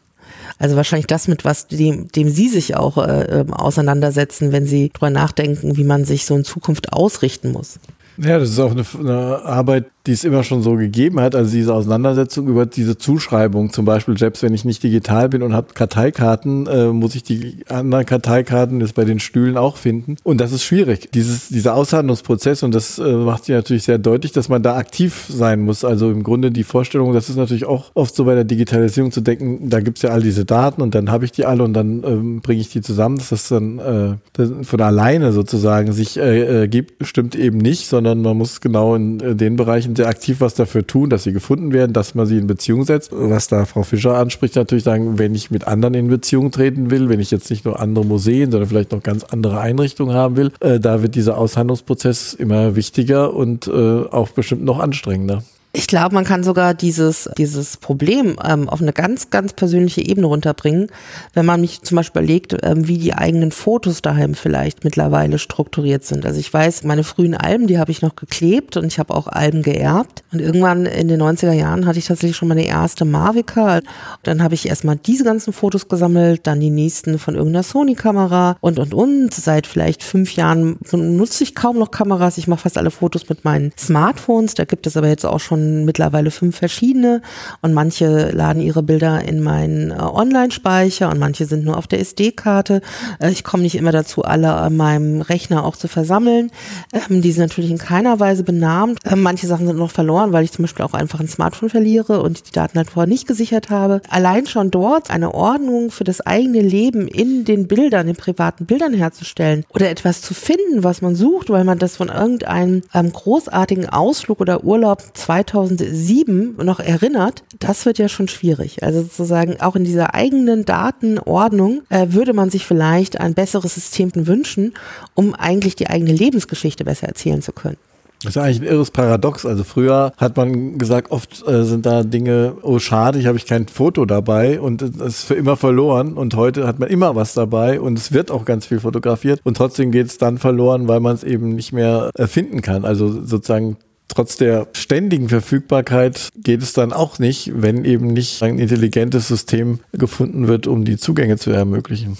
Also 0.60 0.76
wahrscheinlich 0.76 1.08
das, 1.08 1.28
mit 1.28 1.44
was 1.44 1.66
dem, 1.68 2.10
dem 2.10 2.30
Sie 2.30 2.50
sich 2.50 2.76
auch 2.76 3.00
äh, 3.00 3.40
ähm, 3.40 3.52
auseinandersetzen, 3.52 4.52
wenn 4.52 4.68
Sie 4.68 4.90
darüber 4.90 5.10
nachdenken, 5.10 5.76
wie 5.76 5.84
man 5.84 6.06
sich 6.06 6.26
so 6.26 6.36
in 6.36 6.44
Zukunft 6.44 6.94
ausrichten 6.94 7.52
muss. 7.52 7.80
Ja, 8.18 8.38
das 8.38 8.50
ist 8.50 8.60
auch 8.60 8.72
eine, 8.72 8.86
eine 9.00 9.42
Arbeit, 9.44 9.86
die 10.10 10.14
es 10.14 10.24
immer 10.24 10.44
schon 10.44 10.64
so 10.64 10.74
gegeben 10.74 11.20
hat, 11.20 11.36
also 11.36 11.52
diese 11.52 11.72
Auseinandersetzung 11.72 12.48
über 12.48 12.66
diese 12.66 12.98
Zuschreibung, 12.98 13.72
zum 13.72 13.86
Beispiel 13.86 14.18
selbst 14.18 14.42
wenn 14.42 14.56
ich 14.56 14.66
nicht 14.66 14.82
digital 14.82 15.30
bin 15.30 15.44
und 15.44 15.54
habe 15.54 15.76
Karteikarten, 15.76 16.66
äh, 16.66 16.88
muss 16.88 17.14
ich 17.14 17.22
die 17.22 17.58
anderen 17.70 18.08
Karteikarten 18.08 18.82
jetzt 18.82 18.96
bei 18.96 19.06
den 19.06 19.20
Stühlen 19.20 19.56
auch 19.56 19.78
finden. 19.78 20.16
Und 20.24 20.42
das 20.42 20.52
ist 20.52 20.64
schwierig, 20.64 21.12
dieses, 21.14 21.50
dieser 21.50 21.76
Aushandlungsprozess 21.76 22.64
und 22.64 22.74
das 22.74 22.98
äh, 22.98 23.04
macht 23.04 23.46
sich 23.46 23.54
natürlich 23.54 23.84
sehr 23.84 24.00
deutlich, 24.00 24.32
dass 24.32 24.50
man 24.50 24.64
da 24.64 24.78
aktiv 24.78 25.28
sein 25.30 25.60
muss. 25.60 25.86
Also 25.86 26.10
im 26.10 26.24
Grunde 26.24 26.50
die 26.50 26.64
Vorstellung, 26.64 27.14
das 27.14 27.30
ist 27.30 27.36
natürlich 27.36 27.66
auch 27.66 27.92
oft 27.94 28.16
so 28.16 28.26
bei 28.26 28.34
der 28.34 28.46
Digitalisierung 28.46 29.12
zu 29.12 29.22
denken, 29.22 29.70
da 29.70 29.80
gibt's 29.80 30.02
ja 30.02 30.10
all 30.10 30.24
diese 30.24 30.44
Daten 30.44 30.82
und 30.82 30.96
dann 30.96 31.12
habe 31.12 31.26
ich 31.26 31.34
die 31.34 31.46
alle 31.46 31.64
und 31.64 31.74
dann 31.74 32.04
ähm, 32.04 32.42
bringe 32.42 32.62
ich 32.62 32.70
die 32.70 32.82
zusammen, 32.82 33.18
dass 33.18 33.30
das 33.30 33.48
dann 33.50 33.78
äh, 33.78 34.16
das 34.34 34.50
von 34.64 34.82
alleine 34.82 35.34
sozusagen 35.34 35.94
sich 35.94 36.18
äh, 36.18 36.64
äh, 36.64 36.68
gibt, 36.68 37.06
stimmt 37.06 37.36
eben 37.36 37.60
nicht, 37.60 37.86
sondern 37.86 38.24
man 38.24 38.36
muss 38.36 38.60
genau 38.60 38.96
in 38.96 39.20
äh, 39.20 39.36
den 39.36 39.56
Bereichen 39.56 39.99
sehr 40.00 40.08
aktiv 40.08 40.40
was 40.40 40.54
dafür 40.54 40.88
tun, 40.88 41.10
dass 41.10 41.24
sie 41.26 41.34
gefunden 41.34 41.74
werden, 41.74 41.92
dass 41.92 42.16
man 42.16 42.26
sie 42.26 42.38
in 42.38 42.48
Beziehung 42.48 42.86
setzt. 42.86 43.12
Was 43.14 43.50
da 43.50 43.66
Frau 43.66 43.84
Fischer 43.84 44.16
anspricht, 44.16 44.56
natürlich 44.56 44.86
sagen, 44.86 45.20
wenn 45.20 45.36
ich 45.36 45.52
mit 45.52 45.68
anderen 45.68 45.94
in 45.94 46.08
Beziehung 46.08 46.52
treten 46.52 46.90
will, 46.90 47.10
wenn 47.10 47.20
ich 47.20 47.32
jetzt 47.32 47.50
nicht 47.50 47.66
nur 47.66 47.82
andere 47.82 48.06
Museen, 48.06 48.50
sondern 48.50 48.70
vielleicht 48.70 48.94
noch 48.94 49.04
ganz 49.04 49.26
andere 49.26 49.60
Einrichtungen 49.60 50.16
haben 50.16 50.38
will, 50.38 50.52
äh, 50.62 50.80
da 50.80 51.02
wird 51.02 51.16
dieser 51.16 51.38
Aushandlungsprozess 51.38 52.34
immer 52.34 52.78
wichtiger 52.78 53.34
und 53.34 53.68
äh, 53.68 53.72
auch 53.72 54.30
bestimmt 54.30 54.64
noch 54.64 54.80
anstrengender. 54.80 55.44
Ich 55.72 55.86
glaube, 55.86 56.16
man 56.16 56.26
kann 56.26 56.44
sogar 56.44 56.74
dieses, 56.74 57.30
dieses 57.38 57.78
Problem 57.78 58.38
ähm, 58.44 58.68
auf 58.68 58.82
eine 58.82 58.92
ganz, 58.92 59.30
ganz 59.30 59.54
persönliche 59.54 60.02
Ebene 60.02 60.26
runterbringen, 60.26 60.88
wenn 61.36 61.46
man 61.46 61.62
mich 61.62 61.84
zum 61.84 61.96
Beispiel 61.96 62.24
überlegt, 62.24 62.58
ähm, 62.64 62.88
wie 62.88 62.98
die 62.98 63.14
eigenen 63.14 63.52
Fotos 63.52 64.02
daheim 64.02 64.34
vielleicht 64.34 64.84
mittlerweile 64.84 65.38
strukturiert 65.38 66.04
sind. 66.04 66.26
Also 66.26 66.40
ich 66.40 66.52
weiß, 66.52 66.86
meine 66.86 67.04
frühen 67.04 67.36
Alben, 67.36 67.68
die 67.68 67.78
habe 67.78 67.92
ich 67.92 68.02
noch 68.02 68.16
geklebt 68.16 68.78
und 68.78 68.88
ich 68.88 68.98
habe 68.98 69.14
auch 69.14 69.28
Alben 69.28 69.62
geerbt. 69.62 70.24
Und 70.34 70.42
irgendwann 70.42 70.88
in 70.88 71.08
den 71.08 71.22
90er 71.22 71.52
Jahren 71.52 71.86
hatte 71.86 72.00
ich 72.00 72.06
tatsächlich 72.06 72.36
schon 72.36 72.48
meine 72.48 72.66
erste 72.66 73.06
Mavica. 73.06 73.82
Dann 74.24 74.42
habe 74.42 74.56
ich 74.56 74.68
erstmal 74.68 74.96
diese 74.96 75.24
ganzen 75.24 75.54
Fotos 75.54 75.88
gesammelt, 75.88 76.48
dann 76.48 76.60
die 76.60 76.72
nächsten 76.72 77.20
von 77.20 77.36
irgendeiner 77.36 77.64
Sony-Kamera 77.64 78.58
und, 78.60 78.80
und, 78.80 78.96
und. 78.96 79.36
Seit 79.36 79.68
vielleicht 79.68 80.02
fünf 80.02 80.36
Jahren 80.36 80.80
nutze 80.92 81.44
ich 81.44 81.54
kaum 81.54 81.78
noch 81.78 81.92
Kameras. 81.92 82.40
Ich 82.40 82.48
mache 82.48 82.62
fast 82.62 82.80
alle 82.80 82.90
Fotos 82.90 83.30
mit 83.30 83.46
meinen 83.46 83.72
Smartphones. 83.78 84.56
Da 84.56 84.66
gibt 84.66 84.88
es 84.88 84.98
aber 84.98 85.08
jetzt 85.08 85.28
auch 85.28 85.40
schon 85.40 85.69
mittlerweile 85.86 86.32
fünf 86.32 86.58
verschiedene 86.58 87.22
und 87.62 87.74
manche 87.74 88.32
laden 88.32 88.62
ihre 88.62 88.84
Bilder 88.84 89.24
in 89.24 89.42
meinen 89.42 89.92
äh, 89.92 89.96
Online-Speicher 89.96 91.10
und 91.10 91.20
manche 91.20 91.46
sind 91.46 91.64
nur 91.64 91.78
auf 91.78 91.88
der 91.88 92.00
SD-Karte. 92.00 92.82
Äh, 93.20 93.32
ich 93.32 93.44
komme 93.44 93.64
nicht 93.64 93.76
immer 93.76 93.92
dazu, 93.92 94.24
alle 94.24 94.54
an 94.54 94.78
meinem 94.78 95.22
Rechner 95.22 95.66
auch 95.66 95.76
zu 95.76 95.88
versammeln. 95.88 96.52
Ähm, 96.94 97.22
die 97.22 97.32
sind 97.32 97.50
natürlich 97.50 97.72
in 97.72 97.78
keiner 97.78 98.20
Weise 98.20 98.44
benannt. 98.44 99.00
Ähm, 99.06 99.22
manche 99.22 99.48
Sachen 99.48 99.68
sind 99.68 99.78
noch 99.78 99.92
verloren, 99.92 100.32
weil 100.32 100.44
ich 100.44 100.52
zum 100.52 100.64
Beispiel 100.64 100.86
auch 100.86 100.94
einfach 100.94 101.20
ein 101.20 101.28
Smartphone 101.28 101.70
verliere 101.70 102.22
und 102.22 102.48
die 102.48 102.52
Daten 102.52 102.78
halt 102.78 102.92
vorher 102.92 103.10
nicht 103.10 103.28
gesichert 103.28 103.70
habe. 103.70 104.02
Allein 104.10 104.48
schon 104.48 104.72
dort 104.72 105.12
eine 105.12 105.34
Ordnung 105.34 105.92
für 105.92 106.04
das 106.04 106.22
eigene 106.22 106.62
Leben 106.62 107.08
in 107.08 107.46
den 107.46 107.68
Bildern, 107.68 108.08
den 108.08 108.16
privaten 108.16 108.66
Bildern 108.66 108.94
herzustellen 108.94 109.66
oder 109.70 109.90
etwas 109.90 110.22
zu 110.22 110.34
finden, 110.34 110.84
was 110.84 111.02
man 111.02 111.16
sucht, 111.16 111.50
weil 111.50 111.64
man 111.64 111.80
das 111.80 111.98
von 111.98 112.10
irgendeinem 112.10 112.82
ähm, 112.94 113.12
großartigen 113.12 113.90
Ausflug 113.90 114.40
oder 114.40 114.64
Urlaub 114.64 115.04
2000 115.14 115.49
2007 115.50 116.58
noch 116.64 116.80
erinnert, 116.80 117.44
das 117.60 117.86
wird 117.86 117.98
ja 117.98 118.10
schon 118.10 118.28
schwierig. 118.28 118.84
Also 118.84 119.02
sozusagen 119.02 119.60
auch 119.62 119.76
in 119.76 119.84
dieser 119.84 120.14
eigenen 120.14 120.66
Datenordnung 120.66 121.82
äh, 121.90 122.08
würde 122.10 122.34
man 122.34 122.50
sich 122.50 122.66
vielleicht 122.66 123.20
ein 123.20 123.34
besseres 123.34 123.76
System 123.76 124.12
wünschen, 124.14 124.74
um 125.16 125.34
eigentlich 125.34 125.76
die 125.76 125.88
eigene 125.88 126.14
Lebensgeschichte 126.14 126.86
besser 126.86 127.08
erzählen 127.08 127.42
zu 127.42 127.52
können. 127.52 127.78
Das 128.24 128.36
ist 128.36 128.42
eigentlich 128.42 128.62
ein 128.62 128.68
irres 128.68 128.92
Paradox. 128.92 129.46
Also 129.46 129.64
früher 129.64 130.12
hat 130.18 130.36
man 130.36 130.78
gesagt, 130.78 131.10
oft 131.12 131.48
äh, 131.48 131.64
sind 131.64 131.86
da 131.86 132.04
Dinge, 132.04 132.54
oh 132.64 132.78
schade, 132.80 133.18
ich 133.18 133.28
habe 133.28 133.40
kein 133.40 133.68
Foto 133.68 134.06
dabei 134.06 134.60
und 134.60 134.82
es 134.82 134.96
ist 134.98 135.24
für 135.24 135.36
immer 135.36 135.56
verloren. 135.56 136.14
Und 136.14 136.36
heute 136.36 136.68
hat 136.68 136.80
man 136.80 136.90
immer 136.90 137.16
was 137.16 137.34
dabei 137.34 137.80
und 137.80 137.98
es 137.98 138.12
wird 138.12 138.30
auch 138.30 138.44
ganz 138.44 138.66
viel 138.66 138.82
fotografiert 138.82 139.40
und 139.46 139.56
trotzdem 139.56 139.92
geht 139.92 140.08
es 140.08 140.18
dann 140.18 140.38
verloren, 140.38 140.90
weil 140.90 141.00
man 141.00 141.16
es 141.16 141.24
eben 141.24 141.56
nicht 141.56 141.72
mehr 141.72 142.12
erfinden 142.14 142.62
kann. 142.62 142.84
Also 142.84 143.10
sozusagen 143.26 143.78
trotz 144.10 144.36
der 144.36 144.68
ständigen 144.74 145.30
Verfügbarkeit 145.30 146.30
geht 146.36 146.62
es 146.62 146.74
dann 146.74 146.92
auch 146.92 147.20
nicht, 147.20 147.52
wenn 147.56 147.86
eben 147.86 148.08
nicht 148.08 148.44
ein 148.44 148.60
intelligentes 148.60 149.28
System 149.28 149.80
gefunden 149.94 150.48
wird, 150.48 150.68
um 150.68 150.84
die 150.84 150.98
Zugänge 150.98 151.38
zu 151.38 151.52
ermöglichen. 151.52 152.18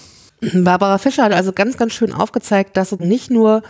Barbara 0.54 0.98
Fischer 0.98 1.24
hat 1.24 1.34
also 1.34 1.52
ganz, 1.52 1.76
ganz 1.76 1.94
schön 1.94 2.14
aufgezeigt, 2.14 2.78
dass 2.78 2.98
nicht 2.98 3.30
nur 3.30 3.62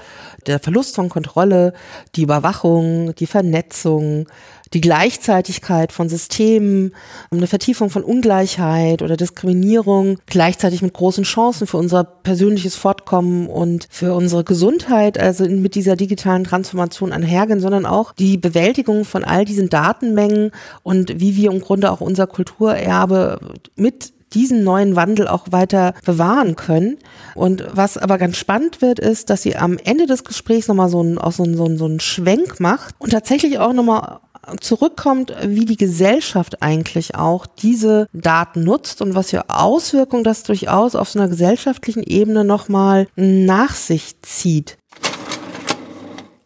der 0.46 0.60
Verlust 0.60 0.96
von 0.96 1.10
Kontrolle, 1.10 1.74
die 2.16 2.22
Überwachung, 2.22 3.16
die 3.16 3.26
Vernetzung, 3.26 4.28
die 4.74 4.82
Gleichzeitigkeit 4.82 5.92
von 5.92 6.10
Systemen, 6.10 6.94
eine 7.32 7.48
Vertiefung 7.48 7.90
von 7.90 8.04
Ungleichheit 8.04 9.02
oder 9.02 9.18
Diskriminierung, 9.18 10.18
gleichzeitig 10.26 10.82
mit 10.82 10.94
großen 10.94 11.24
Chancen 11.24 11.68
für 11.68 11.78
unser 11.78 12.04
persönliches 12.04 12.76
Fortkommen 12.76 13.48
und 13.48 13.88
für 13.90 14.14
unsere 14.14 14.44
Gesundheit, 14.44 15.18
also 15.18 15.48
mit 15.48 15.76
dieser 15.76 15.96
digitalen 15.96 16.44
Transformation 16.44 17.12
einhergehen, 17.12 17.60
sondern 17.60 17.86
auch 17.86 18.14
die 18.14 18.38
Bewältigung 18.38 19.06
von 19.06 19.24
all 19.24 19.46
diesen 19.46 19.70
Datenmengen 19.70 20.52
und 20.84 21.20
wie 21.20 21.36
wir 21.36 21.52
im 21.52 21.62
Grunde 21.62 21.92
auch 21.92 22.02
unser 22.02 22.28
Kulturerbe 22.28 23.40
mit 23.76 24.14
diesen 24.34 24.64
neuen 24.64 24.96
Wandel 24.96 25.28
auch 25.28 25.48
weiter 25.52 25.94
bewahren 26.06 26.56
können. 26.56 26.98
Und 27.36 27.66
was 27.72 27.98
aber 27.98 28.18
ganz 28.18 28.38
spannend 28.38 28.82
wird, 28.82 29.00
ist, 29.00 29.30
dass 29.30 29.42
sie 29.42 29.56
am 29.56 29.78
Ende 29.84 30.06
des 30.06 30.24
Gesprächs 30.24 30.68
nochmal 30.68 30.90
so 30.90 31.00
einen, 31.00 31.18
auch 31.18 31.32
so 31.32 31.44
einen, 31.44 31.58
so 31.58 31.66
einen, 31.66 31.78
so 31.78 31.86
einen 31.86 32.00
Schwenk 32.00 32.60
macht 32.60 32.96
und 33.00 33.12
tatsächlich 33.12 33.60
auch 33.60 33.74
nochmal 33.74 34.20
zurückkommt, 34.60 35.34
wie 35.46 35.66
die 35.66 35.78
Gesellschaft 35.78 36.62
eigentlich 36.62 37.16
auch 37.16 37.46
diese 37.46 38.08
Daten 38.14 38.64
nutzt 38.64 39.02
und 39.02 39.16
was 39.16 39.30
für 39.32 39.50
Auswirkungen 39.50 40.24
das 40.24 40.44
durchaus 40.44 40.96
auf 40.96 41.10
so 41.10 41.20
einer 41.20 41.30
gesellschaftlichen 41.30 42.04
Ebene 42.04 42.44
nochmal 42.44 43.08
nach 43.16 43.76
sich 43.76 44.22
zieht. 44.22 44.78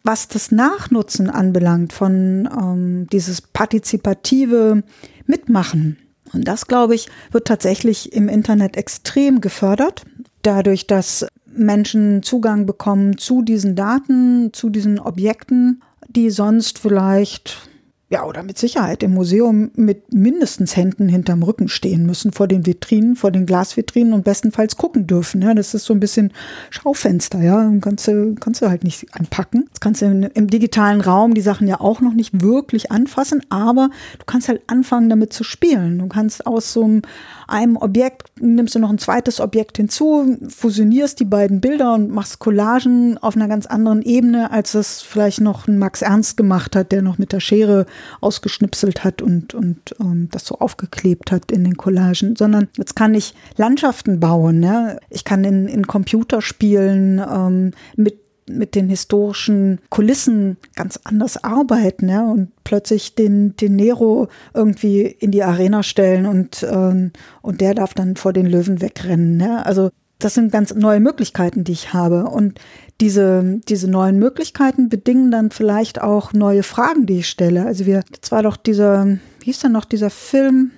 Was 0.02 0.28
das 0.28 0.50
Nachnutzen 0.50 1.30
anbelangt 1.30 1.92
von 1.92 2.48
ähm, 2.52 3.06
dieses 3.10 3.40
partizipative 3.40 4.82
Mitmachen, 5.26 5.96
und 6.32 6.48
das, 6.48 6.66
glaube 6.66 6.94
ich, 6.94 7.08
wird 7.30 7.46
tatsächlich 7.46 8.12
im 8.12 8.28
Internet 8.28 8.76
extrem 8.76 9.40
gefördert, 9.40 10.04
dadurch, 10.42 10.86
dass 10.86 11.26
Menschen 11.46 12.22
Zugang 12.22 12.66
bekommen 12.66 13.18
zu 13.18 13.42
diesen 13.42 13.76
Daten, 13.76 14.52
zu 14.52 14.68
diesen 14.68 14.98
Objekten, 14.98 15.82
die 16.08 16.30
sonst 16.30 16.78
vielleicht 16.78 17.68
ja, 18.14 18.24
oder 18.24 18.44
mit 18.44 18.58
Sicherheit 18.58 19.02
im 19.02 19.12
Museum 19.12 19.72
mit 19.74 20.14
mindestens 20.14 20.76
Händen 20.76 21.08
hinterm 21.08 21.42
Rücken 21.42 21.66
stehen 21.66 22.06
müssen, 22.06 22.30
vor 22.30 22.46
den 22.46 22.64
Vitrinen, 22.64 23.16
vor 23.16 23.32
den 23.32 23.44
Glasvitrinen 23.44 24.12
und 24.12 24.22
bestenfalls 24.22 24.76
gucken 24.76 25.08
dürfen. 25.08 25.42
Ja, 25.42 25.52
das 25.52 25.74
ist 25.74 25.84
so 25.84 25.92
ein 25.92 25.98
bisschen 25.98 26.32
Schaufenster, 26.70 27.42
ja. 27.42 27.72
Kannst 27.80 28.06
du, 28.06 28.36
kannst 28.38 28.62
du 28.62 28.68
halt 28.68 28.84
nicht 28.84 29.12
anpacken. 29.16 29.64
Das 29.72 29.80
kannst 29.80 30.00
du 30.00 30.30
im 30.32 30.46
digitalen 30.46 31.00
Raum 31.00 31.34
die 31.34 31.40
Sachen 31.40 31.66
ja 31.66 31.80
auch 31.80 32.00
noch 32.00 32.14
nicht 32.14 32.40
wirklich 32.40 32.92
anfassen, 32.92 33.42
aber 33.48 33.90
du 34.20 34.24
kannst 34.26 34.46
halt 34.46 34.62
anfangen, 34.68 35.10
damit 35.10 35.32
zu 35.32 35.42
spielen. 35.42 35.98
Du 35.98 36.06
kannst 36.06 36.46
aus 36.46 36.72
so 36.72 36.84
einem, 36.84 37.02
einem 37.46 37.76
Objekt, 37.76 38.40
nimmst 38.40 38.74
du 38.74 38.78
noch 38.78 38.90
ein 38.90 38.98
zweites 38.98 39.40
Objekt 39.40 39.76
hinzu, 39.76 40.38
fusionierst 40.48 41.20
die 41.20 41.24
beiden 41.24 41.60
Bilder 41.60 41.94
und 41.94 42.10
machst 42.10 42.38
Collagen 42.38 43.18
auf 43.18 43.36
einer 43.36 43.48
ganz 43.48 43.66
anderen 43.66 44.02
Ebene, 44.02 44.50
als 44.50 44.74
es 44.74 45.02
vielleicht 45.02 45.40
noch 45.40 45.68
ein 45.68 45.78
Max 45.78 46.02
Ernst 46.02 46.36
gemacht 46.36 46.76
hat, 46.76 46.92
der 46.92 47.02
noch 47.02 47.18
mit 47.18 47.32
der 47.32 47.40
Schere 47.40 47.86
ausgeschnipselt 48.20 49.04
hat 49.04 49.22
und, 49.22 49.54
und 49.54 49.94
ähm, 50.00 50.28
das 50.30 50.46
so 50.46 50.58
aufgeklebt 50.58 51.32
hat 51.32 51.50
in 51.52 51.64
den 51.64 51.76
Collagen, 51.76 52.36
sondern 52.36 52.68
jetzt 52.76 52.96
kann 52.96 53.14
ich 53.14 53.34
Landschaften 53.56 54.20
bauen. 54.20 54.62
Ja? 54.62 54.96
Ich 55.10 55.24
kann 55.24 55.44
in, 55.44 55.68
in 55.68 55.86
Computerspielen 55.86 57.18
ähm, 57.18 57.70
mit 57.96 58.23
mit 58.46 58.74
den 58.74 58.88
historischen 58.88 59.80
Kulissen 59.88 60.56
ganz 60.74 60.98
anders 61.04 61.42
arbeiten 61.42 62.08
ja, 62.08 62.22
und 62.22 62.50
plötzlich 62.64 63.14
den, 63.14 63.56
den 63.56 63.76
Nero 63.76 64.28
irgendwie 64.52 65.02
in 65.02 65.30
die 65.30 65.42
Arena 65.42 65.82
stellen 65.82 66.26
und, 66.26 66.66
ähm, 66.68 67.12
und 67.42 67.60
der 67.60 67.74
darf 67.74 67.94
dann 67.94 68.16
vor 68.16 68.32
den 68.32 68.46
Löwen 68.46 68.80
wegrennen. 68.80 69.40
Ja. 69.40 69.62
Also 69.62 69.90
das 70.18 70.34
sind 70.34 70.52
ganz 70.52 70.74
neue 70.74 71.00
Möglichkeiten, 71.00 71.64
die 71.64 71.72
ich 71.72 71.92
habe. 71.92 72.24
Und 72.24 72.58
diese, 73.00 73.60
diese 73.68 73.90
neuen 73.90 74.18
Möglichkeiten 74.18 74.88
bedingen 74.88 75.30
dann 75.30 75.50
vielleicht 75.50 76.00
auch 76.00 76.32
neue 76.32 76.62
Fragen, 76.62 77.06
die 77.06 77.18
ich 77.18 77.28
stelle. 77.28 77.66
Also 77.66 77.86
wir, 77.86 78.02
das 78.20 78.30
war 78.32 78.42
doch 78.42 78.56
dieser, 78.56 79.06
wie 79.40 79.44
hieß 79.44 79.60
denn 79.60 79.72
noch 79.72 79.84
dieser 79.84 80.10
Film 80.10 80.70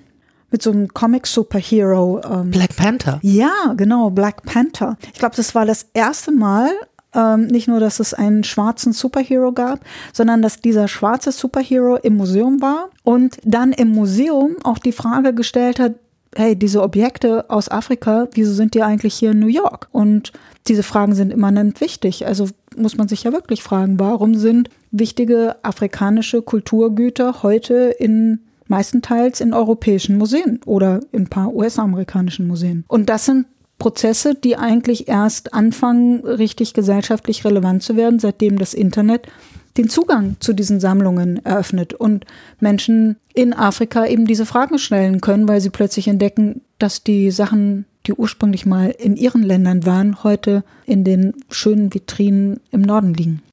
mit 0.51 0.61
so 0.61 0.71
einem 0.71 0.87
Comic-Superhero? 0.89 2.21
Ähm, 2.29 2.51
Black 2.51 2.75
Panther. 2.75 3.19
Ja, 3.21 3.73
genau, 3.77 4.09
Black 4.09 4.43
Panther. 4.43 4.97
Ich 5.13 5.19
glaube, 5.19 5.35
das 5.35 5.53
war 5.55 5.65
das 5.65 5.87
erste 5.93 6.31
Mal, 6.31 6.69
ähm, 7.13 7.47
nicht 7.47 7.67
nur, 7.67 7.79
dass 7.79 7.99
es 7.99 8.13
einen 8.13 8.43
schwarzen 8.43 8.93
Superhero 8.93 9.51
gab, 9.51 9.79
sondern 10.13 10.41
dass 10.41 10.61
dieser 10.61 10.87
schwarze 10.87 11.31
Superhero 11.31 11.95
im 11.97 12.17
Museum 12.17 12.61
war 12.61 12.89
und 13.03 13.37
dann 13.43 13.71
im 13.71 13.89
Museum 13.89 14.57
auch 14.63 14.77
die 14.77 14.91
Frage 14.91 15.33
gestellt 15.33 15.79
hat, 15.79 15.93
hey, 16.35 16.55
diese 16.55 16.81
Objekte 16.81 17.49
aus 17.49 17.69
Afrika, 17.69 18.27
wieso 18.33 18.53
sind 18.53 18.73
die 18.73 18.83
eigentlich 18.83 19.15
hier 19.15 19.31
in 19.31 19.39
New 19.39 19.47
York? 19.47 19.87
Und 19.91 20.33
diese 20.67 20.83
Fragen 20.83 21.15
sind 21.15 21.31
immanent 21.31 21.81
wichtig. 21.81 22.27
Also 22.27 22.49
muss 22.75 22.97
man 22.97 23.07
sich 23.07 23.23
ja 23.23 23.31
wirklich 23.31 23.63
fragen, 23.63 23.99
warum 23.99 24.35
sind 24.35 24.69
wichtige 24.91 25.55
afrikanische 25.63 26.41
Kulturgüter 26.41 27.41
heute 27.43 27.95
in 27.97 28.39
meistenteils 28.67 29.41
in 29.41 29.53
europäischen 29.53 30.17
Museen 30.17 30.59
oder 30.65 30.99
in 31.11 31.23
ein 31.23 31.27
paar 31.27 31.53
US-amerikanischen 31.53 32.47
Museen? 32.47 32.83
Und 32.87 33.09
das 33.09 33.25
sind 33.25 33.45
Prozesse, 33.79 34.35
die 34.35 34.57
eigentlich 34.57 35.07
erst 35.07 35.53
anfangen, 35.53 36.25
richtig 36.25 36.73
gesellschaftlich 36.73 37.45
relevant 37.45 37.83
zu 37.83 37.95
werden, 37.95 38.19
seitdem 38.19 38.57
das 38.57 38.73
Internet 38.73 39.27
den 39.77 39.89
Zugang 39.89 40.37
zu 40.39 40.53
diesen 40.53 40.79
Sammlungen 40.79 41.45
eröffnet 41.45 41.93
und 41.93 42.25
Menschen 42.59 43.17
in 43.33 43.53
Afrika 43.53 44.05
eben 44.05 44.25
diese 44.25 44.45
Fragen 44.45 44.79
stellen 44.79 45.21
können, 45.21 45.47
weil 45.47 45.61
sie 45.61 45.69
plötzlich 45.69 46.07
entdecken, 46.07 46.61
dass 46.79 47.03
die 47.03 47.29
Sachen, 47.31 47.85
die 48.07 48.13
ursprünglich 48.13 48.65
mal 48.65 48.89
in 48.89 49.15
ihren 49.15 49.43
Ländern 49.43 49.85
waren, 49.85 50.23
heute 50.23 50.63
in 50.85 51.03
den 51.03 51.33
schönen 51.49 51.93
Vitrinen 51.93 52.59
im 52.71 52.81
Norden 52.81 53.13
liegen. 53.13 53.43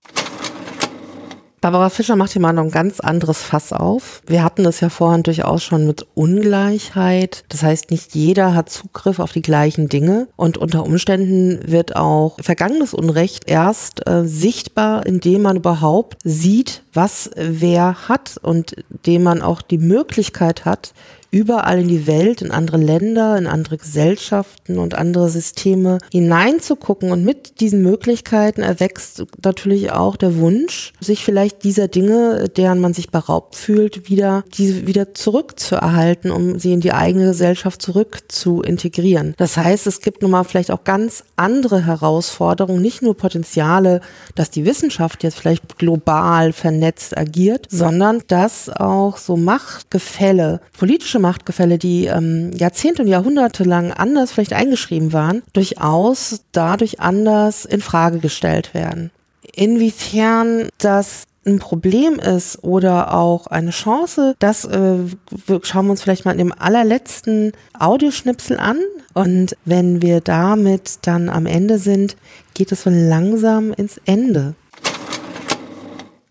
Barbara 1.64 1.88
Fischer 1.88 2.14
macht 2.14 2.32
hier 2.32 2.42
mal 2.42 2.52
noch 2.52 2.64
ein 2.64 2.70
ganz 2.70 3.00
anderes 3.00 3.40
Fass 3.40 3.72
auf. 3.72 4.20
Wir 4.26 4.44
hatten 4.44 4.64
das 4.64 4.80
ja 4.80 4.90
vorhin 4.90 5.22
durchaus 5.22 5.62
schon 5.62 5.86
mit 5.86 6.06
Ungleichheit. 6.12 7.42
Das 7.48 7.62
heißt, 7.62 7.90
nicht 7.90 8.14
jeder 8.14 8.54
hat 8.54 8.68
Zugriff 8.68 9.18
auf 9.18 9.32
die 9.32 9.40
gleichen 9.40 9.88
Dinge 9.88 10.28
und 10.36 10.58
unter 10.58 10.84
Umständen 10.84 11.60
wird 11.66 11.96
auch 11.96 12.36
vergangenes 12.38 12.92
Unrecht 12.92 13.48
erst 13.48 14.06
äh, 14.06 14.26
sichtbar, 14.26 15.06
indem 15.06 15.40
man 15.40 15.56
überhaupt 15.56 16.18
sieht, 16.22 16.82
was 16.92 17.30
wer 17.34 18.10
hat 18.10 18.38
und 18.42 18.76
dem 19.06 19.22
man 19.22 19.40
auch 19.40 19.62
die 19.62 19.78
Möglichkeit 19.78 20.66
hat, 20.66 20.92
überall 21.34 21.80
in 21.80 21.88
die 21.88 22.06
Welt, 22.06 22.42
in 22.42 22.52
andere 22.52 22.76
Länder, 22.76 23.36
in 23.36 23.48
andere 23.48 23.76
Gesellschaften 23.76 24.78
und 24.78 24.94
andere 24.94 25.28
Systeme 25.28 25.98
hineinzugucken. 26.12 27.10
Und 27.10 27.24
mit 27.24 27.60
diesen 27.60 27.82
Möglichkeiten 27.82 28.62
erwächst 28.62 29.24
natürlich 29.42 29.90
auch 29.90 30.14
der 30.14 30.36
Wunsch, 30.36 30.92
sich 31.00 31.24
vielleicht 31.24 31.64
dieser 31.64 31.88
Dinge, 31.88 32.48
deren 32.56 32.78
man 32.80 32.94
sich 32.94 33.10
beraubt 33.10 33.56
fühlt, 33.56 34.08
wieder, 34.08 34.44
diese 34.56 34.86
wieder 34.86 35.12
zurückzuerhalten, 35.14 36.30
um 36.30 36.60
sie 36.60 36.72
in 36.72 36.80
die 36.80 36.92
eigene 36.92 37.26
Gesellschaft 37.26 37.82
zurück 37.82 38.20
zu 38.28 38.62
integrieren. 38.62 39.34
Das 39.36 39.56
heißt, 39.56 39.88
es 39.88 40.00
gibt 40.00 40.22
nun 40.22 40.30
mal 40.30 40.44
vielleicht 40.44 40.70
auch 40.70 40.84
ganz 40.84 41.24
andere 41.34 41.84
Herausforderungen, 41.84 42.80
nicht 42.80 43.02
nur 43.02 43.16
Potenziale, 43.16 44.00
dass 44.36 44.50
die 44.50 44.64
Wissenschaft 44.64 45.24
jetzt 45.24 45.40
vielleicht 45.40 45.78
global 45.78 46.52
vernetzt 46.52 47.18
agiert, 47.18 47.66
sondern 47.70 48.22
dass 48.28 48.68
auch 48.68 49.16
so 49.16 49.36
Machtgefälle, 49.36 50.60
politische 50.78 51.23
Machtgefälle, 51.24 51.78
die 51.78 52.04
ähm, 52.06 52.52
Jahrzehnte 52.52 53.02
und 53.02 53.08
Jahrhunderte 53.08 53.64
lang 53.64 53.92
anders 53.92 54.30
vielleicht 54.30 54.52
eingeschrieben 54.52 55.12
waren, 55.12 55.42
durchaus 55.54 56.42
dadurch 56.52 57.00
anders 57.00 57.64
in 57.64 57.80
Frage 57.80 58.18
gestellt 58.18 58.74
werden. 58.74 59.10
Inwiefern 59.54 60.68
das 60.78 61.24
ein 61.46 61.58
Problem 61.58 62.18
ist 62.18 62.62
oder 62.62 63.14
auch 63.14 63.46
eine 63.46 63.70
Chance, 63.70 64.34
das 64.38 64.64
äh, 64.64 64.98
schauen 65.62 65.86
wir 65.86 65.90
uns 65.90 66.02
vielleicht 66.02 66.24
mal 66.24 66.32
in 66.32 66.38
dem 66.38 66.52
allerletzten 66.52 67.52
Audioschnipsel 67.78 68.58
an. 68.58 68.78
Und 69.14 69.56
wenn 69.64 70.02
wir 70.02 70.20
damit 70.20 70.98
dann 71.02 71.28
am 71.28 71.46
Ende 71.46 71.78
sind, 71.78 72.16
geht 72.54 72.72
es 72.72 72.82
so 72.82 72.90
langsam 72.90 73.72
ins 73.72 74.00
Ende. 74.04 74.54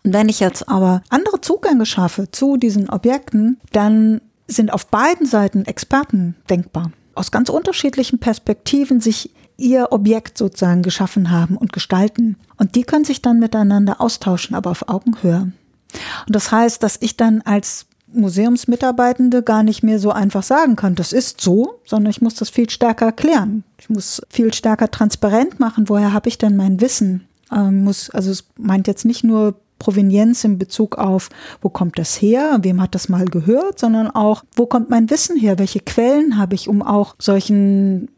Wenn 0.02 0.28
ich 0.28 0.40
jetzt 0.40 0.68
aber 0.68 1.02
andere 1.08 1.40
Zugänge 1.40 1.86
schaffe 1.86 2.30
zu 2.30 2.58
diesen 2.58 2.90
Objekten, 2.90 3.58
dann 3.72 4.20
sind 4.46 4.72
auf 4.72 4.86
beiden 4.86 5.26
Seiten 5.26 5.64
Experten 5.64 6.36
denkbar. 6.50 6.92
Aus 7.14 7.30
ganz 7.30 7.48
unterschiedlichen 7.48 8.18
Perspektiven 8.18 9.00
sich 9.00 9.30
ihr 9.56 9.88
Objekt 9.92 10.36
sozusagen 10.36 10.82
geschaffen 10.82 11.30
haben 11.30 11.56
und 11.56 11.72
gestalten. 11.72 12.36
Und 12.56 12.74
die 12.74 12.82
können 12.82 13.04
sich 13.04 13.22
dann 13.22 13.38
miteinander 13.38 14.00
austauschen, 14.00 14.56
aber 14.56 14.70
auf 14.70 14.88
Augenhöhe. 14.88 15.52
Und 16.26 16.34
das 16.34 16.50
heißt, 16.50 16.82
dass 16.82 16.96
ich 17.00 17.16
dann 17.16 17.40
als 17.42 17.86
Museumsmitarbeitende 18.14 19.42
gar 19.42 19.62
nicht 19.62 19.82
mehr 19.82 19.98
so 19.98 20.10
einfach 20.10 20.42
sagen 20.42 20.76
kann, 20.76 20.94
das 20.94 21.12
ist 21.12 21.40
so, 21.40 21.80
sondern 21.84 22.10
ich 22.10 22.22
muss 22.22 22.34
das 22.34 22.50
viel 22.50 22.70
stärker 22.70 23.06
erklären. 23.06 23.64
Ich 23.78 23.90
muss 23.90 24.22
viel 24.28 24.52
stärker 24.54 24.90
transparent 24.90 25.60
machen, 25.60 25.88
woher 25.88 26.12
habe 26.12 26.28
ich 26.28 26.38
denn 26.38 26.56
mein 26.56 26.80
Wissen? 26.80 27.26
Ähm, 27.52 27.84
muss, 27.84 28.10
also 28.10 28.30
es 28.30 28.44
meint 28.56 28.86
jetzt 28.86 29.04
nicht 29.04 29.24
nur 29.24 29.56
Provenienz 29.84 30.44
in 30.44 30.56
Bezug 30.56 30.96
auf, 30.96 31.28
wo 31.60 31.68
kommt 31.68 31.98
das 31.98 32.20
her, 32.20 32.58
wem 32.62 32.80
hat 32.80 32.94
das 32.94 33.10
mal 33.10 33.26
gehört, 33.26 33.78
sondern 33.78 34.10
auch, 34.10 34.42
wo 34.56 34.64
kommt 34.64 34.88
mein 34.88 35.10
Wissen 35.10 35.36
her, 35.36 35.58
welche 35.58 35.80
Quellen 35.80 36.38
habe 36.38 36.54
ich, 36.54 36.68
um 36.70 36.80
auch 36.80 37.16
solchen, 37.18 38.08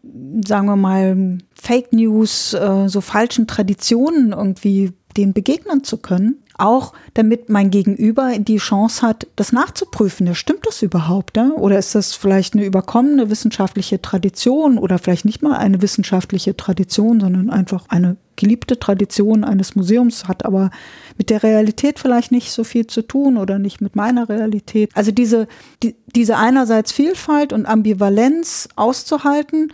sagen 0.46 0.68
wir 0.68 0.76
mal, 0.76 1.38
Fake 1.60 1.92
News, 1.92 2.54
äh, 2.54 2.88
so 2.88 3.00
falschen 3.00 3.48
Traditionen 3.48 4.30
irgendwie 4.30 4.92
dem 5.16 5.32
begegnen 5.32 5.82
zu 5.82 5.96
können. 5.96 6.36
Auch 6.58 6.92
damit 7.14 7.48
mein 7.48 7.70
Gegenüber 7.70 8.32
die 8.38 8.56
Chance 8.56 9.06
hat, 9.06 9.26
das 9.36 9.52
nachzuprüfen. 9.52 10.26
Ja, 10.26 10.34
stimmt 10.34 10.66
das 10.66 10.82
überhaupt? 10.82 11.36
Ja? 11.36 11.50
Oder 11.50 11.78
ist 11.78 11.94
das 11.94 12.14
vielleicht 12.14 12.54
eine 12.54 12.64
überkommene 12.64 13.30
wissenschaftliche 13.30 14.00
Tradition 14.00 14.78
oder 14.78 14.98
vielleicht 14.98 15.24
nicht 15.24 15.42
mal 15.42 15.56
eine 15.56 15.82
wissenschaftliche 15.82 16.56
Tradition, 16.56 17.20
sondern 17.20 17.50
einfach 17.50 17.86
eine 17.88 18.16
geliebte 18.36 18.78
Tradition 18.78 19.44
eines 19.44 19.74
Museums, 19.74 20.28
hat 20.28 20.44
aber 20.44 20.70
mit 21.18 21.30
der 21.30 21.42
Realität 21.42 21.98
vielleicht 21.98 22.30
nicht 22.30 22.52
so 22.52 22.64
viel 22.64 22.86
zu 22.86 23.02
tun 23.02 23.36
oder 23.38 23.58
nicht 23.58 23.80
mit 23.80 23.96
meiner 23.96 24.28
Realität. 24.28 24.90
Also 24.94 25.10
diese, 25.10 25.48
die, 25.82 25.96
diese 26.14 26.36
einerseits 26.36 26.92
Vielfalt 26.92 27.52
und 27.52 27.66
Ambivalenz 27.66 28.68
auszuhalten, 28.76 29.72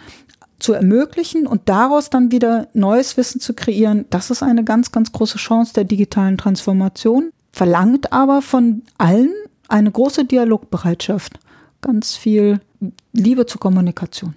zu 0.63 0.73
ermöglichen 0.73 1.47
und 1.47 1.69
daraus 1.69 2.11
dann 2.11 2.31
wieder 2.31 2.69
neues 2.73 3.17
Wissen 3.17 3.41
zu 3.41 3.55
kreieren, 3.55 4.07
das 4.11 4.31
ist 4.31 4.43
eine 4.43 4.65
ganz, 4.65 4.93
ganz 4.93 5.13
große 5.13 5.39
Chance 5.39 5.75
der 5.75 5.85
digitalen 5.85 6.39
Transformation, 6.39 7.31
verlangt 7.53 8.13
aber 8.13 8.43
von 8.43 8.83
allen 8.99 9.33
eine 9.69 9.91
große 9.91 10.25
Dialogbereitschaft, 10.25 11.39
ganz 11.81 12.17
viel 12.17 12.61
Liebe 13.13 13.47
zur 13.47 13.61
Kommunikation. 13.61 14.35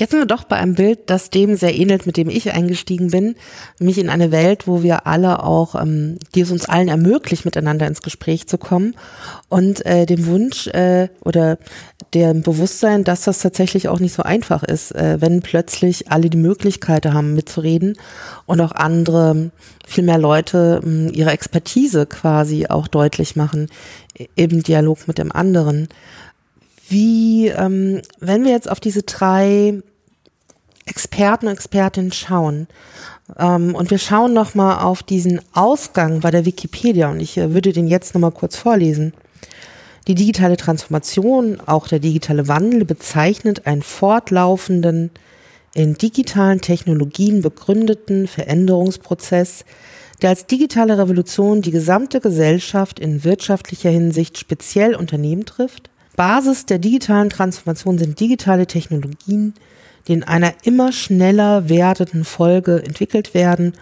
Jetzt 0.00 0.12
sind 0.12 0.20
wir 0.20 0.26
doch 0.26 0.44
bei 0.44 0.56
einem 0.56 0.76
Bild, 0.76 1.10
das 1.10 1.28
dem 1.28 1.56
sehr 1.56 1.74
ähnelt, 1.74 2.06
mit 2.06 2.16
dem 2.16 2.30
ich 2.30 2.50
eingestiegen 2.54 3.10
bin, 3.10 3.34
nämlich 3.78 3.98
in 3.98 4.08
eine 4.08 4.32
Welt, 4.32 4.66
wo 4.66 4.82
wir 4.82 5.06
alle 5.06 5.42
auch, 5.44 5.74
ähm, 5.74 6.16
die 6.34 6.40
es 6.40 6.50
uns 6.50 6.64
allen 6.64 6.88
ermöglicht, 6.88 7.44
miteinander 7.44 7.86
ins 7.86 8.00
Gespräch 8.00 8.46
zu 8.46 8.56
kommen 8.56 8.96
und 9.50 9.84
äh, 9.84 10.06
dem 10.06 10.24
Wunsch 10.24 10.68
äh, 10.68 11.08
oder 11.22 11.58
dem 12.14 12.40
Bewusstsein, 12.40 13.04
dass 13.04 13.24
das 13.24 13.40
tatsächlich 13.40 13.88
auch 13.88 14.00
nicht 14.00 14.14
so 14.14 14.22
einfach 14.22 14.62
ist, 14.62 14.92
äh, 14.92 15.20
wenn 15.20 15.42
plötzlich 15.42 16.10
alle 16.10 16.30
die 16.30 16.38
Möglichkeit 16.38 17.04
haben, 17.04 17.34
mitzureden 17.34 17.98
und 18.46 18.62
auch 18.62 18.72
andere, 18.72 19.50
viel 19.86 20.04
mehr 20.04 20.18
Leute 20.18 20.80
äh, 20.82 21.10
ihre 21.10 21.32
Expertise 21.32 22.06
quasi 22.06 22.68
auch 22.68 22.88
deutlich 22.88 23.36
machen 23.36 23.68
im 24.34 24.62
Dialog 24.62 25.06
mit 25.08 25.18
dem 25.18 25.30
anderen. 25.30 25.88
Wie, 26.88 27.48
ähm, 27.48 28.00
wenn 28.18 28.44
wir 28.44 28.50
jetzt 28.50 28.68
auf 28.68 28.80
diese 28.80 29.02
drei 29.02 29.82
Experten 30.90 31.46
und 31.46 31.52
Expertinnen 31.54 32.12
schauen. 32.12 32.66
Ähm, 33.38 33.74
und 33.74 33.90
wir 33.90 33.98
schauen 33.98 34.32
nochmal 34.32 34.82
auf 34.82 35.02
diesen 35.02 35.40
Ausgang 35.54 36.20
bei 36.20 36.30
der 36.30 36.44
Wikipedia 36.44 37.10
und 37.10 37.20
ich 37.20 37.38
äh, 37.38 37.54
würde 37.54 37.72
den 37.72 37.86
jetzt 37.86 38.14
nochmal 38.14 38.32
kurz 38.32 38.56
vorlesen. 38.56 39.14
Die 40.08 40.14
digitale 40.14 40.56
Transformation, 40.56 41.60
auch 41.64 41.86
der 41.86 42.00
digitale 42.00 42.48
Wandel, 42.48 42.84
bezeichnet 42.84 43.66
einen 43.66 43.82
fortlaufenden, 43.82 45.10
in 45.74 45.94
digitalen 45.94 46.60
Technologien 46.60 47.42
begründeten 47.42 48.26
Veränderungsprozess, 48.26 49.64
der 50.20 50.30
als 50.30 50.46
digitale 50.46 50.98
Revolution 50.98 51.62
die 51.62 51.70
gesamte 51.70 52.20
Gesellschaft 52.20 52.98
in 52.98 53.24
wirtschaftlicher 53.24 53.90
Hinsicht 53.90 54.38
speziell 54.38 54.96
Unternehmen 54.96 55.44
trifft. 55.44 55.90
Basis 56.16 56.66
der 56.66 56.78
digitalen 56.78 57.30
Transformation 57.30 57.98
sind 57.98 58.18
digitale 58.18 58.66
Technologien, 58.66 59.54
die 60.10 60.14
in 60.14 60.24
einer 60.24 60.54
immer 60.64 60.92
schneller 60.92 61.68
werdenden 61.68 62.24
Folge 62.24 62.82
entwickelt 62.82 63.32
werden 63.32 63.74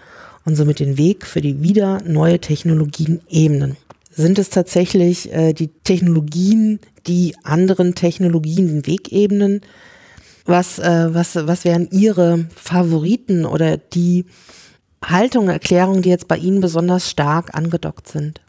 und 0.45 0.55
somit 0.55 0.79
den 0.79 0.95
Weg 0.95 1.25
für 1.25 1.41
die 1.41 1.63
wieder 1.63 2.03
neue 2.05 2.39
Technologien 2.39 3.21
ebnen. 3.29 3.77
Sind 4.11 4.37
es 4.37 4.51
tatsächlich 4.51 5.33
äh, 5.33 5.53
die 5.53 5.69
Technologien, 5.83 6.79
die 7.07 7.35
anderen 7.43 7.95
Technologien 7.95 8.67
den 8.67 8.85
Weg 8.85 9.11
ebnen? 9.11 9.61
Was, 10.45 10.77
äh, 10.77 11.13
was, 11.15 11.35
was 11.35 11.65
wären 11.65 11.89
Ihre 11.89 12.45
Favoriten 12.55 13.45
oder 13.45 13.77
die 13.77 14.25
Haltungen, 15.03 15.49
Erklärungen, 15.49 16.03
die 16.03 16.09
jetzt 16.09 16.27
bei 16.27 16.37
Ihnen 16.37 16.61
besonders 16.61 17.09
stark 17.09 17.55
angedockt 17.55 18.07
sind? 18.07 18.39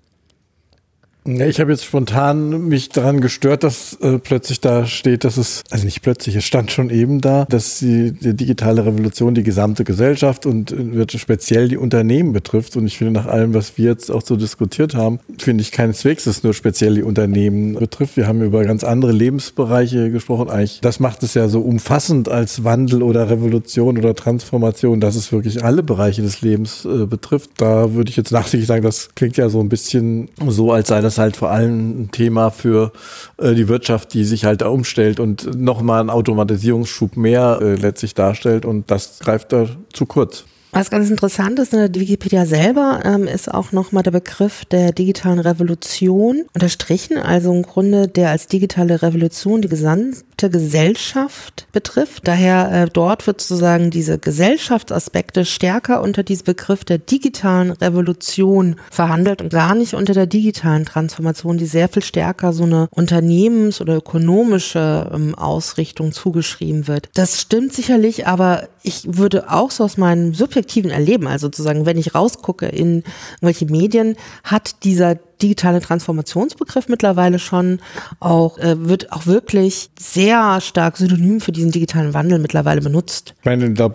Ich 1.25 1.61
habe 1.61 1.71
jetzt 1.71 1.85
spontan 1.85 2.69
mich 2.69 2.89
daran 2.89 3.21
gestört, 3.21 3.63
dass 3.63 3.93
äh, 4.01 4.19
plötzlich 4.19 4.61
da 4.61 4.87
steht, 4.87 5.25
dass 5.25 5.37
es, 5.37 5.63
also 5.71 5.85
nicht 5.85 6.01
plötzlich, 6.01 6.35
es 6.35 6.45
stand 6.45 6.71
schon 6.71 6.89
eben 6.89 7.21
da, 7.21 7.45
dass 7.45 7.79
die, 7.79 8.13
die 8.13 8.35
digitale 8.35 8.87
Revolution 8.87 9.35
die 9.35 9.43
gesamte 9.43 9.85
Gesellschaft 9.85 10.47
und 10.47 10.73
äh, 10.73 11.19
speziell 11.19 11.69
die 11.69 11.77
Unternehmen 11.77 12.33
betrifft. 12.33 12.77
Und 12.77 12.87
ich 12.87 12.97
finde, 12.97 13.13
nach 13.13 13.27
allem, 13.27 13.53
was 13.53 13.77
wir 13.77 13.91
jetzt 13.91 14.11
auch 14.11 14.23
so 14.23 14.37
diskutiert 14.37 14.95
haben, 14.95 15.21
finde 15.39 15.61
ich 15.61 15.73
keineswegs, 15.73 16.25
dass 16.25 16.39
es 16.39 16.43
nur 16.43 16.55
speziell 16.55 16.95
die 16.95 17.03
Unternehmen 17.03 17.75
betrifft. 17.75 18.17
Wir 18.17 18.27
haben 18.27 18.43
über 18.43 18.65
ganz 18.65 18.83
andere 18.83 19.13
Lebensbereiche 19.13 20.11
gesprochen. 20.11 20.49
Eigentlich, 20.49 20.81
das 20.81 21.01
macht 21.01 21.23
es 21.23 21.35
ja 21.35 21.49
so 21.49 21.61
umfassend 21.61 22.31
als 22.31 22.65
Wandel 22.65 23.03
oder 23.03 23.29
Revolution 23.29 23.99
oder 23.99 24.15
Transformation, 24.15 25.01
dass 25.01 25.17
es 25.17 25.33
wirklich 25.33 25.63
alle 25.63 25.83
Bereiche 25.83 26.23
des 26.23 26.41
Lebens 26.41 26.87
äh, 26.87 27.05
betrifft. 27.05 27.51
Da 27.59 27.93
würde 27.93 28.09
ich 28.09 28.17
jetzt 28.17 28.33
nachdenklich 28.33 28.67
sagen, 28.67 28.83
das 28.83 29.11
klingt 29.15 29.37
ja 29.37 29.51
so 29.51 29.61
ein 29.61 29.69
bisschen 29.69 30.31
so, 30.47 30.73
als 30.73 30.89
sei 30.89 31.03
das 31.03 31.10
halt 31.19 31.37
vor 31.37 31.51
allem 31.51 32.03
ein 32.03 32.11
Thema 32.11 32.51
für 32.51 32.93
äh, 33.39 33.55
die 33.55 33.69
Wirtschaft, 33.69 34.15
die 34.15 34.25
sich 34.25 34.45
halt 34.45 34.61
da 34.61 34.69
umstellt 34.69 35.21
und 35.21 35.59
nochmal 35.59 36.01
einen 36.01 36.11
Automatisierungsschub 36.11 37.17
mehr 37.17 37.59
äh, 37.61 37.75
letztlich 37.75 38.15
darstellt 38.15 38.65
und 38.65 38.91
das 38.91 39.19
greift 39.21 39.53
da 39.53 39.67
zu 39.93 40.07
kurz. 40.07 40.45
Was 40.73 40.91
ganz 40.91 41.11
interessant 41.11 41.59
ist, 41.59 41.75
in 41.75 41.81
der 41.81 42.01
Wikipedia 42.01 42.47
selber 42.47 43.01
ähm, 43.05 43.27
ist 43.27 43.53
auch 43.53 43.73
nochmal 43.73 44.05
der 44.05 44.13
Begriff 44.13 44.65
der 44.67 44.93
digitalen 44.93 45.41
Revolution 45.41 46.45
unterstrichen, 46.55 47.19
also 47.19 47.53
im 47.53 47.63
Grunde 47.63 48.07
der 48.07 48.31
als 48.31 48.47
digitale 48.47 49.03
Revolution 49.03 49.63
die 49.63 49.69
gesamte 49.69 50.49
Gesellschaft 50.49 51.67
betrifft. 51.73 52.29
Daher 52.29 52.71
äh, 52.71 52.89
dort 52.91 53.27
wird 53.27 53.41
sozusagen 53.41 53.91
diese 53.91 54.19
Gesellschaftsaspekte 54.19 55.45
stärker 55.45 56.03
unter 56.03 56.23
diesem 56.23 56.45
Begriff 56.45 56.85
der 56.85 56.99
digitalen 56.99 57.73
Revolution 57.73 58.77
verhandelt 58.93 59.43
und 59.43 59.51
gar 59.51 59.75
nicht 59.75 59.95
unter 59.95 60.15
der 60.15 60.27
digitalen 60.27 60.85
Transformation, 60.85 61.59
die 61.59 61.67
sehr 61.67 61.89
viel 61.89 62.05
stärker 62.05 62.53
so 62.53 62.63
eine 62.63 62.89
unternehmens- 62.93 63.81
oder 63.81 63.97
ökonomische 63.97 65.11
ähm, 65.13 65.35
Ausrichtung 65.35 66.13
zugeschrieben 66.13 66.87
wird. 66.87 67.09
Das 67.15 67.41
stimmt 67.41 67.73
sicherlich, 67.73 68.29
aber 68.29 68.69
ich 68.83 69.03
würde 69.07 69.51
auch 69.51 69.73
so 69.73 69.85
aus 69.85 69.97
meinem 69.97 70.33
subjektiven 70.33 70.60
Erleben, 70.91 71.27
also 71.27 71.47
sozusagen, 71.47 71.87
wenn 71.87 71.99
ich 71.99 72.15
rausgucke 72.15 72.67
in 72.67 73.05
welche 73.41 73.67
Medien, 73.67 74.17
hat 74.45 74.85
dieser 74.85 75.15
digitale 75.15 75.81
Transformationsbegriff 75.81 76.89
mittlerweile 76.89 77.39
schon 77.39 77.81
auch, 78.19 78.59
äh, 78.59 78.89
wird 78.89 79.13
auch 79.13 79.27
wirklich 79.27 79.91
sehr 79.99 80.61
stark 80.61 80.97
synonym 80.97 81.41
für 81.41 81.53
diesen 81.53 81.71
digitalen 81.71 82.15
Wandel 82.15 82.39
mittlerweile 82.39 82.81
benutzt. 82.81 83.35
Ich 83.39 83.45
meine, 83.45 83.71
da 83.71 83.95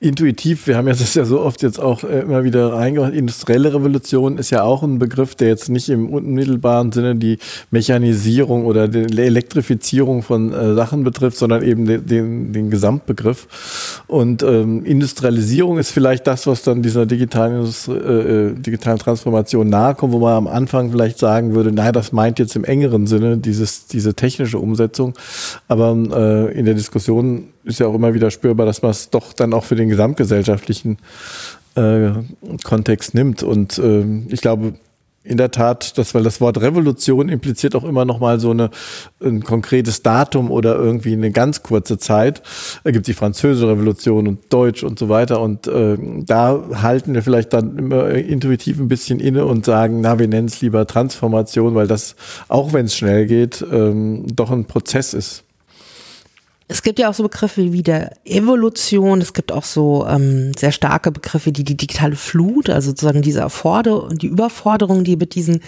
intuitiv, 0.00 0.68
wir 0.68 0.76
haben 0.76 0.86
ja 0.86 0.94
das 0.94 1.14
ja 1.14 1.24
so 1.24 1.40
oft 1.40 1.60
jetzt 1.62 1.80
auch 1.80 2.04
äh, 2.04 2.20
immer 2.20 2.44
wieder 2.44 2.72
reingebracht, 2.72 3.12
industrielle 3.12 3.74
Revolution 3.74 4.38
ist 4.38 4.50
ja 4.50 4.62
auch 4.62 4.84
ein 4.84 5.00
Begriff, 5.00 5.34
der 5.34 5.48
jetzt 5.48 5.68
nicht 5.70 5.88
im 5.88 6.10
unmittelbaren 6.10 6.92
Sinne 6.92 7.16
die 7.16 7.38
Mechanisierung 7.72 8.66
oder 8.66 8.86
die 8.86 9.20
Elektrifizierung 9.20 10.22
von 10.22 10.52
äh, 10.52 10.74
Sachen 10.74 11.02
betrifft, 11.02 11.36
sondern 11.36 11.62
eben 11.64 11.84
den, 11.84 12.06
den, 12.06 12.52
den 12.52 12.70
Gesamtbegriff. 12.70 14.00
Und 14.06 14.44
ähm, 14.44 14.84
Industrialisierung 14.84 15.78
ist 15.78 15.90
vielleicht 15.90 16.28
das, 16.28 16.46
was 16.46 16.62
dann 16.62 16.80
dieser 16.80 17.04
digitalen, 17.04 17.68
äh, 17.88 17.92
äh, 17.92 18.54
digitalen 18.54 19.00
Transformation 19.00 19.68
nahe 19.68 19.96
kommt, 19.96 20.12
wo 20.12 20.20
man 20.20 20.34
am 20.34 20.46
Anfang 20.46 20.92
vielleicht 20.92 21.18
sagen 21.18 21.54
würde, 21.54 21.72
naja, 21.72 21.90
das 21.90 22.12
meint 22.12 22.38
jetzt 22.38 22.54
im 22.54 22.62
engeren 22.62 23.08
Sinne 23.08 23.38
dieses, 23.38 23.88
diese 23.88 24.14
technische 24.14 24.60
Umsetzung. 24.60 25.14
Aber 25.66 25.90
äh, 25.90 26.56
in 26.56 26.66
der 26.66 26.74
Diskussion 26.74 27.48
ist 27.68 27.80
ja 27.80 27.86
auch 27.86 27.94
immer 27.94 28.14
wieder 28.14 28.30
spürbar, 28.30 28.66
dass 28.66 28.82
man 28.82 28.90
es 28.90 29.10
doch 29.10 29.32
dann 29.32 29.52
auch 29.52 29.64
für 29.64 29.76
den 29.76 29.88
gesamtgesellschaftlichen 29.88 30.98
äh, 31.74 32.10
Kontext 32.64 33.14
nimmt. 33.14 33.42
Und 33.42 33.78
äh, 33.78 34.04
ich 34.28 34.40
glaube, 34.40 34.74
in 35.28 35.36
der 35.36 35.50
Tat, 35.50 35.98
dass, 35.98 36.14
weil 36.14 36.22
das 36.22 36.40
Wort 36.40 36.60
Revolution 36.60 37.28
impliziert 37.28 37.76
auch 37.76 37.84
immer 37.84 38.06
noch 38.06 38.18
mal 38.18 38.40
so 38.40 38.50
eine, 38.50 38.70
ein 39.22 39.44
konkretes 39.44 40.02
Datum 40.02 40.50
oder 40.50 40.76
irgendwie 40.76 41.12
eine 41.12 41.30
ganz 41.30 41.62
kurze 41.62 41.98
Zeit. 41.98 42.42
Da 42.82 42.92
gibt 42.92 43.06
die 43.06 43.14
französische 43.14 43.68
Revolution 43.68 44.26
und 44.26 44.40
Deutsch 44.48 44.82
und 44.82 44.98
so 44.98 45.10
weiter. 45.10 45.40
Und 45.42 45.66
äh, 45.66 45.98
da 46.24 46.62
halten 46.80 47.12
wir 47.12 47.22
vielleicht 47.22 47.52
dann 47.52 47.76
immer 47.76 48.08
intuitiv 48.08 48.78
ein 48.78 48.88
bisschen 48.88 49.20
inne 49.20 49.44
und 49.44 49.66
sagen, 49.66 50.00
na, 50.00 50.18
wir 50.18 50.28
nennen 50.28 50.48
es 50.48 50.62
lieber 50.62 50.86
Transformation, 50.86 51.74
weil 51.74 51.86
das, 51.86 52.16
auch 52.48 52.72
wenn 52.72 52.86
es 52.86 52.96
schnell 52.96 53.26
geht, 53.26 53.64
ähm, 53.70 54.24
doch 54.34 54.50
ein 54.50 54.64
Prozess 54.64 55.12
ist. 55.12 55.44
Es 56.70 56.82
gibt 56.82 56.98
ja 56.98 57.08
auch 57.08 57.14
so 57.14 57.22
Begriffe 57.22 57.72
wie 57.72 57.82
der 57.82 58.12
Evolution, 58.26 59.22
es 59.22 59.32
gibt 59.32 59.52
auch 59.52 59.64
so 59.64 60.06
ähm, 60.06 60.52
sehr 60.54 60.70
starke 60.70 61.10
Begriffe 61.10 61.46
wie 61.46 61.64
die 61.64 61.64
digitale 61.64 62.14
Flut, 62.14 62.68
also 62.68 62.90
sozusagen 62.90 63.22
diese 63.22 63.40
Erforderung, 63.40 64.18
die 64.18 64.26
Überforderung, 64.26 65.02
die 65.02 65.16
mit 65.16 65.34
diesen 65.34 65.62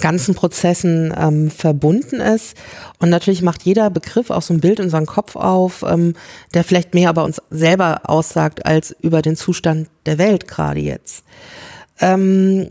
ganzen 0.00 0.34
Prozessen 0.34 1.12
ähm, 1.14 1.50
verbunden 1.50 2.20
ist. 2.20 2.56
Und 2.98 3.10
natürlich 3.10 3.42
macht 3.42 3.64
jeder 3.64 3.90
Begriff 3.90 4.30
auch 4.30 4.40
so 4.40 4.54
ein 4.54 4.60
Bild 4.60 4.80
in 4.80 4.88
seinen 4.88 5.04
Kopf 5.04 5.36
auf, 5.36 5.84
ähm, 5.86 6.14
der 6.54 6.64
vielleicht 6.64 6.94
mehr 6.94 7.10
über 7.10 7.24
uns 7.24 7.42
selber 7.50 8.08
aussagt 8.08 8.64
als 8.64 8.96
über 9.02 9.20
den 9.20 9.36
Zustand 9.36 9.90
der 10.06 10.16
Welt 10.16 10.48
gerade 10.48 10.80
jetzt. 10.80 11.22
Ähm, 12.00 12.68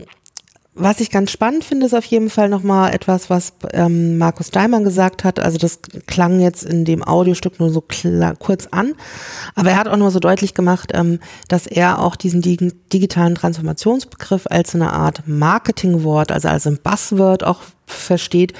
was 0.76 1.00
ich 1.00 1.10
ganz 1.10 1.30
spannend 1.30 1.64
finde, 1.64 1.86
ist 1.86 1.94
auf 1.94 2.04
jeden 2.04 2.28
Fall 2.28 2.50
nochmal 2.50 2.94
etwas, 2.94 3.30
was 3.30 3.54
ähm, 3.72 4.18
Markus 4.18 4.50
Daimann 4.50 4.84
gesagt 4.84 5.24
hat. 5.24 5.40
Also 5.40 5.56
das 5.56 5.80
klang 6.06 6.38
jetzt 6.38 6.62
in 6.62 6.84
dem 6.84 7.02
Audiostück 7.02 7.58
nur 7.58 7.70
so 7.70 7.82
kurz 8.38 8.68
an, 8.70 8.94
aber 9.54 9.70
er 9.70 9.78
hat 9.78 9.88
auch 9.88 9.96
nur 9.96 10.10
so 10.10 10.20
deutlich 10.20 10.52
gemacht, 10.52 10.92
ähm, 10.94 11.18
dass 11.48 11.66
er 11.66 12.02
auch 12.02 12.14
diesen 12.14 12.42
dig 12.42 12.58
digitalen 12.92 13.34
Transformationsbegriff 13.34 14.46
als 14.50 14.74
eine 14.74 14.92
Art 14.92 15.26
Marketingwort, 15.26 16.30
also 16.30 16.48
als 16.48 16.66
ein 16.66 16.78
Buzzword 16.82 17.44
auch 17.44 17.62
versteht, 17.86 18.52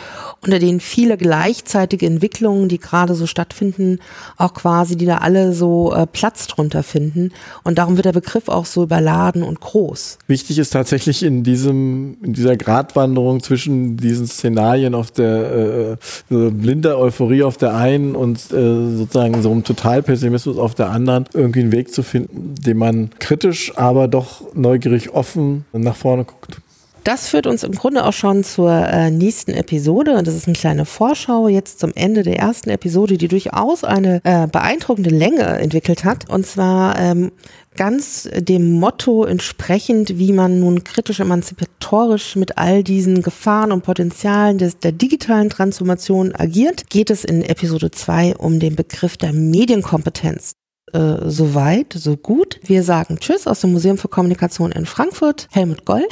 unter 0.42 0.58
denen 0.58 0.80
viele 0.80 1.16
gleichzeitige 1.16 2.06
Entwicklungen, 2.06 2.68
die 2.68 2.78
gerade 2.78 3.14
so 3.14 3.26
stattfinden, 3.26 3.98
auch 4.36 4.54
quasi, 4.54 4.96
die 4.96 5.06
da 5.06 5.18
alle 5.18 5.52
so 5.52 5.92
äh, 5.92 6.06
Platz 6.06 6.46
drunter 6.46 6.82
finden. 6.82 7.32
Und 7.64 7.78
darum 7.78 7.96
wird 7.96 8.06
der 8.06 8.12
Begriff 8.12 8.48
auch 8.48 8.66
so 8.66 8.84
überladen 8.84 9.42
und 9.42 9.60
groß. 9.60 10.18
Wichtig 10.28 10.58
ist 10.58 10.70
tatsächlich 10.70 11.22
in 11.22 11.42
diesem, 11.42 12.16
in 12.22 12.32
dieser 12.32 12.56
Gratwanderung 12.56 13.42
zwischen 13.42 13.96
diesen 13.96 14.26
Szenarien 14.26 14.94
auf 14.94 15.10
der 15.10 15.52
äh, 15.52 15.96
so 16.30 16.50
blinder 16.50 16.98
Euphorie 16.98 17.42
auf 17.42 17.56
der 17.56 17.74
einen 17.74 18.14
und 18.14 18.38
äh, 18.52 18.96
sozusagen 18.96 19.42
so 19.42 19.50
einem 19.50 19.64
Totalpessimismus 19.64 20.56
auf 20.58 20.74
der 20.74 20.90
anderen, 20.90 21.24
irgendwie 21.34 21.60
einen 21.60 21.72
Weg 21.72 21.92
zu 21.92 22.02
finden, 22.02 22.54
den 22.54 22.76
man 22.76 23.10
kritisch, 23.18 23.76
aber 23.76 24.06
doch 24.06 24.42
neugierig 24.54 25.10
offen 25.10 25.64
nach 25.72 25.96
vorne 25.96 26.24
guckt. 26.24 26.58
Das 27.06 27.28
führt 27.28 27.46
uns 27.46 27.62
im 27.62 27.70
Grunde 27.70 28.04
auch 28.04 28.12
schon 28.12 28.42
zur 28.42 28.72
äh, 28.72 29.12
nächsten 29.12 29.52
Episode. 29.52 30.16
Und 30.16 30.26
das 30.26 30.34
ist 30.34 30.48
eine 30.48 30.56
kleine 30.56 30.84
Vorschau 30.84 31.46
jetzt 31.46 31.78
zum 31.78 31.92
Ende 31.94 32.24
der 32.24 32.36
ersten 32.36 32.68
Episode, 32.68 33.16
die 33.16 33.28
durchaus 33.28 33.84
eine 33.84 34.20
äh, 34.24 34.48
beeindruckende 34.48 35.10
Länge 35.10 35.44
entwickelt 35.44 36.02
hat. 36.02 36.28
Und 36.28 36.48
zwar 36.48 36.98
ähm, 36.98 37.30
ganz 37.76 38.28
dem 38.36 38.72
Motto 38.80 39.24
entsprechend, 39.24 40.18
wie 40.18 40.32
man 40.32 40.58
nun 40.58 40.82
kritisch 40.82 41.20
emanzipatorisch 41.20 42.34
mit 42.34 42.58
all 42.58 42.82
diesen 42.82 43.22
Gefahren 43.22 43.70
und 43.70 43.84
Potenzialen 43.84 44.58
des, 44.58 44.80
der 44.80 44.90
digitalen 44.90 45.48
Transformation 45.48 46.34
agiert, 46.34 46.90
geht 46.90 47.10
es 47.10 47.24
in 47.24 47.42
Episode 47.42 47.92
2 47.92 48.34
um 48.34 48.58
den 48.58 48.74
Begriff 48.74 49.16
der 49.16 49.32
Medienkompetenz. 49.32 50.54
Äh, 50.92 51.18
so 51.26 51.54
weit, 51.54 51.92
so 51.92 52.16
gut. 52.16 52.58
Wir 52.64 52.82
sagen 52.82 53.18
Tschüss 53.20 53.46
aus 53.46 53.60
dem 53.60 53.70
Museum 53.70 53.96
für 53.96 54.08
Kommunikation 54.08 54.72
in 54.72 54.86
Frankfurt. 54.86 55.46
Helmut 55.52 55.84
Gold. 55.84 56.08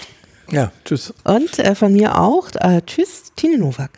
Ja, 0.50 0.72
tschüss. 0.84 1.12
Und 1.24 1.58
äh, 1.58 1.74
von 1.74 1.92
mir 1.92 2.18
auch, 2.18 2.48
äh, 2.60 2.82
tschüss, 2.86 3.32
Tine 3.36 3.58
Nowak. 3.58 3.90